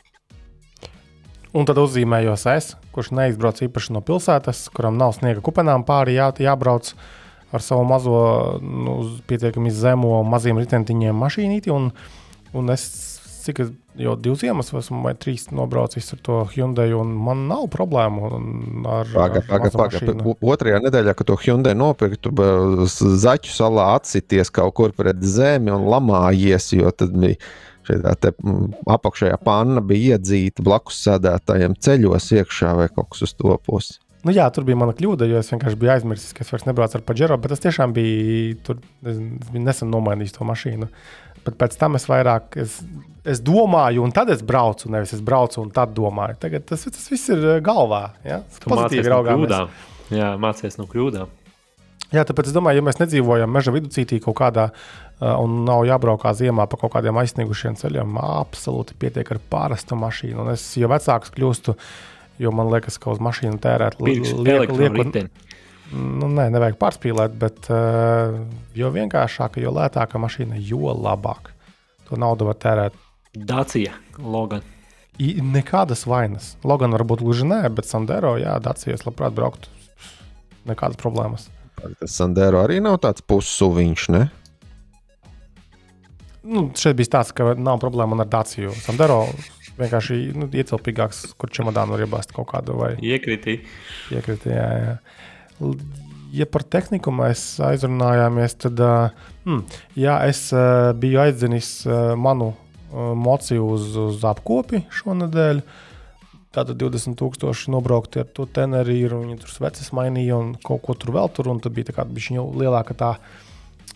Un 1.56 1.68
tad 1.68 1.80
uzzīmējos 1.80 2.46
es, 2.52 2.74
kurš 2.96 3.14
neizbrauc 3.16 3.62
īpaši 3.64 3.96
no 3.96 4.02
pilsētas, 4.04 4.66
kuram 4.76 4.98
nav 5.00 5.16
sniega 5.16 5.44
kupenām 5.46 5.86
pāri 5.88 6.18
jā, 6.18 6.28
jābrauc 6.44 6.92
ar 7.56 7.64
savu 7.64 7.86
mazo, 7.88 8.20
nu, 8.60 8.98
pietiekami 9.30 9.72
zemo, 9.72 10.18
maziem 10.28 10.60
ritentiņiem 10.60 11.16
mašīnīti. 11.16 11.72
Un, 11.72 11.94
un 12.56 12.74
es 12.74 12.90
cik 13.46 13.62
es 13.62 13.72
jau 14.02 14.16
divas 14.20 14.44
iemeslas 14.44 14.88
esmu 14.88 15.04
vai 15.06 15.14
trīs 15.20 15.48
nobraucis 15.56 16.10
ar 16.16 16.22
to 16.26 16.40
Hyundai, 16.52 16.90
un 16.98 17.14
man 17.28 17.46
nav 17.50 17.68
problēmu 17.74 18.32
ar 18.92 19.12
pagaid. 19.48 20.26
Otrajā 20.36 20.82
nedēļā, 20.84 21.16
kad 21.18 21.30
to 21.30 21.38
Hyundai 21.46 21.76
nopirktu, 21.78 22.34
zaķu 23.24 23.54
salā 23.54 23.94
atsities 24.00 24.52
kaut 24.56 24.76
kur 24.80 24.96
pret 24.98 25.22
zemi 25.24 25.74
un 25.76 25.88
lamājies, 25.94 26.74
jo 26.76 26.92
tad 26.92 27.16
bija 27.16 27.40
šī 27.88 28.00
apakšējā 28.96 29.38
panna 29.46 29.84
bija 29.86 30.18
iedzīta 30.18 30.66
blakus 30.66 31.02
sēdētājiem 31.06 31.78
ceļos 31.82 32.32
iekšā 32.40 32.74
vai 32.80 32.90
kaut 32.94 33.14
kas 33.14 33.28
uz 33.28 33.36
to 33.38 33.56
pusi. 33.66 34.00
Nu, 34.26 34.34
jā, 34.34 34.48
tur 34.50 34.66
bija 34.66 34.78
mana 34.82 34.96
kļūda, 34.98 35.28
jo 35.30 35.38
es 35.38 35.52
vienkārši 35.52 35.78
biju 35.78 35.92
aizmirsis, 35.94 36.34
ka 36.34 36.42
es 36.42 36.50
vairs 36.50 36.66
nebraucu 36.66 36.98
ar 36.98 37.04
Pajero, 37.06 37.38
bet 37.38 37.52
tas 37.54 37.62
tiešām 37.62 37.94
bija. 37.94 38.56
Tur, 38.66 38.80
es 39.06 39.20
biju 39.52 39.62
nesen 39.62 39.92
nomainījis 39.94 40.34
to 40.40 40.48
mašīnu. 40.50 40.90
Bet 41.46 41.60
pēc 41.62 41.76
tam 41.78 41.94
es 42.00 42.08
vairāk 42.10 42.58
es, 42.58 42.80
es 43.22 43.42
domāju, 43.46 44.02
un 44.02 44.14
tad 44.16 44.32
es 44.34 44.42
braucu. 44.42 44.90
Nevis 44.90 45.14
es 45.14 45.22
braucu 45.26 45.62
un 45.62 45.70
tad 45.74 45.94
domāju. 45.94 46.40
Tagad 46.42 46.66
tas, 46.72 46.88
tas 46.90 47.06
viss 47.12 47.30
ir 47.36 47.46
galvā. 47.66 48.02
Ja? 48.26 48.42
Tas 48.50 48.66
pozitīvi 48.66 49.14
raugāmies. 49.14 49.86
Jā, 50.10 50.34
mācies 50.42 50.82
no 50.82 50.90
kļūdām. 50.90 51.30
Jā, 52.14 52.22
tāpēc 52.28 52.52
es 52.52 52.56
domāju, 52.56 52.80
ja 52.80 52.86
mēs 52.86 53.00
nedzīvojam 53.02 53.50
meža 53.52 53.74
viduscītī 53.74 54.20
kaut 54.24 54.38
kādā 54.38 54.70
un 55.22 55.64
nav 55.66 55.86
jābraukā 55.88 56.34
ziemā 56.36 56.68
pa 56.70 56.78
kaut 56.80 56.94
kādiem 56.96 57.18
aizsniegušiem 57.22 57.78
ceļiem, 57.80 58.18
absolūti 58.20 58.98
pietiek 59.00 59.32
ar 59.32 59.40
parastu 59.50 59.98
mašīnu. 60.00 60.44
Un 60.44 60.52
es 60.54 60.66
jau 60.78 60.90
vecāks 60.92 61.34
kļūstu, 61.36 61.76
jo 62.44 62.52
man 62.56 62.70
liekas, 62.74 63.00
ka 63.02 63.14
uz 63.14 63.24
mašīnu 63.24 63.62
tērēt 63.64 63.98
lieku, 64.04 64.36
lieku, 64.44 65.26
nu, 65.96 66.28
nē, 66.28 66.50
nevajag 66.54 66.78
pārspīlēt, 66.82 67.40
bet 67.40 67.72
uh, 67.72 68.38
jo 68.76 68.92
vienkāršāka, 68.94 69.64
jo 69.64 69.74
lētāka 69.76 70.22
mašīna, 70.22 70.60
jo 70.60 70.94
labāk. 70.94 71.54
To 72.10 72.20
naudu 72.22 72.50
var 72.50 72.60
tērēt. 72.62 72.98
Dacia, 73.36 73.96
Logan. 74.20 74.66
I, 75.16 75.38
nekādas 75.40 76.04
vainas. 76.10 76.54
Logan 76.68 76.96
varbūt 76.96 77.24
gluži 77.24 77.48
nē, 77.48 77.62
bet 77.72 77.88
Sandero, 77.88 78.36
jā, 78.42 78.58
Dācijas 78.64 79.08
labprāt 79.08 79.36
brauktu. 79.36 79.72
Nekādas 80.68 81.00
problēmas. 81.00 81.48
Tas 81.82 82.16
Sandero 82.16 82.64
arī 82.64 82.80
nav 82.84 82.98
tāds 83.04 83.24
pussuviņš, 83.28 84.08
ne? 84.16 84.24
Nu, 86.46 86.68
šeit 86.78 86.98
bija 87.00 87.18
tāds, 87.18 87.34
ka 87.36 87.56
nav 87.58 87.80
problēma 87.82 88.18
ar 88.22 88.30
Dāciju. 88.30 88.74
Sandero 88.86 89.24
vienkārši 89.80 90.18
nu, 90.38 90.48
ietilpīgāks, 90.54 91.24
kur 91.40 91.52
čemodānu 91.52 91.96
var 91.96 92.04
iebāzt 92.06 92.34
kaut 92.36 92.50
kādu 92.54 92.78
vai 92.80 92.94
Iekritī. 93.04 93.60
iekriti. 94.14 94.52
Jā, 94.54 94.68
jā. 94.80 95.72
Ja 96.36 96.46
par 96.52 96.66
tehniku 96.68 97.14
mēs 97.16 97.42
aizrunājāmies, 97.64 98.58
tad 98.66 98.82
uh, 98.84 99.26
hmm, 99.46 99.64
jā, 100.00 100.20
es 100.28 100.48
uh, 100.56 100.92
biju 101.00 101.22
aizdzinis 101.24 101.70
uh, 101.88 102.14
manu 102.20 102.52
uh, 102.52 103.14
mociju 103.16 103.68
uz, 103.78 103.94
uz 104.10 104.26
apkopi 104.28 104.84
šonadēļ. 105.00 105.62
Tātad 106.56 106.78
20,000 106.80 107.74
nobraukti 107.74 108.22
ar 108.22 108.30
to 108.32 108.46
tenerīru, 108.48 109.20
viņi 109.26 109.42
tur 109.42 109.52
sveces 109.52 109.92
mainīja 109.96 110.38
un 110.40 110.54
kaut 110.64 110.86
ko 110.86 110.96
tur 110.96 111.12
vēl 111.18 111.28
tur. 111.36 111.50
un 111.52 111.60
Tad 111.64 111.76
bija 111.76 111.90
tā 111.90 111.98
kā 111.98 112.06
bišķiņa 112.08 112.46
lielāka 112.62 112.96
tā, 112.96 113.10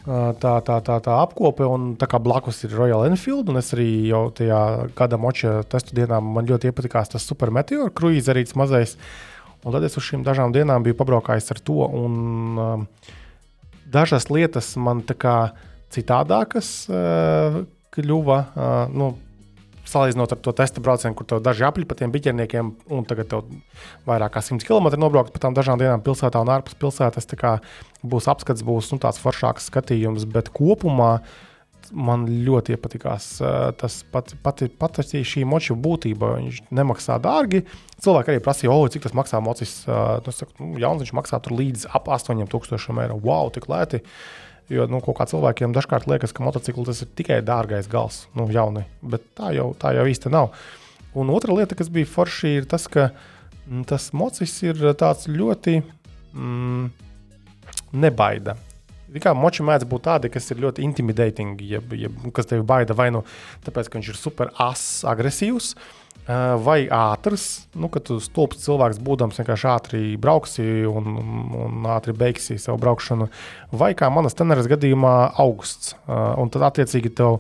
tā, 0.04 0.54
tā, 0.68 0.76
tā, 0.84 0.98
tā 1.06 1.18
apkope, 1.24 1.64
un 1.64 1.94
tā 2.00 2.10
kā 2.12 2.20
blakus 2.20 2.60
ir 2.68 2.76
Royal 2.76 3.06
Enfield. 3.08 3.50
un 3.50 3.62
Es 3.62 3.72
arī 3.78 3.88
jau 4.10 4.26
tajā 4.36 4.62
gada 4.98 5.20
moča 5.22 5.62
testu 5.72 5.96
dienā 5.96 6.20
man 6.20 6.50
ļoti 6.50 6.74
iepatikās 6.74 7.16
tas 7.16 7.24
super 7.24 7.52
meteor 7.56 7.94
kruīzerīts 7.96 8.58
mazais. 8.60 8.98
Un 9.64 9.76
tad 9.76 9.84
es 9.88 9.96
uz 10.00 10.04
šīm 10.08 10.28
dažām 10.28 10.52
dienām 10.56 10.84
biju 10.84 11.00
pabraukājis 11.00 11.52
ar 11.56 11.64
to. 11.64 11.80
Un, 11.88 12.14
um, 12.60 12.86
dažas 13.92 14.30
lietas 14.32 14.76
man 14.80 15.04
tā 15.08 15.16
kā 15.20 15.38
citādākas 15.96 16.88
uh, 16.92 17.64
kļuva. 17.96 18.40
Uh, 18.52 18.94
nu, 18.94 19.12
Salīdzinot 19.90 20.36
ar 20.36 20.40
to 20.46 20.54
testa 20.54 20.82
braucienu, 20.84 21.16
kur 21.18 21.26
tev 21.30 21.42
daži 21.44 21.66
apli 21.66 21.88
pa 21.90 21.98
tiem 21.98 22.14
biķerniekiem, 22.14 22.72
un 22.94 23.06
tagad 23.10 23.32
tev 23.32 23.48
vairāk 24.06 24.36
kā 24.36 24.44
100 24.46 24.68
km 24.68 24.92
nobraukt 25.02 25.34
pa 25.34 25.42
tām 25.42 25.58
dažām 25.58 25.82
dienām 25.82 26.04
pilsētā 26.06 26.42
un 26.44 26.52
ārpus 26.54 26.78
pilsētas, 26.80 27.30
būs 28.06 28.30
apskats, 28.32 28.66
būs 28.66 28.94
nu, 28.94 29.00
tāds 29.02 29.22
foršāks 29.22 29.70
skatījums. 29.72 30.28
Bet 30.30 30.52
kopumā 30.54 31.20
man 31.96 32.26
ļoti 32.46 32.76
iepatikās 32.76 33.30
uh, 33.42 33.70
tas 33.78 34.02
pats, 34.12 34.36
pati, 34.44 34.68
pati 34.70 35.24
šī 35.26 35.46
moča 35.48 35.78
būtība. 35.80 36.36
Viņš 36.38 36.60
nemaksā 36.76 37.18
dārgi. 37.24 37.64
Cilvēki 38.04 38.34
arī 38.34 38.44
prasīja, 38.44 38.74
oh, 38.74 38.86
cik 38.92 39.08
tas 39.08 39.16
maksā 39.18 39.42
mocis. 39.44 39.80
Uh, 39.88 40.20
nu, 40.26 40.36
saku, 40.36 40.54
nu, 40.62 40.78
jauns 40.82 41.02
viņš 41.06 41.16
maksā 41.18 41.42
līdz 41.50 41.88
ap 41.96 42.12
8000 42.14 43.02
eiro. 43.06 43.18
Wow, 43.24 43.50
tik 43.56 43.70
lēti! 43.72 44.04
Jo 44.70 44.86
nu, 44.90 45.02
kā 45.02 45.26
cilvēkiem 45.30 45.74
dažkārt 45.74 46.06
liekas, 46.10 46.34
ka 46.36 46.46
motociklis 46.46 46.92
tas 46.92 47.02
ir 47.02 47.10
tikai 47.18 47.40
dārgais 47.46 47.90
gals, 47.90 48.28
nu, 48.38 48.46
jauni. 48.54 48.86
Bet 49.02 49.26
tā 49.38 49.50
jau, 49.56 49.72
tā 49.82 49.96
jau 49.98 50.06
īsti 50.10 50.30
nav. 50.34 50.52
Un 51.18 51.32
otra 51.34 51.56
lieta, 51.58 51.78
kas 51.78 51.90
bija 51.90 52.10
forši, 52.10 52.56
ir 52.60 52.68
tas, 52.70 52.86
ka 52.92 53.10
mm, 53.10 53.88
tas 53.90 54.12
mocis 54.14 54.54
ir 54.62 54.78
tāds 55.00 55.26
ļoti 55.26 55.80
mm, 55.82 56.90
nebaida. 57.98 58.60
Kā 59.18 59.34
moči 59.34 59.66
mēdz 59.66 59.88
būt 59.90 60.06
tādi, 60.06 60.30
kas 60.30 60.52
ir 60.54 60.62
ļoti 60.62 60.86
intimidating, 60.86 61.58
jeb, 61.66 61.96
jeb, 61.98 62.20
kas 62.36 62.52
tevi 62.52 62.62
baida 62.62 62.94
vai 62.94 63.10
nu 63.10 63.24
tāpēc, 63.66 63.90
ka 63.90 63.98
viņš 63.98 64.12
ir 64.14 64.20
super 64.20 64.52
ass, 64.62 65.02
agresīvs, 65.10 65.72
ā, 65.74 65.99
vai 66.64 66.84
ātrs. 66.94 67.46
Nu, 67.74 67.90
kad 67.90 68.06
tu 68.10 68.20
stulbs 68.22 68.62
cilvēks 68.62 69.00
būdams, 69.02 69.40
vienkārši 69.42 69.70
ātri 69.72 70.02
brauksi 70.22 70.66
un, 70.90 71.16
un, 71.58 71.80
ātri 71.90 72.14
beigsi 72.14 72.60
savu 72.62 72.78
braukšanu, 72.84 73.30
vai 73.72 73.96
kā 73.98 74.12
manas 74.14 74.38
teneres 74.38 74.70
gadījumā 74.70 75.16
augsts. 75.42 75.96
Un 76.08 76.54
tad 76.54 76.68
attiecīgi 76.70 77.14
tev. 77.18 77.40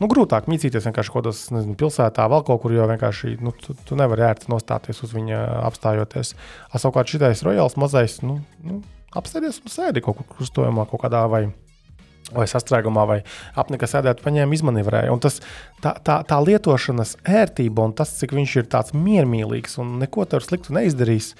Nu, 0.00 0.08
grūtāk 0.10 0.48
mītīties 0.50 0.88
vienkārši 0.88 1.12
kaut 1.14 1.28
kādā 1.28 1.74
pilsētā, 1.78 2.24
vēl 2.32 2.40
kaut 2.48 2.62
kur, 2.64 2.72
jo 2.74 2.88
vienkārši 2.90 3.36
nu, 3.44 3.52
tu, 3.54 3.76
tu 3.86 3.98
nevari 4.00 4.24
ērti 4.26 4.48
nostāties 4.50 5.04
uz 5.04 5.12
viņa 5.14 5.42
apstājoties. 5.68 6.32
A, 6.72 6.80
savukārt 6.80 7.12
šitais 7.12 7.44
rojāls 7.46 7.76
mazais, 7.78 8.16
nu, 8.24 8.40
nu, 8.66 8.80
apsēdies 9.14 9.60
un 9.62 9.70
sēdi 9.70 10.02
kaut 10.02 10.18
kur 10.18 10.26
krustojumā, 10.32 10.88
kaut 10.90 11.04
kādā 11.04 11.22
vai, 11.30 11.44
vai 12.34 12.46
sastrēgumā, 12.50 13.04
vai 13.08 13.18
apnika 13.58 13.88
sēdēt, 13.90 14.22
paņēma 14.24 14.56
izmanīvrēju. 14.58 15.14
Un 15.14 15.22
tas, 15.22 15.40
tā, 15.84 15.94
tā, 16.04 16.20
tā 16.28 16.40
lietošanas 16.42 17.16
ērtība 17.28 17.86
un 17.88 17.96
tas, 17.98 18.14
cik 18.20 18.34
viņš 18.38 18.56
ir 18.60 18.70
tāds 18.72 18.96
miermīlīgs 18.96 19.78
un 19.82 19.98
neko 20.02 20.26
tev 20.30 20.44
sliktu 20.46 20.74
neizdarīs, 20.76 21.32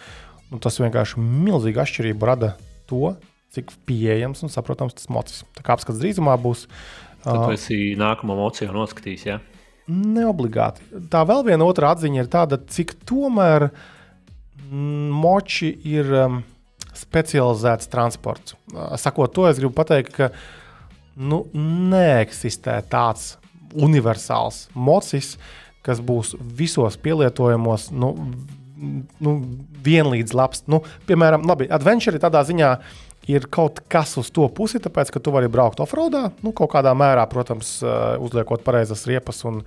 nu, 0.52 0.60
tas 0.62 0.80
vienkārši 0.82 1.22
milzīgi 1.22 1.82
atšķirību 1.82 2.28
rada 2.28 2.54
to, 2.90 3.14
cik 3.52 3.72
pieejams 3.88 4.44
un 4.44 4.52
saprotams 4.52 4.96
tas 4.96 5.10
mocis. 5.12 5.42
Tā 5.56 5.64
kā 5.64 5.76
apskats 5.76 6.00
drīzumā 6.00 6.36
būs. 6.40 6.66
Tad 7.22 7.44
tu 7.44 7.54
esi 7.54 7.80
nākamo 8.00 8.36
mociju 8.38 8.72
noskatījis. 8.74 9.26
Ja? 9.28 9.40
Neobligāti. 9.92 10.84
Tā 11.12 11.24
vēl 11.28 11.44
viena 11.50 11.66
otra 11.68 11.92
atziņa 11.92 12.22
ir 12.22 12.30
tāda, 12.32 12.58
cik 12.72 12.94
tomēr 13.08 13.68
mm, 13.68 15.12
moči 15.22 15.72
ir 15.90 16.10
um, 16.16 16.40
specializēts 16.96 17.90
transports. 17.92 18.56
Uh, 18.72 18.94
Sakot 19.00 19.34
to, 19.36 19.46
es 19.50 19.60
gribu 19.60 19.74
pateikt, 19.76 20.14
ka 20.16 20.30
nu, 21.16 21.44
neeksistē 21.92 22.78
tāds 22.90 23.36
universāls 23.72 24.66
mocis, 24.74 25.36
kas 25.82 26.02
būs 26.04 26.36
visos 26.40 26.98
pielietojumos. 27.02 27.90
Nu, 27.94 28.16
Nu, 29.22 29.36
vienlīdz 29.86 30.32
labs. 30.34 30.64
Nu, 30.66 30.80
piemēram, 31.06 31.44
labi, 31.46 31.68
adventure 31.70 32.18
tādā 32.18 32.40
ziņā 32.48 32.70
ir 33.30 33.46
kaut 33.46 33.78
kas 33.92 34.16
uz 34.18 34.32
to 34.34 34.48
pusi, 34.50 34.80
tāpēc, 34.82 35.12
ka 35.14 35.22
tu 35.22 35.30
vari 35.30 35.50
braukt 35.52 35.78
offroadā, 35.84 36.32
nu, 36.42 36.50
kaut 36.50 36.72
kādā 36.72 36.90
mērā, 36.98 37.22
protams, 37.30 37.76
uh, 37.84 38.16
uzliekot 38.18 38.64
pareizas 38.66 39.04
riepas 39.06 39.44
un, 39.46 39.60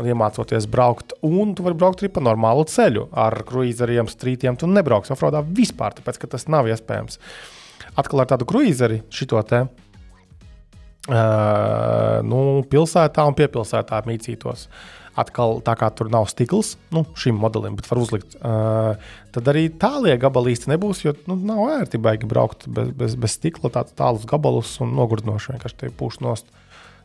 un 0.00 0.08
iemācoties 0.08 0.68
braukt. 0.70 1.12
Un 1.20 1.52
tu 1.52 1.66
vari 1.66 1.76
braukt 1.76 2.00
arī 2.00 2.12
pa 2.14 2.24
normālu 2.24 2.64
ceļu. 2.70 3.10
Ar 3.12 3.36
kruīzeriem, 3.44 4.08
strītiem 4.08 4.56
tu 4.56 4.70
nebrauks 4.70 5.12
offroadā 5.12 5.44
vispār, 5.44 5.98
tāpēc, 5.98 6.22
ka 6.22 6.32
tas 6.36 6.48
nav 6.48 6.70
iespējams. 6.72 7.20
Atkal 8.00 8.24
ar 8.24 8.32
tādu 8.32 8.48
kruīzeri 8.48 9.02
šito 9.12 9.44
te. 9.44 9.66
Nu, 11.04 12.40
pilsētā 12.70 13.24
un 13.28 13.34
piepilsētā 13.36 14.00
mīcītos. 14.08 14.68
Atkal 15.20 15.60
tā 15.62 15.76
kā 15.78 15.90
tur 15.94 16.08
nav 16.10 16.24
stikls 16.26 16.72
nu, 16.94 17.04
šim 17.20 17.36
modelim, 17.38 17.76
bet 17.78 17.86
var 17.86 18.00
uzlikt. 18.02 18.32
Uh, 18.40 18.96
tad 19.36 19.50
arī 19.52 19.68
tālie 19.70 20.16
gabali 20.18 20.56
īsti 20.56 20.72
nebūs, 20.72 21.04
jo 21.04 21.12
nu, 21.30 21.36
nav 21.38 21.60
ērti 21.76 22.00
baigi 22.02 22.26
braukt 22.26 22.66
bez, 22.66 22.90
bez, 22.98 23.14
bez 23.20 23.36
stikla, 23.36 23.70
tādus 23.76 23.94
tālus 23.94 24.26
gabalus 24.26 24.72
un 24.82 24.96
nogurdinoši 24.96 25.54
vienkārši 25.54 25.78
te 25.84 25.92
pūš 25.94 26.18
nost. 26.24 26.50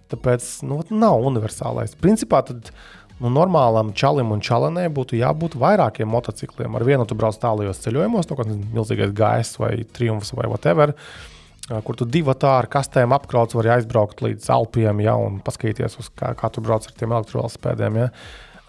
Tāpēc 0.09 0.47
nu, 0.65 0.79
nav 0.89 1.21
universālais. 1.29 1.93
Principā 2.01 2.41
tad 2.47 2.71
nu, 3.19 3.29
normālam 3.29 3.91
čalim 3.93 4.33
un 4.33 4.41
čalenē 4.41 4.87
būtu 4.95 5.19
jābūt 5.19 5.59
vairākiem 5.61 6.09
motocikliem. 6.09 6.79
Ar 6.79 6.87
vienu 6.87 7.05
tu 7.05 7.19
brauc 7.19 7.37
tālajos 7.37 7.83
ceļojumos, 7.83 8.31
no 8.31 8.39
kāds 8.39 8.57
milzīgais 8.73 9.13
gaiss 9.13 9.61
vai 9.61 9.75
triumfs 9.85 10.33
vai 10.33 10.49
whatever. 10.49 10.95
Uh, 10.95 11.38
Kur 11.69 11.97
tu 11.99 12.05
divu 12.09 12.33
tā 12.33 12.55
ar 12.63 12.67
kastēm 12.71 13.13
apkrauts, 13.13 13.53
vari 13.53 13.69
aizbraukt 13.75 14.23
līdz 14.25 14.47
Alpiem, 14.55 15.03
ja, 15.05 15.13
un 15.21 15.37
paskatīties, 15.45 15.99
kā, 16.17 16.31
kā 16.37 16.49
tu 16.53 16.63
brauc 16.65 16.87
ar 16.87 16.95
tiem 16.97 17.13
elektrospēdiem. 17.13 17.99
Ja. 18.01 18.07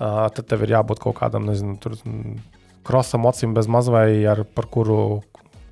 Uh, 0.00 0.26
tad 0.36 0.46
tev 0.48 0.64
ir 0.66 0.74
jābūt 0.74 1.00
kaut 1.00 1.16
kādam, 1.20 1.46
nezinu, 1.48 1.78
tur 1.80 1.96
mm, 1.96 2.36
krosam, 2.88 3.24
acīm 3.28 3.56
bez 3.56 3.68
maz 3.72 3.88
vai 3.92 4.22
ar 4.28 4.44
kuru 4.72 5.22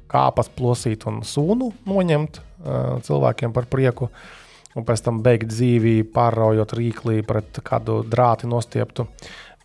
kāpas 0.08 0.48
plosīt 0.56 1.04
un 1.08 1.20
sunu 1.24 1.70
noņemt 1.88 2.40
uh, 2.40 2.96
cilvēkiem 3.04 3.52
par 3.56 3.68
prieku. 3.68 4.08
Un 4.76 4.84
pēc 4.88 5.02
tam 5.04 5.20
beigt 5.24 5.48
dzīvi, 5.50 6.06
pārraujot 6.14 6.72
rīklī 6.76 7.20
pret 7.26 7.60
kādu 7.66 8.02
drāti 8.08 8.48
nostieptu 8.48 9.08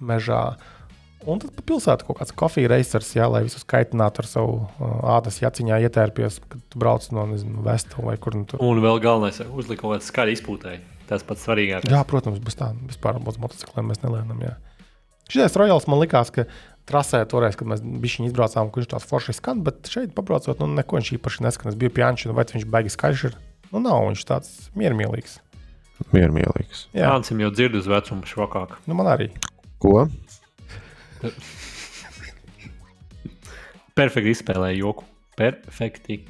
mežā. 0.03 0.43
Un 1.29 1.39
tad 1.39 1.53
pa 1.55 1.63
pilsētu 1.71 2.07
kaut 2.07 2.19
kāds 2.19 2.33
kofijas 2.35 2.71
reizes, 2.71 3.11
jā, 3.15 3.27
lai 3.31 3.43
visus 3.45 3.63
kaitinātu 3.69 4.23
ar 4.23 4.27
savu 4.27 4.55
uh, 4.63 4.95
ādas 5.15 5.39
jaciņā 5.43 5.79
ietērpies, 5.85 6.41
kad 6.49 6.65
tu 6.73 6.81
brauc 6.81 7.05
no 7.15 7.25
nezinu, 7.29 7.63
Vestu 7.63 8.03
vai 8.03 8.17
kur 8.21 8.35
nu 8.35 8.43
tur. 8.49 8.63
Un 8.63 8.81
vēl 8.83 8.99
galvenais, 9.03 9.39
uzlikt 9.47 9.83
kaut 9.83 9.95
kādu 9.95 10.07
skaļu 10.09 10.35
izpūtēju. 10.37 10.83
Tas 11.07 11.25
pats 11.27 11.43
svarīgākais. 11.45 11.91
Jā, 11.91 12.03
protams, 12.07 12.39
bez 12.43 12.55
tā, 12.59 12.71
vispār 12.87 13.19
bez 13.23 13.39
motocikliem 13.39 13.89
mēs 13.91 14.03
nelēnām. 14.03 14.39
Jā. 14.43 14.53
Šis 15.31 15.55
rojāls 15.59 15.87
man 15.91 16.01
likās, 16.01 16.31
ka 16.33 16.45
trasē 16.89 17.23
toreiz, 17.29 17.55
kad 17.59 17.69
mēs 17.69 17.83
bijām 17.83 18.27
izbraucām, 18.27 18.71
kurš 18.73 18.91
tāds 18.93 19.07
foršs 19.07 19.39
skan, 19.39 19.63
bet 19.65 19.87
šeit 19.91 20.13
pabraucot, 20.15 20.59
nu, 20.59 20.67
neko 20.79 20.99
viņš 20.99 21.13
īpaši 21.17 21.45
neskan. 21.45 21.71
Es 21.71 21.79
biju 21.79 21.93
pjāņš, 21.95 22.27
vai 22.35 22.47
viņš 22.49 22.67
baigi 22.71 22.93
skaļš 22.93 23.25
ir. 23.29 23.39
Nu, 23.71 23.81
nav 23.83 24.07
viņš 24.09 24.25
tāds 24.29 24.51
miermīlīgs. 24.79 25.39
Miermīlīgs. 26.13 26.87
Jā, 26.93 27.07
Jāncim 27.07 27.41
jau 27.43 27.51
dzird 27.53 27.77
uz 27.79 27.87
vecumu 27.89 28.27
švakāk. 28.27 28.75
nu, 28.89 28.97
man 28.99 29.11
arī. 29.13 29.29
Ko? 29.83 30.05
Perfekti 33.97 34.33
izspēlēja 34.33 34.79
joku. 34.79 35.05
Perfekti. 35.37 36.23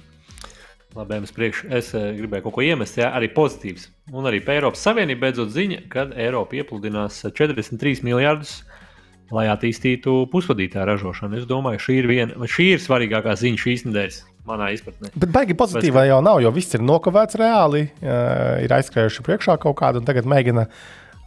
Labi, 0.94 1.18
es, 1.26 1.34
priekš, 1.34 1.64
es 1.74 1.90
eh, 1.98 2.12
gribēju 2.20 2.46
kaut 2.46 2.56
ko 2.60 2.64
iemest, 2.66 3.00
jā, 3.02 3.08
arī 3.18 3.32
pozitīvs. 3.34 3.88
Un 4.14 4.30
arī 4.30 4.44
par 4.46 4.60
Eiropas 4.60 4.84
Savienību 4.86 5.24
beidzot 5.24 5.50
ziņa, 5.56 5.80
ka 5.90 6.06
Eiropa 6.22 6.60
iepludinās 6.60 7.24
43 7.26 8.04
miljardus, 8.06 8.60
lai 9.34 9.48
attīstītu 9.50 10.28
pusvadītāju 10.30 10.86
ražošanu. 10.92 11.40
Es 11.40 11.48
domāju, 11.50 11.82
šī 11.82 11.96
ir, 11.98 12.10
viena, 12.12 12.50
šī 12.50 12.68
ir 12.76 12.84
svarīgākā 12.84 13.34
ziņa 13.42 13.62
šīs 13.64 13.86
nedēļas, 13.88 14.20
manā 14.50 14.70
izpratnē. 14.76 15.10
Bet 15.18 15.34
baigi 15.34 15.58
pozitīvā 15.58 16.06
jau 16.12 16.20
nav, 16.26 16.44
jo 16.46 16.54
viss 16.54 16.78
ir 16.78 16.86
nokavēts 16.86 17.40
reāli, 17.42 17.88
uh, 17.90 18.62
ir 18.62 18.78
aizskrējuši 18.78 19.26
priekšā 19.26 19.58
kaut 19.64 19.80
kādu 19.82 20.04
un 20.04 20.10
tagad 20.10 20.30
mēģina 20.30 20.68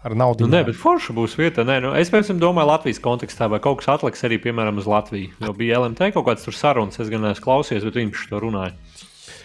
ar 0.06 0.14
naudu. 0.18 0.46
Nu, 0.46 0.54
nē, 0.54 0.62
bet 0.68 0.78
forša 0.78 1.14
būs 1.16 1.34
vieta. 1.38 1.64
Nē, 1.66 1.80
nu, 1.84 1.92
es 1.98 2.12
piemēram 2.12 2.38
domāju, 2.42 2.70
Latvijas 2.70 3.02
kontekstā, 3.02 3.50
vai 3.52 3.60
kaut 3.64 3.82
kas 3.82 3.90
atliks 3.96 4.24
arī, 4.28 4.38
piemēram, 4.44 4.78
uz 4.82 4.88
Latviju. 4.90 5.34
Jo 5.42 5.54
bija 5.56 5.82
LMT 5.82 6.12
kaut 6.14 6.28
kāds 6.30 6.46
tur 6.46 6.56
sarunas, 6.56 7.00
es 7.02 7.10
gan 7.12 7.26
neesmu 7.26 7.44
klausies, 7.44 7.84
bet 7.86 7.98
viņš 7.98 8.26
to 8.30 8.40
runāja. 8.46 8.74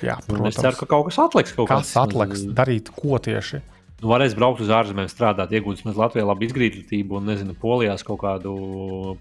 Jā, 0.01 0.17
protams. 0.25 0.49
es 0.49 0.61
ceru, 0.61 0.77
ka 0.79 0.89
kaut 0.89 1.09
kas 1.09 1.19
atliks. 1.21 1.53
Kaut 1.57 1.69
Kas 1.69 1.91
kāds, 1.91 1.99
atliks 2.05 2.45
darīt 2.57 2.89
ko 2.95 3.21
tieši? 3.21 3.61
Nu, 4.01 4.09
varēs 4.09 4.33
braukt 4.33 4.63
uz 4.63 4.69
ārzemēm, 4.73 5.05
strādāt, 5.11 5.51
iegūt 5.53 5.83
Latvijā 5.85 6.25
labu 6.25 6.47
izglītību, 6.47 7.19
un, 7.19 7.27
nezinu, 7.29 7.53
Polijās 7.61 8.01
kaut 8.05 8.23
kādu 8.23 8.53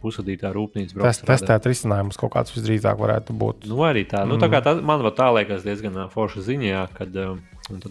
pusvadītāju 0.01 0.57
rūpnīcu. 0.57 1.03
Test, 1.05 1.27
testēt 1.29 1.69
risinājumus 1.69 2.17
kaut 2.21 2.33
kāds 2.33 2.55
visdrīzāk 2.55 2.97
varētu 2.97 3.37
būt. 3.37 3.69
Nu, 3.69 3.83
arī 3.85 4.07
tā. 4.09 4.25
Mm. 4.25 4.33
Nu, 4.33 4.41
tā 4.41 4.49
kā 4.49 4.63
tā, 4.65 4.79
man 4.81 5.05
tā 5.13 5.29
liekas 5.37 5.67
diezgan 5.69 6.01
ā, 6.01 6.09
forša 6.13 6.47
ziņā, 6.49 6.87
kad 6.97 7.21
um, 7.27 7.43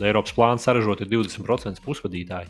Eiropas 0.02 0.34
plāns 0.34 0.66
saražot 0.66 1.06
ir 1.06 1.14
20% 1.14 1.86
pusvadītāji 1.86 2.50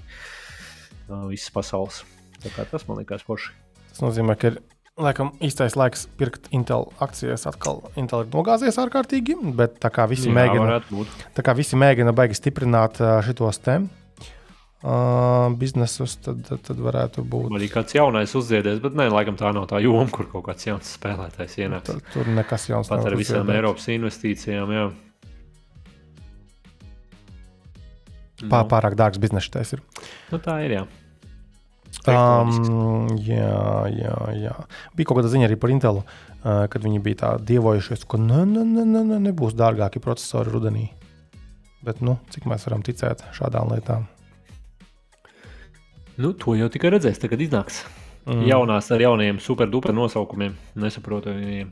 no 1.12 1.28
visas 1.30 1.52
pasaules. 1.54 2.04
Tā 2.44 2.52
kā 2.56 2.66
tas 2.70 2.86
man 2.88 3.02
liekas 3.02 3.26
forši. 3.28 3.52
Tas 3.90 4.04
nozīmē, 4.06 4.36
ka 4.40 4.54
ir 4.54 4.60
laikam 5.00 5.32
īstais 5.44 5.76
laiks 5.80 6.06
pirkt 6.20 6.50
Intel 6.56 6.90
akcijas. 7.04 7.48
Atkal 7.50 7.84
Intel 8.00 8.26
ir 8.26 8.34
nogāzies 8.34 8.80
ārkārtīgi, 8.82 9.38
bet 9.58 9.80
tā 9.84 9.92
kā 9.94 10.08
visi, 10.12 10.30
Jā, 10.30 10.36
mēģina, 10.40 10.82
tā 11.38 11.46
kā 11.46 11.56
visi 11.58 11.80
mēģina 11.80 12.16
baigi 12.16 12.38
stiprināt 12.40 13.00
šitos 13.28 13.62
te 13.64 13.80
uh, 14.84 15.50
biznesus, 15.60 16.16
tad, 16.24 16.44
tad, 16.48 16.80
varētu 16.84 17.24
būt. 17.28 17.52
Arī 17.60 17.70
kāds 17.72 17.96
jaunais 17.96 18.36
uzziedies, 18.38 18.80
bet 18.84 18.96
nē, 18.98 19.10
laikam 19.14 19.38
tā 19.40 19.52
nav 19.56 19.68
tā 19.72 19.82
joma, 19.84 20.08
kur 20.14 20.30
kaut 20.32 20.48
kāds 20.50 20.68
jauns 20.68 20.94
spēlētājs 21.00 21.60
ienāks. 21.64 21.90
Tur, 21.90 22.02
tur 22.14 22.32
nekas 22.36 22.70
jauns 22.72 22.92
Pat 22.92 23.04
ar 23.04 23.18
visām 23.20 23.44
uzziedēt. 23.44 23.60
Eiropas 23.60 23.90
investīcijām. 23.96 24.76
Jā. 24.76 24.88
Pā, 28.48 28.64
pārāk 28.72 28.96
dārgs 28.96 29.20
biznesa 29.20 29.58
tas 29.58 29.76
ir. 29.76 29.84
Nu, 30.32 30.40
tā 30.40 30.62
ir. 30.64 30.78
Jā. 30.78 30.88
Um, 32.08 33.10
jā, 33.20 33.90
jā, 33.92 34.16
jā. 34.38 34.54
Bija 34.96 35.10
kaut 35.10 35.20
kāda 35.20 35.32
ziņa 35.32 35.50
arī 35.50 35.58
par 35.60 35.74
Intelu, 35.74 36.04
uh, 36.06 36.64
kad 36.72 36.86
viņi 36.86 37.02
bija 37.04 37.20
tā 37.24 37.32
dievojušies, 37.44 38.06
ka 38.10 38.20
ne, 38.22 38.46
ne, 38.48 38.64
ne, 38.64 38.86
ne, 38.88 39.04
ne, 39.12 39.20
nebūs 39.30 39.58
dārgāki 39.58 40.02
procesori 40.04 40.54
rudenī. 40.54 40.88
Bet, 41.86 42.02
nu, 42.04 42.18
cik 42.34 42.48
mēs 42.50 42.66
varam 42.68 42.84
ticēt 42.86 43.24
šādām 43.36 43.72
lietām? 43.74 44.08
Nu, 46.20 46.34
to 46.36 46.56
jau 46.60 46.68
tikai 46.72 46.92
redzēs, 46.96 47.20
tagad 47.22 47.44
iznāks. 47.44 47.84
Mm. 48.28 48.44
Jaunās 48.50 48.90
ar 48.92 49.04
jauniem 49.04 49.40
superduper 49.44 49.96
nosaukumiem. 49.96 50.58
Nesaprotu 50.80 51.32
viņiem. 51.36 51.72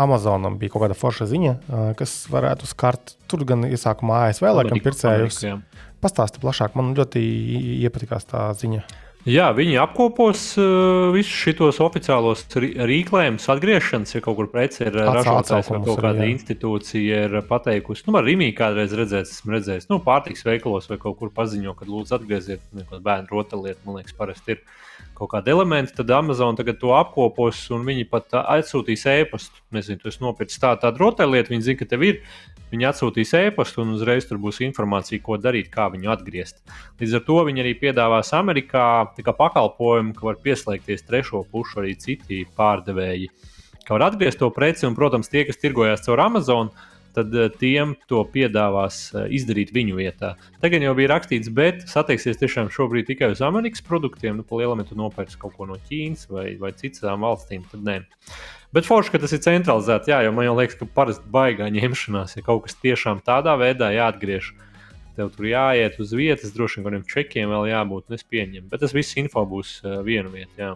Amazonam 0.00 0.56
bija 0.58 0.72
kaut 0.72 0.86
kāda 0.86 0.96
forša 0.98 1.28
ziņa, 1.30 1.52
uh, 1.60 1.90
kas 1.98 2.14
varētu 2.32 2.66
skart. 2.70 3.14
Tur 3.30 3.44
gan 3.48 3.66
iesākumā 3.68 4.26
ASV 4.30 4.48
laikam 4.50 4.82
pircējus. 4.82 5.42
Ameriku, 5.44 5.46
jā. 5.46 5.86
Pastāsti 6.00 6.40
plašāk, 6.42 6.76
man 6.78 6.94
ļoti 6.96 7.22
iepatikās 7.84 8.28
tā 8.30 8.48
ziņa. 8.56 8.84
Jā, 9.28 9.50
viņi 9.52 9.74
apkopos 9.82 10.42
uh, 10.56 11.10
visus 11.12 11.34
šos 11.42 11.76
oficiālos 11.84 12.46
rī- 12.56 12.72
rīklējumus, 12.88 13.50
atgriešanas, 13.52 14.14
ja 14.14 14.22
kaut 14.24 14.38
kur 14.38 14.48
preci 14.48 14.86
ir 14.86 14.96
ražotājs 14.96 15.68
vai 15.68 15.80
kaut 15.82 15.98
arī, 15.98 16.04
kāda 16.06 16.24
jā. 16.24 16.28
institūcija 16.32 17.18
ir 17.26 17.36
pateikusi. 17.50 18.06
Nu, 18.06 18.14
man 18.16 18.24
Rīgā 18.24 18.54
kādreiz 18.62 18.94
redzēts, 18.96 19.34
esmu 19.36 19.58
redzējis, 19.58 19.90
nu, 19.92 20.00
pārtiks 20.06 20.46
veikalos 20.48 20.88
vai 20.88 20.96
kaut 21.02 21.18
kur 21.20 21.34
paziņo, 21.36 21.76
ka 21.76 21.88
lūdzu 21.90 22.16
atgrieziet, 22.16 22.64
kādu 22.78 23.02
bērnu 23.04 23.28
rotaļlietu, 23.34 23.84
man 23.84 24.00
liekas, 24.00 24.16
parasti 24.16 24.56
ir 24.56 24.64
kaut 25.20 25.34
kādi 25.34 25.52
elementi. 25.52 25.92
Tad 25.98 26.10
Amazon 26.16 26.56
tagad 26.56 26.80
to 26.80 26.94
apkopos 26.96 27.60
un 27.76 27.84
viņi 27.84 28.08
pat 28.08 28.32
ā, 28.32 28.46
atsūtīs 28.56 29.04
ēpastu. 29.10 29.60
Nezinu, 29.76 30.00
tu 30.00 30.08
esi 30.08 30.24
nopircis 30.24 30.62
tā, 30.62 30.72
tādu 30.80 31.04
rotaļlietu, 31.04 31.52
viņi 31.52 31.68
zina, 31.68 31.80
ka 31.82 31.90
tev 31.92 32.08
ir. 32.08 32.22
Viņi 32.70 32.86
atsūtīs 32.90 33.32
ēpastu, 33.34 33.82
un 33.82 33.96
uzreiz 33.96 34.28
tur 34.28 34.38
būs 34.42 34.60
informācija, 34.62 35.22
ko 35.24 35.38
darīt, 35.42 35.72
kā 35.74 35.88
viņu 35.90 36.12
atgriezt. 36.14 36.60
Līdz 37.00 37.16
ar 37.18 37.24
to 37.26 37.38
viņi 37.48 37.64
arī 37.64 37.74
piedāvās 37.80 38.30
Amerikā 38.38 38.84
pakalpojumu, 39.26 40.14
ka 40.14 40.28
var 40.30 40.38
pieslēgties 40.44 41.06
trešo 41.08 41.42
pušu 41.50 41.82
arī 41.82 41.96
citi 41.98 42.44
pārdevēji, 42.56 43.32
ka 43.86 43.96
var 43.96 44.10
atgriezt 44.10 44.38
to 44.42 44.52
preci. 44.54 44.86
Un, 44.86 44.94
protams, 44.98 45.32
tie, 45.32 45.42
kas 45.48 45.58
tirgojās 45.58 46.06
caur 46.06 46.22
Amazon, 46.22 46.70
tad 47.14 47.34
eh, 47.34 47.50
tiem 47.58 47.96
to 48.10 48.22
piedāvās 48.32 49.02
eh, 49.14 49.26
izdarīt 49.40 49.72
viņu 49.74 49.98
vietā. 49.98 50.34
Tagad 50.62 50.84
jau 50.84 50.94
bija 50.98 51.14
rakstīts, 51.14 51.50
bet 51.54 51.82
satieksies 51.90 52.38
tiešām 52.40 52.70
šobrīd 52.74 53.08
tikai 53.10 53.32
uz 53.34 53.42
Amerikas 53.44 53.84
produktiem. 53.86 54.38
Nu, 54.38 54.46
pa 54.46 54.60
lielam, 54.60 54.82
ja 54.82 54.90
tu 54.90 54.98
nopērci 54.98 55.40
kaut 55.40 55.56
ko 55.58 55.68
no 55.70 55.78
Ķīnas 55.88 56.28
vai, 56.30 56.52
vai 56.60 56.72
citām 56.78 57.26
valstīm, 57.26 57.66
tad 57.72 57.84
nē. 57.86 58.00
Bet 58.74 58.86
forši, 58.86 59.10
ka 59.10 59.18
tas 59.18 59.32
ir 59.34 59.42
centralizēts, 59.42 60.06
jā, 60.12 60.20
jo 60.22 60.30
man 60.34 60.46
jau 60.46 60.54
liekas, 60.60 60.76
ka 60.78 60.86
parasti 60.94 61.26
baigā 61.34 61.66
ņemšanās, 61.74 62.36
ja 62.38 62.44
kaut 62.46 62.68
kas 62.68 62.78
tiešām 62.78 63.22
tādā 63.26 63.56
veidā 63.58 63.90
jāatgriež. 63.96 64.52
Tev 65.16 65.32
tur 65.34 65.48
jāiet 65.50 65.98
uz 66.00 66.12
vietas, 66.14 66.52
droši 66.54 66.78
vien 66.78 66.86
kādiem 66.86 67.06
čekiem 67.10 67.50
vēl 67.50 67.66
jābūt, 67.72 68.06
un 68.06 68.16
es 68.16 68.22
pieņemu. 68.30 68.68
Bet 68.70 68.84
tas 68.84 68.94
viss 68.94 69.18
info 69.18 69.42
būs 69.48 69.80
uh, 69.82 69.98
viena 70.06 70.30
vieta. 70.30 70.54
Jā. 70.54 70.70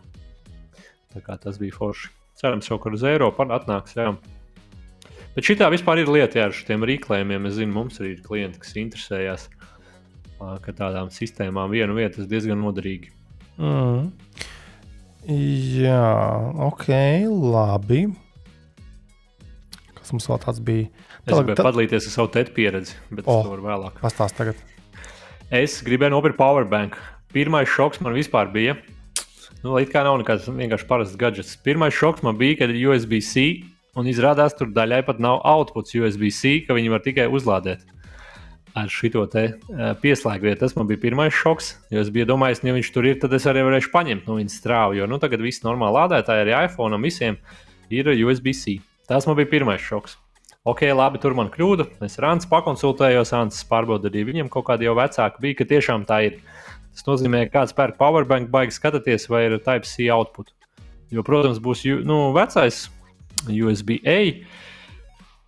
Tā 1.15 1.23
kā 1.23 1.39
tas 1.41 1.61
bija 1.63 1.77
forši. 1.77 2.11
Cerams, 2.41 2.67
kaut 2.73 2.83
kur 2.83 2.97
uz 2.99 3.05
Eiropu 3.07 3.47
atnāks. 3.47 3.95
Jā. 3.95 4.11
Bet 5.37 5.47
šī 5.47 5.57
tā 5.63 5.71
vispār 5.71 6.03
ir 6.03 6.11
lieta 6.11 6.41
jā, 6.41 6.49
ar 6.51 6.57
šiem 6.59 6.83
rīklējumiem. 6.91 7.47
Es 7.47 7.57
zinu, 7.61 7.77
mums 7.79 8.03
arī 8.03 8.17
ir 8.17 8.27
klienti, 8.27 8.59
kas 8.63 8.75
interesējas, 8.83 9.47
ka 10.67 10.75
tādām 10.75 11.15
sistēmām 11.15 11.71
viena 11.71 11.95
vieta 11.95 12.23
ir 12.23 12.29
diezgan 12.31 12.59
noderīga. 12.63 13.15
Mm. 13.55 14.11
Jā, 15.25 16.01
ok, 16.67 16.89
labi. 17.33 18.03
Kas 19.97 20.13
mums 20.13 20.27
vēl 20.29 20.41
tāds 20.43 20.61
bija? 20.61 20.91
Es 21.25 21.33
gribēju 21.33 21.65
padalīties 21.65 22.09
ar 22.11 22.13
savu 22.13 22.29
tēta 22.35 22.53
pieredzi, 22.53 22.99
bet 23.09 23.25
oh. 23.25 23.41
to 23.47 23.55
var 23.55 23.63
vēlāk. 23.65 24.03
Pastāst 24.05 24.37
tagad. 24.37 24.59
Es 25.49 25.79
gribēju 25.87 26.13
nopirkt 26.13 26.37
powerbank. 26.37 26.99
Pirmais 27.33 27.71
šoks 27.73 28.03
man 28.05 28.13
vispār 28.17 28.53
bija. 28.53 28.77
Nu, 29.65 29.79
it 29.81 29.89
kā 29.95 30.05
nav 30.05 30.19
nekāds 30.21 30.45
vienkārši 30.45 30.89
parasts 30.91 31.17
gadgets. 31.17 31.57
Pirmais 31.65 31.97
šoks 31.97 32.21
man 32.27 32.37
bija, 32.37 32.61
kad 32.61 32.75
ir 32.75 32.85
USB-C, 32.91 33.65
un 33.97 34.13
izrādās, 34.13 34.53
tur 34.59 34.69
daļai 34.77 35.01
pat 35.09 35.25
nav 35.25 35.41
outputs 35.41 35.97
USB-C, 35.97 36.67
ka 36.69 36.77
viņi 36.77 36.93
var 36.93 37.01
tikai 37.07 37.31
uzlādēt 37.33 37.94
ar 38.75 38.91
šo 38.91 39.25
te 39.31 39.45
uh, 39.55 39.93
pieslēgvietu. 40.03 40.59
Tas 40.65 40.75
man 40.75 40.89
bija 40.91 41.03
pirmais 41.05 41.35
šoks. 41.35 41.75
Es 41.95 42.11
biju 42.15 42.27
domājis, 42.33 42.65
ja 42.67 42.75
viņš 42.75 42.91
tur 42.95 43.07
ir, 43.07 43.21
tad 43.23 43.37
es 43.37 43.47
arī 43.51 43.63
varēšu 43.67 43.93
paņemt 43.95 44.27
no 44.27 44.39
viņa 44.41 44.55
strāvu. 44.55 44.99
Jo 44.99 45.07
nu, 45.11 45.21
tagad 45.23 45.45
viss 45.45 45.63
normāli 45.67 45.99
lādētāji, 46.01 46.45
arī 46.47 46.57
iPhone 46.67 46.99
visiem 47.03 47.39
ir 47.95 48.11
USB-C. 48.15 48.81
Tas 49.09 49.29
man 49.29 49.39
bija 49.39 49.53
pirmais 49.53 49.83
šoks. 49.85 50.19
Ok, 50.65 50.81
labi, 50.97 51.21
tur 51.21 51.37
man 51.37 51.51
kļūda. 51.53 51.87
Es 52.07 52.17
Antu 52.25 52.49
pakonsultējos, 52.49 53.35
Ants 53.37 53.61
pārbaudīja, 53.69 54.11
arī 54.11 54.23
viņam 54.31 54.51
kaut 54.53 54.65
kāda 54.71 54.87
jau 54.87 54.95
vecāka 54.97 55.43
bija, 55.45 55.59
ka 55.59 55.69
tiešām 55.75 56.07
tā 56.09 56.23
ir. 56.31 56.39
Tas 56.95 57.05
nozīmē, 57.05 57.43
ka 57.51 57.61
kāds 57.61 57.75
pērk 57.77 57.99
powerbank, 57.99 58.49
baigi 58.55 58.73
skatīties, 58.73 59.29
vai 59.29 59.43
ir 59.49 59.59
Type-C 59.61 60.09
output. 60.15 60.55
Jo, 61.13 61.23
protams, 61.27 61.61
būs 61.63 61.85
nu, 62.09 62.31
vecais 62.33 62.87
USB-A 63.45 64.19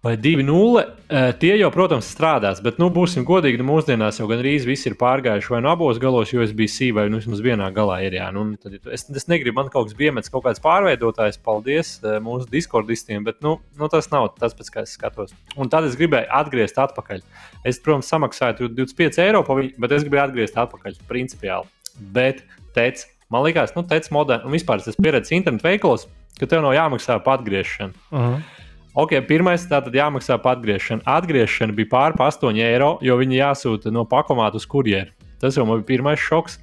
vai 0.07 0.17
2.0. 0.17 0.83
eh, 1.09 1.33
Tie 1.41 1.53
jau, 1.59 1.69
protams, 1.75 2.07
strādās, 2.15 2.61
bet, 2.65 2.79
nu, 2.83 2.89
būsim 2.95 3.25
godīgi, 3.27 3.59
nu, 3.61 3.67
mūsdienās 3.69 4.21
jau 4.21 4.29
gandrīz 4.31 4.67
visi 4.69 4.89
ir 4.91 4.97
pārgājuši 5.01 5.53
vai 5.53 5.61
nu 5.65 5.71
abos 5.73 5.99
galos 6.03 6.33
USB-C, 6.35 6.93
vai 6.97 7.07
nu 7.11 7.21
vismaz 7.21 7.43
vienā 7.45 7.69
galā 7.75 7.99
ir. 8.07 8.17
Jā, 8.19 8.29
nu, 8.35 8.45
tad 8.63 8.77
es, 8.95 9.07
es 9.11 9.29
negribu, 9.31 9.57
man 9.59 9.71
kaut 9.73 9.89
kas 9.89 9.99
bija 9.99 10.13
iemetis, 10.13 10.33
kaut 10.33 10.47
kāds 10.47 10.63
pārveidotājs, 10.65 11.41
paldies 11.43 11.97
mūsu 12.25 12.49
diskordistiem, 12.53 13.25
bet 13.27 13.43
nu, 13.45 13.57
nu, 13.79 13.91
tas 13.93 14.11
nav 14.13 14.31
tas, 14.39 14.55
pēc 14.57 14.73
kā 14.75 14.85
es 14.87 14.95
skatos. 14.99 15.35
Un 15.57 15.73
tad 15.73 15.89
es 15.89 15.99
gribēju 15.99 16.31
atgriezt 16.41 16.79
atpakaļ. 16.83 17.25
Es, 17.67 17.81
protams, 17.83 18.11
samaksāju 18.13 18.61
tur 18.61 18.75
25 18.83 19.23
eiro, 19.27 19.43
bet 19.47 19.97
es 19.97 20.07
gribēju 20.07 20.25
atgriezt 20.29 20.61
atpakaļ 20.67 21.01
principiāli. 21.11 21.71
Bet, 22.15 22.45
teic, 22.77 23.07
man 23.33 23.47
liekas, 23.47 23.75
nu, 23.77 23.87
teic, 23.89 24.11
moderns, 24.15 24.47
un 24.47 24.55
vispār 24.55 24.85
tas 24.85 24.99
pieredzes 25.01 25.35
internetu 25.35 25.67
veikalos, 25.67 26.07
ka 26.37 26.49
tev 26.51 26.61
nav 26.65 26.77
jāmaksā 26.77 27.17
par 27.25 27.41
atgriešanu. 27.41 27.97
Uh 28.13 28.21
-huh. 28.21 28.56
Ok, 28.97 29.11
pirmais 29.29 29.61
tātad 29.69 29.93
jāmaksā 29.93 30.39
par 30.41 30.55
atgriešanu. 30.57 31.03
Atgriešana 31.05 31.75
bija 31.77 31.91
pār 31.91 32.15
8 32.17 32.57
eiro, 32.65 32.95
jo 33.05 33.19
viņi 33.21 33.43
jāsūta 33.43 33.91
no 33.93 34.07
pakomāta 34.09 34.57
uz 34.57 34.65
kurjeru. 34.65 35.13
Tas 35.37 35.59
jau 35.59 35.67
man 35.69 35.83
bija 35.83 35.91
pirmais 35.91 36.23
šoks. 36.23 36.57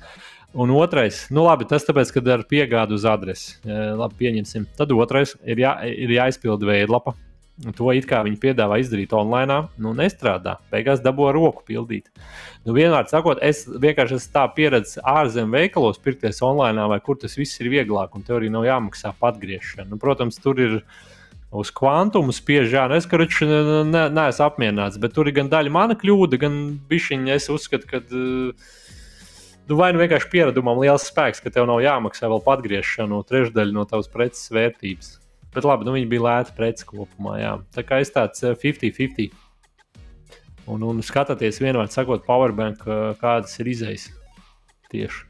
Un 0.57 0.73
otrais, 0.73 1.27
nu 1.29 1.43
labi, 1.45 1.67
tas 1.69 1.85
tāpēc, 1.85 2.09
ka 2.15 2.23
ar 2.33 2.45
piegādu 2.49 2.97
uz 2.97 3.05
adresi. 3.05 3.59
E, 3.61 3.77
labi, 3.99 4.17
pieņemsim. 4.23 4.65
Tad 4.79 4.95
otrais 4.97 5.35
ir, 5.45 5.61
jā, 5.61 5.75
ir 5.85 6.15
jāizpilda 6.15 6.71
veidlapa. 6.71 7.13
To 7.77 7.93
it 7.93 8.09
kā 8.09 8.23
viņi 8.25 8.41
piedāvā 8.41 8.81
izdarīt 8.81 9.13
online, 9.13 9.59
nu 9.77 9.93
nestrādā. 9.93 10.57
Beigās 10.73 11.05
dabū 11.05 11.29
roku 11.37 11.61
pildīt. 11.69 12.09
Nu, 12.65 12.73
vienmēr 12.73 13.05
sakot, 13.13 13.45
es 13.45 13.67
vienkārši 13.69 14.17
esmu 14.17 14.33
tā 14.33 14.49
pieredzējis 14.57 15.05
ārzemju 15.05 15.53
veikalos, 15.53 16.01
pirkties 16.01 16.41
online, 16.41 16.89
vai 16.89 16.97
kur 17.05 17.21
tas 17.21 17.37
viss 17.37 17.61
ir 17.61 17.69
vieglāk, 17.77 18.17
un 18.17 18.25
tev 18.25 18.41
arī 18.41 18.49
nav 18.49 18.65
jāmaksā 18.65 19.13
par 19.19 19.35
atgriešanu. 19.35 19.91
Nu, 19.93 20.01
protams, 20.01 20.41
tur 20.41 20.65
ir 20.65 20.79
uz 21.53 21.69
kvantumu 21.75 22.33
spiež, 22.33 22.71
jā, 22.73 22.87
nu 22.89 22.97
es 22.97 23.05
karuči 23.09 23.45
ne, 23.45 23.59
ne, 23.85 24.07
neesmu 24.13 24.47
apmierināts, 24.47 24.97
bet 25.01 25.13
tur 25.13 25.29
ir 25.29 25.37
gan 25.37 25.51
daļa 25.51 25.73
mana 25.73 25.97
kļūda, 25.99 26.39
gan 26.41 26.63
bišķiņa 26.89 27.37
es 27.37 27.51
uzskatu, 27.53 27.89
ka. 27.89 28.01
Uh, 28.09 28.79
Nu, 29.63 29.77
vai 29.79 29.93
nu 29.95 30.01
vienkārši 30.01 30.27
pieredumam 30.27 30.79
liels 30.81 31.05
spēks, 31.07 31.39
ka 31.39 31.51
tev 31.53 31.67
nav 31.69 31.79
jāmaksā 31.79 32.27
vēl 32.27 32.41
atgriešana 32.53 33.07
no 33.13 33.21
trešdaļa 33.23 33.71
no 33.71 33.85
tavas 33.87 34.09
preces 34.11 34.51
vērtības. 34.51 35.13
Bet 35.55 35.67
labi, 35.67 35.87
nu 35.87 35.93
viņi 35.95 36.09
bija 36.11 36.25
lēti 36.25 36.55
preci 36.57 36.87
kopumā. 36.89 37.37
Jā. 37.39 37.53
Tā 37.71 37.85
kā 37.87 38.01
es 38.03 38.11
tāds 38.11 38.43
50-50. 38.43 39.31
Un, 40.73 40.83
un 40.87 40.99
skatieties, 41.03 41.61
vienmēr 41.63 41.91
sakot, 41.91 42.25
powerbank, 42.27 42.83
kādas 43.21 43.55
ir 43.63 43.69
izējas 43.71 44.09
tieši. 44.91 45.29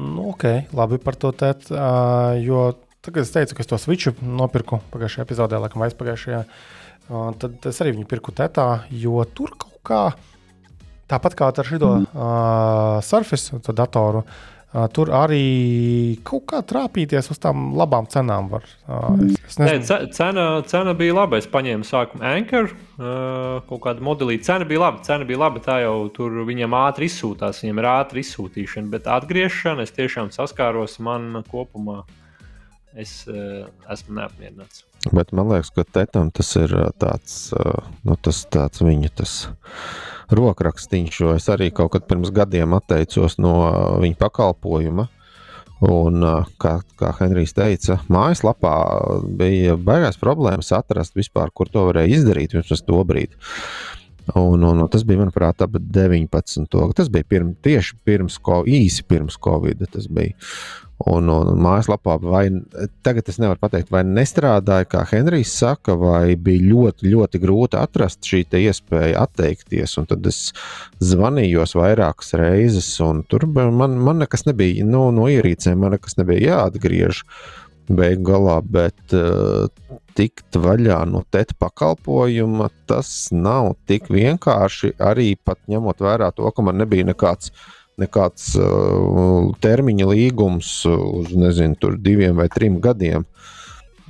Nu, 0.00 0.30
ok, 0.30 0.72
labi 0.76 1.00
par 1.02 1.16
to 1.20 1.32
tēt, 1.36 1.66
uh, 1.74 2.36
jo 2.40 2.70
Tagad 3.10 3.26
es 3.26 3.32
teicu, 3.34 3.56
ka 3.58 3.64
es 3.64 3.66
to 3.66 3.74
switchu 3.74 4.12
nopirku 4.22 4.76
pagājušajā 4.92 5.24
epizodē, 5.26 5.58
laikam, 5.58 5.82
aizpagājušajā. 5.82 6.44
Uh, 7.10 7.32
tad 7.42 7.66
es 7.66 7.80
arī 7.82 7.96
viņu 7.96 8.06
pirku 8.06 8.30
tetā, 8.30 8.84
jo 8.94 9.24
tur 9.34 9.50
kaut 9.58 9.80
kā 9.82 10.02
tāpat 11.10 11.34
kā 11.34 11.48
ar 11.50 11.66
šo 11.66 11.80
uh, 11.90 13.00
Surface 13.02 13.58
datoru. 13.74 14.22
Uh, 14.70 14.84
tur 14.94 15.10
arī 15.10 16.20
kaut 16.22 16.44
kā 16.52 16.60
trāpīties 16.62 17.32
uz 17.34 17.42
tām 17.42 17.72
labām 17.74 18.06
cenām. 18.06 18.46
Var, 18.52 18.70
uh, 18.86 19.10
es, 19.26 19.34
es 19.48 19.58
Nē, 19.58 19.74
cena, 20.14 20.46
cena 20.70 20.94
bija 20.94 21.18
laba. 21.18 21.42
Es 21.42 21.50
paņēmu 21.50 21.90
sākumā 21.90 22.30
Anchor, 22.36 22.70
uh, 22.70 23.58
kaut 23.66 23.82
kādu 23.88 24.06
modelī. 24.06 24.38
Cena 24.46 24.70
bija 24.70 24.84
laba. 24.84 25.02
Cena 25.02 25.26
bija 25.26 25.42
laba. 25.48 25.64
Tā 25.66 25.80
jau 25.82 25.96
tur 26.14 26.44
viņam 26.46 26.78
ātri 26.84 27.10
izsūtās. 27.10 27.64
Viņam 27.66 27.82
ir 27.82 27.90
ātri 27.96 28.22
izsūtīšana, 28.22 28.94
bet 28.94 29.10
atgriešana 29.18 29.82
es 29.82 29.98
tiešām 29.98 30.30
saskāros 30.38 31.00
man 31.02 31.42
kopumā. 31.50 32.04
Uh, 32.04 32.16
es 32.98 33.12
uh, 33.30 33.68
esmu 33.92 34.16
neapmierināts. 34.18 34.84
Bet 35.14 35.32
man 35.36 35.50
liekas, 35.52 35.70
ka 35.74 35.84
Tetam 35.88 36.30
tas 36.34 36.50
ir 36.60 36.74
eh, 36.76 36.90
tāds, 37.00 37.36
uh, 37.56 37.86
nu, 38.04 38.16
tas, 38.20 38.42
tāds 38.52 38.82
viņa 38.84 39.12
tas 39.20 39.36
rokrakstīns, 40.30 41.22
jo 41.22 41.32
es 41.34 41.48
arī 41.50 41.70
kaut 41.74 41.94
kad 41.94 42.04
pirms 42.10 42.32
gadiem 42.34 42.76
atteicos 42.76 43.38
no 43.40 43.54
viņa 44.02 44.20
pakalpojuma. 44.20 45.08
Un, 45.80 46.20
kā, 46.60 46.74
kā 47.00 47.10
Henrijs 47.16 47.54
teica, 47.56 47.94
mājaslapā 48.12 48.74
bija 49.40 49.78
baigās 49.80 50.18
problēmas 50.20 50.68
atrast 50.76 51.16
vispār, 51.16 51.48
kur 51.56 51.70
to 51.72 51.86
varēja 51.86 52.18
izdarīt 52.18 52.52
vismaz 52.52 52.82
to 52.84 53.00
brīdi. 53.08 53.32
Un, 54.34 54.60
un, 54.60 54.82
un 54.84 54.88
tas 54.92 55.06
bija, 55.08 55.22
manuprāt, 55.22 55.64
ap 55.64 55.78
19. 55.80 56.68
Tas 56.96 57.08
bija 57.08 57.26
pirm, 57.26 57.54
tieši 57.64 57.96
pirms, 58.04 58.36
īsi 58.68 59.06
pirms 59.08 59.40
Covid. 59.40 59.86
Tas 59.90 60.06
bija. 60.12 60.36
Un, 61.08 61.30
un 61.32 61.48
mājaslapā, 61.64 62.18
vai 62.20 62.42
tagad 63.00 63.28
es 63.32 63.38
nevaru 63.40 63.56
pateikt, 63.62 63.88
vai 63.92 64.02
nestrādāja, 64.04 64.84
kā 64.90 65.04
Henrijs 65.08 65.54
saka, 65.62 65.94
vai 65.96 66.34
bija 66.36 66.66
ļoti, 66.66 67.08
ļoti 67.14 67.40
grūti 67.40 67.78
atrast 67.80 68.28
šī 68.28 68.42
iespēja 68.60 69.22
atteikties. 69.24 69.96
Un 69.96 70.10
tad 70.10 70.28
es 70.28 70.50
zvanījos 71.00 71.72
vairākas 71.78 72.34
reizes, 72.36 72.90
un 73.00 73.24
tur 73.24 73.48
man, 73.48 73.96
man 73.96 74.20
nekas 74.20 74.44
nebija, 74.50 74.84
nu, 74.84 75.06
no 75.16 75.24
ierīcēm 75.32 75.80
man 75.80 75.96
nekas 75.96 76.20
nebija 76.20 76.50
jāatgriež. 76.58 77.24
Beigu 77.90 78.22
galā, 78.28 78.60
bet 78.62 79.16
uh, 79.16 79.66
tikt 80.14 80.54
vaļā 80.62 81.00
no 81.10 81.24
tēta 81.32 81.56
pakalpojuma, 81.58 82.68
tas 82.86 83.08
nav 83.34 83.72
tik 83.90 84.12
vienkārši. 84.12 84.92
Arī 85.02 85.32
pat 85.34 85.58
ņemot 85.66 86.04
vērā 86.04 86.28
to, 86.36 86.46
ka 86.54 86.62
man 86.62 86.78
nebija 86.78 87.08
nekāds 87.08 87.50
uh, 87.50 87.79
nekāds 88.00 88.52
uh, 88.58 89.50
termiņa 89.62 90.08
līgums 90.10 90.70
uz 90.90 91.32
nezinu, 91.36 91.94
diviem 91.98 92.38
vai 92.38 92.48
trim 92.52 92.78
gadiem. 92.82 93.26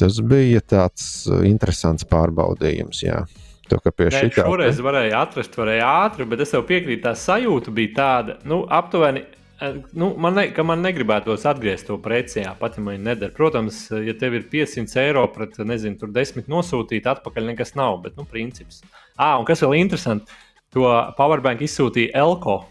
Tas 0.00 0.20
bija 0.24 0.62
tāds 0.64 1.26
uh, 1.28 1.42
interesants 1.48 2.06
pārbaudījums. 2.08 3.02
Jā. 3.04 3.24
To, 3.70 3.78
Nē, 3.78 4.08
šitā... 4.10 4.46
Šoreiz 4.46 4.80
varēja 4.82 5.20
atrast, 5.22 5.54
varēja 5.58 5.90
ātri, 6.04 6.26
bet 6.26 6.40
es 6.42 6.50
tev 6.50 6.64
piekrītu, 6.66 7.04
tā 7.04 7.12
sajūta 7.14 7.74
bija 7.74 7.94
tāda, 7.98 8.40
nu, 8.48 8.64
aptuveni. 8.66 9.22
Uh, 9.60 9.76
nu, 9.92 10.08
man, 10.18 10.34
ne, 10.38 10.48
man 10.66 10.82
negribētos 10.82 11.44
atgriezt 11.46 11.86
to 11.90 11.98
preci, 12.02 12.40
jā, 12.42 12.54
pat 12.58 12.78
ja 12.78 12.84
man 12.84 13.04
nedara. 13.06 13.34
Protams, 13.36 13.84
ja 13.92 14.16
tev 14.18 14.38
ir 14.38 14.48
500 14.50 15.02
eiro 15.04 15.26
pret, 15.34 15.58
nezinu, 15.68 16.00
tur 16.00 16.10
10 16.16 16.48
nosūtīt, 16.50 17.06
atpakaļ 17.10 17.52
nekas 17.52 17.76
nav. 17.78 18.00
Bet, 18.06 18.16
nu, 18.18 18.26
princips. 18.28 18.80
Ah, 19.14 19.36
un 19.38 19.46
kas 19.48 19.62
vēl 19.62 19.76
interesanti, 19.82 20.32
to 20.74 20.88
Powerbank 21.18 21.62
izsūtīja 21.66 22.14
Elko. 22.24 22.62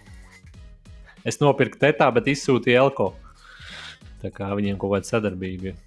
Es 1.28 1.40
nopirku 1.42 1.80
tetā, 1.82 2.08
bet 2.16 2.30
izsūtīju 2.32 2.80
Elko. 2.80 3.14
Tā 4.24 4.32
kā 4.36 4.50
viņiem 4.56 4.78
kaut 4.80 4.98
kāda 4.98 5.08
sadarbība 5.08 5.72
ir. 5.72 5.80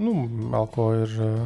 Nu, 0.00 0.24
Elko 0.56 0.88
ir 0.98 1.14
uh, 1.22 1.44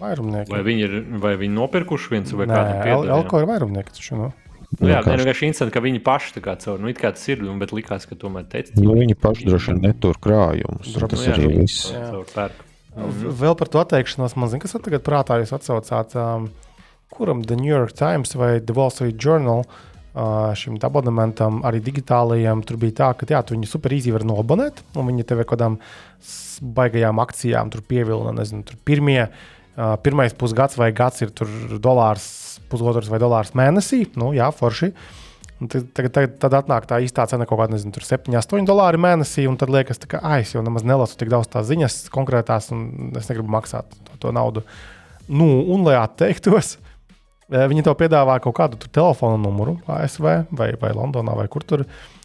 vairumnieki. 0.00 0.52
Vai 0.52 0.62
viņi 0.66 0.84
ir 0.86 0.96
vai 1.22 1.36
viņi 1.40 1.56
nopirkuši 1.56 2.12
viens 2.12 2.34
vai 2.36 2.48
piedod? 2.48 3.08
Elko 3.18 3.40
ir 3.42 3.48
vairumnieki. 3.50 3.94
Taču, 3.96 4.18
nu. 4.20 4.28
Nu, 4.76 4.90
jā, 4.90 4.98
tā 5.04 5.14
ir 5.14 5.22
vienkārši 5.22 5.46
interesanti, 5.46 5.72
ka 5.76 5.80
viņi 5.84 6.00
paši 6.04 6.32
tā 6.36 6.42
kā 6.44 6.56
caur, 6.60 6.80
nu, 6.82 6.90
it 6.90 6.98
kā 6.98 7.12
tas 7.14 7.22
ir, 7.30 7.44
bet 7.60 7.70
likās, 7.72 8.04
ka 8.10 8.16
tomēr 8.18 8.48
teica. 8.50 8.74
Nu, 8.82 8.96
viņi 8.98 9.14
paši 9.22 9.46
droši 9.46 9.72
vien 9.72 9.84
netur 9.86 10.18
krājumus. 10.20 10.90
Tas 10.90 11.14
nu, 11.14 11.22
jā, 11.22 11.36
arī 11.36 11.50
viss. 11.62 11.92
Mhm. 12.96 13.36
Vēl 13.38 13.54
par 13.60 13.70
to 13.70 13.80
atteikšanos 13.84 14.34
man 14.40 14.50
zina, 14.50 14.64
kas 14.64 14.76
tagad 14.82 15.04
prātā 15.06 15.38
jūs 15.40 15.54
atsaucāt. 15.54 16.16
Um, 16.18 16.50
kuram 17.14 17.44
The 17.46 17.56
New 17.60 17.70
York 17.70 17.94
Times 17.96 18.34
vai 18.36 18.56
The 18.58 18.74
Wall 18.76 18.90
Street 18.92 19.20
Journal 19.22 19.62
uh, 19.62 19.95
šim 20.56 20.78
abonementam, 20.86 21.60
arī 21.68 21.82
digitālajiem, 21.84 22.62
tur 22.66 22.78
bija 22.80 22.96
tā, 23.02 23.10
ka 23.18 23.28
jā, 23.28 23.42
tu 23.44 23.56
viņu 23.56 23.68
super 23.68 23.92
īsi 23.92 24.14
var 24.14 24.24
nobonēt, 24.24 24.80
un 24.96 25.10
viņi 25.10 25.26
tev 25.28 25.42
ar 25.42 25.50
kādām 25.50 25.76
baigajām 26.76 27.20
akcijām 27.20 27.72
pievilna. 27.84 28.32
Nezinu, 28.38 28.64
tur 28.64 28.78
pirmie, 28.88 29.26
pirmais 29.76 30.36
pusgads 30.36 30.78
vai 30.80 30.92
gads 30.96 31.26
ir 31.26 31.34
dolārs, 31.82 32.26
pusotrs 32.70 33.12
vai 33.12 33.20
dolārs 33.20 33.52
mēnesī. 33.58 34.06
Nu, 34.16 34.32
jā, 34.36 34.48
forši. 34.54 34.92
Tad, 35.56 35.86
tagad, 35.96 36.34
tad 36.40 36.52
atnāk 36.52 36.84
tā 36.88 36.98
īstā 37.00 37.24
cena 37.28 37.46
kaut 37.48 37.62
kāda, 37.62 37.72
nezinu, 37.76 37.92
7, 37.96 38.32
8 38.36 38.66
dolāri 38.68 39.00
mēnesī, 39.00 39.46
tad 39.56 39.72
liekas, 39.72 40.02
ka 40.04 40.20
ah, 40.20 40.40
es 40.42 40.52
jau 40.52 40.60
nemaz 40.64 40.84
nelasu 40.84 41.16
tik 41.16 41.30
daudz 41.32 41.48
tās 41.48 41.64
ziņas 41.70 42.10
konkrētās, 42.12 42.68
un 42.76 43.14
es 43.16 43.30
negribu 43.30 43.54
maksāt 43.54 43.88
to, 44.04 44.18
to 44.20 44.34
naudu. 44.36 44.66
Nu, 45.32 45.48
un, 45.72 45.86
lai 45.88 45.96
atteiktos, 45.96 46.76
Viņi 47.46 47.84
tev 47.86 47.94
piedāvā 48.00 48.40
kaut 48.42 48.56
kādu 48.58 48.88
telefona 48.90 49.38
numuru 49.38 49.76
ASV 49.86 50.24
vai, 50.50 50.72
vai 50.80 50.90
Londonā, 50.96 51.36
vai 51.38 51.46
kur 51.50 51.62
tur, 51.62 51.84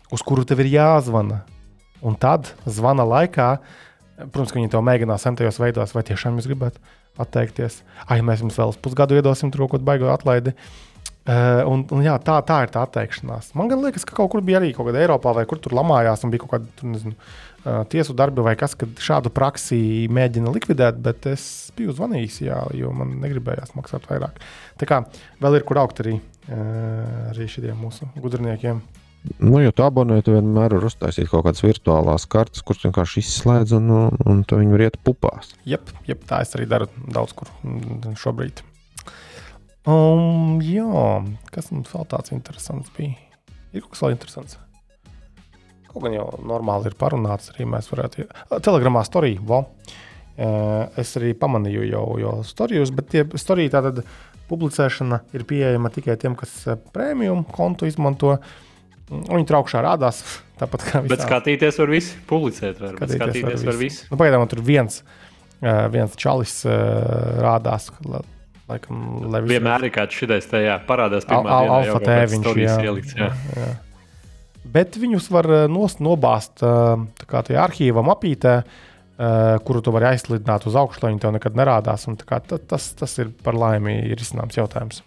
uz 0.09 0.23
kuru 0.25 0.45
tev 0.49 0.63
ir 0.63 0.71
jāzvana. 0.73 1.43
Un 2.01 2.15
tad 2.17 2.49
zvana 2.65 3.05
laikā, 3.05 3.51
protams, 4.23 4.49
ka 4.49 4.57
viņi 4.57 4.71
to 4.73 4.81
mēģina 4.81 5.19
sentajos 5.21 5.61
veidos, 5.61 5.93
vai 5.93 6.01
tiešām 6.07 6.39
jūs 6.39 6.49
gribat 6.49 6.79
atteikties. 7.21 7.83
Ai, 8.07 8.23
mēs 8.25 8.41
jums 8.41 8.57
vēl 8.57 8.73
pusgadu 8.81 9.19
iedosim 9.19 9.51
tur 9.53 9.67
kaut 9.67 9.75
ko 9.75 9.85
baigot 9.91 10.09
atlaidi. 10.15 10.55
Uh, 11.21 11.61
un, 11.69 11.83
un 11.93 12.01
jā, 12.01 12.15
tā, 12.25 12.39
tā 12.41 12.63
ir 12.65 12.71
tā 12.73 12.81
atteikšanās. 12.87 13.51
Man 13.53 13.69
liekas, 13.69 14.07
ka 14.09 14.15
kaut 14.17 14.31
kur 14.33 14.41
bija 14.41 14.57
arī 14.57 14.71
kaut 14.73 14.87
kāda 14.87 15.03
Eiropā, 15.03 15.35
vai 15.37 15.43
kur 15.45 15.59
tur 15.61 15.75
lamājās, 15.77 16.23
un 16.25 16.33
bija 16.33 16.41
kaut 16.41 16.55
kāda, 16.55 16.87
nezinu, 16.95 17.13
tiesu 17.63 18.15
darbi 18.17 18.43
vai 18.45 18.55
kas, 18.59 18.73
kad 18.79 19.01
šādu 19.01 19.31
praksi 19.33 20.07
mēģina 20.11 20.53
likvidēt, 20.53 20.97
bet 21.03 21.27
es 21.31 21.43
biju 21.77 21.93
zvanījis, 21.97 22.41
jā, 22.47 22.61
jo 22.77 22.93
man 22.95 23.19
negribējās 23.21 23.75
maksāt 23.77 24.07
vairāk. 24.09 24.41
Tā 24.81 24.89
kā 24.89 25.03
vēl 25.43 25.59
ir 25.59 25.67
kur 25.67 25.81
augt 25.83 26.01
arī, 26.03 26.17
arī 26.49 27.47
šiem 27.51 27.77
mūsu 27.77 28.09
gudrniekiem. 28.21 28.81
Nu, 29.37 29.59
ja 29.61 29.69
tu 29.69 29.83
abonē, 29.85 30.17
tu 30.25 30.33
vienmēr 30.33 30.73
vari 30.73 30.87
uztaisīt 30.89 31.29
kaut 31.29 31.45
kādas 31.45 31.61
virtuālās 31.61 32.25
kartes, 32.29 32.63
kuras 32.65 32.81
vienkārši 32.87 33.21
izslēdz 33.21 33.75
un, 33.77 33.91
un, 34.25 34.41
tu 34.49 34.57
viņu 34.57 34.73
var 34.73 34.87
iet 34.87 34.97
pupās. 35.05 35.51
Jep, 35.69 35.93
jep, 36.09 36.25
tā 36.29 36.41
es 36.41 36.55
arī 36.57 36.65
daru 36.69 36.89
daudz 37.05 37.35
kur 37.37 37.51
šobrīd. 38.17 38.63
Um, 39.85 40.57
jā, 40.65 41.21
kas 41.53 41.69
mums 41.73 41.93
vēl 41.93 42.09
tāds 42.09 42.33
interesants 42.33 42.89
bija? 42.97 43.13
Ir 43.73 43.85
kaut 43.85 43.93
kas 43.93 44.03
vēl 44.05 44.17
interesants. 44.17 44.57
Kaut 45.91 46.05
gan 46.05 46.15
jau 46.15 46.25
normāli 46.47 46.87
ir 46.87 46.95
parunāts, 46.99 47.51
arī 47.51 47.65
mēs 47.67 47.89
varētu. 47.91 48.23
Telegramā 48.63 49.03
storija, 49.03 49.41
vo. 49.43 49.65
Es 51.01 51.11
arī 51.19 51.33
pamanīju 51.37 51.83
jau, 51.89 52.05
jau 52.21 52.35
storijus, 52.47 52.93
bet 52.95 53.09
tie 53.11 53.25
storija 53.39 53.73
tātad 53.73 54.05
publicēšana 54.51 55.21
ir 55.35 55.43
pieejama 55.47 55.91
tikai 55.91 56.15
tiem, 56.21 56.37
kas 56.39 56.53
prēmiju 56.95 57.41
kontu 57.51 57.89
izmanto. 57.91 58.37
Viņi 59.11 59.47
tur 59.49 59.59
augšā 59.59 59.83
rādās. 59.83 60.23
Tāpat 60.61 60.87
kā 60.87 61.03
visā. 61.03 61.11
Bet 61.11 61.25
skatīties 61.25 61.81
var 61.83 61.91
visi. 61.91 62.15
Publicēt 62.29 62.79
var, 62.79 62.95
skatīties, 62.95 63.19
skatīties 63.19 63.67
var 63.67 63.79
visi. 63.81 64.07
Nu, 64.07 64.19
Pagaidām 64.21 64.47
tur 64.47 64.63
viens, 64.63 65.01
viens 65.59 66.15
čalis 66.21 66.61
rādās. 67.43 67.91
Laikam, 68.71 69.03
Vienmēr 69.51 69.89
ir 69.89 69.91
kāds 69.91 70.15
šitais 70.15 70.47
tajā 70.47 70.79
parādās. 70.87 71.27
Al, 71.27 71.43
al, 71.43 71.71
alfa 71.81 72.03
tēviņš. 72.07 72.53
Jā, 72.63 72.77
jā. 73.19 73.31
Jā 73.59 73.71
bet 74.63 74.97
viņus 74.99 75.29
var 75.33 75.49
eh, 75.51 75.67
nobāzt 75.71 76.63
eh, 76.65 77.05
tajā 77.31 77.61
arhīvā 77.65 78.03
mapītē, 78.05 78.55
eh, 78.61 79.57
kuru 79.65 79.81
tu 79.83 79.93
vari 79.95 80.11
aizslidināt 80.11 80.67
uz 80.69 80.77
augšu, 80.77 81.03
lai 81.03 81.13
viņi 81.13 81.23
tev 81.25 81.35
nekad 81.37 81.57
nerādās. 81.57 82.07
Kā, 82.27 82.41
tas, 82.45 82.91
tas 82.97 83.17
ir 83.23 83.33
par 83.43 83.57
laimi 83.57 83.97
ir 84.11 84.21
izcināms 84.21 84.59
jautājums. 84.59 85.03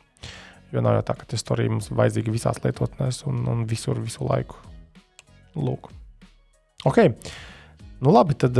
Jo 0.74 0.82
nav 0.82 0.98
jau 0.98 1.06
tā, 1.06 1.18
ka 1.20 1.28
tas 1.30 1.44
arī 1.54 1.68
mums 1.70 1.90
vajadzīgi 1.94 2.34
visās 2.34 2.58
lietotnēs 2.64 3.22
un, 3.30 3.44
un 3.50 3.66
visur, 3.70 4.00
visu 4.02 4.26
laiku. 4.26 4.58
Lūk. 5.54 5.92
Ok. 6.88 7.04
Nu, 8.02 8.10
labi, 8.10 8.34
tad, 8.36 8.58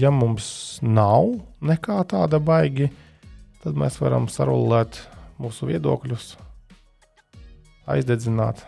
ja 0.00 0.10
mums 0.10 0.80
nav 0.82 1.34
nekā 1.62 1.98
tāda 2.10 2.40
baigi, 2.42 2.88
tad 3.62 3.76
mēs 3.78 4.00
varam 4.00 4.24
sarulēt 4.32 5.02
mūsu 5.38 5.68
viedokļus, 5.68 6.32
aizdedzināt, 7.92 8.64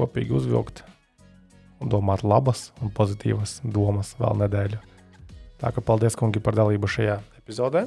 kopīgi 0.00 0.34
uzvilkt 0.40 0.82
un 1.80 1.92
domāt 1.92 2.24
labas 2.24 2.70
un 2.80 2.92
pozitīvas 2.92 3.60
domas 3.64 4.14
vēl 4.20 4.40
nedēļu. 4.44 4.80
Tā 5.60 5.72
kā 5.76 5.84
paldies, 5.84 6.16
kungi, 6.16 6.40
par 6.40 6.56
dalību 6.56 6.88
šajā 6.88 7.18
epizodē. 7.40 7.84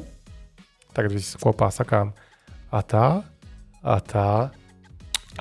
Tagad 0.93 1.15
viss 1.15 1.37
kopā 1.41 1.71
sakām 1.73 2.13
atā, 2.73 3.23
atā. 3.81 4.29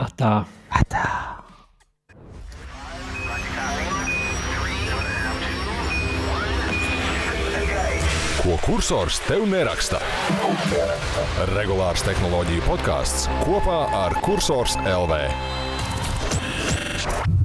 Atā. 0.00 0.32
Ko 8.42 8.56
kursors 8.64 9.20
tev 9.28 9.44
neraksta? 9.46 10.00
Regulārs 11.52 12.02
tehnoloģiju 12.08 12.64
podkāsts 12.66 13.28
kopā 13.44 13.84
ar 14.00 14.16
Cursors 14.24 14.74
LV. 14.82 15.20
Thank 17.04 17.26
you. 17.26 17.41